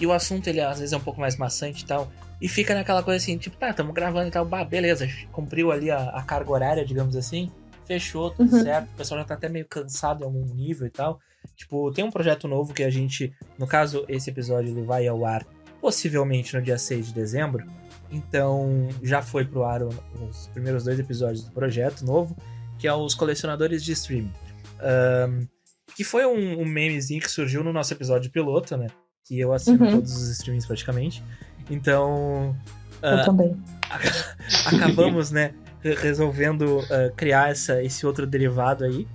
e 0.00 0.06
o 0.06 0.12
assunto 0.12 0.48
ele 0.48 0.60
às 0.60 0.78
vezes 0.78 0.92
é 0.92 0.96
um 0.96 1.00
pouco 1.00 1.20
mais 1.20 1.36
maçante 1.36 1.82
e 1.84 1.86
tal. 1.86 2.10
E 2.40 2.48
fica 2.48 2.74
naquela 2.74 3.02
coisa 3.02 3.16
assim, 3.22 3.38
tipo, 3.38 3.56
tá, 3.56 3.72
tamo 3.72 3.92
gravando 3.92 4.28
e 4.28 4.30
tal, 4.30 4.44
bah, 4.44 4.64
beleza, 4.64 5.08
cumpriu 5.32 5.70
ali 5.72 5.90
a, 5.90 6.10
a 6.10 6.22
carga 6.22 6.50
horária, 6.50 6.84
digamos 6.84 7.16
assim, 7.16 7.50
fechou, 7.86 8.30
tudo 8.30 8.54
Uhum. 8.54 8.62
certo, 8.62 8.88
o 8.92 8.96
pessoal 8.96 9.20
já 9.20 9.26
tá 9.26 9.34
até 9.34 9.48
meio 9.48 9.66
cansado 9.66 10.22
em 10.22 10.24
algum 10.24 10.44
nível 10.54 10.86
e 10.86 10.90
tal. 10.90 11.20
Tipo, 11.56 11.92
tem 11.92 12.04
um 12.04 12.10
projeto 12.10 12.48
novo 12.48 12.74
que 12.74 12.82
a 12.82 12.90
gente, 12.90 13.32
no 13.58 13.66
caso, 13.66 14.04
esse 14.08 14.28
episódio 14.30 14.70
ele 14.70 14.82
vai 14.82 15.06
ao 15.06 15.24
ar 15.24 15.46
possivelmente 15.80 16.54
no 16.56 16.62
dia 16.62 16.78
6 16.78 17.08
de 17.08 17.14
dezembro. 17.14 17.64
Então, 18.10 18.88
já 19.02 19.22
foi 19.22 19.44
pro 19.44 19.64
ar 19.64 19.82
os 19.82 20.46
primeiros 20.48 20.84
dois 20.84 20.98
episódios 20.98 21.44
do 21.44 21.52
projeto 21.52 22.04
novo, 22.04 22.36
que 22.78 22.86
é 22.88 22.92
os 22.94 23.14
colecionadores 23.14 23.84
de 23.84 23.92
streaming. 23.92 24.32
Ahn, 24.80 25.46
que 25.94 26.02
foi 26.02 26.24
um, 26.26 26.60
um 26.60 26.64
memezinho 26.64 27.20
que 27.20 27.30
surgiu 27.30 27.62
no 27.62 27.72
nosso 27.72 27.92
episódio 27.92 28.30
piloto, 28.30 28.76
né? 28.76 28.86
Que 29.24 29.40
eu 29.40 29.52
assino 29.52 29.84
Uhum. 29.84 29.92
todos 29.92 30.14
os 30.16 30.28
streamings 30.30 30.66
praticamente. 30.66 31.22
Então, 31.70 32.54
Eu 33.02 33.08
ah, 33.20 33.24
também. 33.24 33.56
acabamos, 34.66 35.30
né, 35.30 35.52
re- 35.82 35.94
resolvendo 35.94 36.80
ah, 36.90 37.10
criar 37.16 37.50
essa, 37.50 37.82
esse 37.82 38.06
outro 38.06 38.26
derivado 38.26 38.84
aí 38.84 39.06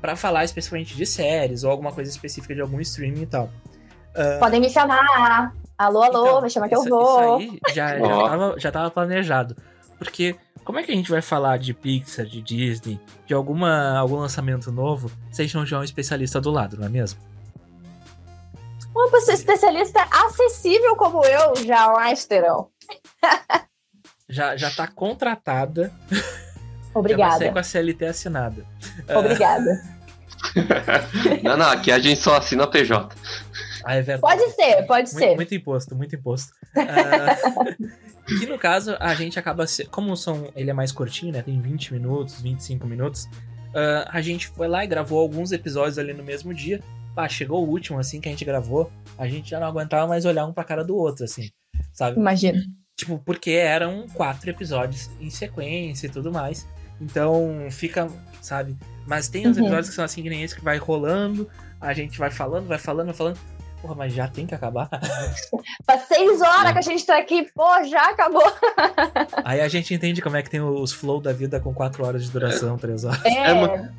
pra 0.00 0.14
falar 0.16 0.44
especificamente 0.44 0.94
de 0.96 1.04
séries 1.06 1.64
ou 1.64 1.70
alguma 1.70 1.92
coisa 1.92 2.10
específica 2.10 2.54
de 2.54 2.60
algum 2.60 2.80
streaming 2.80 3.22
e 3.22 3.26
tal. 3.26 3.50
Podem 4.40 4.60
me 4.60 4.68
chamar. 4.68 5.52
Alô, 5.76 6.02
alô, 6.02 6.26
Então, 6.26 6.42
me 6.42 6.50
chama 6.50 6.68
que 6.68 6.74
eu 6.74 6.80
isso- 6.80 6.88
vou. 6.90 7.40
Isso 7.40 7.52
aí 7.66 7.74
já, 7.74 7.98
já, 7.98 8.08
tava, 8.28 8.54
já 8.58 8.72
tava 8.72 8.90
planejado. 8.90 9.56
Porque 9.96 10.34
como 10.64 10.78
é 10.78 10.82
que 10.82 10.90
a 10.90 10.94
gente 10.94 11.10
vai 11.10 11.22
falar 11.22 11.56
de 11.56 11.72
Pixar, 11.72 12.26
de 12.26 12.42
Disney, 12.42 13.00
de 13.26 13.32
alguma, 13.34 13.96
algum 13.96 14.16
lançamento 14.16 14.70
novo, 14.72 15.10
se 15.30 15.40
a 15.40 15.44
gente 15.44 15.54
não 15.56 15.64
tiver 15.64 15.78
um 15.78 15.84
especialista 15.84 16.40
do 16.40 16.50
lado, 16.50 16.76
não 16.76 16.86
é 16.86 16.88
mesmo? 16.88 17.18
Uma 18.98 19.08
pessoa 19.12 19.32
especialista 19.32 20.04
acessível 20.10 20.96
como 20.96 21.24
eu 21.24 21.54
jamais 21.64 22.26
terão. 22.26 22.68
Já, 24.28 24.56
já 24.56 24.72
tá 24.72 24.88
contratada, 24.88 25.92
já 26.10 26.16
vai 26.16 26.20
sair 26.20 26.96
Obrigada. 26.96 27.52
com 27.52 27.58
a 27.60 27.62
CLT 27.62 28.06
assinada. 28.06 28.66
Obrigada. 29.16 29.98
Não, 31.42 31.56
não, 31.56 31.68
aqui 31.68 31.90
a 31.90 31.98
gente 31.98 32.20
só 32.20 32.36
assina 32.36 32.64
PJ. 32.66 33.14
Ah, 33.84 33.96
é 33.96 34.02
verdade. 34.02 34.20
Pode 34.20 34.50
ser, 34.54 34.86
pode 34.86 35.12
Muito, 35.12 35.24
ser. 35.28 35.34
muito 35.34 35.54
imposto, 35.54 35.94
muito 35.96 36.14
imposto. 36.14 36.52
Ah, 36.76 37.64
e 38.28 38.46
no 38.46 38.56
caso, 38.56 38.96
a 39.00 39.14
gente 39.14 39.36
acaba. 39.36 39.66
Se... 39.66 39.84
Como 39.86 40.16
são, 40.16 40.52
ele 40.54 40.70
é 40.70 40.72
mais 40.72 40.92
curtinho, 40.92 41.32
né? 41.32 41.42
Tem 41.42 41.60
20 41.60 41.92
minutos, 41.92 42.40
25 42.40 42.86
minutos. 42.86 43.28
ah, 43.74 44.08
a 44.12 44.20
gente 44.20 44.46
foi 44.48 44.68
lá 44.68 44.84
e 44.84 44.86
gravou 44.86 45.18
alguns 45.18 45.50
episódios 45.50 45.98
ali 45.98 46.12
no 46.12 46.22
mesmo 46.22 46.54
dia. 46.54 46.80
Pá, 47.18 47.28
chegou 47.28 47.66
o 47.66 47.68
último, 47.68 47.98
assim, 47.98 48.20
que 48.20 48.28
a 48.28 48.30
gente 48.30 48.44
gravou. 48.44 48.92
A 49.18 49.26
gente 49.26 49.50
já 49.50 49.58
não 49.58 49.66
aguentava 49.66 50.06
mais 50.06 50.24
olhar 50.24 50.46
um 50.46 50.52
pra 50.52 50.62
cara 50.62 50.84
do 50.84 50.96
outro, 50.96 51.24
assim. 51.24 51.50
Sabe? 51.92 52.16
Imagina. 52.16 52.62
Tipo, 52.96 53.18
porque 53.18 53.50
eram 53.50 54.06
quatro 54.14 54.48
episódios 54.48 55.10
em 55.20 55.28
sequência 55.28 56.06
e 56.06 56.10
tudo 56.10 56.30
mais. 56.30 56.64
Então 57.00 57.66
fica, 57.72 58.06
sabe? 58.40 58.76
Mas 59.04 59.26
tem 59.28 59.48
uns 59.48 59.56
Uhum. 59.56 59.64
episódios 59.64 59.88
que 59.88 59.96
são 59.96 60.04
assim 60.04 60.22
que 60.22 60.30
nem 60.30 60.44
esse 60.44 60.54
que 60.54 60.62
vai 60.62 60.78
rolando, 60.78 61.50
a 61.80 61.92
gente 61.92 62.16
vai 62.20 62.30
falando, 62.30 62.68
vai 62.68 62.78
falando, 62.78 63.06
vai 63.06 63.14
falando. 63.16 63.38
Porra, 63.82 63.96
mas 63.96 64.12
já 64.12 64.28
tem 64.28 64.46
que 64.46 64.54
acabar. 64.54 64.88
Faz 65.84 66.02
seis 66.02 66.40
horas 66.40 66.70
que 66.72 66.78
a 66.78 66.82
gente 66.82 67.04
tá 67.04 67.18
aqui, 67.18 67.50
pô, 67.52 67.82
já 67.82 68.10
acabou. 68.10 68.44
Aí 69.44 69.60
a 69.60 69.66
gente 69.66 69.92
entende 69.92 70.22
como 70.22 70.36
é 70.36 70.42
que 70.44 70.50
tem 70.50 70.60
os 70.60 70.92
flow 70.92 71.20
da 71.20 71.32
vida 71.32 71.58
com 71.58 71.74
quatro 71.74 72.04
horas 72.06 72.22
de 72.24 72.30
duração, 72.30 72.76
três 72.78 73.02
horas. 73.02 73.24
É, 73.24 73.50
É, 73.50 73.54
mas- 73.54 73.90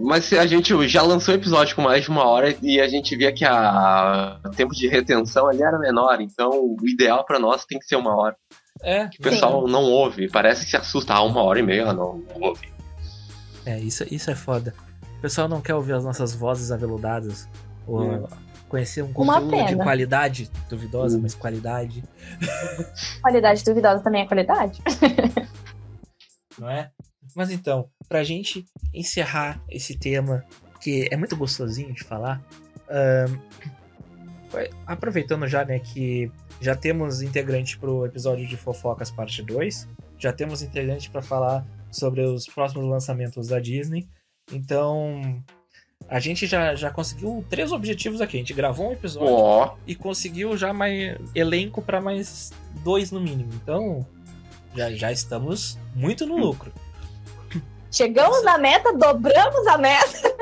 Mas 0.00 0.24
se 0.24 0.38
a 0.38 0.46
gente 0.46 0.88
já 0.88 1.02
lançou 1.02 1.34
episódio 1.34 1.74
com 1.76 1.82
mais 1.82 2.04
de 2.04 2.10
uma 2.10 2.24
hora 2.24 2.54
e 2.62 2.80
a 2.80 2.88
gente 2.88 3.14
via 3.16 3.32
que 3.32 3.44
a 3.44 4.38
o 4.44 4.50
tempo 4.50 4.74
de 4.74 4.88
retenção 4.88 5.46
ali 5.48 5.62
era 5.62 5.78
menor, 5.78 6.20
então 6.20 6.50
o 6.50 6.76
ideal 6.86 7.24
pra 7.24 7.38
nós 7.38 7.64
tem 7.64 7.78
que 7.78 7.84
ser 7.86 7.96
uma 7.96 8.14
hora. 8.16 8.36
É, 8.82 9.04
O 9.04 9.22
pessoal 9.22 9.66
não 9.68 9.82
ouve, 9.84 10.28
parece 10.30 10.64
que 10.64 10.70
se 10.70 10.76
assusta, 10.76 11.14
ah, 11.14 11.22
uma 11.22 11.42
hora 11.42 11.58
e 11.58 11.62
meia, 11.62 11.86
não, 11.92 12.18
não 12.18 12.40
ouve. 12.48 12.68
é 13.64 13.78
isso, 13.78 14.04
isso 14.10 14.30
é 14.30 14.34
foda. 14.34 14.74
O 15.18 15.20
pessoal 15.22 15.48
não 15.48 15.60
quer 15.60 15.74
ouvir 15.74 15.92
as 15.94 16.04
nossas 16.04 16.34
vozes 16.34 16.70
aveludadas. 16.70 17.48
Ou 17.86 18.00
Hum. 18.02 18.26
conhecer 18.68 19.02
um 19.02 19.12
conteúdo 19.12 19.64
de 19.66 19.76
qualidade, 19.76 20.50
duvidosa, 20.68 21.16
Hum. 21.16 21.20
mas 21.22 21.34
qualidade, 21.34 22.02
qualidade 23.22 23.64
duvidosa 23.64 24.02
também 24.02 24.22
é 24.22 24.26
qualidade. 24.26 24.82
não 26.58 26.68
é? 26.68 26.90
Mas 27.34 27.50
então, 27.50 27.88
pra 28.08 28.22
gente 28.24 28.64
encerrar 28.92 29.60
esse 29.70 29.96
tema, 29.98 30.44
que 30.80 31.08
é 31.10 31.16
muito 31.16 31.36
gostosinho 31.36 31.92
de 31.92 32.04
falar, 32.04 32.42
vai- 34.50 34.70
aproveitando 34.86 35.46
já, 35.46 35.64
né, 35.64 35.78
que 35.78 36.30
já 36.60 36.74
temos 36.76 37.22
integrante 37.22 37.78
pro 37.78 38.04
episódio 38.06 38.46
de 38.46 38.56
Fofocas 38.56 39.10
parte 39.10 39.42
2, 39.42 39.88
já 40.18 40.32
temos 40.32 40.62
integrante 40.62 41.10
pra 41.10 41.22
falar 41.22 41.66
sobre 41.90 42.22
os 42.22 42.46
próximos 42.46 42.86
lançamentos 42.86 43.48
da 43.48 43.58
Disney, 43.60 44.06
então 44.52 45.42
a 46.08 46.20
gente 46.20 46.46
já, 46.46 46.74
já 46.74 46.90
conseguiu 46.90 47.44
três 47.48 47.72
objetivos 47.72 48.20
aqui. 48.20 48.36
A 48.36 48.40
gente 48.40 48.52
gravou 48.52 48.90
um 48.90 48.92
episódio 48.92 49.32
Ó, 49.32 49.74
e 49.86 49.94
conseguiu 49.94 50.54
já 50.56 50.70
mais 50.72 51.16
elenco 51.34 51.80
pra 51.80 51.98
mais 52.00 52.52
dois 52.82 53.10
no 53.10 53.18
mínimo. 53.20 53.50
Então 53.54 54.06
já, 54.76 54.90
já 54.92 55.10
estamos 55.10 55.78
muito 55.94 56.26
no 56.26 56.36
lucro. 56.36 56.70
Chegamos 57.94 58.42
na 58.42 58.58
meta, 58.58 58.92
dobramos 58.92 59.66
a 59.68 59.78
meta. 59.78 60.34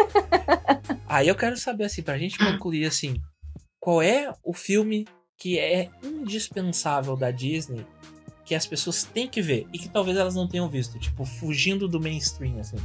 Aí 1.07 1.29
eu 1.29 1.35
quero 1.35 1.55
saber, 1.59 1.85
assim, 1.85 2.03
pra 2.03 2.17
gente 2.17 2.39
concluir, 2.39 2.87
assim, 2.87 3.21
qual 3.79 4.01
é 4.01 4.33
o 4.43 4.55
filme 4.55 5.07
que 5.37 5.59
é 5.59 5.91
indispensável 6.03 7.15
da 7.15 7.31
Disney 7.31 7.87
que 8.47 8.55
as 8.55 8.67
pessoas 8.67 9.05
têm 9.05 9.29
que 9.29 9.43
ver 9.43 9.67
e 9.71 9.79
que 9.79 9.89
talvez 9.89 10.17
elas 10.17 10.35
não 10.35 10.49
tenham 10.49 10.67
visto, 10.67 10.99
tipo, 10.99 11.27
fugindo 11.27 11.87
do 11.87 12.01
mainstream, 12.01 12.59
assim. 12.59 12.79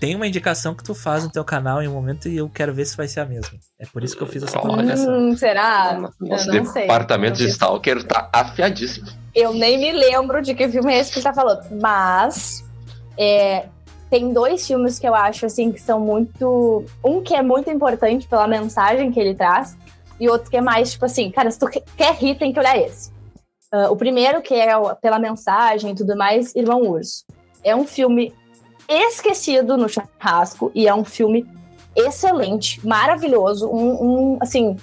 Tem 0.00 0.14
uma 0.14 0.26
indicação 0.26 0.74
que 0.74 0.82
tu 0.82 0.94
faz 0.94 1.24
no 1.24 1.30
teu 1.30 1.44
canal 1.44 1.82
em 1.82 1.88
um 1.88 1.92
momento 1.92 2.28
e 2.28 2.36
eu 2.38 2.48
quero 2.48 2.72
ver 2.72 2.86
se 2.86 2.96
vai 2.96 3.06
ser 3.06 3.20
a 3.20 3.26
mesma. 3.26 3.58
É 3.78 3.84
por 3.84 4.02
isso 4.02 4.16
que 4.16 4.22
eu 4.22 4.26
fiz 4.26 4.42
essa 4.42 4.58
provocação. 4.58 5.18
Hum, 5.18 5.36
será? 5.36 6.10
nosso 6.20 6.50
eu 6.50 6.64
não 6.64 6.72
sei. 6.72 6.82
departamento 6.82 7.38
Não 7.38 7.46
de. 7.46 7.52
Stalker 7.52 8.02
tá 8.04 8.30
afiadíssimo. 8.32 9.06
Eu 9.34 9.52
nem 9.52 9.78
me 9.78 9.92
lembro 9.92 10.40
de 10.42 10.54
que 10.54 10.68
filme 10.68 10.92
é 10.92 10.98
esse 10.98 11.12
que 11.12 11.18
você 11.18 11.24
tá 11.24 11.32
falando. 11.32 11.66
Mas 11.80 12.65
é, 13.18 13.66
tem 14.10 14.32
dois 14.32 14.66
filmes 14.66 14.98
que 14.98 15.06
eu 15.08 15.14
acho 15.14 15.46
assim 15.46 15.72
que 15.72 15.80
são 15.80 15.98
muito. 16.00 16.84
Um 17.04 17.22
que 17.22 17.34
é 17.34 17.42
muito 17.42 17.70
importante 17.70 18.26
pela 18.26 18.46
mensagem 18.46 19.10
que 19.10 19.18
ele 19.20 19.34
traz, 19.34 19.76
e 20.18 20.28
outro 20.28 20.50
que 20.50 20.56
é 20.56 20.60
mais, 20.60 20.92
tipo 20.92 21.04
assim, 21.04 21.30
cara, 21.30 21.50
se 21.50 21.58
tu 21.58 21.66
que- 21.68 21.82
quer 21.96 22.14
rir, 22.14 22.36
tem 22.36 22.52
que 22.52 22.58
olhar 22.58 22.78
esse. 22.78 23.10
Ah, 23.72 23.90
o 23.90 23.96
primeiro, 23.96 24.40
que 24.40 24.54
é 24.54 24.68
pela 25.00 25.18
mensagem 25.18 25.90
e 25.90 25.94
tudo 25.94 26.16
mais, 26.16 26.54
Irmão 26.54 26.82
Urso. 26.82 27.24
É 27.64 27.74
um 27.74 27.84
filme 27.86 28.32
esquecido 28.88 29.76
no 29.76 29.88
churrasco 29.88 30.70
e 30.74 30.86
é 30.86 30.94
um 30.94 31.04
filme 31.04 31.44
excelente, 31.96 32.86
maravilhoso, 32.86 33.68
um, 33.68 34.04
um, 34.34 34.38
assim, 34.40 34.76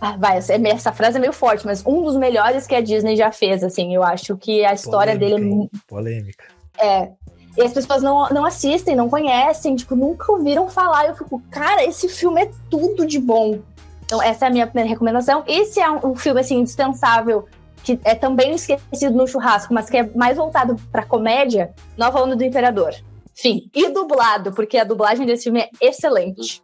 ah, 0.00 0.16
vai, 0.18 0.36
essa, 0.38 0.52
essa 0.54 0.92
frase 0.92 1.16
é 1.16 1.20
meio 1.20 1.32
forte, 1.32 1.64
mas 1.64 1.86
um 1.86 2.02
dos 2.02 2.16
melhores 2.16 2.66
que 2.66 2.74
a 2.74 2.80
Disney 2.80 3.16
já 3.16 3.30
fez, 3.32 3.62
assim, 3.64 3.94
eu 3.94 4.02
acho 4.02 4.36
que 4.36 4.64
a 4.64 4.74
história 4.74 5.14
Polêmica, 5.14 5.36
dele 5.40 5.50
hein? 5.54 5.70
Polêmica. 5.88 6.44
É. 6.78 7.10
E 7.56 7.62
as 7.62 7.72
pessoas 7.72 8.02
não, 8.02 8.28
não 8.30 8.44
assistem, 8.44 8.96
não 8.96 9.08
conhecem, 9.08 9.76
tipo, 9.76 9.94
nunca 9.94 10.32
ouviram 10.32 10.68
falar. 10.68 11.06
Eu 11.06 11.14
fico, 11.14 11.40
cara, 11.50 11.84
esse 11.84 12.08
filme 12.08 12.42
é 12.42 12.50
tudo 12.68 13.06
de 13.06 13.20
bom. 13.20 13.60
Então, 14.04 14.20
essa 14.20 14.46
é 14.46 14.48
a 14.48 14.50
minha 14.50 14.66
primeira 14.66 14.90
recomendação. 14.90 15.44
Esse 15.46 15.80
é 15.80 15.88
um, 15.88 16.10
um 16.10 16.14
filme, 16.16 16.40
assim, 16.40 16.58
indispensável, 16.58 17.46
que 17.84 17.98
é 18.04 18.14
também 18.14 18.54
esquecido 18.54 19.16
no 19.16 19.26
churrasco, 19.26 19.72
mas 19.72 19.88
que 19.88 19.96
é 19.96 20.10
mais 20.16 20.36
voltado 20.36 20.74
pra 20.90 21.04
comédia, 21.04 21.72
Nova 21.96 22.20
Onda 22.22 22.34
do 22.34 22.42
Imperador. 22.44 22.92
Fim. 23.34 23.70
E 23.72 23.88
dublado, 23.90 24.52
porque 24.52 24.76
a 24.76 24.84
dublagem 24.84 25.24
desse 25.24 25.44
filme 25.44 25.60
é 25.60 25.70
excelente. 25.80 26.62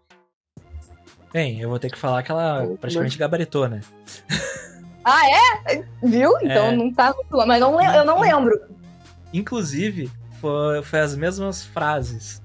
Bem, 1.32 1.60
eu 1.60 1.68
vou 1.68 1.78
ter 1.78 1.90
que 1.90 1.98
falar 1.98 2.24
que 2.24 2.32
ela 2.32 2.66
praticamente 2.80 3.16
gabaritou, 3.16 3.68
né? 3.68 3.80
Ah, 5.04 5.20
é? 5.30 5.84
Viu? 6.02 6.32
Então 6.42 6.66
É. 6.66 6.76
não 6.76 6.92
tá. 6.92 7.14
Mas 7.46 7.60
não, 7.60 7.80
eu 7.80 8.04
não 8.04 8.20
lembro. 8.20 8.60
Inclusive, 9.32 10.10
foi, 10.40 10.82
foi 10.82 11.00
as 11.00 11.16
mesmas 11.16 11.62
frases. 11.64 12.42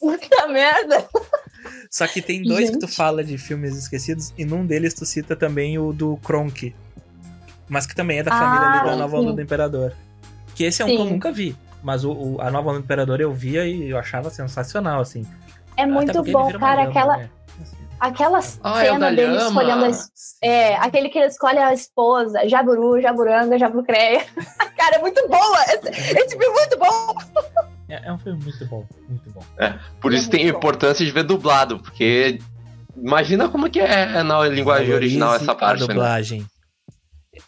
Puta 0.00 0.46
merda. 0.48 1.08
Só 1.90 2.06
que 2.06 2.22
tem 2.22 2.42
dois 2.42 2.70
que 2.70 2.78
tu 2.78 2.86
Gente. 2.86 2.96
fala 2.96 3.24
de 3.24 3.36
filmes 3.36 3.76
esquecidos 3.76 4.32
e 4.38 4.44
num 4.44 4.64
deles 4.64 4.94
tu 4.94 5.04
cita 5.04 5.34
também 5.34 5.78
o 5.78 5.92
do 5.92 6.16
Kronk. 6.18 6.74
Mas 7.68 7.86
que 7.86 7.94
também 7.94 8.18
é 8.18 8.22
da 8.22 8.32
Ah, 8.32 8.38
família 8.38 8.66
ali 8.68 8.84
da 8.84 8.96
Nova 8.96 9.16
sim. 9.16 9.22
Onda 9.24 9.32
do 9.32 9.40
Imperador. 9.42 9.92
Que 10.54 10.64
esse 10.64 10.80
é 10.82 10.84
um 10.84 10.88
que 10.88 10.94
eu 10.96 11.04
Sim. 11.04 11.10
nunca 11.12 11.32
vi. 11.32 11.56
Mas 11.82 12.04
o, 12.04 12.12
o- 12.12 12.40
a 12.40 12.50
Nova 12.50 12.70
Onda 12.70 12.78
do 12.80 12.84
Imperador 12.84 13.20
eu 13.20 13.32
via 13.32 13.66
e 13.66 13.90
eu 13.90 13.98
achava 13.98 14.30
sensacional, 14.30 15.00
assim. 15.00 15.26
É 15.76 15.84
muito 15.86 16.22
bom, 16.24 16.50
cara. 16.58 16.84
Aquela, 16.88 17.16
né? 17.16 17.30
Aquela 18.00 18.38
Ah, 18.62 18.82
é 18.82 18.86
cena 18.86 18.98
da 18.98 19.10
dele 19.10 19.32
lhama. 19.32 19.48
escolhendo 19.48 19.84
a 19.86 20.46
É, 20.46 20.76
aquele 20.76 21.08
que 21.08 21.18
ele 21.18 21.26
escolhe 21.26 21.58
a 21.58 21.72
esposa, 21.72 22.48
Jaburu, 22.48 23.00
Jaburanga, 23.00 23.58
Jabucreia. 23.58 24.24
Cara, 24.76 24.96
é 24.96 24.98
muito 25.00 25.26
boa! 25.28 25.62
Esse, 25.64 25.88
esse 25.88 26.38
filme 26.38 26.46
é 26.46 26.50
muito 26.50 26.78
bom! 26.78 27.14
É, 27.88 28.08
é 28.08 28.12
um 28.12 28.18
filme 28.18 28.42
muito 28.42 28.66
bom, 28.66 28.84
muito 29.08 29.30
bom. 29.30 29.40
Por 30.00 30.12
isso 30.12 30.30
tem 30.30 30.44
a 30.46 30.50
importância 30.50 31.04
de 31.04 31.10
ver 31.10 31.24
dublado, 31.24 31.78
porque 31.80 32.38
imagina 32.96 33.48
como 33.48 33.68
que 33.70 33.80
é 33.80 34.22
na 34.22 34.46
linguagem 34.46 34.94
original 34.94 35.34
essa 35.34 35.54
parte, 35.54 35.82
a 35.84 35.86
né? 35.86 35.94
dublagem. 35.94 36.46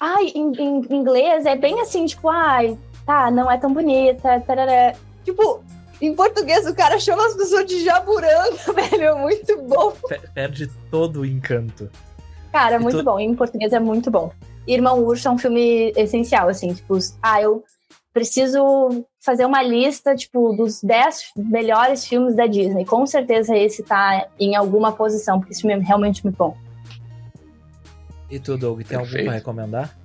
Ai, 0.00 0.26
em, 0.34 0.52
em 0.52 0.94
inglês 0.96 1.44
é 1.46 1.56
bem 1.56 1.80
assim, 1.80 2.06
tipo, 2.06 2.28
ai, 2.28 2.78
tá, 3.04 3.30
não 3.30 3.50
é 3.50 3.58
tão 3.58 3.72
bonita, 3.72 4.40
tarará. 4.46 4.94
Tipo, 5.24 5.62
em 6.00 6.14
português 6.14 6.66
o 6.66 6.74
cara 6.74 6.98
chama 6.98 7.26
as 7.26 7.34
pessoas 7.34 7.66
de 7.66 7.84
Jaburanga, 7.84 8.56
velho, 8.72 9.02
é 9.04 9.14
muito 9.14 9.56
bom. 9.62 9.92
Pe- 10.08 10.20
Perde 10.34 10.66
todo 10.90 11.20
o 11.20 11.26
encanto. 11.26 11.90
Cara, 12.52 12.76
é 12.76 12.78
muito 12.78 12.98
tu- 12.98 13.04
bom, 13.04 13.18
em 13.18 13.34
português 13.34 13.72
é 13.72 13.78
muito 13.78 14.10
bom. 14.10 14.32
Irmão 14.66 15.02
Urso 15.04 15.28
é 15.28 15.30
um 15.30 15.38
filme 15.38 15.92
essencial, 15.96 16.48
assim, 16.48 16.72
tipo, 16.74 16.96
ah, 17.22 17.40
eu 17.40 17.64
preciso 18.12 19.04
fazer 19.24 19.44
uma 19.44 19.62
lista, 19.62 20.14
tipo, 20.16 20.52
dos 20.52 20.82
10 20.82 21.30
melhores 21.36 22.04
filmes 22.04 22.34
da 22.34 22.46
Disney. 22.46 22.84
Com 22.84 23.06
certeza 23.06 23.56
esse 23.56 23.82
tá 23.82 24.26
em 24.38 24.56
alguma 24.56 24.92
posição, 24.92 25.38
porque 25.38 25.52
esse 25.52 25.62
filme 25.62 25.74
é 25.80 25.86
realmente 25.86 26.24
muito 26.24 26.36
bom. 26.36 26.56
E 28.28 28.38
tu, 28.38 28.56
Doug, 28.58 28.82
tem 28.82 28.96
algum 28.96 29.08
Perfeito. 29.08 29.26
pra 29.28 29.34
recomendar? 29.34 29.96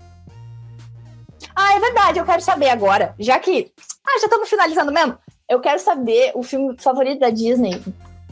Ah, 1.56 1.76
é 1.76 1.80
verdade, 1.80 2.20
eu 2.20 2.26
quero 2.26 2.42
saber 2.42 2.70
agora. 2.70 3.14
Já 3.20 3.40
que. 3.40 3.72
Ah, 4.06 4.20
já 4.20 4.26
estamos 4.26 4.50
finalizando 4.50 4.92
mesmo. 4.92 5.18
Eu 5.50 5.60
quero 5.60 5.80
saber 5.80 6.32
o 6.34 6.42
filme 6.44 6.76
favorito 6.80 7.20
da 7.20 7.30
Disney 7.30 7.82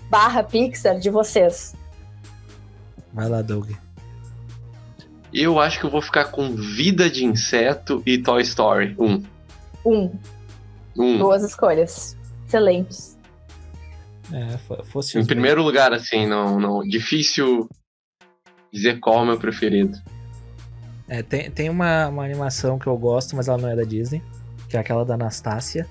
barra 0.09 0.43
Pixar 0.43 0.99
de 0.99 1.09
vocês. 1.09 1.75
Vai 3.13 3.29
lá, 3.29 3.41
Doug. 3.41 3.71
Eu 5.31 5.59
acho 5.59 5.79
que 5.79 5.85
eu 5.85 5.89
vou 5.91 6.01
ficar 6.01 6.25
com 6.25 6.55
Vida 6.55 7.09
de 7.09 7.25
Inseto 7.25 8.01
e 8.05 8.17
Toy 8.17 8.41
Story 8.41 8.95
1. 8.97 9.23
Um. 9.85 10.11
Um. 10.97 11.19
Boas 11.19 11.43
escolhas. 11.43 12.15
Excelentes. 12.47 13.17
É, 14.31 14.57
fo- 14.59 14.83
fosse 14.85 15.19
Em 15.19 15.25
primeiro 15.25 15.61
lugar, 15.63 15.91
assim, 15.93 16.25
não, 16.27 16.59
não. 16.59 16.81
Difícil 16.81 17.67
dizer 18.71 18.99
qual 18.99 19.19
é 19.19 19.21
o 19.21 19.25
meu 19.25 19.39
preferido. 19.39 19.97
É, 21.07 21.21
tem, 21.21 21.49
tem 21.51 21.69
uma, 21.69 22.07
uma 22.07 22.23
animação 22.23 22.79
que 22.79 22.87
eu 22.87 22.97
gosto, 22.97 23.35
mas 23.35 23.47
ela 23.47 23.57
não 23.57 23.69
é 23.69 23.75
da 23.75 23.83
Disney, 23.83 24.21
que 24.69 24.77
é 24.77 24.79
aquela 24.79 25.03
da 25.05 25.15
Anastácia. 25.15 25.87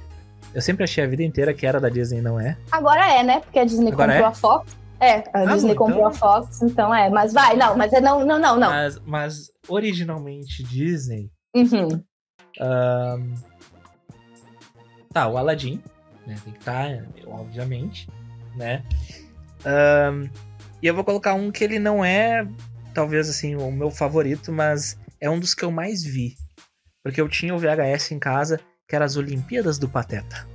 Eu 0.55 0.61
sempre 0.61 0.85
achei 0.85 1.03
a 1.03 1.07
vida 1.07 1.23
inteira 1.23 1.55
que 1.55 1.67
era 1.67 1.81
da 1.81 1.89
Disney 1.89 2.21
não 2.21 2.39
é. 2.39 2.57
Agora 2.71 3.07
é, 3.13 3.23
né? 3.23 3.41
Porque 3.41 3.59
a 3.59 3.65
Disney 3.65 3.91
Agora 3.93 4.13
comprou 4.13 4.27
é? 4.27 4.31
a 4.31 4.35
Fox. 4.35 4.77
É, 5.01 5.15
a 5.17 5.41
Ah, 5.43 5.47
Disney 5.55 5.75
bom, 5.75 5.79
comprou 5.87 5.99
então- 6.01 6.07
a 6.09 6.13
Fox, 6.13 6.63
então 6.63 6.95
é. 6.95 7.09
Mas 7.11 7.33
vai, 7.33 7.57
não, 7.57 7.77
mas 7.77 7.93
é 7.93 8.01
não, 8.01 8.25
não, 8.25 8.39
não, 8.39 8.57
não. 8.59 8.71
Mas, 8.71 8.99
mas 9.01 9.51
originalmente 9.69 10.63
Disney. 10.63 11.31
Uhum. 11.57 12.03
ahn, 12.61 13.35
Tá, 15.13 15.29
o 15.29 15.37
Aladdin, 15.37 15.83
né? 16.27 16.37
Tem 16.43 16.53
que 16.53 16.59
estar, 16.59 16.89
obviamente, 17.27 18.09
né? 18.57 18.83
Ahn, 19.65 20.29
E 20.83 20.87
eu 20.87 20.95
vou 20.95 21.05
colocar 21.05 21.35
um 21.35 21.51
que 21.53 21.63
ele 21.63 21.79
não 21.79 22.05
é, 22.05 22.47
talvez 22.95 23.29
assim, 23.29 23.55
o 23.55 23.71
meu 23.71 23.91
favorito, 23.91 24.51
mas 24.51 24.99
é 25.21 25.29
um 25.31 25.39
dos 25.39 25.55
que 25.55 25.65
eu 25.65 25.71
mais 25.71 26.03
vi. 26.03 26.35
Porque 27.05 27.21
eu 27.21 27.29
tinha 27.29 27.55
o 27.55 27.59
VHS 27.59 28.13
em 28.13 28.19
casa, 28.19 28.59
que 28.93 28.97
era 28.97 29.07
as 29.07 29.17
Olimpíadas 29.17 29.79
do 29.79 29.89
Pateta. 29.89 30.47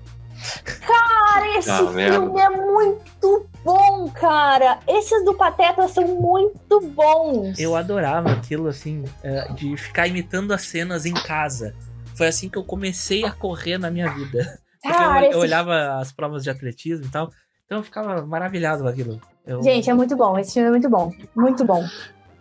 Cara, 0.86 1.58
esse 1.58 1.72
Ah, 1.72 1.78
filme 1.78 1.96
merda. 1.96 2.40
é 2.40 2.50
muito 2.52 3.50
bom, 3.66 4.08
cara. 4.12 4.78
Esses 4.88 5.26
do 5.26 5.34
Pateta 5.34 5.88
são 5.88 6.06
muito 6.06 6.80
bons. 6.82 7.58
Eu 7.58 7.76
adorava 7.76 8.32
aquilo, 8.32 8.68
assim, 8.68 9.04
é, 9.24 9.52
de 9.54 9.76
ficar 9.76 10.06
imitando 10.06 10.54
as 10.54 10.62
cenas 10.62 11.08
em 11.08 11.16
casa. 11.16 11.74
Foi 12.16 12.28
assim 12.28 12.48
que 12.48 12.60
eu 12.60 12.64
comecei 12.64 13.26
a 13.26 13.32
correr 13.32 13.80
na 13.80 13.90
minha 13.90 14.08
vida. 14.14 14.60
Cara, 14.84 15.22
eu, 15.24 15.30
esse 15.30 15.34
eu 15.34 15.40
olhava 15.40 16.00
as 16.00 16.12
provas 16.12 16.44
de 16.44 16.52
atletismo 16.52 17.08
e 17.08 17.10
tal, 17.10 17.32
então 17.66 17.80
eu 17.80 17.84
ficava 17.84 18.24
maravilhado 18.24 18.84
com 18.84 18.90
aquilo. 18.90 19.20
Eu- 19.48 19.64
Gente, 19.64 19.90
é 19.90 19.94
muito 19.96 20.16
bom. 20.16 20.38
Esse 20.38 20.54
filme 20.54 20.68
é 20.68 20.72
muito 20.72 20.88
bom. 20.92 21.12
Muito 21.36 21.66
bom. 21.66 21.84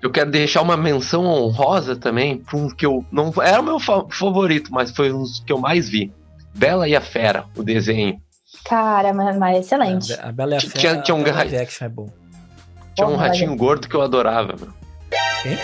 Eu 0.07 0.11
quero 0.13 0.31
deixar 0.31 0.63
uma 0.63 0.77
menção 0.77 1.25
honrosa 1.25 1.97
também 1.97 2.39
pra 2.39 2.57
um 2.57 2.69
que 2.71 2.87
eu 2.87 3.05
não 3.11 3.33
era 3.43 3.61
o 3.61 3.65
meu 3.65 3.81
fa- 3.81 4.05
favorito, 4.09 4.73
mas 4.73 4.93
foi 4.93 5.13
um 5.13 5.19
dos 5.23 5.41
que 5.41 5.53
eu 5.53 5.59
mais 5.59 5.89
vi. 5.89 6.13
Bela 6.55 6.89
e 6.89 6.95
a 6.95 7.01
Fera, 7.01 7.45
o 7.57 7.63
desenho. 7.65 8.17
Cara, 8.65 9.13
mas, 9.13 9.37
mas 9.37 9.59
excelente. 9.59 10.13
A, 10.13 10.17
Be- 10.17 10.23
a 10.29 10.33
Bela 10.33 10.55
e 10.55 10.57
a 10.59 10.61
Tinha- 10.61 10.71
Fera, 10.93 11.03
tinha 11.03 11.15
um 11.17 11.25
gai- 11.25 11.35
live 11.35 11.57
action 11.57 11.87
é 11.87 11.89
bom. 11.89 12.09
Tinha 12.95 13.05
um 13.09 13.11
Porra, 13.11 13.27
ratinho 13.27 13.57
gordo 13.57 13.89
que 13.89 13.97
eu 13.97 14.01
adorava, 14.01 14.55
meu. 14.57 14.69
Quem? 15.43 15.59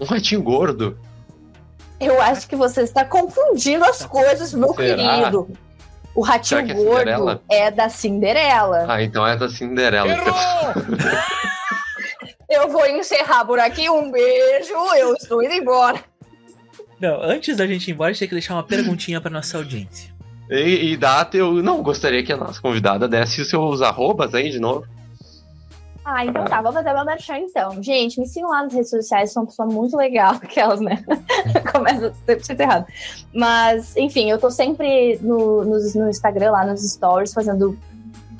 Um 0.00 0.04
ratinho 0.06 0.42
gordo. 0.42 0.98
Eu 2.00 2.22
acho 2.22 2.48
que 2.48 2.56
você 2.56 2.80
está 2.80 3.04
confundindo 3.04 3.84
as 3.84 4.06
coisas, 4.06 4.54
meu 4.54 4.72
Será? 4.74 4.96
querido. 5.18 5.50
O 6.14 6.22
ratinho 6.22 6.60
é 6.60 6.72
gordo 6.72 6.98
Cinderela? 7.00 7.42
é 7.50 7.70
da 7.70 7.88
Cinderela. 7.90 8.86
Ah, 8.88 9.02
então 9.02 9.26
é 9.26 9.36
da 9.36 9.50
Cinderela. 9.50 10.14
então. 10.14 10.34
Eu 12.48 12.68
vou 12.68 12.86
encerrar 12.86 13.44
por 13.44 13.58
aqui. 13.58 13.90
Um 13.90 14.10
beijo. 14.10 14.74
Eu 14.96 15.14
estou 15.14 15.42
indo 15.42 15.54
embora. 15.54 16.02
Não, 17.00 17.22
antes 17.22 17.56
da 17.56 17.66
gente 17.66 17.88
ir 17.88 17.92
embora, 17.92 18.10
a 18.10 18.12
gente 18.12 18.20
tem 18.20 18.28
que 18.28 18.34
deixar 18.34 18.54
uma 18.54 18.64
perguntinha 18.64 19.20
pra 19.20 19.30
nossa 19.30 19.56
audiência. 19.56 20.12
E, 20.50 20.92
e 20.92 20.96
data, 20.96 21.36
eu 21.36 21.62
não 21.62 21.82
gostaria 21.82 22.22
que 22.24 22.32
a 22.32 22.36
nossa 22.36 22.60
convidada 22.60 23.06
desse 23.06 23.42
os 23.42 23.50
seus 23.50 23.82
arrobas 23.82 24.34
aí 24.34 24.50
de 24.50 24.58
novo. 24.58 24.86
Ah, 26.10 26.24
então 26.24 26.42
tá. 26.46 26.62
Vou 26.62 26.72
fazer 26.72 26.94
meu 26.94 27.04
merchan 27.04 27.38
então. 27.38 27.82
Gente, 27.82 28.18
me 28.18 28.26
sigam 28.26 28.48
lá 28.48 28.62
nas 28.62 28.72
redes 28.72 28.88
sociais. 28.88 29.30
Sou 29.30 29.42
uma 29.42 29.48
pessoa 29.48 29.68
muito 29.68 29.94
legal. 29.94 30.36
Aquelas, 30.42 30.80
né? 30.80 31.04
Começa 31.70 32.14
sempre 32.24 32.44
ser 32.46 32.58
errado. 32.58 32.86
Mas, 33.34 33.94
enfim, 33.94 34.30
eu 34.30 34.38
tô 34.38 34.50
sempre 34.50 35.18
no, 35.20 35.64
no, 35.64 35.78
no 35.78 36.08
Instagram, 36.08 36.50
lá 36.50 36.64
nos 36.64 36.80
stories, 36.90 37.34
fazendo 37.34 37.78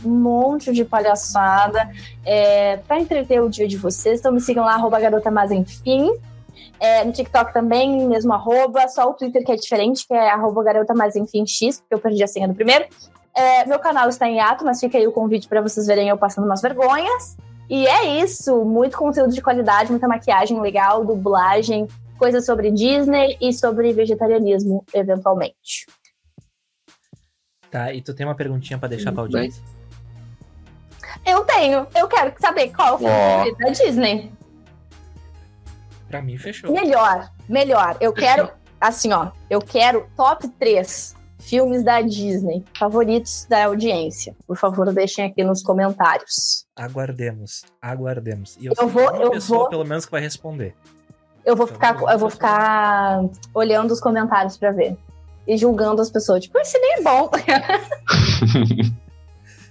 um 0.04 0.10
monte 0.10 0.72
de 0.72 0.84
palhaçada 0.84 1.90
é, 2.24 2.76
para 2.78 3.00
entreter 3.00 3.42
o 3.42 3.48
dia 3.48 3.66
de 3.66 3.76
vocês. 3.76 4.20
Então 4.20 4.32
me 4.32 4.40
sigam 4.40 4.64
lá, 4.64 4.74
arroba 4.74 5.00
garota 5.00 5.30
mas 5.30 5.50
enfim. 5.50 6.10
É, 6.80 7.04
no 7.04 7.12
TikTok 7.12 7.52
também, 7.52 8.06
mesmo 8.06 8.32
arroba, 8.32 8.86
só 8.88 9.10
o 9.10 9.14
Twitter 9.14 9.44
que 9.44 9.52
é 9.52 9.56
diferente, 9.56 10.06
que 10.06 10.14
é 10.14 10.30
arroba 10.30 10.62
garota 10.62 10.94
mas 10.94 11.16
enfim 11.16 11.44
X, 11.46 11.80
porque 11.80 11.94
eu 11.94 11.98
perdi 11.98 12.22
a 12.22 12.28
senha 12.28 12.46
do 12.46 12.54
primeiro. 12.54 12.86
É, 13.34 13.64
meu 13.66 13.78
canal 13.78 14.08
está 14.08 14.28
em 14.28 14.40
ato, 14.40 14.64
mas 14.64 14.80
fica 14.80 14.98
aí 14.98 15.06
o 15.06 15.12
convite 15.12 15.48
para 15.48 15.60
vocês 15.60 15.86
verem 15.86 16.08
eu 16.08 16.16
passando 16.16 16.44
umas 16.44 16.60
vergonhas. 16.60 17.36
E 17.70 17.86
é 17.86 18.22
isso, 18.22 18.64
muito 18.64 18.96
conteúdo 18.96 19.32
de 19.32 19.42
qualidade, 19.42 19.90
muita 19.90 20.08
maquiagem 20.08 20.60
legal, 20.60 21.04
dublagem, 21.04 21.86
coisas 22.18 22.46
sobre 22.46 22.70
Disney 22.70 23.36
e 23.40 23.52
sobre 23.52 23.92
vegetarianismo, 23.92 24.84
eventualmente. 24.94 25.86
Tá, 27.70 27.92
e 27.92 28.00
tu 28.00 28.14
tem 28.14 28.26
uma 28.26 28.34
perguntinha 28.34 28.78
pra 28.78 28.88
deixar 28.88 29.12
pra 29.12 29.24
Tudo 29.24 29.32
bem. 29.32 29.50
Eu 31.28 31.44
tenho, 31.44 31.86
eu 31.94 32.08
quero 32.08 32.32
saber 32.40 32.70
qual 32.74 32.88
é 32.88 32.92
o 32.92 32.98
filme 32.98 33.56
da 33.58 33.68
Disney. 33.70 34.32
Pra 36.08 36.22
mim, 36.22 36.38
fechou. 36.38 36.72
Melhor, 36.72 37.30
melhor. 37.48 37.96
Eu 38.00 38.12
quero, 38.14 38.50
assim, 38.80 39.12
ó, 39.12 39.30
eu 39.50 39.60
quero 39.60 40.08
top 40.16 40.48
3 40.48 41.14
filmes 41.38 41.82
da 41.84 42.00
Disney 42.00 42.64
favoritos 42.78 43.44
da 43.48 43.66
audiência. 43.66 44.34
Por 44.46 44.56
favor, 44.56 44.90
deixem 44.92 45.24
aqui 45.26 45.44
nos 45.44 45.62
comentários. 45.62 46.66
Aguardemos, 46.74 47.64
aguardemos. 47.80 48.56
E 48.58 48.66
eu, 48.66 48.72
Eu 48.78 48.88
vou- 48.88 49.14
eu 49.16 49.30
pessoa, 49.32 49.58
vou- 49.60 49.68
pelo 49.68 49.84
menos, 49.84 50.04
que 50.06 50.10
vai 50.10 50.20
responder. 50.22 50.74
Eu 51.44 51.54
vou 51.54 51.66
Então, 51.66 51.74
ficar, 51.76 52.12
eu 52.12 52.18
vou 52.18 52.30
ficar 52.30 53.20
olhando 53.54 53.92
os 53.92 54.00
comentários 54.00 54.56
pra 54.56 54.70
ver. 54.72 54.96
E 55.46 55.56
julgando 55.56 56.00
as 56.02 56.10
pessoas. 56.10 56.42
Tipo, 56.42 56.58
esse 56.58 56.78
nem 56.78 56.94
é 56.98 57.02
bom. 57.02 57.30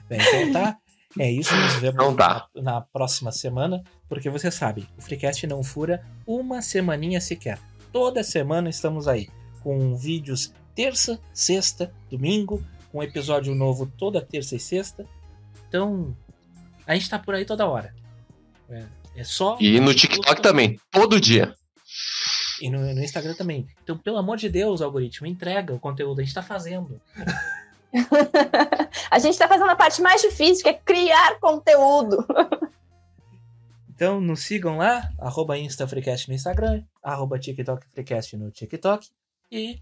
Bem, 0.09 0.19
então 0.21 0.53
tá. 0.53 0.77
É 1.19 1.29
isso, 1.31 1.55
nos 1.55 1.75
vemos 1.75 1.95
Então 1.95 2.15
tá. 2.15 2.47
na, 2.55 2.61
na 2.61 2.81
próxima 2.81 3.31
semana, 3.31 3.83
porque 4.07 4.29
você 4.29 4.51
sabe, 4.51 4.87
o 4.97 5.01
Freecast 5.01 5.45
não 5.47 5.63
fura 5.63 6.03
uma 6.25 6.61
semaninha 6.61 7.21
sequer. 7.21 7.59
Toda 7.91 8.23
semana 8.23 8.69
estamos 8.69 9.07
aí, 9.07 9.29
com 9.61 9.95
vídeos 9.95 10.53
terça, 10.75 11.19
sexta, 11.33 11.91
domingo, 12.09 12.63
um 12.93 13.01
episódio 13.01 13.55
novo 13.55 13.91
toda 13.97 14.21
terça 14.21 14.55
e 14.55 14.59
sexta. 14.59 15.05
Então, 15.67 16.15
a 16.85 16.93
gente 16.93 17.09
tá 17.09 17.17
por 17.17 17.33
aí 17.33 17.45
toda 17.45 17.67
hora. 17.67 17.93
É, 18.69 18.83
é 19.15 19.23
só. 19.23 19.57
E 19.59 19.79
no 19.79 19.93
TikTok 19.93 20.41
também, 20.41 20.79
todo 20.91 21.19
dia. 21.19 21.55
E 22.61 22.69
no, 22.69 22.79
no 22.93 23.03
Instagram 23.03 23.33
também. 23.33 23.67
Então, 23.83 23.97
pelo 23.97 24.17
amor 24.17 24.37
de 24.37 24.49
Deus, 24.49 24.81
algoritmo, 24.81 25.27
entrega 25.27 25.73
o 25.73 25.79
conteúdo, 25.79 26.21
a 26.21 26.23
gente 26.23 26.33
tá 26.33 26.43
fazendo. 26.43 27.01
a 29.09 29.19
gente 29.19 29.37
tá 29.37 29.47
fazendo 29.47 29.69
a 29.69 29.75
parte 29.75 30.01
mais 30.01 30.21
difícil, 30.21 30.63
que 30.63 30.69
é 30.69 30.73
criar 30.73 31.39
conteúdo. 31.39 32.25
Então 33.97 34.21
nos 34.21 34.43
sigam 34.43 34.77
lá, 34.77 35.09
arroba 35.17 35.57
InstaFreecast 35.57 36.29
no 36.29 36.35
Instagram, 36.35 36.83
arroba 37.01 37.39
TikTok 37.39 37.83
Freecast 37.87 38.37
no 38.37 38.51
TikTok. 38.51 39.09
E 39.51 39.81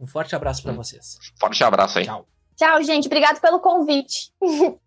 um 0.00 0.06
forte 0.06 0.34
abraço 0.34 0.62
pra 0.62 0.72
vocês. 0.72 1.18
Forte 1.38 1.62
abraço 1.62 1.98
aí. 1.98 2.06
Tchau. 2.06 2.26
Tchau, 2.56 2.82
gente. 2.82 3.06
Obrigado 3.06 3.40
pelo 3.42 3.60
convite. 3.60 4.32